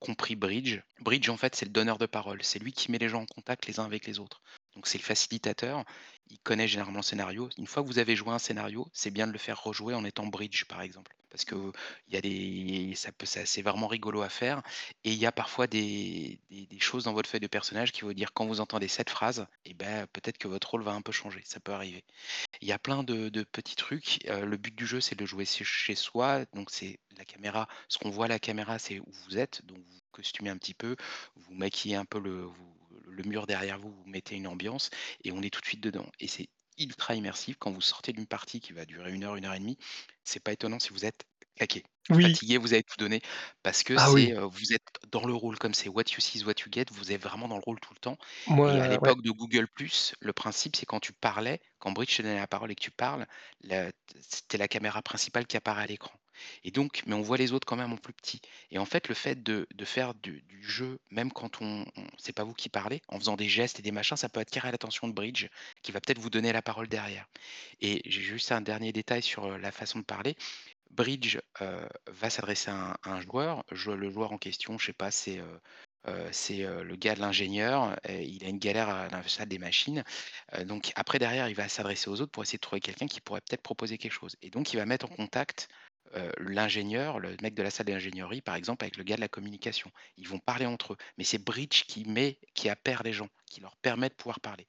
compris 0.00 0.36
Bridge. 0.36 0.80
Bridge 1.00 1.28
en 1.30 1.36
fait, 1.36 1.54
c'est 1.56 1.66
le 1.66 1.72
donneur 1.72 1.98
de 1.98 2.06
parole, 2.06 2.42
c'est 2.42 2.58
lui 2.58 2.72
qui 2.72 2.90
met 2.90 2.98
les 2.98 3.08
gens 3.08 3.22
en 3.22 3.26
contact 3.26 3.66
les 3.66 3.80
uns 3.80 3.84
avec 3.84 4.06
les 4.06 4.18
autres. 4.20 4.40
Donc 4.76 4.86
c'est 4.86 4.98
le 4.98 5.04
facilitateur, 5.04 5.84
il 6.30 6.38
connaît 6.40 6.68
généralement 6.68 6.98
le 7.00 7.04
scénario. 7.04 7.48
Une 7.58 7.66
fois 7.66 7.82
que 7.82 7.88
vous 7.88 7.98
avez 7.98 8.16
joué 8.16 8.30
un 8.30 8.38
scénario, 8.38 8.88
c'est 8.92 9.10
bien 9.10 9.26
de 9.26 9.32
le 9.32 9.38
faire 9.38 9.62
rejouer 9.62 9.94
en 9.94 10.04
étant 10.04 10.26
Bridge 10.26 10.64
par 10.66 10.82
exemple. 10.82 11.12
Parce 11.30 11.44
qu'il 11.44 11.72
y 12.08 12.16
a 12.16 12.20
des 12.22 12.94
ça 12.94 13.10
c'est 13.44 13.62
vraiment 13.62 13.88
rigolo 13.88 14.22
à 14.22 14.28
faire. 14.28 14.62
Et 15.04 15.12
il 15.12 15.18
y 15.18 15.26
a 15.26 15.32
parfois 15.32 15.66
des 15.66 16.40
des 16.50 16.78
choses 16.78 17.04
dans 17.04 17.12
votre 17.14 17.28
feuille 17.28 17.40
de 17.40 17.46
personnage 17.48 17.92
qui 17.92 18.02
vont 18.02 18.12
dire 18.12 18.32
quand 18.32 18.46
vous 18.46 18.60
entendez 18.60 18.88
cette 18.88 19.10
phrase 19.10 19.46
et 19.64 19.74
bah, 19.74 20.06
peut-être 20.08 20.38
que 20.38 20.48
votre 20.48 20.70
rôle 20.70 20.82
va 20.82 20.92
un 20.92 21.02
peu 21.02 21.12
changer, 21.12 21.42
ça 21.44 21.60
peut 21.60 21.72
arriver. 21.72 22.04
Il 22.60 22.68
y 22.68 22.72
a 22.72 22.78
plein 22.78 23.02
de 23.02 23.28
de 23.30 23.42
petits 23.44 23.76
trucs, 23.76 24.20
heu, 24.28 24.44
le 24.46 24.56
but 24.56 24.74
du 24.74 24.86
jeu, 24.86 25.00
c'est 25.00 25.14
de 25.16 25.26
jouer 25.26 25.44
ch 25.46 25.66
chez 25.68 25.94
soi, 25.94 26.44
donc 26.54 26.70
c'est 26.70 26.98
la 27.16 27.24
caméra. 27.24 27.68
Ce 27.88 27.98
qu'on 27.98 28.10
voit 28.10 28.26
à 28.26 28.28
la 28.28 28.38
caméra, 28.38 28.78
c'est 28.78 29.00
où 29.00 29.06
vous 29.10 29.38
êtes, 29.38 29.64
donc 29.66 29.78
vous 29.78 30.00
costumez 30.12 30.50
un 30.50 30.58
petit 30.58 30.74
peu, 30.74 30.96
vous 31.36 31.54
maquillez 31.54 31.96
un 31.96 32.04
peu 32.04 32.20
le 32.20 32.46
le 33.16 33.24
mur 33.24 33.46
derrière 33.46 33.78
vous, 33.78 33.92
vous 33.92 34.04
mettez 34.06 34.36
une 34.36 34.46
ambiance 34.46 34.90
et 35.24 35.32
on 35.32 35.42
est 35.42 35.50
tout 35.50 35.60
de 35.60 35.66
suite 35.66 35.82
dedans 35.82 36.06
et 36.20 36.28
c'est 36.28 36.48
ultra 36.78 37.14
immersif. 37.14 37.56
Quand 37.58 37.72
vous 37.72 37.80
sortez 37.80 38.12
d'une 38.12 38.26
partie 38.26 38.60
qui 38.60 38.72
va 38.74 38.84
durer 38.86 39.12
1 39.12 39.24
heure, 39.24 39.34
1 39.36 39.44
heure 39.44 39.54
et 39.54 39.58
demie, 39.60 39.78
c'est 40.24 40.40
pas 40.42 40.52
étonnant 40.52 40.78
si 40.78 40.90
vous 40.90 41.04
êtes 41.06 41.24
claqué, 41.56 41.84
Oui. 42.10 42.36
fatigué, 42.36 42.58
vous 42.58 42.74
avez 42.74 42.82
tout 42.82 42.96
donné 42.98 43.20
parce 43.62 43.82
que 43.82 43.94
Ah 43.94 44.10
oui. 44.12 44.36
heu, 44.36 44.44
vous 44.44 44.72
êtes 44.74 44.86
dans 45.10 45.24
le 45.26 45.34
rôle 45.34 45.58
comme 45.58 45.74
c'est 45.74 45.88
what 45.88 46.04
you 46.14 46.20
see 46.20 46.38
is 46.38 46.44
what 46.44 46.54
you 46.64 46.70
get, 46.72 46.84
vous 46.92 47.12
êtes 47.12 47.22
vraiment 47.22 47.48
dans 47.48 47.56
le 47.56 47.62
rôle 47.64 47.80
tout 47.80 47.94
le 47.94 48.00
temps 48.00 48.18
et 48.64 48.80
à 48.80 48.86
Moi 48.86 48.98
ouais. 49.00 49.12
l'époque 49.12 49.22
de 49.22 49.30
Google+, 49.30 49.66
le 50.20 50.32
principe, 50.34 50.76
c'est 50.76 50.86
quand 50.86 51.00
tu 51.00 51.12
parlais, 51.14 51.60
quand 51.78 51.92
Bridge 51.92 52.16
te 52.16 52.22
donnait 52.22 52.36
la 52.36 52.46
parole 52.46 52.70
et 52.72 52.74
que 52.74 52.82
tu 52.82 52.90
parles, 52.90 53.26
c'était 54.20 54.58
la 54.58 54.68
caméra 54.68 55.02
principale 55.02 55.46
qui 55.46 55.56
apparaît 55.56 55.82
à 55.84 55.86
l'écran 55.86 56.12
et 56.64 56.70
donc 56.70 57.02
mais 57.06 57.14
on 57.14 57.22
voit 57.22 57.36
les 57.36 57.52
autres 57.52 57.66
quand 57.66 57.76
même 57.76 57.92
en 57.92 57.96
plus 57.96 58.12
petit 58.12 58.40
et 58.70 58.78
en 58.78 58.84
fait, 58.84 59.08
le 59.08 59.14
fait 59.14 59.42
de 59.42 59.66
faire 59.84 60.14
du 60.14 60.42
jeu, 60.62 60.98
même 61.10 61.30
quand 61.32 61.60
on 61.62 61.84
on 61.96 62.06
c'est 62.18 62.32
pas 62.32 62.44
vous 62.44 62.54
qui 62.54 62.68
parlez, 62.68 63.00
en 63.08 63.18
faisant 63.18 63.36
des 63.36 63.48
gestes 63.48 63.78
et 63.78 63.82
des 63.82 63.92
machins, 63.92 64.16
ça 64.16 64.28
peut 64.28 64.40
attirer 64.40 64.70
l'attention 64.70 65.08
de 65.08 65.12
Bridge 65.12 65.48
qui 65.82 65.92
va 65.92 66.00
peut-être 66.00 66.18
vous 66.18 66.30
donner 66.30 66.52
la 66.52 66.62
parole 66.62 66.88
derrière. 66.88 67.26
Et 67.80 68.02
j'ai 68.06 68.22
juste 68.22 68.52
un 68.52 68.60
dernier 68.60 68.92
détail 68.92 69.22
sur, 69.22 69.46
heu, 69.46 69.58
la 69.58 69.72
façon 69.72 69.98
de 70.00 70.04
parler. 70.04 70.36
Bridge, 70.90 71.38
heu, 71.62 71.88
va 72.08 72.30
s'adresser 72.30 72.70
à 72.70 72.96
un 73.04 73.20
joueur, 73.20 73.64
le 73.70 74.10
joueur 74.10 74.32
en 74.32 74.38
question, 74.38 74.78
je 74.78 74.86
sais 74.86 74.92
pas, 74.92 75.10
c'est, 75.10 75.38
heu, 75.38 75.60
c'est, 76.32 76.58
le 76.62 76.96
gars 76.96 77.14
de 77.16 77.20
l'ingénieur 77.20 77.96
il 78.08 78.44
a 78.44 78.48
une 78.48 78.58
galère 78.58 78.88
à 78.88 79.08
la 79.08 79.26
salle 79.28 79.48
des 79.48 79.58
machines, 79.58 80.04
donc 80.64 80.92
après 80.96 81.18
derrière, 81.18 81.48
il 81.48 81.54
va 81.56 81.68
s'adresser 81.68 82.08
aux 82.10 82.20
autres 82.20 82.30
pour 82.32 82.42
essayer 82.44 82.58
de 82.58 82.62
trouver 82.62 82.80
quelqu'un 82.80 83.06
qui 83.06 83.20
pourrait 83.20 83.40
peut-être 83.40 83.62
proposer 83.62 83.98
quelque 83.98 84.12
chose. 84.12 84.36
Et 84.42 84.50
donc 84.50 84.72
il 84.72 84.76
va 84.76 84.86
mettre 84.86 85.06
en 85.06 85.08
contact, 85.08 85.68
heu, 86.14 86.32
l'ingénieur, 86.38 87.18
le 87.20 87.36
mec 87.42 87.54
de 87.54 87.62
la 87.62 87.70
salle 87.70 87.86
d'ingénierie, 87.86 88.40
par 88.42 88.54
exemple, 88.54 88.84
avec 88.84 88.96
le 88.96 89.04
gars 89.04 89.16
de 89.16 89.20
la 89.20 89.28
communication. 89.28 89.90
Ils 90.16 90.28
vont 90.28 90.38
parler 90.38 90.66
entre 90.66 90.92
eux, 90.94 90.96
mais 91.18 91.24
c'est 91.24 91.38
Bridge 91.42 91.84
qui 91.86 92.04
met 92.04 92.38
qui 92.54 92.68
appaire 92.68 93.02
les 93.02 93.12
gens, 93.12 93.28
qui 93.46 93.60
leur 93.60 93.76
permet 93.76 94.08
de 94.08 94.14
pouvoir 94.14 94.40
parler 94.40 94.66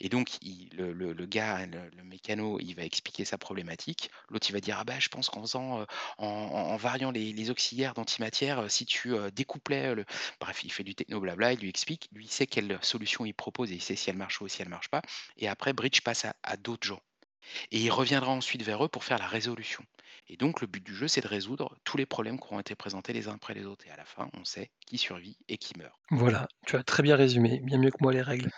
et 0.00 0.08
donc 0.08 0.30
le 0.42 1.26
gars, 1.26 1.66
le 1.66 2.02
mécano, 2.04 2.58
il 2.60 2.74
va 2.74 2.84
expliquer 2.84 3.24
sa 3.24 3.38
problématique. 3.38 4.10
L'autre, 4.28 4.48
il 4.48 4.52
va 4.52 4.60
dire: 4.60 4.78
«Ah 4.78 4.84
bah, 4.84 4.98
je 4.98 5.08
pense 5.08 5.28
qu'en 5.28 5.42
faisant, 5.42 5.80
heu, 5.82 5.86
en 6.18 6.76
variant 6.76 7.10
les 7.10 7.50
auxiliaires 7.50 7.94
d'antimatière, 7.94 8.60
heu, 8.62 8.68
si 8.68 8.86
tu, 8.86 9.12
heu, 9.14 9.30
découplais 9.30 9.94
le» 9.94 10.04
bref, 10.40 10.64
il 10.64 10.72
fait 10.72 10.84
du 10.84 10.94
techno 10.94 11.20
blabla, 11.20 11.52
il 11.52 11.60
lui 11.60 11.68
explique. 11.68 12.08
Lui, 12.12 12.24
il 12.26 12.30
sait 12.30 12.46
quelle 12.46 12.78
solution 12.82 13.24
il 13.24 13.34
propose 13.34 13.70
et 13.72 13.74
il 13.76 13.82
sait 13.82 13.96
si 13.96 14.10
elle 14.10 14.16
marche 14.16 14.40
ou 14.40 14.48
si 14.48 14.62
elle 14.62 14.68
marche 14.68 14.88
pas 14.88 15.02
et 15.36 15.48
après 15.48 15.72
Bridge 15.72 16.00
passe 16.02 16.26
à 16.42 16.56
d'autres 16.56 16.86
gens 16.86 17.00
et 17.72 17.78
il 17.80 17.90
reviendra 17.90 18.30
ensuite 18.32 18.62
vers 18.62 18.84
eux 18.84 18.88
pour 18.88 19.04
faire 19.04 19.18
la 19.18 19.26
résolution 19.28 19.84
et 20.32 20.36
donc 20.36 20.60
le 20.60 20.68
but 20.68 20.82
du 20.82 20.94
jeu, 20.94 21.08
c'est 21.08 21.20
de 21.20 21.26
résoudre 21.26 21.76
tous 21.82 21.96
les 21.96 22.06
problèmes 22.06 22.38
qui 22.38 22.46
auront 22.46 22.60
été 22.60 22.76
présentés 22.76 23.12
les 23.12 23.26
uns 23.26 23.34
après 23.34 23.52
les 23.52 23.66
autres 23.66 23.84
et 23.88 23.90
à 23.90 23.96
la 23.96 24.04
fin, 24.04 24.30
on 24.40 24.44
sait 24.44 24.70
qui 24.86 24.96
survit 24.96 25.36
et 25.48 25.58
qui 25.58 25.76
meurt. 25.76 25.98
Voilà, 26.12 26.46
tu 26.66 26.76
as 26.76 26.84
très 26.84 27.02
bien 27.02 27.16
résumé, 27.16 27.60
bien 27.64 27.78
mieux 27.78 27.90
que 27.90 27.96
moi 28.00 28.12
les 28.12 28.22
règles. 28.22 28.48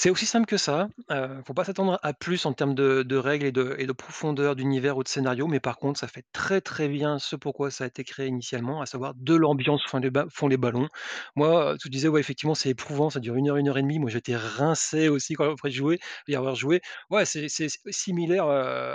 C'est 0.00 0.10
aussi 0.10 0.26
simple 0.26 0.46
que 0.46 0.58
ça, 0.58 0.88
heu, 1.10 1.42
faut 1.44 1.54
pas 1.54 1.64
s'attendre 1.64 1.98
à 2.04 2.12
plus 2.14 2.46
en 2.46 2.52
termes 2.52 2.76
de 2.76 3.02
de 3.02 3.16
règles 3.16 3.46
et 3.46 3.50
de 3.50 3.74
et 3.80 3.84
de 3.86 3.90
profondeur 3.92 4.54
d'univers 4.54 4.96
ou 4.96 5.02
de 5.02 5.08
scénario, 5.08 5.48
mais 5.48 5.58
par 5.58 5.76
contre, 5.76 5.98
ça 5.98 6.06
fait 6.06 6.22
très, 6.32 6.60
très 6.60 6.86
bien 6.88 7.18
ce 7.18 7.34
pourquoi 7.34 7.72
ça 7.72 7.82
a 7.82 7.86
été 7.88 8.04
créé 8.04 8.28
initialement, 8.28 8.80
à 8.80 8.86
savoir 8.86 9.14
de 9.16 9.34
l'ambiance 9.34 9.82
font 9.88 9.98
les 9.98 10.10
ba 10.10 10.26
font 10.30 10.46
les 10.46 10.56
ballons. 10.56 10.86
Moi, 11.34 11.72
heu, 11.74 11.76
tu 11.82 11.88
disais, 11.90 12.06
ouais, 12.06 12.20
effectivement, 12.20 12.54
c'est 12.54 12.68
éprouvant, 12.70 13.10
ça 13.10 13.18
dure 13.18 13.34
1 13.34 13.48
heure, 13.48 13.56
1 13.56 13.66
heure 13.68 13.76
et 13.78 13.82
demie. 13.82 13.98
Moi, 13.98 14.08
j'étais 14.08 14.36
rincé 14.36 15.08
aussi 15.08 15.34
quand 15.34 15.50
après 15.52 15.72
jouer 15.72 15.98
avoir 16.32 16.54
joué. 16.54 16.80
Ouais, 17.10 17.24
c'est 17.24 17.48
c'est 17.48 17.64
s 17.64 17.78
similaire, 17.90 18.46
heu, 18.46 18.50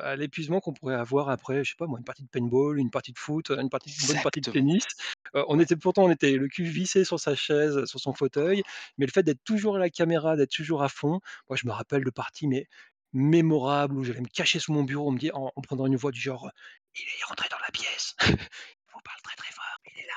à 0.06 0.16
l'épuisement 0.16 0.62
qu'on 0.62 0.72
pourrait 0.72 0.96
avoir 0.96 1.28
après, 1.28 1.66
je 1.66 1.72
sais 1.72 1.76
pas 1.78 1.86
moi, 1.88 2.00
une 2.00 2.06
partie 2.06 2.24
de 2.24 2.30
paintball, 2.30 2.80
une 2.80 2.92
partie 2.92 3.12
de 3.12 3.20
foot, 3.20 3.52
heu, 3.52 3.60
une 3.60 3.70
partie 3.70 3.90
une 4.00 4.06
bonne 4.08 4.22
partie 4.22 4.40
de 4.40 4.46
Exactement, 4.46 4.54
tennis. 4.54 4.86
Heu, 5.36 5.44
on 5.50 5.60
ouais. 5.60 5.66
était 5.66 5.76
pourtant 5.76 6.04
on 6.06 6.12
était 6.12 6.32
le 6.38 6.48
cul 6.48 6.64
vissé 6.64 7.04
sur 7.04 7.20
sa 7.20 7.36
chaise, 7.36 7.84
sur 7.86 8.00
son 8.00 8.14
fauteuil, 8.14 8.64
mais 8.98 9.06
le 9.06 9.12
fait 9.12 9.24
d'être 9.24 9.44
toujours 9.44 9.76
à 9.76 9.80
la 9.80 9.90
caméra, 9.90 10.38
d'être 10.38 10.52
toujours 10.52 10.84
à 10.84 10.88
fond, 10.94 11.20
moi 11.50 11.58
je 11.58 11.68
me 11.68 11.72
rappelle 11.72 12.04
de 12.04 12.10
parties 12.12 12.48
mais 12.48 12.68
mémorables 13.14 13.98
où 13.98 14.04
j'allais 14.04 14.22
me 14.22 14.28
cacher 14.28 14.60
sous 14.60 14.74
mon 14.74 14.84
bureau, 14.84 15.10
on 15.10 15.12
me 15.12 15.20
dit 15.20 15.32
en 15.32 15.52
en 15.56 15.62
prenant 15.62 15.86
une 15.86 15.96
voix 15.98 16.12
du 16.12 16.20
genre, 16.20 16.50
«Il 16.96 17.04
est 17.04 17.26
rentré 17.26 17.48
dans 17.50 17.60
la 17.60 17.72
pièce, 17.72 18.16
il 18.28 18.30
vous 18.30 19.02
parle 19.04 19.22
très, 19.24 19.36
très 19.36 19.54
fort, 19.54 19.80
il 19.86 20.00
est 20.00 20.08
là, 20.08 20.14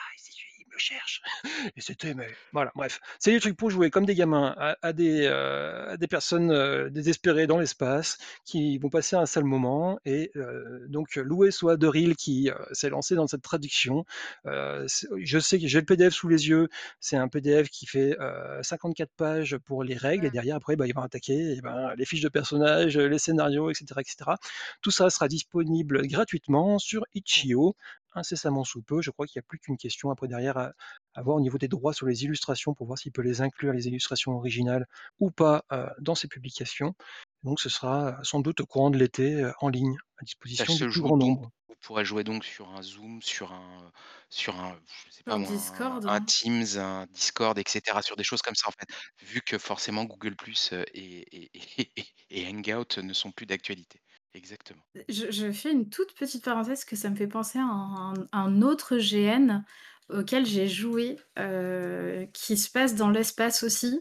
il 0.60 0.65
il 0.76 0.80
cherche» 0.82 1.22
et 1.76 1.80
c'était 1.80 2.14
mais 2.14 2.28
voilà, 2.52 2.72
bref. 2.74 3.00
C'est 3.18 3.32
des 3.32 3.40
trucs 3.40 3.56
pour 3.56 3.70
jouer 3.70 3.90
comme 3.90 4.06
des 4.06 4.14
gamins 4.14 4.54
à 4.58 4.76
à 4.82 4.92
des, 4.92 5.26
heu, 5.26 5.88
à 5.90 5.96
des 5.96 6.06
personnes, 6.08 6.52
heu, 6.52 6.90
désespérées 6.90 7.46
dans 7.46 7.58
l'espace, 7.58 8.18
qui 8.44 8.78
vont 8.78 8.90
passer 8.90 9.16
un 9.16 9.26
sale 9.26 9.44
moment 9.44 9.98
et 10.04 10.30
heu, 10.36 10.86
donc 10.88 11.16
loué 11.16 11.50
soit 11.50 11.76
Derill 11.76 12.16
qui, 12.16 12.50
heu, 12.50 12.54
s'est 12.72 12.90
lancé 12.90 13.14
dans 13.14 13.26
cette 13.26 13.42
traduction. 13.42 14.04
Je 14.44 15.38
sais 15.38 15.58
que 15.58 15.66
j'ai 15.66 15.80
le 15.80 15.84
PDF 15.84 16.14
sous 16.14 16.28
les 16.28 16.48
yeux, 16.48 16.68
c'est 17.00 17.16
un 17.16 17.28
PDF 17.28 17.68
qui 17.68 17.86
fait, 17.86 18.16
heu, 18.20 18.60
54 18.62 19.12
pages 19.16 19.56
pour 19.58 19.84
les 19.84 19.96
règles 19.96 20.26
et 20.26 20.30
derrière 20.30 20.56
après, 20.56 20.76
bah, 20.76 20.86
ils 20.86 20.94
vont 20.94 21.02
attaquer 21.02 21.52
et 21.56 21.60
ben, 21.60 21.94
les 21.96 22.04
fiches 22.04 22.22
de 22.22 22.28
personnages, 22.28 22.96
les 22.98 23.18
scénarios 23.18 23.70
et 23.70 23.74
cetera 23.74 24.00
et 24.00 24.04
cetera. 24.06 24.38
Tout 24.82 24.90
ça 24.90 25.10
sera 25.10 25.28
disponible 25.28 26.06
gratuitement 26.06 26.78
sur 26.78 27.04
itch.io, 27.14 27.76
incessamment 28.16 28.64
sous 28.64 28.82
peu. 28.82 29.02
Je 29.02 29.10
crois 29.12 29.26
qu'il 29.26 29.38
y 29.38 29.40
a 29.40 29.42
plus 29.48 29.58
qu'une 29.60 29.76
question 29.78 30.10
après 30.10 30.28
derrière 30.28 30.56
à 30.58 30.72
à 31.14 31.22
voir 31.22 31.36
au 31.36 31.40
niveau 31.40 31.58
des 31.58 31.68
droits 31.68 31.92
sur 31.94 32.06
les 32.06 32.24
illustrations 32.24 32.74
pour 32.74 32.86
voir 32.86 32.98
s'il 32.98 33.12
peut 33.12 33.22
les 33.22 33.40
inclure, 33.40 33.72
les 33.72 33.88
illustrations 33.88 34.32
originales 34.32 34.86
ou 35.20 35.30
pas, 35.30 35.64
heu, 35.72 35.86
dans 36.00 36.14
ses 36.14 36.28
publications. 36.28 36.94
Donc 37.42 37.60
ce 37.60 37.68
sera, 37.70 38.18
sans 38.22 38.40
doute 38.40 38.60
au 38.60 38.66
courant 38.66 38.90
de 38.90 38.98
l'été, 38.98 39.42
heu, 39.42 39.52
en 39.60 39.68
ligne, 39.68 39.96
à 40.18 40.24
disposition 40.24 40.74
du 40.76 40.86
plus 40.86 41.00
grand 41.02 41.16
donc 41.18 41.18
nombre. 41.18 41.50
on 41.68 41.74
pourrait 41.80 42.04
jouer 42.04 42.24
donc 42.24 42.44
sur 42.44 42.68
un 42.70 42.82
Zoom, 42.82 43.20
sur 43.22 43.52
un 43.52 43.92
sur 44.30 44.56
un 44.56 44.80
je 45.04 45.10
sais 45.10 45.24
pas 45.24 45.36
Sur 45.36 45.38
moi, 45.38 45.52
un 45.52 45.56
Discord, 45.56 46.04
un 46.06 46.20
hein. 46.20 46.20
Teams, 46.20 46.64
un 46.78 47.06
Discord 47.06 47.58
et 47.58 47.64
cetera, 47.66 48.02
sur 48.02 48.16
des 48.16 48.24
choses 48.24 48.42
comme 48.42 48.54
ça, 48.54 48.68
en 48.68 48.72
fait. 48.72 48.86
Vu 49.20 49.40
que 49.42 49.58
forcément 49.58 50.04
Google+, 50.04 50.36
heu, 50.72 50.84
et 50.94 51.44
et 51.44 51.50
et 51.54 51.92
et 52.30 52.46
Hangout 52.48 52.98
ne 52.98 53.12
sont 53.12 53.32
plus 53.32 53.46
d'actualité. 53.46 54.00
Exactement. 54.36 54.86
Je 55.08 55.30
je 55.30 55.52
fais 55.52 55.72
une 55.72 55.88
toute 55.90 56.14
petite 56.14 56.44
parenthèse 56.44 56.84
que 56.84 56.96
ça 56.96 57.10
me 57.10 57.16
fait 57.16 57.26
penser 57.28 57.58
à 57.58 57.62
un 57.64 58.14
un 58.32 58.62
autre 58.62 58.96
GN 58.98 59.64
auquel 60.08 60.46
j'ai 60.46 60.68
joué, 60.68 61.16
heu, 61.38 62.28
qui 62.32 62.56
se 62.56 62.70
passe 62.70 62.94
dans 62.94 63.10
l'espace 63.10 63.62
aussi, 63.64 64.00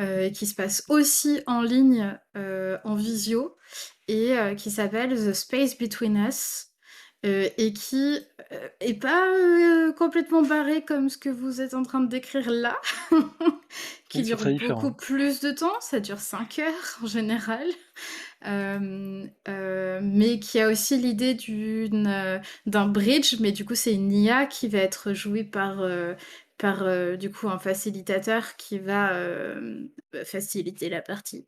heu, 0.00 0.30
qui 0.30 0.46
se 0.46 0.54
passe 0.54 0.84
aussi 0.88 1.42
en 1.46 1.62
ligne, 1.62 2.18
heu, 2.36 2.78
en 2.84 2.94
visio 2.96 3.56
et 4.08 4.34
qui 4.58 4.70
s'appelle 4.70 5.10
The 5.16 5.32
Space 5.32 5.78
Between 5.78 6.16
Us, 6.28 6.66
et 7.24 7.72
qui, 7.72 8.18
est 8.80 8.94
pas, 8.94 9.92
complètement 9.96 10.42
barré 10.42 10.84
comme 10.84 11.08
ce 11.08 11.18
que 11.18 11.28
vous 11.30 11.60
êtes 11.60 11.74
en 11.74 11.82
train 11.84 12.00
de 12.00 12.08
décrire 12.08 12.50
là, 12.50 12.78
qui 14.10 14.22
Oui, 14.22 14.24
dure 14.24 14.44
différent. 14.52 14.52
beaucoup 14.58 14.92
plus 14.94 15.40
de 15.40 15.52
temps, 15.52 15.80
ça 15.80 16.00
dure 16.00 16.20
5 16.20 16.58
heures 16.58 16.98
en 17.02 17.06
général. 17.06 17.66
Hem, 18.44 19.30
heu, 19.48 20.00
mais 20.02 20.38
qui 20.40 20.60
a 20.60 20.68
aussi 20.68 20.96
l'idée 20.98 21.34
d'un 22.66 22.88
bridge, 22.88 23.36
mais 23.40 23.52
du 23.52 23.64
coup, 23.64 23.74
c'est 23.74 23.94
une 23.94 24.12
IA 24.12 24.46
qui 24.46 24.68
va 24.68 24.78
être 24.78 25.12
jouée 25.12 25.44
par, 25.44 25.82
heu, 25.82 26.16
par, 26.58 26.84
du 27.18 27.30
coup, 27.30 27.48
un 27.48 27.58
facilitateur 27.58 28.56
qui 28.56 28.78
va, 28.78 29.12
faciliter 30.24 30.88
la 30.90 31.02
partie, 31.02 31.46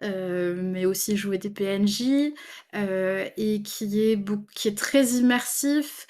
mais 0.00 0.84
aussi 0.86 1.16
jouer 1.16 1.38
des 1.38 1.50
PNJ, 1.50 2.34
et 2.74 3.62
qui 3.62 4.00
est 4.00 4.18
qui 4.54 4.68
est 4.68 4.78
très 4.78 5.04
immersif, 5.14 6.06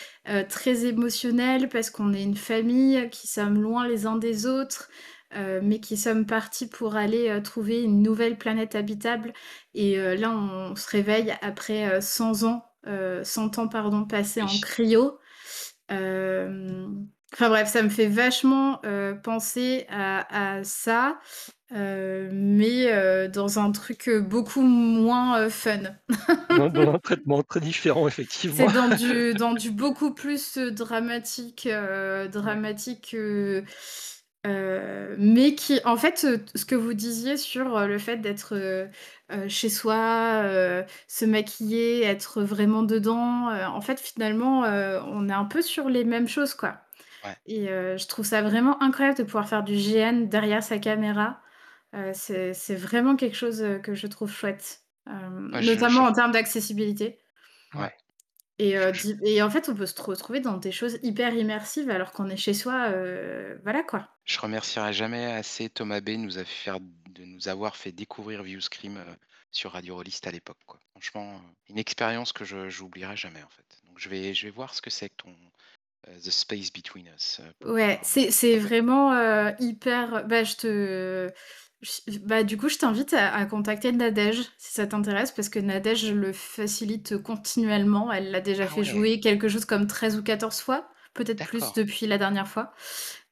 très 0.49 0.87
émotionnel 0.87 1.69
parce 1.69 1.91
qu'on 1.91 2.13
est 2.13 2.23
une 2.23 2.37
famille 2.37 3.09
qui 3.11 3.27
sommes 3.29 3.61
loin 3.63 3.87
les 3.89 4.07
uns 4.07 4.17
des 4.17 4.47
autres, 4.47 4.89
heu, 5.37 5.61
mais 5.63 5.81
qui 5.81 5.97
sommes 5.97 6.27
partis 6.27 6.69
pour 6.69 6.97
aller, 6.97 7.29
heu, 7.31 7.43
trouver 7.43 7.83
une 7.83 8.03
nouvelle 8.03 8.39
planète 8.39 8.75
habitable 8.75 9.33
et 9.75 9.99
heu, 9.99 10.15
là, 10.15 10.31
on 10.31 10.77
se 10.77 10.89
réveille 10.91 11.35
après, 11.43 11.97
heu, 11.99 12.01
100 12.01 12.43
ans, 12.45 12.65
heu, 12.87 13.23
100 13.25 13.59
ans 13.59 13.69
pardon, 13.69 14.05
passés 14.05 14.43
en 14.43 14.59
cryo. 14.59 15.19
Enfin 17.35 17.49
bref, 17.49 17.69
ça 17.69 17.83
me 17.83 17.89
fait 17.89 18.07
vachement, 18.09 18.81
penser 19.23 19.87
à 19.89 20.57
à 20.59 20.65
ça, 20.65 21.19
mais 21.71 23.29
dans 23.29 23.59
un 23.59 23.73
truc, 23.73 24.11
beaucoup 24.11 24.63
moins, 24.63 25.49
fun. 25.49 25.79
Dans 26.51 26.69
dans 26.69 26.89
un 26.93 26.99
traitement 26.99 27.43
très 27.43 27.61
différent 27.61 28.07
C'est 28.07 28.09
effectivement. 28.09 28.69
dans 28.69 28.91
du 28.91 29.35
dans 29.35 29.55
du 29.55 29.71
beaucoup 29.71 30.13
plus, 30.15 30.59
dramatique, 30.59 31.69
dramatique, 32.31 33.17
heu 34.47 34.51
heu, 34.51 35.17
mais 35.19 35.55
qui 35.55 35.81
en 35.85 35.97
fait, 35.97 36.25
heu, 36.25 36.45
ce 36.55 36.65
que 36.65 36.75
vous 36.75 36.95
disiez 36.95 37.37
sur, 37.37 37.77
heu, 37.79 37.87
le 37.87 37.99
fait 37.99 38.19
d'être, 38.19 38.55
heu 38.57 38.89
heu, 39.33 39.49
chez 39.49 39.69
soi, 39.69 40.43
heu, 40.45 40.85
se 41.09 41.25
maquiller, 41.25 42.03
être 42.05 42.43
vraiment 42.43 42.83
dedans, 42.83 43.51
heu, 43.53 43.65
en 43.67 43.81
fait, 43.81 44.01
finalement, 44.01 44.65
heu, 44.67 45.01
on 45.07 45.29
est 45.29 45.33
un 45.33 45.45
peu 45.45 45.63
sur 45.63 45.89
les 45.89 46.05
mêmes 46.05 46.29
choses, 46.29 46.55
quoi 46.55 46.81
Ouais. 47.23 47.37
et 47.47 47.69
heu, 47.71 47.97
je 47.99 48.07
trouve 48.09 48.25
ça 48.27 48.43
vraiment 48.43 48.83
incroyable 48.83 49.19
de 49.19 49.25
pouvoir 49.25 49.49
faire 49.49 49.65
du 49.65 49.75
GN 49.77 50.29
derrière 50.29 50.63
sa 50.63 50.79
caméra. 50.79 51.41
Heu, 51.95 52.13
c'est 52.15 52.55
c'est 52.55 52.77
vraiment 52.77 53.17
quelque 53.17 53.37
chose, 53.37 53.63
heu, 53.63 53.79
que 53.81 53.95
je 53.95 54.07
trouve 54.09 54.31
chouette, 54.33 54.83
hem, 55.09 55.53
Ouais, 55.53 55.63
je 55.63 55.87
je 55.87 56.03
notamment 56.03 56.05
en 56.05 56.13
termes 56.15 56.33
d'accessibilité. 56.33 57.21
ouais. 57.75 57.93
Ouais. 58.61 58.93
Et 59.25 59.43
en 59.43 59.51
fait, 59.51 59.69
on 59.69 59.75
peut 59.75 59.87
se 59.87 60.01
retrouver 60.03 60.41
dans 60.41 60.57
des 60.57 60.73
choses 60.73 60.99
hyper 61.03 61.35
immersives 61.35 61.91
alors 61.91 62.13
qu'on 62.13 62.29
est 62.29 62.37
chez 62.37 62.55
soi, 62.55 62.91
heu, 62.91 63.61
voilà 63.63 63.83
quoi. 63.83 64.09
je 64.25 64.39
remercierai 64.41 64.93
jamais 64.93 65.27
assez 65.27 65.69
Thomas 65.71 66.01
B. 66.01 66.11
nous 66.11 66.39
a 66.39 66.45
fait 66.45 66.71
de 67.11 67.25
nous 67.25 67.49
avoir 67.49 67.77
fait 67.77 67.93
découvrir 67.93 68.43
Viewscream, 68.43 68.97
heu, 68.99 69.17
sur 69.51 69.73
Radio 69.73 69.95
Rollist 69.97 70.27
à 70.27 70.31
l'époque. 70.31 70.59
Franchement, 70.93 71.41
une 71.69 71.79
expérience 71.79 72.33
que 72.33 72.45
je 72.45 72.69
j'oublierai 72.69 73.17
jamais, 73.17 73.43
en 73.43 73.49
fait. 73.51 73.81
Donc 73.85 73.99
je 73.99 74.09
vais 74.09 74.35
je 74.35 74.47
vais 74.47 74.51
voir 74.53 74.75
ce 74.75 74.83
que 74.83 74.91
c'est 74.91 75.09
que 75.11 75.17
ton, 75.17 75.35
heu, 76.09 76.21
The 76.21 76.31
Space 76.31 76.71
Between 76.73 77.07
Us, 77.09 77.41
heu, 77.41 77.53
pour 77.61 77.75
Ouais, 77.75 78.01
heu, 78.01 78.03
c'est 78.03 78.33
c'est 78.33 78.59
vraiment, 78.59 79.13
hyper 79.61 80.27
bah, 80.27 80.43
je 80.43 80.57
te 80.57 81.31
bah, 82.25 82.43
du 82.45 82.57
coup, 82.57 82.69
je 82.69 82.77
t'invite 82.79 83.13
à 83.15 83.33
à 83.35 83.47
contacter 83.47 83.93
Nadège 83.93 84.39
si 84.59 84.73
ça 84.73 84.87
t'intéresse 84.87 85.31
parce 85.33 85.49
que 85.49 85.59
Nadège 85.61 86.13
le 86.13 86.33
facilite 86.33 87.19
continuellement. 87.23 88.11
Elle 88.13 88.31
l'a 88.33 88.41
déjà 88.41 88.67
ah 88.67 88.69
fait 88.69 88.83
ouais, 88.83 88.85
jouer 88.85 89.21
quelque 89.21 89.49
chose 89.49 89.65
comme 89.65 89.87
13 89.87 90.17
ou 90.19 90.23
14 90.25 90.61
fois, 90.61 90.89
peut-être 91.15 91.45
plus 91.45 91.73
d'accord, 91.73 91.75
depuis 91.75 92.07
la 92.09 92.19
dernière 92.19 92.49
fois. 92.49 92.73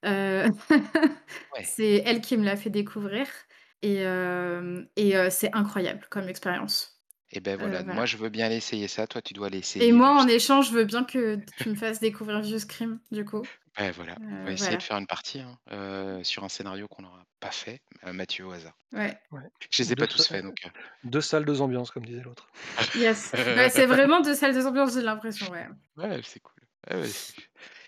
Ouais 1.52 1.64
c'est 1.64 2.02
elle 2.06 2.20
qui 2.20 2.36
me 2.36 2.44
l'a 2.44 2.56
fait 2.56 2.70
découvrir 2.70 3.26
et 3.82 4.02
et 4.97 5.30
c'est 5.30 5.51
incroyable 5.55 6.06
comme 6.10 6.28
expérience. 6.28 6.99
Et 7.31 7.40
ben 7.40 7.57
Heu, 7.59 7.59
voilà, 7.59 7.85
moi 7.85 8.07
je 8.07 8.16
veux 8.16 8.28
bien 8.31 8.47
aller 8.47 8.57
essayer 8.57 8.89
ça, 8.89 9.07
toi 9.07 9.23
tu 9.23 9.35
dois 9.35 9.48
aller 9.48 9.59
Et 9.78 9.93
essayer 9.93 9.93
moi, 9.93 10.20
en 10.20 10.27
échange, 10.28 10.69
je 10.69 10.73
veux 10.74 10.85
bien 10.85 11.05
que 11.05 11.36
tu 11.57 11.69
me 11.70 11.74
fasses 11.74 12.01
découvrir 12.01 12.40
Vieux 12.40 12.59
Scream, 12.59 13.01
du 13.11 13.24
coup. 13.24 13.48
Ouais, 13.78 13.93
voilà, 13.93 14.19
on 14.43 14.47
va 14.47 14.52
Heu, 14.52 14.55
essayer 14.55 14.77
de 14.77 14.82
voilà. 14.82 14.82
faire 14.82 14.97
une 14.98 15.07
partie, 15.07 15.39
hein, 15.40 15.59
heu, 15.70 16.24
sur 16.24 16.43
un 16.44 16.48
scénario 16.48 16.89
qu'on 16.89 17.02
n'aura 17.02 17.24
pas 17.39 17.52
fait, 17.52 17.81
Mathieu 18.02 18.47
au 18.47 18.51
hasard. 18.52 18.77
Ouais. 18.93 19.20
Ouais. 19.32 19.43
Je 19.70 19.82
les 19.82 19.93
ai 19.93 19.97
2 19.97 20.07
pas 20.07 20.09
sa 20.09 20.09
tous 20.09 20.27
faits 20.27 20.44
donc 20.44 20.57
heu 20.66 20.70
2 21.05 21.20
salles, 21.23 21.44
2 21.47 21.61
ambiances 21.62 21.90
comme 21.93 22.05
disait 22.07 22.23
l'autre. 22.23 22.48
Yes. 22.94 23.32
Bah, 23.48 23.69
c'est 23.70 23.86
vraiment 23.86 24.20
2 24.20 24.35
salles, 24.35 24.55
2 24.55 24.66
ambiances, 24.66 24.94
j'ai 24.94 25.02
l'impression, 25.02 25.48
ouais. 25.51 25.66
Ouais, 25.97 26.20
c'est 26.23 26.40
cool. 26.40 26.55
Ouais, 26.89 26.97
ouais, 27.01 27.12
c'est 27.12 27.35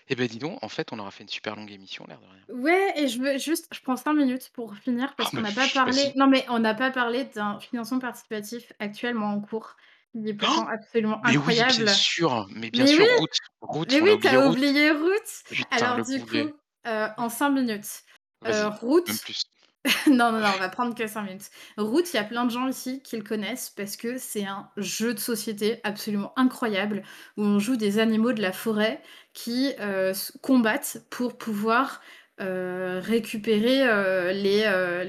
et 0.09 0.15
ben 0.15 0.27
dis 0.27 0.39
donc, 0.39 0.63
en 0.63 0.69
fait, 0.69 0.91
on 0.93 0.99
aura 0.99 1.11
fait 1.11 1.23
une 1.23 1.29
super 1.29 1.55
longue 1.55 1.71
émission, 1.71 2.05
l'air 2.07 2.19
de 2.21 2.25
rien. 2.25 2.45
Ouais 2.49 2.91
et 2.97 3.07
je 3.07 3.21
veux 3.21 3.37
juste 3.37 3.73
je 3.73 3.79
prends 3.81 3.95
5 3.95 4.13
minutes 4.13 4.51
pour 4.53 4.75
finir 4.75 5.15
Ah 5.19 5.29
parce 5.29 5.31
qu'on 5.31 5.39
mais 5.39 5.43
n'a 5.43 5.53
pas 5.53 5.69
parlé 5.69 6.11
vas-y. 6.11 6.13
non, 6.17 6.27
mais 6.27 6.45
on 6.49 6.59
n'a 6.59 6.73
pas 6.73 6.91
parlé 6.91 7.23
d'un 7.23 7.57
financement 7.61 7.99
participatif 7.99 8.73
actuellement 8.79 9.27
en 9.27 9.39
cours, 9.39 9.77
qui 10.11 10.27
est 10.27 10.33
pourtant 10.33 10.67
absolument 10.67 11.21
Mais 11.23 11.37
oui, 11.37 11.63
bien 11.63 11.87
incroyable. 11.87 11.87
sûr, 11.87 12.47
mais 12.51 12.69
bien 12.69 12.85
Mais 12.85 12.95
oui! 12.95 13.05
sûr, 13.05 13.07
Route, 13.09 13.37
Route, 13.61 13.91
Mais 13.91 14.01
on 14.01 14.07
a 14.07 14.11
oui, 14.11 14.19
tu 14.21 14.27
oublié 14.27 14.37
Route. 14.37 14.59
oublié 14.67 14.91
Roots. 14.91 15.43
Putain, 15.49 15.69
Alors 15.71 15.95
le 15.95 16.03
du 16.03 16.21
boulet. 16.25 16.47
coup, 16.49 16.53
heu, 16.87 17.07
en 17.17 17.29
5 17.29 17.51
minutes, 17.51 18.03
Vas-y, 18.41 18.69
même 19.07 19.19
plus. 19.19 19.43
Non, 20.07 20.31
non, 20.31 20.39
non, 20.39 20.53
on 20.55 20.57
va 20.59 20.69
prendre 20.69 20.95
que 20.95 21.07
5 21.07 21.23
minutes. 21.23 21.49
Root, 21.77 22.01
il 22.13 22.15
y 22.15 22.19
a 22.19 22.23
plein 22.23 22.45
de 22.45 22.51
gens 22.51 22.67
ici 22.67 23.01
qui 23.01 23.17
le 23.17 23.23
connaissent 23.23 23.69
parce 23.69 23.97
que 23.97 24.17
c'est 24.17 24.45
un 24.45 24.69
jeu 24.77 25.13
de 25.13 25.19
société 25.19 25.81
absolument 25.83 26.31
incroyable 26.37 27.03
où 27.37 27.43
on 27.43 27.59
joue 27.59 27.75
des 27.75 27.99
animaux 27.99 28.31
de 28.33 28.41
la 28.41 28.53
forêt 28.53 29.01
qui 29.33 29.73
euh, 29.79 30.13
combattent 30.41 30.99
pour 31.09 31.37
pouvoir 31.37 32.01
euh, 32.41 32.99
récupérer 33.03 33.87
euh, 33.87 34.31
les, 34.31 34.63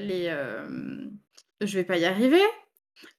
les 0.05 0.29
je 1.61 1.77
vais 1.77 1.83
pas 1.85 1.97
y 1.97 2.05
arriver 2.05 2.41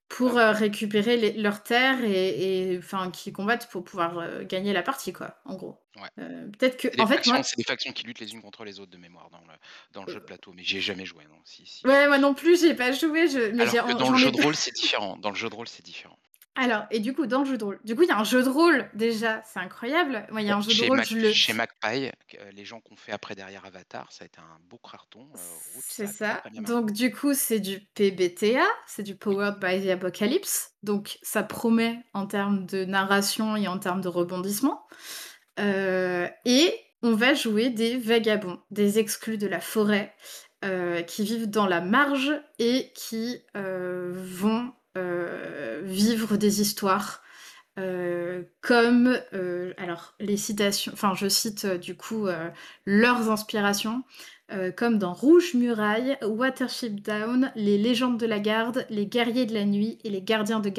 pour 0.08 0.34
récupérer 0.34 1.16
les- 1.16 1.32
leurs 1.32 1.64
terres 1.64 2.04
et, 2.04 2.76
enfin 2.78 3.10
qui 3.10 3.32
combattent 3.32 3.68
pour 3.70 3.82
pouvoir 3.82 4.18
euh, 4.18 4.44
gagner 4.44 4.72
la 4.72 4.82
partie 4.82 5.12
quoi 5.12 5.40
en 5.44 5.56
gros. 5.56 5.80
ouais. 5.96 6.08
Euh, 6.20 6.46
peut-être 6.56 6.76
que 6.76 6.88
C'est 6.88 6.96
des 6.96 7.02
en 7.02 7.06
fait 7.08 7.26
moi 7.26 7.42
c'est 7.42 7.56
des 7.56 7.64
factions 7.64 7.92
qui 7.92 8.04
luttent 8.04 8.20
les 8.20 8.32
unes 8.32 8.40
contre 8.40 8.64
les 8.64 8.78
autres 8.78 8.92
de 8.92 8.98
mémoire 8.98 9.30
dans 9.30 9.40
le 9.40 9.54
dans 9.92 10.04
le 10.04 10.12
jeu 10.12 10.20
de 10.20 10.24
plateau, 10.24 10.52
mais 10.54 10.62
j'y 10.62 10.78
ai 10.78 10.80
jamais 10.80 11.04
joué, 11.04 11.24
non. 11.24 11.40
Si, 11.44 11.66
si, 11.66 11.84
ouais 11.86 12.06
moi 12.06 12.18
non 12.18 12.34
plus 12.34 12.60
j'ai 12.60 12.74
pas 12.74 12.92
joué 12.92 13.26
je... 13.26 13.50
mais 13.50 13.66
j'ai 13.66 13.78
Alors 13.78 13.96
que 13.96 13.98
dans 13.98 14.10
le 14.12 14.16
jeu 14.16 14.30
de 14.30 14.40
rôle, 14.40 14.54
c'est 14.54 14.74
différent. 14.74 15.16
Dans 15.16 15.30
le 15.30 15.36
jeu 15.36 15.48
de 15.48 15.54
rôle, 15.54 15.66
c'est 15.66 15.84
différent. 15.84 16.18
Alors 16.56 16.84
et 16.90 17.00
du 17.00 17.12
coup, 17.14 17.26
dans 17.26 17.40
le 17.40 17.44
jeu 17.44 17.58
de 17.58 17.64
rôle 17.64 17.78
du 17.84 17.94
coup, 17.94 18.02
il 18.02 18.08
y 18.08 18.12
a 18.12 18.18
un 18.18 18.24
jeu 18.24 18.42
de 18.42 18.48
rôle 18.48 18.88
déjà, 18.94 19.42
c'est 19.44 19.60
incroyable. 19.60 20.26
Moi, 20.30 20.40
il 20.40 20.48
y 20.48 20.50
a 20.50 20.56
un 20.56 20.60
jeu 20.60 20.68
de 20.68 20.72
chez 20.72 20.88
rôle, 20.88 20.96
Mac 20.96 21.06
je 21.08 21.16
le 21.16 21.32
chez 21.32 21.52
Magpie, 21.52 22.10
q 22.28 22.38
heu, 22.38 22.50
les 22.52 22.64
gens 22.64 22.80
qui 22.80 22.92
ont 22.92 22.96
fait 22.96 23.12
après 23.12 23.34
derrière 23.34 23.64
Avatar, 23.66 24.10
ça 24.10 24.24
a 24.24 24.26
été 24.26 24.40
un 24.40 24.58
beau 24.68 24.78
carton, 24.78 25.28
Route, 25.74 25.84
c'est 25.86 26.06
ça 26.06 26.26
a 26.26 26.32
très, 26.32 26.34
ça. 26.34 26.40
très 26.40 26.50
bien 26.50 26.62
marché. 26.62 26.74
Donc 26.74 26.92
du 26.92 27.12
coup, 27.12 27.34
c'est 27.34 27.60
du 27.60 27.80
PBTA, 27.94 28.64
c'est 28.86 29.02
du 29.02 29.12
Oui, 29.12 29.18
Powered 29.18 29.60
by 29.60 29.86
the 29.86 29.90
Apocalypse, 29.90 30.72
donc 30.82 31.18
ça 31.22 31.42
promet 31.42 32.02
en 32.14 32.26
termes 32.26 32.66
de 32.66 32.84
narration 32.84 33.56
et 33.56 33.68
en 33.68 33.78
termes 33.78 34.00
de 34.00 34.08
rebondissement. 34.08 34.86
Heu 35.60 36.28
et 36.44 36.74
on 37.02 37.14
va 37.14 37.34
jouer 37.34 37.68
des 37.70 37.98
vagabonds, 37.98 38.58
des 38.70 38.98
exclus 38.98 39.38
de 39.38 39.46
la 39.46 39.60
forêt, 39.60 40.14
qui 41.06 41.22
vivent 41.22 41.48
dans 41.48 41.66
la 41.66 41.80
marge 41.80 42.32
et 42.58 42.92
qui, 42.94 43.44
vont, 43.54 44.72
vivre 45.84 46.36
des 46.36 46.60
histoires 46.60 47.22
Heu, 47.78 48.50
comme, 48.62 49.18
heu, 49.34 49.74
alors 49.78 50.14
les 50.20 50.36
citations 50.38 50.92
enfin 50.92 51.14
je 51.14 51.28
cite, 51.28 51.66
du 51.66 51.96
coup, 51.96 52.26
leurs 52.86 53.30
inspirations, 53.30 54.02
comme 54.76 54.98
dans 54.98 55.12
Rouge 55.12 55.54
Muraille, 55.54 56.16
Watership 56.22 57.02
Down, 57.02 57.52
Les 57.54 57.78
Légendes 57.78 58.18
de 58.18 58.26
la 58.26 58.40
Garde, 58.40 58.86
Les 58.90 59.06
Guerriers 59.06 59.46
de 59.46 59.54
la 59.54 59.64
Nuit 59.64 59.98
et 60.04 60.10
Les 60.10 60.22
Gardiens 60.22 60.60
de 60.60 60.70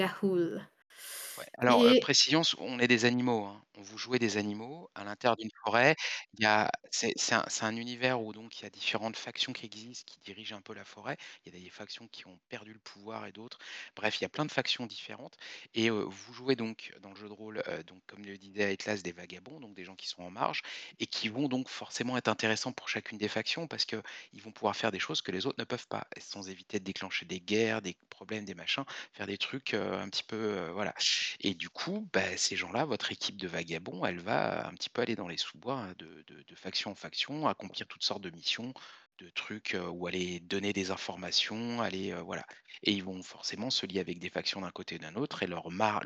ouais. 1.37 1.45
Alors, 1.57 1.87
et 1.87 1.99
précision, 1.99 2.41
on 2.59 2.79
est 2.79 2.87
des 2.87 3.05
animaux, 3.05 3.45
hein. 3.45 3.61
Vous 3.79 3.97
jouez 3.99 4.17
des 4.17 4.37
animaux 4.37 4.89
à 4.95 5.03
l'intérieur 5.03 5.35
d'une 5.37 5.51
forêt. 5.63 5.95
Il 6.33 6.41
y 6.43 6.47
a 6.47 6.71
c'est 6.89 7.13
c'est 7.17 7.63
un 7.63 7.75
univers 7.75 8.19
où 8.21 8.33
donc 8.33 8.59
il 8.59 8.63
y 8.63 8.65
a 8.65 8.71
différentes 8.71 9.15
factions 9.17 9.53
qui 9.53 9.65
existent, 9.67 10.03
qui 10.11 10.19
dirigent 10.19 10.55
un 10.57 10.61
peu 10.61 10.73
la 10.73 10.83
forêt. 10.83 11.15
Il 11.45 11.53
y 11.53 11.57
a 11.57 11.61
des 11.63 11.69
factions 11.69 12.07
qui 12.07 12.25
ont 12.27 12.39
perdu 12.49 12.73
le 12.73 12.79
pouvoir 12.79 13.27
et 13.27 13.31
d'autres. 13.31 13.59
Bref, 13.95 14.19
il 14.19 14.23
y 14.23 14.25
a 14.25 14.29
plein 14.29 14.45
de 14.45 14.51
factions 14.51 14.87
différentes 14.87 15.35
et 15.75 15.89
vous 15.91 16.33
jouez 16.33 16.55
donc 16.55 16.91
dans 17.01 17.09
le 17.11 17.15
jeu 17.15 17.27
de 17.27 17.33
rôle, 17.33 17.63
donc 17.85 18.01
comme 18.07 18.25
le 18.25 18.35
disait 18.37 18.71
Atlas, 18.73 19.03
des 19.03 19.11
vagabonds, 19.11 19.59
donc 19.59 19.75
des 19.75 19.85
gens 19.85 19.95
qui 19.95 20.07
sont 20.07 20.23
en 20.23 20.31
marge 20.31 20.61
et 20.99 21.05
qui 21.05 21.29
vont 21.29 21.47
donc 21.47 21.69
forcément 21.69 22.17
être 22.17 22.29
intéressants 22.29 22.71
pour 22.73 22.89
chacune 22.89 23.19
des 23.19 23.27
factions 23.27 23.67
parce 23.67 23.85
qu'ils 23.85 24.01
vont 24.41 24.51
pouvoir 24.51 24.75
faire 24.75 24.91
des 24.91 24.99
choses 24.99 25.21
que 25.21 25.31
les 25.31 25.45
autres 25.45 25.59
ne 25.59 25.65
peuvent 25.65 25.87
pas, 25.87 26.07
sans 26.19 26.49
éviter 26.49 26.79
de 26.79 26.83
déclencher 26.83 27.25
des 27.27 27.39
guerres, 27.41 27.81
des 27.83 27.95
problèmes, 28.09 28.45
des 28.45 28.55
machins, 28.55 28.85
faire 29.13 29.27
des 29.27 29.37
trucs, 29.37 29.73
un 29.75 30.09
petit 30.09 30.23
peu, 30.23 30.69
voilà 30.73 30.95
et 31.39 31.53
du 31.53 31.69
coup, 31.69 32.07
bah, 32.13 32.37
ces 32.37 32.55
gens-là, 32.55 32.85
votre 32.85 33.11
équipe 33.11 33.37
de 33.37 33.47
vagabonds, 33.47 33.66
elle 34.05 34.19
va 34.19 34.67
un 34.67 34.73
petit 34.73 34.89
peu 34.89 35.01
aller 35.01 35.15
dans 35.15 35.27
les 35.27 35.37
sous-bois, 35.37 35.75
hein, 35.79 35.93
de 35.97 36.55
faction 36.55 36.91
en 36.91 36.95
faction, 36.95 37.47
accomplir 37.47 37.87
toutes 37.87 38.03
sortes 38.03 38.21
de 38.21 38.29
missions, 38.29 38.73
de 39.19 39.29
trucs, 39.29 39.75
ou 39.91 40.07
aller 40.07 40.39
donner 40.39 40.73
des 40.73 40.91
informations, 40.91 41.81
aller, 41.81 42.13
voilà. 42.23 42.45
Et 42.83 42.91
ils 42.93 43.03
vont 43.03 43.21
forcément 43.23 43.69
se 43.69 43.85
lier 43.85 43.99
avec 43.99 44.19
des 44.19 44.29
factions 44.29 44.61
d'un 44.61 44.71
côté 44.71 44.95
et 44.95 44.99
d'un 44.99 45.15
autre 45.15 45.43
et 45.43 45.47
leur 45.47 45.71
mar 45.71 46.03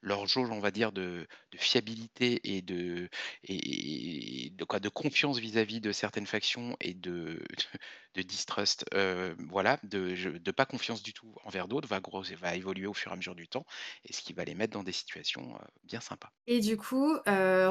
leur 0.00 0.26
jauge, 0.26 0.50
on 0.50 0.60
va 0.60 0.70
dire, 0.70 0.92
de 0.92 1.26
de 1.52 1.58
fiabilité 1.58 2.40
et 2.56 2.62
de 2.62 3.08
et 3.44 4.50
de 4.54 4.64
quoi? 4.64 4.80
De 4.80 4.88
confiance 4.88 5.38
vis-à-vis 5.38 5.80
de 5.80 5.92
certaines 5.92 6.26
factions 6.26 6.76
et 6.80 6.94
de 6.94 7.42
de 8.14 8.22
distrust, 8.22 8.84
heu, 8.94 9.36
voilà, 9.48 9.78
de 9.84 10.50
pas 10.52 10.66
confiance 10.66 11.02
du 11.02 11.12
tout 11.12 11.34
envers 11.44 11.68
d'autres, 11.68 11.88
va 11.88 12.00
gros 12.00 12.22
va 12.22 12.54
évoluer 12.56 12.86
au 12.86 12.94
fur 12.94 13.10
et 13.10 13.14
à 13.14 13.16
mesure 13.16 13.34
du 13.34 13.48
temps 13.48 13.64
et 14.04 14.12
ce 14.12 14.22
qui 14.22 14.32
va 14.32 14.44
les 14.44 14.54
mettre 14.54 14.72
dans 14.72 14.82
des 14.84 14.92
situations, 14.92 15.54
heu, 15.56 15.58
bien 15.84 16.00
sympas. 16.00 16.30
Et 16.48 16.60
du 16.60 16.76
coup, 16.76 17.14
heu, 17.28 17.68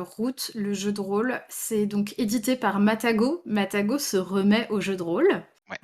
Root, 0.00 0.52
le 0.54 0.72
jeu 0.74 0.92
de 0.92 1.00
rôle, 1.00 1.40
c'est 1.48 1.86
donc 1.86 2.14
édité 2.18 2.54
par 2.56 2.78
Matagot. 2.78 3.42
Matagot 3.46 3.98
se 3.98 4.16
remet 4.16 4.68
au 4.70 4.80
jeu 4.80 4.94
de 4.96 5.02
rôle. 5.02 5.42
Ouais. 5.68 5.78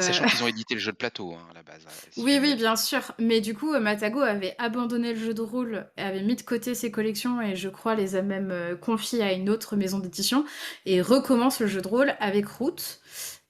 Sachant 0.00 0.26
qu'ils 0.26 0.42
ont 0.42 0.46
édité 0.46 0.74
le 0.74 0.80
jeu 0.80 0.92
de 0.92 0.96
plateau, 0.96 1.32
hein, 1.32 1.46
à 1.50 1.54
la 1.54 1.62
base, 1.62 1.84
si 2.10 2.20
Oui, 2.22 2.38
oui, 2.40 2.40
jamais 2.48 2.56
bien 2.56 2.76
sûr, 2.76 3.00
mais 3.18 3.40
du 3.40 3.54
coup, 3.54 3.72
heu, 3.74 3.80
Matagot 3.80 4.20
avait 4.20 4.54
abandonné 4.58 5.12
le 5.12 5.18
jeu 5.18 5.34
de 5.34 5.42
rôle 5.42 5.86
avait 5.96 6.22
mis 6.22 6.36
de 6.36 6.42
côté 6.42 6.74
ses 6.74 6.90
collections 6.90 7.40
et 7.40 7.56
je 7.56 7.68
crois 7.68 7.94
les 7.94 8.16
a 8.16 8.22
même, 8.22 8.50
heu, 8.50 8.76
confiées 8.76 9.22
à 9.22 9.32
une 9.32 9.50
autre 9.50 9.76
maison 9.76 9.98
d'édition 9.98 10.44
et 10.86 11.00
recommence 11.02 11.60
le 11.60 11.66
jeu 11.66 11.80
de 11.80 11.88
rôle 11.88 12.14
avec 12.20 12.46
Root. 12.46 12.76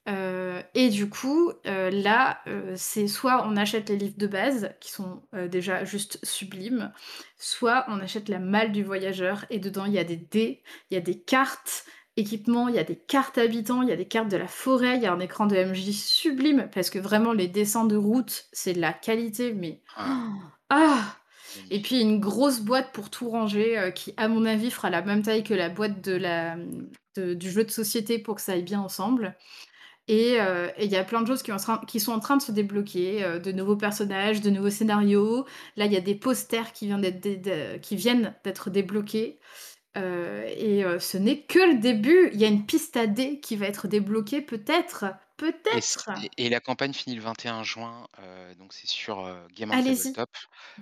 Heu 0.07 0.61
et 0.73 0.89
du 0.89 1.09
coup, 1.09 1.53
là, 1.63 2.41
c'est 2.75 3.07
soit 3.07 3.47
on 3.47 3.55
achète 3.55 3.87
les 3.89 3.95
livres 3.95 4.17
de 4.17 4.27
base 4.27 4.71
qui 4.81 4.91
sont, 4.91 5.21
déjà 5.49 5.85
juste 5.85 6.19
sublimes, 6.23 6.91
soit 7.37 7.85
on 7.87 7.99
achète 8.01 8.27
la 8.27 8.39
Malle 8.39 8.73
du 8.73 8.83
voyageur 8.83 9.45
et 9.49 9.59
dedans 9.59 9.85
il 9.85 9.93
y 9.93 9.99
a 9.99 10.03
des 10.03 10.17
dés, 10.17 10.61
il 10.91 10.95
y 10.95 10.97
a 10.97 11.01
des 11.01 11.17
cartes 11.21 11.85
équipements, 12.17 12.67
il 12.67 12.75
y 12.75 12.79
a 12.79 12.83
des 12.83 12.95
cartes 12.97 13.37
habitants, 13.37 13.81
il 13.81 13.89
y 13.89 13.91
a 13.91 13.95
des 13.95 14.07
cartes 14.07 14.29
de 14.29 14.37
la 14.37 14.47
forêt, 14.47 14.97
il 14.97 15.03
y 15.03 15.05
a 15.05 15.13
un 15.13 15.19
écran 15.19 15.47
de 15.47 15.55
MJ 15.55 15.91
sublime 15.91 16.69
parce 16.73 16.89
que 16.89 16.99
vraiment 16.99 17.33
les 17.33 17.47
dessins 17.47 17.85
de 17.85 17.95
Root, 17.95 18.25
c'est 18.51 18.73
de 18.73 18.81
la 18.81 18.93
qualité 18.93 19.53
mais 19.53 19.81
Ah, 19.95 20.31
ah! 20.69 21.17
Et 21.69 21.81
puis 21.81 22.01
une 22.01 22.19
grosse 22.19 22.61
boîte 22.61 22.91
pour 22.93 23.09
tout 23.11 23.29
ranger, 23.29 23.77
heu, 23.79 23.91
qui 23.91 24.13
à 24.17 24.27
mon 24.27 24.45
avis 24.45 24.71
fera 24.71 24.89
la 24.89 25.01
même 25.03 25.23
taille 25.23 25.43
que 25.43 25.53
la 25.53 25.69
boîte 25.69 26.01
de 26.03 26.13
la, 26.13 26.57
de 27.15 27.33
du 27.35 27.51
jeu 27.51 27.63
de 27.63 27.71
société 27.71 28.19
pour 28.19 28.35
que 28.35 28.41
ça 28.41 28.53
aille 28.53 28.63
bien 28.63 28.81
ensemble. 28.81 29.37
Et 30.07 30.33
et 30.35 30.85
il 30.85 30.91
y 30.91 30.97
a 30.97 31.03
plein 31.03 31.21
de 31.21 31.27
choses 31.27 31.43
qui 31.43 31.99
sont 31.99 32.11
en 32.11 32.19
train 32.19 32.37
de 32.37 32.41
se 32.41 32.51
débloquer, 32.51 33.23
heu, 33.25 33.39
de 33.39 33.51
nouveaux 33.51 33.77
personnages, 33.77 34.41
de 34.41 34.49
nouveaux 34.49 34.69
scénarios. 34.69 35.45
Là, 35.77 35.85
il 35.85 35.93
y 35.93 35.97
a 35.97 36.01
des 36.01 36.15
posters 36.15 36.73
qui 36.73 36.87
viennent 36.87 37.01
d'être 37.01 37.21
dé 37.21 37.37
de 37.37 37.77
qui 37.77 37.95
viennent 37.95 38.35
d'être 38.43 38.69
débloqués, 38.69 39.39
heu 39.97 40.43
et 40.47 40.83
heu, 40.83 40.99
ce 40.99 41.17
n'est 41.17 41.41
que 41.43 41.59
le 41.59 41.79
début. 41.79 42.29
Il 42.33 42.39
y 42.39 42.45
a 42.45 42.47
une 42.47 42.65
piste 42.65 42.97
à 42.97 43.07
dés 43.07 43.39
qui 43.39 43.55
va 43.55 43.67
être 43.67 43.87
débloquée 43.87 44.41
peut-être, 44.41 45.05
Et 45.71 45.81
c 45.81 45.97
peut-être! 45.97 46.09
et 46.15 46.29
et 46.37 46.49
la 46.49 46.59
campagne 46.59 46.93
finit 46.93 47.15
le 47.15 47.21
21 47.21 47.63
juin, 47.63 48.07
heu, 48.19 48.55
donc 48.55 48.73
c'est 48.73 48.87
sur, 48.87 49.25
Game 49.51 49.71
on 49.71 49.77
Allez-y, 49.77 50.17
Tabletop. 50.17 50.29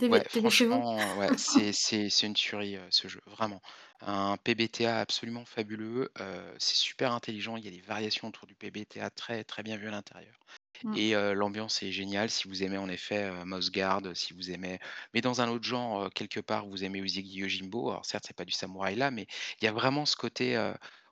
Ouais, 0.10 0.22
dép 0.22 0.28
dépêchez-vous. 0.34 0.86
franchement, 0.90 1.16
ouais, 1.16 1.30
c'est 1.38 1.72
c'est 1.74 2.10
c'est 2.10 2.28
une 2.28 2.34
tuerie, 2.34 2.78
ce 2.90 3.08
jeu, 3.08 3.22
vraiment. 3.28 3.62
Un 4.02 4.38
PBTA 4.38 5.00
absolument 5.00 5.46
fabuleux, 5.46 6.12
c'est 6.60 6.76
super 6.76 7.12
intelligent, 7.14 7.58
il 7.58 7.66
y 7.66 7.68
a 7.68 7.72
des 7.72 7.82
variations 7.82 8.28
autour 8.28 8.48
du 8.48 8.56
PBTA 8.56 9.10
très, 9.12 9.44
très 9.44 9.64
bien 9.64 9.78
vues 9.78 9.88
à 9.88 9.92
l'intérieur 9.92 10.36
Mmh. 10.84 10.95
et 10.98 11.14
l'ambiance 11.36 11.84
est 11.84 11.91
géniale 11.91 12.30
si 12.30 12.48
vous 12.48 12.64
aimez 12.64 12.78
en 12.78 12.90
effet, 12.90 13.32
Guard, 13.72 14.02
si 14.16 14.34
vous 14.34 14.52
aimez 14.52 14.80
mais 15.14 15.22
dans 15.22 15.41
un 15.41 15.49
autre 15.49 15.64
genre, 15.66 16.10
quelque 16.14 16.40
part, 16.40 16.66
vous 16.68 16.84
aimez 16.84 16.99
Usagi 16.99 17.38
Yojimbo, 17.40 17.90
alors 17.91 18.06
certes, 18.06 18.26
c'est 18.28 18.36
pas 18.36 18.45
du 18.45 18.52
samouraï 18.52 18.95
là, 18.95 19.12
mais 19.12 19.28
il 19.62 19.66
y 19.66 19.68
a 19.68 19.72
vraiment 19.72 20.06
ce 20.06 20.16
côté, 20.16 20.56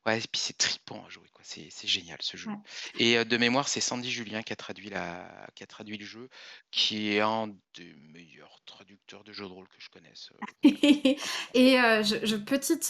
ouais 0.10 0.18
et 0.18 0.28
puis 0.32 0.42
c'est 0.42 0.58
tripant 0.58 1.04
à 1.06 1.10
jouer, 1.10 1.28
quoi, 1.34 1.44
c'est 1.44 1.68
c'est 1.70 1.88
génial 1.88 2.18
ce 2.22 2.38
jeu. 2.38 2.50
Ouais. 2.50 2.58
Et 3.00 3.18
heu, 3.18 3.26
de 3.26 3.38
mémoire, 3.38 3.68
c'est 3.68 3.82
Sandy 3.82 4.12
Julien 4.12 4.42
qui 4.42 4.54
a 4.54 4.56
traduit 4.56 4.90
la 4.90 5.48
qui 5.56 5.64
a 5.64 5.68
traduit 5.68 5.98
le 5.98 6.06
jeu, 6.06 6.30
qui 6.72 7.14
est 7.14 7.22
un 7.22 7.48
des 7.76 7.94
meilleurs 8.14 8.60
traducteurs 8.66 9.24
de 9.24 9.32
jeux 9.32 9.46
de 9.46 9.52
rôle 9.52 9.68
que 9.68 9.80
je 9.80 9.90
connaisse, 9.90 10.30
simplement. 10.30 11.18
Et 11.54 11.80
heu, 11.80 12.04
je 12.04 12.26
je 12.26 12.36
petite, 12.36 12.88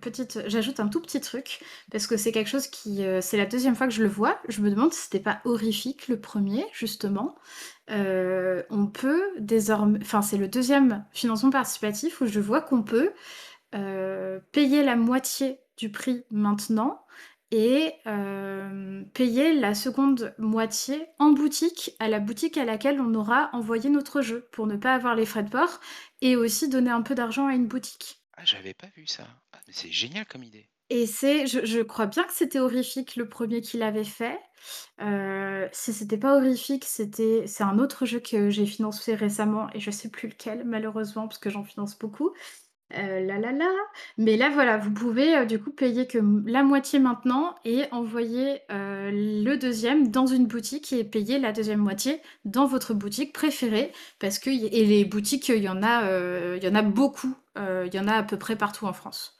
petite 0.00 0.48
j'ajoute 0.48 0.80
un 0.80 0.88
tout 0.88 1.00
petit 1.00 1.20
truc, 1.20 1.60
parce 1.90 2.06
que 2.06 2.16
c'est 2.16 2.32
quelque 2.32 2.50
chose 2.50 2.68
qui, 2.68 3.02
c'est 3.20 3.36
la 3.36 3.46
deuxième 3.46 3.74
fois 3.74 3.86
que 3.86 3.92
je 3.92 4.02
le 4.02 4.08
vois. 4.08 4.40
Je 4.48 4.60
me 4.60 4.70
demande 4.70 4.92
si 4.92 5.02
c'était 5.02 5.20
pas 5.20 5.40
horrifique 5.44 6.08
le 6.08 6.20
premier 6.20 6.64
justement. 6.72 7.36
On 7.88 8.86
peut 8.92 9.22
désorm 9.38 9.98
enfin, 10.00 10.22
c'est 10.22 10.38
le 10.38 10.48
deuxième 10.48 11.04
financement 11.12 11.50
participatif 11.50 12.20
où 12.20 12.26
je 12.26 12.40
vois 12.40 12.62
qu'on 12.62 12.82
peut, 12.82 13.12
payer 14.52 14.82
la 14.84 14.96
moitié 14.96 15.58
du 15.76 15.90
prix 15.90 16.24
maintenant 16.30 17.04
et 17.50 17.92
hem, 18.06 19.08
payer 19.14 19.54
la 19.54 19.74
seconde 19.74 20.34
moitié 20.38 21.06
en 21.18 21.30
boutique, 21.32 21.94
à 22.00 22.08
la 22.08 22.18
boutique 22.20 22.56
à 22.58 22.64
laquelle 22.64 23.00
on 23.00 23.14
aura 23.14 23.50
envoyé 23.52 23.90
notre 23.90 24.22
jeu, 24.22 24.48
pour 24.52 24.66
ne 24.66 24.76
pas 24.76 24.94
avoir 24.94 25.14
les 25.14 25.26
frais 25.26 25.44
de 25.44 25.50
port 25.50 25.80
et 26.20 26.36
aussi 26.36 26.68
donner 26.68 26.90
un 26.90 27.02
peu 27.02 27.14
d'argent 27.14 27.46
à 27.46 27.54
une 27.54 27.66
boutique. 27.68 28.24
Ah, 28.34 28.44
j'avais 28.44 28.74
pas 28.74 28.86
vu 28.88 29.08
ça. 29.08 29.42
Ah, 29.52 29.60
mais 29.66 29.72
c'est 29.72 29.90
génial 29.90 30.24
comme 30.26 30.44
idée. 30.44 30.70
Et 30.90 31.06
c'est 31.06 31.46
je 31.46 31.64
je 31.64 31.80
crois 31.80 32.06
bien 32.06 32.24
que 32.24 32.32
c'était 32.32 32.60
Horrifique 32.60 33.16
le 33.16 33.26
premier 33.28 33.62
qui 33.62 33.78
l'avait 33.78 34.04
fait. 34.04 34.38
Heu, 35.00 35.68
si 35.72 35.92
c'était 35.94 36.18
pas 36.18 36.36
Horrifique, 36.36 36.84
c'était 36.84 37.46
c'est 37.46 37.64
un 37.64 37.78
autre 37.78 38.04
jeu 38.06 38.20
que 38.20 38.50
j'ai 38.50 38.66
financé 38.66 39.14
récemment 39.14 39.68
et 39.74 39.80
je 39.80 39.90
sais 39.90 40.10
plus 40.10 40.28
lequel 40.28 40.64
malheureusement 40.64 41.26
parce 41.26 41.38
que 41.38 41.48
j'en 41.50 41.64
finance 41.64 41.98
beaucoup. 41.98 42.32
Heu, 42.92 43.26
mais 44.18 44.36
là, 44.36 44.50
voilà, 44.50 44.76
vous 44.76 44.92
pouvez, 44.92 45.36
heu, 45.38 45.46
du 45.46 45.58
coup 45.58 45.70
payer 45.72 46.06
que 46.06 46.18
m 46.18 46.44
la 46.46 46.62
moitié 46.62 46.98
maintenant 46.98 47.54
et 47.64 47.84
envoyer, 47.92 48.60
heu, 48.70 49.10
le 49.10 49.56
deuxième 49.56 50.08
dans 50.10 50.26
une 50.26 50.46
boutique 50.46 50.92
et 50.92 51.02
payer 51.04 51.38
la 51.38 51.52
deuxième 51.52 51.80
moitié 51.80 52.20
dans 52.44 52.66
votre 52.66 52.92
boutique 52.94 53.32
préférée 53.32 53.92
parce 54.18 54.38
que 54.38 54.50
y 54.50 54.66
et 54.66 54.84
les 54.84 55.04
boutiques, 55.04 55.48
il 55.48 55.62
y 55.62 55.68
en 55.68 55.82
a, 55.82 56.10
heu, 56.10 56.56
il 56.58 56.64
y 56.64 56.68
en 56.68 56.74
a 56.74 56.82
beaucoup, 56.82 57.34
heu, 57.58 57.86
il 57.86 57.94
y 57.94 57.98
en 57.98 58.06
a 58.08 58.14
à 58.16 58.22
peu 58.22 58.38
près 58.38 58.56
partout 58.56 58.86
en 58.86 58.92
France. 58.92 59.36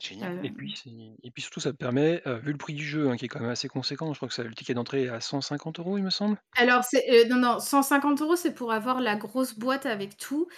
Génial. 0.00 0.38
Et 0.44 0.50
puis 0.52 0.74
c'est 0.76 0.90
et 1.24 1.30
puis 1.32 1.42
surtout 1.42 1.58
ça 1.60 1.72
te 1.72 1.76
permet, 1.76 2.22
heu, 2.26 2.38
vu 2.38 2.52
le 2.52 2.58
prix 2.58 2.74
du 2.74 2.84
jeu, 2.84 3.08
hein, 3.10 3.16
qui 3.16 3.24
est 3.24 3.28
quand 3.28 3.40
même 3.40 3.50
assez 3.50 3.66
conséquent, 3.68 4.12
je 4.12 4.18
crois 4.18 4.28
que 4.28 4.34
ça 4.34 4.44
le 4.44 4.54
ticket 4.54 4.74
d'entrée 4.74 5.04
est 5.04 5.08
à 5.08 5.20
150 5.20 5.78
euros, 5.80 5.98
il 5.98 6.04
me 6.04 6.10
semble? 6.10 6.40
alors 6.56 6.82
c'est, 6.82 7.04
heu, 7.08 7.28
non, 7.28 7.36
non, 7.36 7.60
150 7.60 8.20
€, 8.20 8.36
c'est 8.36 8.52
pour 8.54 8.72
avoir 8.72 9.00
la 9.00 9.14
grosse 9.16 9.56
boîte 9.56 9.86
avec 9.86 10.16
tout. 10.16 10.48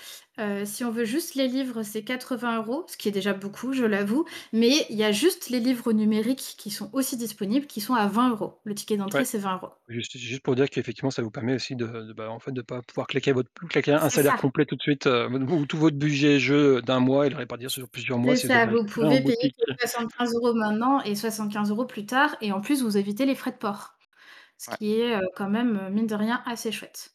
Heu, 0.41 0.65
si 0.65 0.85
on 0.85 0.91
veut 0.91 1.05
juste 1.05 1.35
les 1.35 1.49
livres, 1.49 1.83
c'est 1.83 2.05
80 2.05 2.61
€, 2.63 2.87
ce 2.89 2.97
qui 2.97 3.09
est 3.09 3.13
déjà 3.13 3.35
beaucoup, 3.35 3.73
je 3.73 3.85
l'avoue, 3.85 4.25
mais 4.53 4.87
il 4.91 4.97
y 4.97 5.05
a 5.05 5.13
juste 5.13 5.51
les 5.51 5.61
livres 5.61 5.93
numériques 5.93 6.55
qui 6.59 6.71
sont 6.71 6.91
aussi 6.95 7.17
disponibles, 7.17 7.67
qui 7.67 7.81
sont 7.81 7.95
à 7.95 8.07
20 8.09 8.31
euros. 8.31 8.61
Le 8.65 8.75
ticket 8.75 8.97
d'entrée, 8.97 9.25
Ouais. 9.25 9.27
c'est 9.27 9.39
20 9.39 9.57
euros. 9.57 9.71
Juste 9.89 10.19
juste 10.19 10.43
pour 10.43 10.57
dire 10.57 10.71
qu'effectivement, 10.71 11.11
ça 11.13 11.23
vous 11.23 11.31
permet 11.33 11.55
aussi 11.55 11.77
de 11.77 11.87
de, 11.87 12.13
bah, 12.15 12.31
en 12.31 12.41
fait, 12.41 12.53
de 12.53 12.63
pas 12.63 12.83
pouvoir 12.83 13.07
claquer 13.09 13.33
votre 13.33 13.51
claquer 13.71 13.93
un 13.93 14.09
C'est 14.09 14.19
salaire 14.19 14.37
ça, 14.37 14.37
complet 14.37 14.67
tout 14.67 14.77
de 14.77 14.83
suite, 14.83 15.07
heu, 15.07 15.29
ou 15.29 15.67
tout 15.67 15.79
votre 15.79 15.97
budget 15.99 16.39
jeu 16.41 16.83
d'un 16.83 17.01
mois 17.01 17.27
et 17.27 17.31
le 17.31 17.37
répartir 17.37 17.71
sur 17.71 17.89
plusieurs 17.91 18.19
mois 18.19 18.35
c'est 18.35 18.39
si 18.39 18.49
vous 18.49 18.57
ça. 18.57 18.67
allez 18.67 18.77
Vous 18.99 19.05
en 19.07 19.17
pouvez 19.17 19.23
payer 19.23 19.49
boutique. 19.49 19.57
que 19.57 19.65
75 19.81 20.35
€ 20.35 20.55
maintenant 20.55 21.01
et 21.03 21.15
75 21.15 21.71
€ 21.73 21.87
plus 21.87 22.05
tard 22.07 22.37
et 22.41 22.53
en 22.53 22.61
plus, 22.61 22.83
vous 22.83 22.97
évitez 22.99 23.25
les 23.27 23.35
frais 23.35 23.53
de 23.53 23.57
port. 23.57 23.95
Ce 24.59 24.69
Ouais. 24.69 24.77
qui 24.79 24.95
est, 25.01 25.17
heu, 25.17 25.23
quand 25.37 25.49
même, 25.51 25.77
heu, 25.79 25.91
mine 25.91 26.07
de 26.07 26.15
rien, 26.17 26.43
assez 26.47 26.73
chouette. 26.73 27.15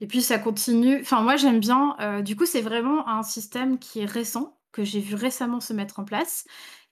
Et 0.00 0.06
puis 0.06 0.22
ça 0.22 0.38
continue 0.38 1.00
enfin 1.00 1.22
moi 1.22 1.36
j'aime 1.36 1.60
bien, 1.60 1.96
heu, 2.00 2.22
du 2.22 2.36
coup 2.36 2.46
c'est 2.46 2.62
vraiment 2.62 3.06
un 3.08 3.22
système 3.22 3.78
qui 3.78 4.00
est 4.00 4.04
récent, 4.06 4.58
que 4.72 4.82
j'ai 4.84 5.00
vu 5.00 5.14
récemment 5.14 5.60
se 5.60 5.72
mettre 5.74 5.98
en 6.00 6.04
place 6.04 6.44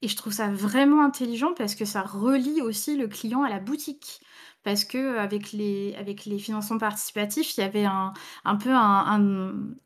et 0.03 0.09
je 0.09 0.17
trouve 0.17 0.33
ça 0.33 0.49
vraiment 0.49 1.03
intelligent 1.05 1.55
parce 1.57 1.75
que 1.75 1.85
ça 1.85 2.03
relie 2.03 2.61
aussi 2.63 2.97
le 2.97 3.09
client 3.09 3.43
à 3.43 3.49
la 3.49 3.61
boutique. 3.61 4.21
Parce 4.65 4.85
qu'avec 4.85 5.53
les 5.53 5.95
avec 5.99 6.25
les 6.27 6.39
financements 6.39 6.79
participatifs, 6.79 7.57
il 7.57 7.61
y 7.61 7.65
avait 7.65 7.85
un 7.87 8.13
un 8.45 8.57
peu 8.57 8.71
un 8.71 8.77
un, 9.07 9.21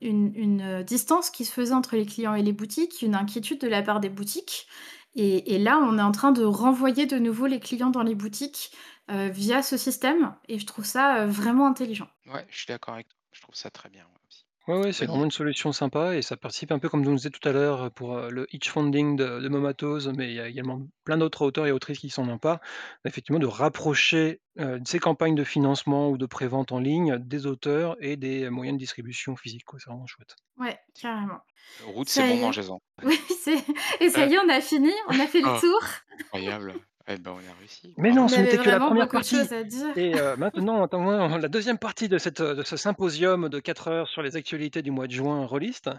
une 0.01 0.32
une, 0.35 0.82
distance 0.82 1.31
qui 1.31 1.44
se 1.44 1.53
faisait 1.53 1.74
entre 1.74 1.94
les 1.97 2.07
clients 2.07 2.35
et 2.35 2.43
les 2.43 2.53
boutiques, 2.53 3.03
une 3.03 3.15
inquiétude 3.15 3.61
de 3.61 3.69
la 3.69 3.82
part 3.82 4.01
des 4.01 4.09
boutiques 4.09 4.66
et 5.15 5.59
là 5.59 5.78
on 5.78 5.99
est 5.99 6.03
en 6.03 6.11
train 6.12 6.32
de 6.32 6.43
renvoyer 6.44 7.07
de 7.07 7.19
nouveau 7.19 7.47
les 7.47 7.61
clients 7.61 7.90
dans 7.90 8.03
les 8.03 8.15
boutiques, 8.15 8.73
heu, 9.11 9.28
via 9.28 9.62
ce 9.62 9.77
système 9.77 10.35
et 10.49 10.59
je 10.59 10.66
trouve 10.66 10.85
ça, 10.86 11.27
vraiment 11.27 11.66
intelligent. 11.66 12.09
Ouais, 12.27 12.47
je 12.51 12.57
suis 12.59 12.66
d'accord 12.66 12.94
avec 12.94 13.09
toi. 13.09 13.19
Je 13.32 13.40
trouve 13.40 13.55
ça 13.55 13.70
très 13.70 13.89
bien, 13.89 14.05
ouais, 14.07 14.20
aussi. 14.27 14.44
Ouais, 14.69 14.78
ouais, 14.78 14.93
Vous 14.93 14.93
c'est 14.93 15.07
vraiment 15.07 15.24
une 15.24 15.31
solution 15.32 15.73
sympa 15.73 16.15
et 16.16 16.23
ça 16.23 16.36
participe 16.36 16.70
un 16.70 16.78
peu 16.78 16.89
comme 16.89 17.05
on 17.07 17.15
disait 17.15 17.31
tout 17.31 17.47
à 17.49 17.53
l'heure, 17.53 17.82
heu, 17.85 17.90
pour, 17.90 18.16
heu, 18.16 18.31
le 18.31 18.47
Itch 18.55 18.69
Funding 18.70 19.16
de 19.16 19.40
de 19.40 20.12
mais 20.16 20.28
il 20.31 20.35
y 20.35 20.40
a 20.40 20.47
également 20.49 20.86
plein 21.05 21.16
d'autres 21.19 21.43
auteurs 21.44 21.66
et 21.66 21.73
autrices 21.73 21.99
qui 21.99 22.11
s'en 22.11 22.28
emparent. 22.28 22.61
Effectivement, 23.05 23.40
de 23.40 23.47
rapprocher, 23.47 24.40
heu, 24.61 24.81
ces 24.85 25.01
campagnes 25.01 25.35
de 25.35 25.43
financement 25.44 26.11
ou 26.11 26.16
de 26.19 26.27
prévente 26.27 26.70
en 26.70 26.78
ligne 26.78 27.19
des 27.19 27.47
auteurs 27.47 27.97
et 28.01 28.16
des 28.16 28.51
moyens 28.51 28.77
de 28.77 28.81
distribution 28.81 29.35
physiques, 29.36 29.65
quoi. 29.65 29.81
C'est 29.81 29.90
vraiment 29.90 30.07
chouette. 30.07 30.36
Ouais, 30.57 30.78
carrément. 30.94 31.40
Route, 31.81 32.09
c'est 32.09 32.23
Ça 32.23 32.24
bon, 32.24 32.36
y 32.36 32.43
est. 32.43 32.53
mangez-en. 32.53 32.81
Oui, 33.05 33.19
c'est 33.43 33.59
et 34.01 34.11
ça 34.11 34.27
y 34.27 34.35
est, 34.35 34.39
on 34.39 34.49
a 34.49 34.61
fini, 34.61 34.93
on 35.09 35.19
a 35.20 35.27
fait 35.28 35.43
le 35.43 35.51
oh, 35.51 35.61
tour. 35.61 35.81
incroyable. 36.12 36.81
Eh 37.08 37.16
ben, 37.18 37.32
on 37.32 37.48
a 37.50 37.54
réussi, 37.54 37.96
Mais 37.96 38.12
non, 38.12 38.28
bravo. 38.28 38.28
ce 38.28 38.40
n'était 38.40 38.58
que 38.58 38.70
la 38.70 38.80
vraiment 38.80 38.80
première 38.80 39.08
beaucoup 39.08 39.18
de 39.18 39.24
partie 39.24 39.24
choses 39.24 39.52
à 39.52 39.64
dire. 39.64 39.94
et 39.94 40.16
heu, 40.18 40.36
maintenant, 40.36 40.82
attends-moi 40.84 41.38
la 41.38 41.48
deuxième 41.48 41.78
partie 41.78 42.08
de 42.08 42.18
cette, 42.18 42.40
de 42.42 42.62
ce 42.62 42.76
symposium 42.76 43.48
de 43.48 43.60
4 43.60 43.88
heures 43.88 44.08
sur 44.08 44.22
les 44.22 44.36
actualités 44.36 44.82
du 44.82 44.90
mois 44.90 45.06
de 45.06 45.12
juin 45.12 45.44
rôliste. 45.46 45.90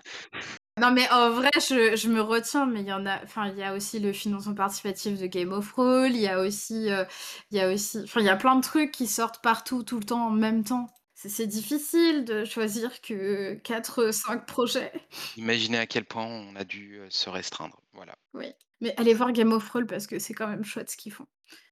Non, 0.79 0.91
mais 0.91 1.07
en 1.11 1.29
vrai, 1.29 1.51
je 1.55 1.95
je 1.95 2.09
me 2.09 2.19
retiens, 2.21 2.65
mais 2.65 2.81
il 2.81 2.87
y 2.87 2.93
en 2.93 3.05
a 3.05 3.21
enfin, 3.23 3.47
il 3.49 3.57
y 3.57 3.63
a 3.63 3.75
aussi 3.75 3.99
le 3.99 4.11
financement 4.11 4.55
participatif 4.55 5.19
de 5.19 5.27
Game 5.27 5.51
of 5.53 5.71
Thrones, 5.71 6.13
il 6.15 6.19
y 6.21 6.27
a 6.27 6.39
aussi, 6.39 6.89
heu, 6.89 7.05
il 7.51 7.57
y 7.57 7.61
a 7.61 7.71
aussi 7.71 7.99
enfin, 8.03 8.21
il 8.21 8.25
y 8.25 8.29
a 8.29 8.35
plein 8.35 8.55
de 8.55 8.61
trucs 8.63 8.91
qui 8.91 9.05
sortent 9.05 9.41
partout, 9.43 9.83
tout 9.83 9.99
le 9.99 10.03
temps, 10.05 10.25
en 10.27 10.31
même 10.31 10.63
temps. 10.63 10.87
C'est 11.13 11.29
c'est 11.29 11.45
difficile 11.47 12.25
de 12.25 12.43
choisir 12.43 13.01
que 13.01 13.53
4-5 13.63 14.47
projets. 14.47 14.91
Imaginez 15.35 15.77
à 15.77 15.85
quel 15.85 16.05
point 16.05 16.25
on 16.25 16.55
a 16.55 16.63
dû, 16.63 16.99
se 17.09 17.29
restreindre. 17.29 17.79
Voilà. 17.93 18.15
Oui, 18.33 18.53
mais 18.83 18.93
allez 18.99 19.15
voir 19.15 19.31
Game 19.33 19.53
of 19.53 19.65
Thrones 19.67 19.87
parce 19.87 20.07
que 20.07 20.19
c'est 20.19 20.33
quand 20.35 20.47
même 20.49 20.63
chouette 20.65 20.91
ce 20.91 20.97
qu'ils 20.97 21.13
font. 21.13 21.27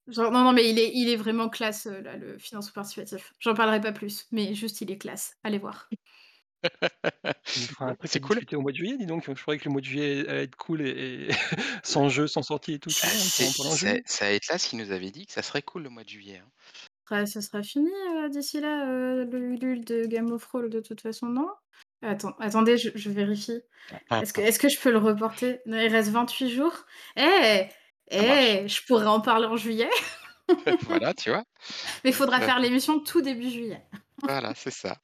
Genre 0.08 0.32
non, 0.32 0.44
non, 0.44 0.54
mais 0.54 0.70
il 0.70 0.80
est 0.80 0.92
il 0.96 1.10
est 1.10 1.18
vraiment 1.18 1.50
classe, 1.50 1.88
heu, 1.88 2.02
là, 2.02 2.18
le 2.18 2.38
financement 2.40 2.74
participatif. 2.76 3.34
J'en 3.40 3.54
parlerai 3.56 3.82
pas 3.82 3.94
plus, 3.94 4.28
mais 4.32 4.56
juste 4.56 4.82
il 4.82 4.92
est 4.92 4.98
classe. 5.00 5.36
Allez 5.44 5.60
voir. 5.60 5.90
Ça 7.46 7.96
c'est 8.06 8.20
cool. 8.20 8.40
discuter 8.40 8.56
au 8.56 8.62
mois 8.62 8.72
de 8.72 8.78
juillet, 8.78 8.98
dis 8.98 9.06
donc. 9.06 9.26
Je 9.28 9.42
croyais 9.42 9.60
que 9.60 9.66
le 9.66 9.72
mois 9.72 9.82
de 9.82 9.86
juillet 9.86 10.28
allait 10.28 10.44
être 10.44 10.56
cool 10.56 10.82
et 10.82 11.28
et 11.30 11.30
sans 11.84 12.10
jeux, 12.10 12.28
sans 12.28 12.44
sortie 12.44 12.74
et 12.74 12.80
tout, 12.80 12.92
pourra 12.92 13.78
c'est 13.78 14.02
c'est 14.06 14.36
Atlas 14.36 14.68
qui 14.68 14.76
nous 14.76 14.92
avait 14.92 15.12
dit 15.12 15.26
que 15.26 15.34
ça 15.34 15.42
serait 15.42 15.62
cool 15.62 15.84
le 15.84 15.90
mois 15.90 16.04
de 16.04 16.10
juillet, 16.10 16.38
hein. 16.40 16.52
Ce 17.28 17.42
sera 17.42 17.62
fini, 17.62 17.92
heu, 18.16 18.30
d'ici 18.30 18.60
là, 18.60 18.88
heu, 18.90 19.26
le 19.26 19.40
Ulule 19.54 19.84
de 19.86 20.06
Game 20.06 20.32
of 20.32 20.48
Thrones 20.48 20.70
de 20.70 20.80
toute 20.80 21.02
façon, 21.02 21.28
non? 21.28 21.48
Attends, 22.02 22.34
attendez, 22.40 22.78
je 22.78 22.90
je 22.96 23.10
vérifie. 23.10 23.62
Est-ce 24.12 24.34
que 24.34 24.42
est-ce 24.42 24.60
que 24.60 24.70
je 24.70 24.80
peux 24.80 24.92
le 24.92 24.98
reporter? 24.98 25.60
Non, 25.66 25.80
il 25.80 25.88
reste 25.88 26.10
28 26.10 26.50
jours? 26.50 26.86
Eh! 27.16 27.66
Eh! 28.12 28.68
Je 28.68 28.86
pourrais 28.88 29.06
en 29.08 29.22
parler 29.22 29.46
en 29.48 29.56
juillet, 29.58 29.90
Voilà, 30.84 31.14
tu 31.14 31.30
vois? 31.30 31.44
mais 32.04 32.10
il 32.10 32.14
faudra 32.16 32.42
faire 32.42 32.60
l'émission 32.60 33.00
tout 33.00 33.22
début 33.22 33.50
juillet. 33.50 33.86
voilà, 34.22 34.54
c'est 34.56 34.72
ça. 34.72 34.98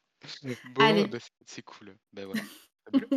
Bon, 0.76 0.84
Allez. 0.84 1.06
bah, 1.06 1.18
c'est 1.22 1.32
c'est 1.46 1.62
cool. 1.62 1.96
Ben 2.14 2.26
voilà, 2.26 2.42
fabuleux. 2.92 3.08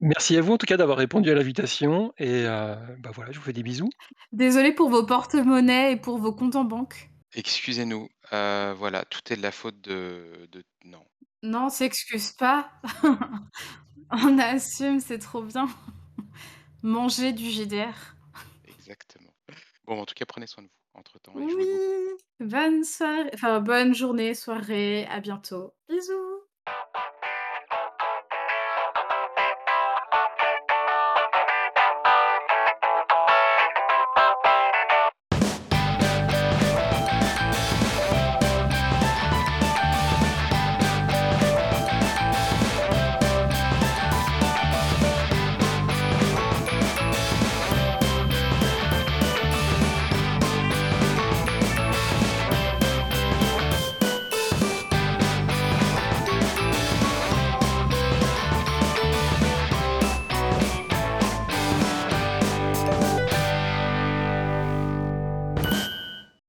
Merci 0.00 0.36
à 0.38 0.40
vous 0.40 0.54
en 0.54 0.58
tout 0.58 0.66
cas 0.66 0.78
d'avoir 0.78 0.96
répondu 0.98 1.30
à 1.30 1.34
l'invitation 1.34 2.12
et 2.18 2.44
heu, 2.46 2.74
bah, 2.98 3.10
voilà, 3.14 3.32
je 3.32 3.38
vous 3.38 3.44
fais 3.44 3.52
des 3.52 3.62
bisous. 3.62 3.90
Désolée 4.32 4.72
pour 4.72 4.88
vos 4.88 5.04
porte-monnaies 5.04 5.92
et 5.92 5.96
pour 5.96 6.18
vos 6.18 6.32
comptes 6.32 6.56
en 6.56 6.64
banque. 6.64 7.10
Excusez-nous, 7.34 8.08
heu, 8.32 8.72
voilà, 8.76 9.04
tout 9.04 9.20
est 9.30 9.36
de 9.36 9.42
la 9.42 9.52
faute 9.52 9.80
de 9.82 10.48
de 10.50 10.64
non. 10.84 11.04
Non, 11.42 11.66
on 11.66 11.68
s'excuse 11.70 12.32
pas. 12.32 12.70
On 14.12 14.38
assume, 14.38 15.00
c'est 15.00 15.18
trop 15.18 15.42
bien. 15.42 15.68
Manger 16.82 17.32
du 17.32 17.48
GDR. 17.50 17.94
Exactement. 18.64 19.32
Bon, 19.86 20.00
en 20.00 20.04
tout 20.06 20.14
cas, 20.14 20.24
prenez 20.26 20.46
soin 20.46 20.64
de 20.64 20.68
vous 20.68 20.74
entre-temps 20.98 21.32
et 21.38 21.48
jouez 21.48 21.64
Oui, 21.64 21.68
beaucoup. 22.38 22.50
bonne 22.50 22.84
soirée 22.84 23.30
enfin 23.34 23.60
bonne 23.60 23.94
journée, 23.94 24.34
soirée, 24.34 25.06
à 25.06 25.20
bientôt. 25.20 25.72
Bisous. 25.88 26.40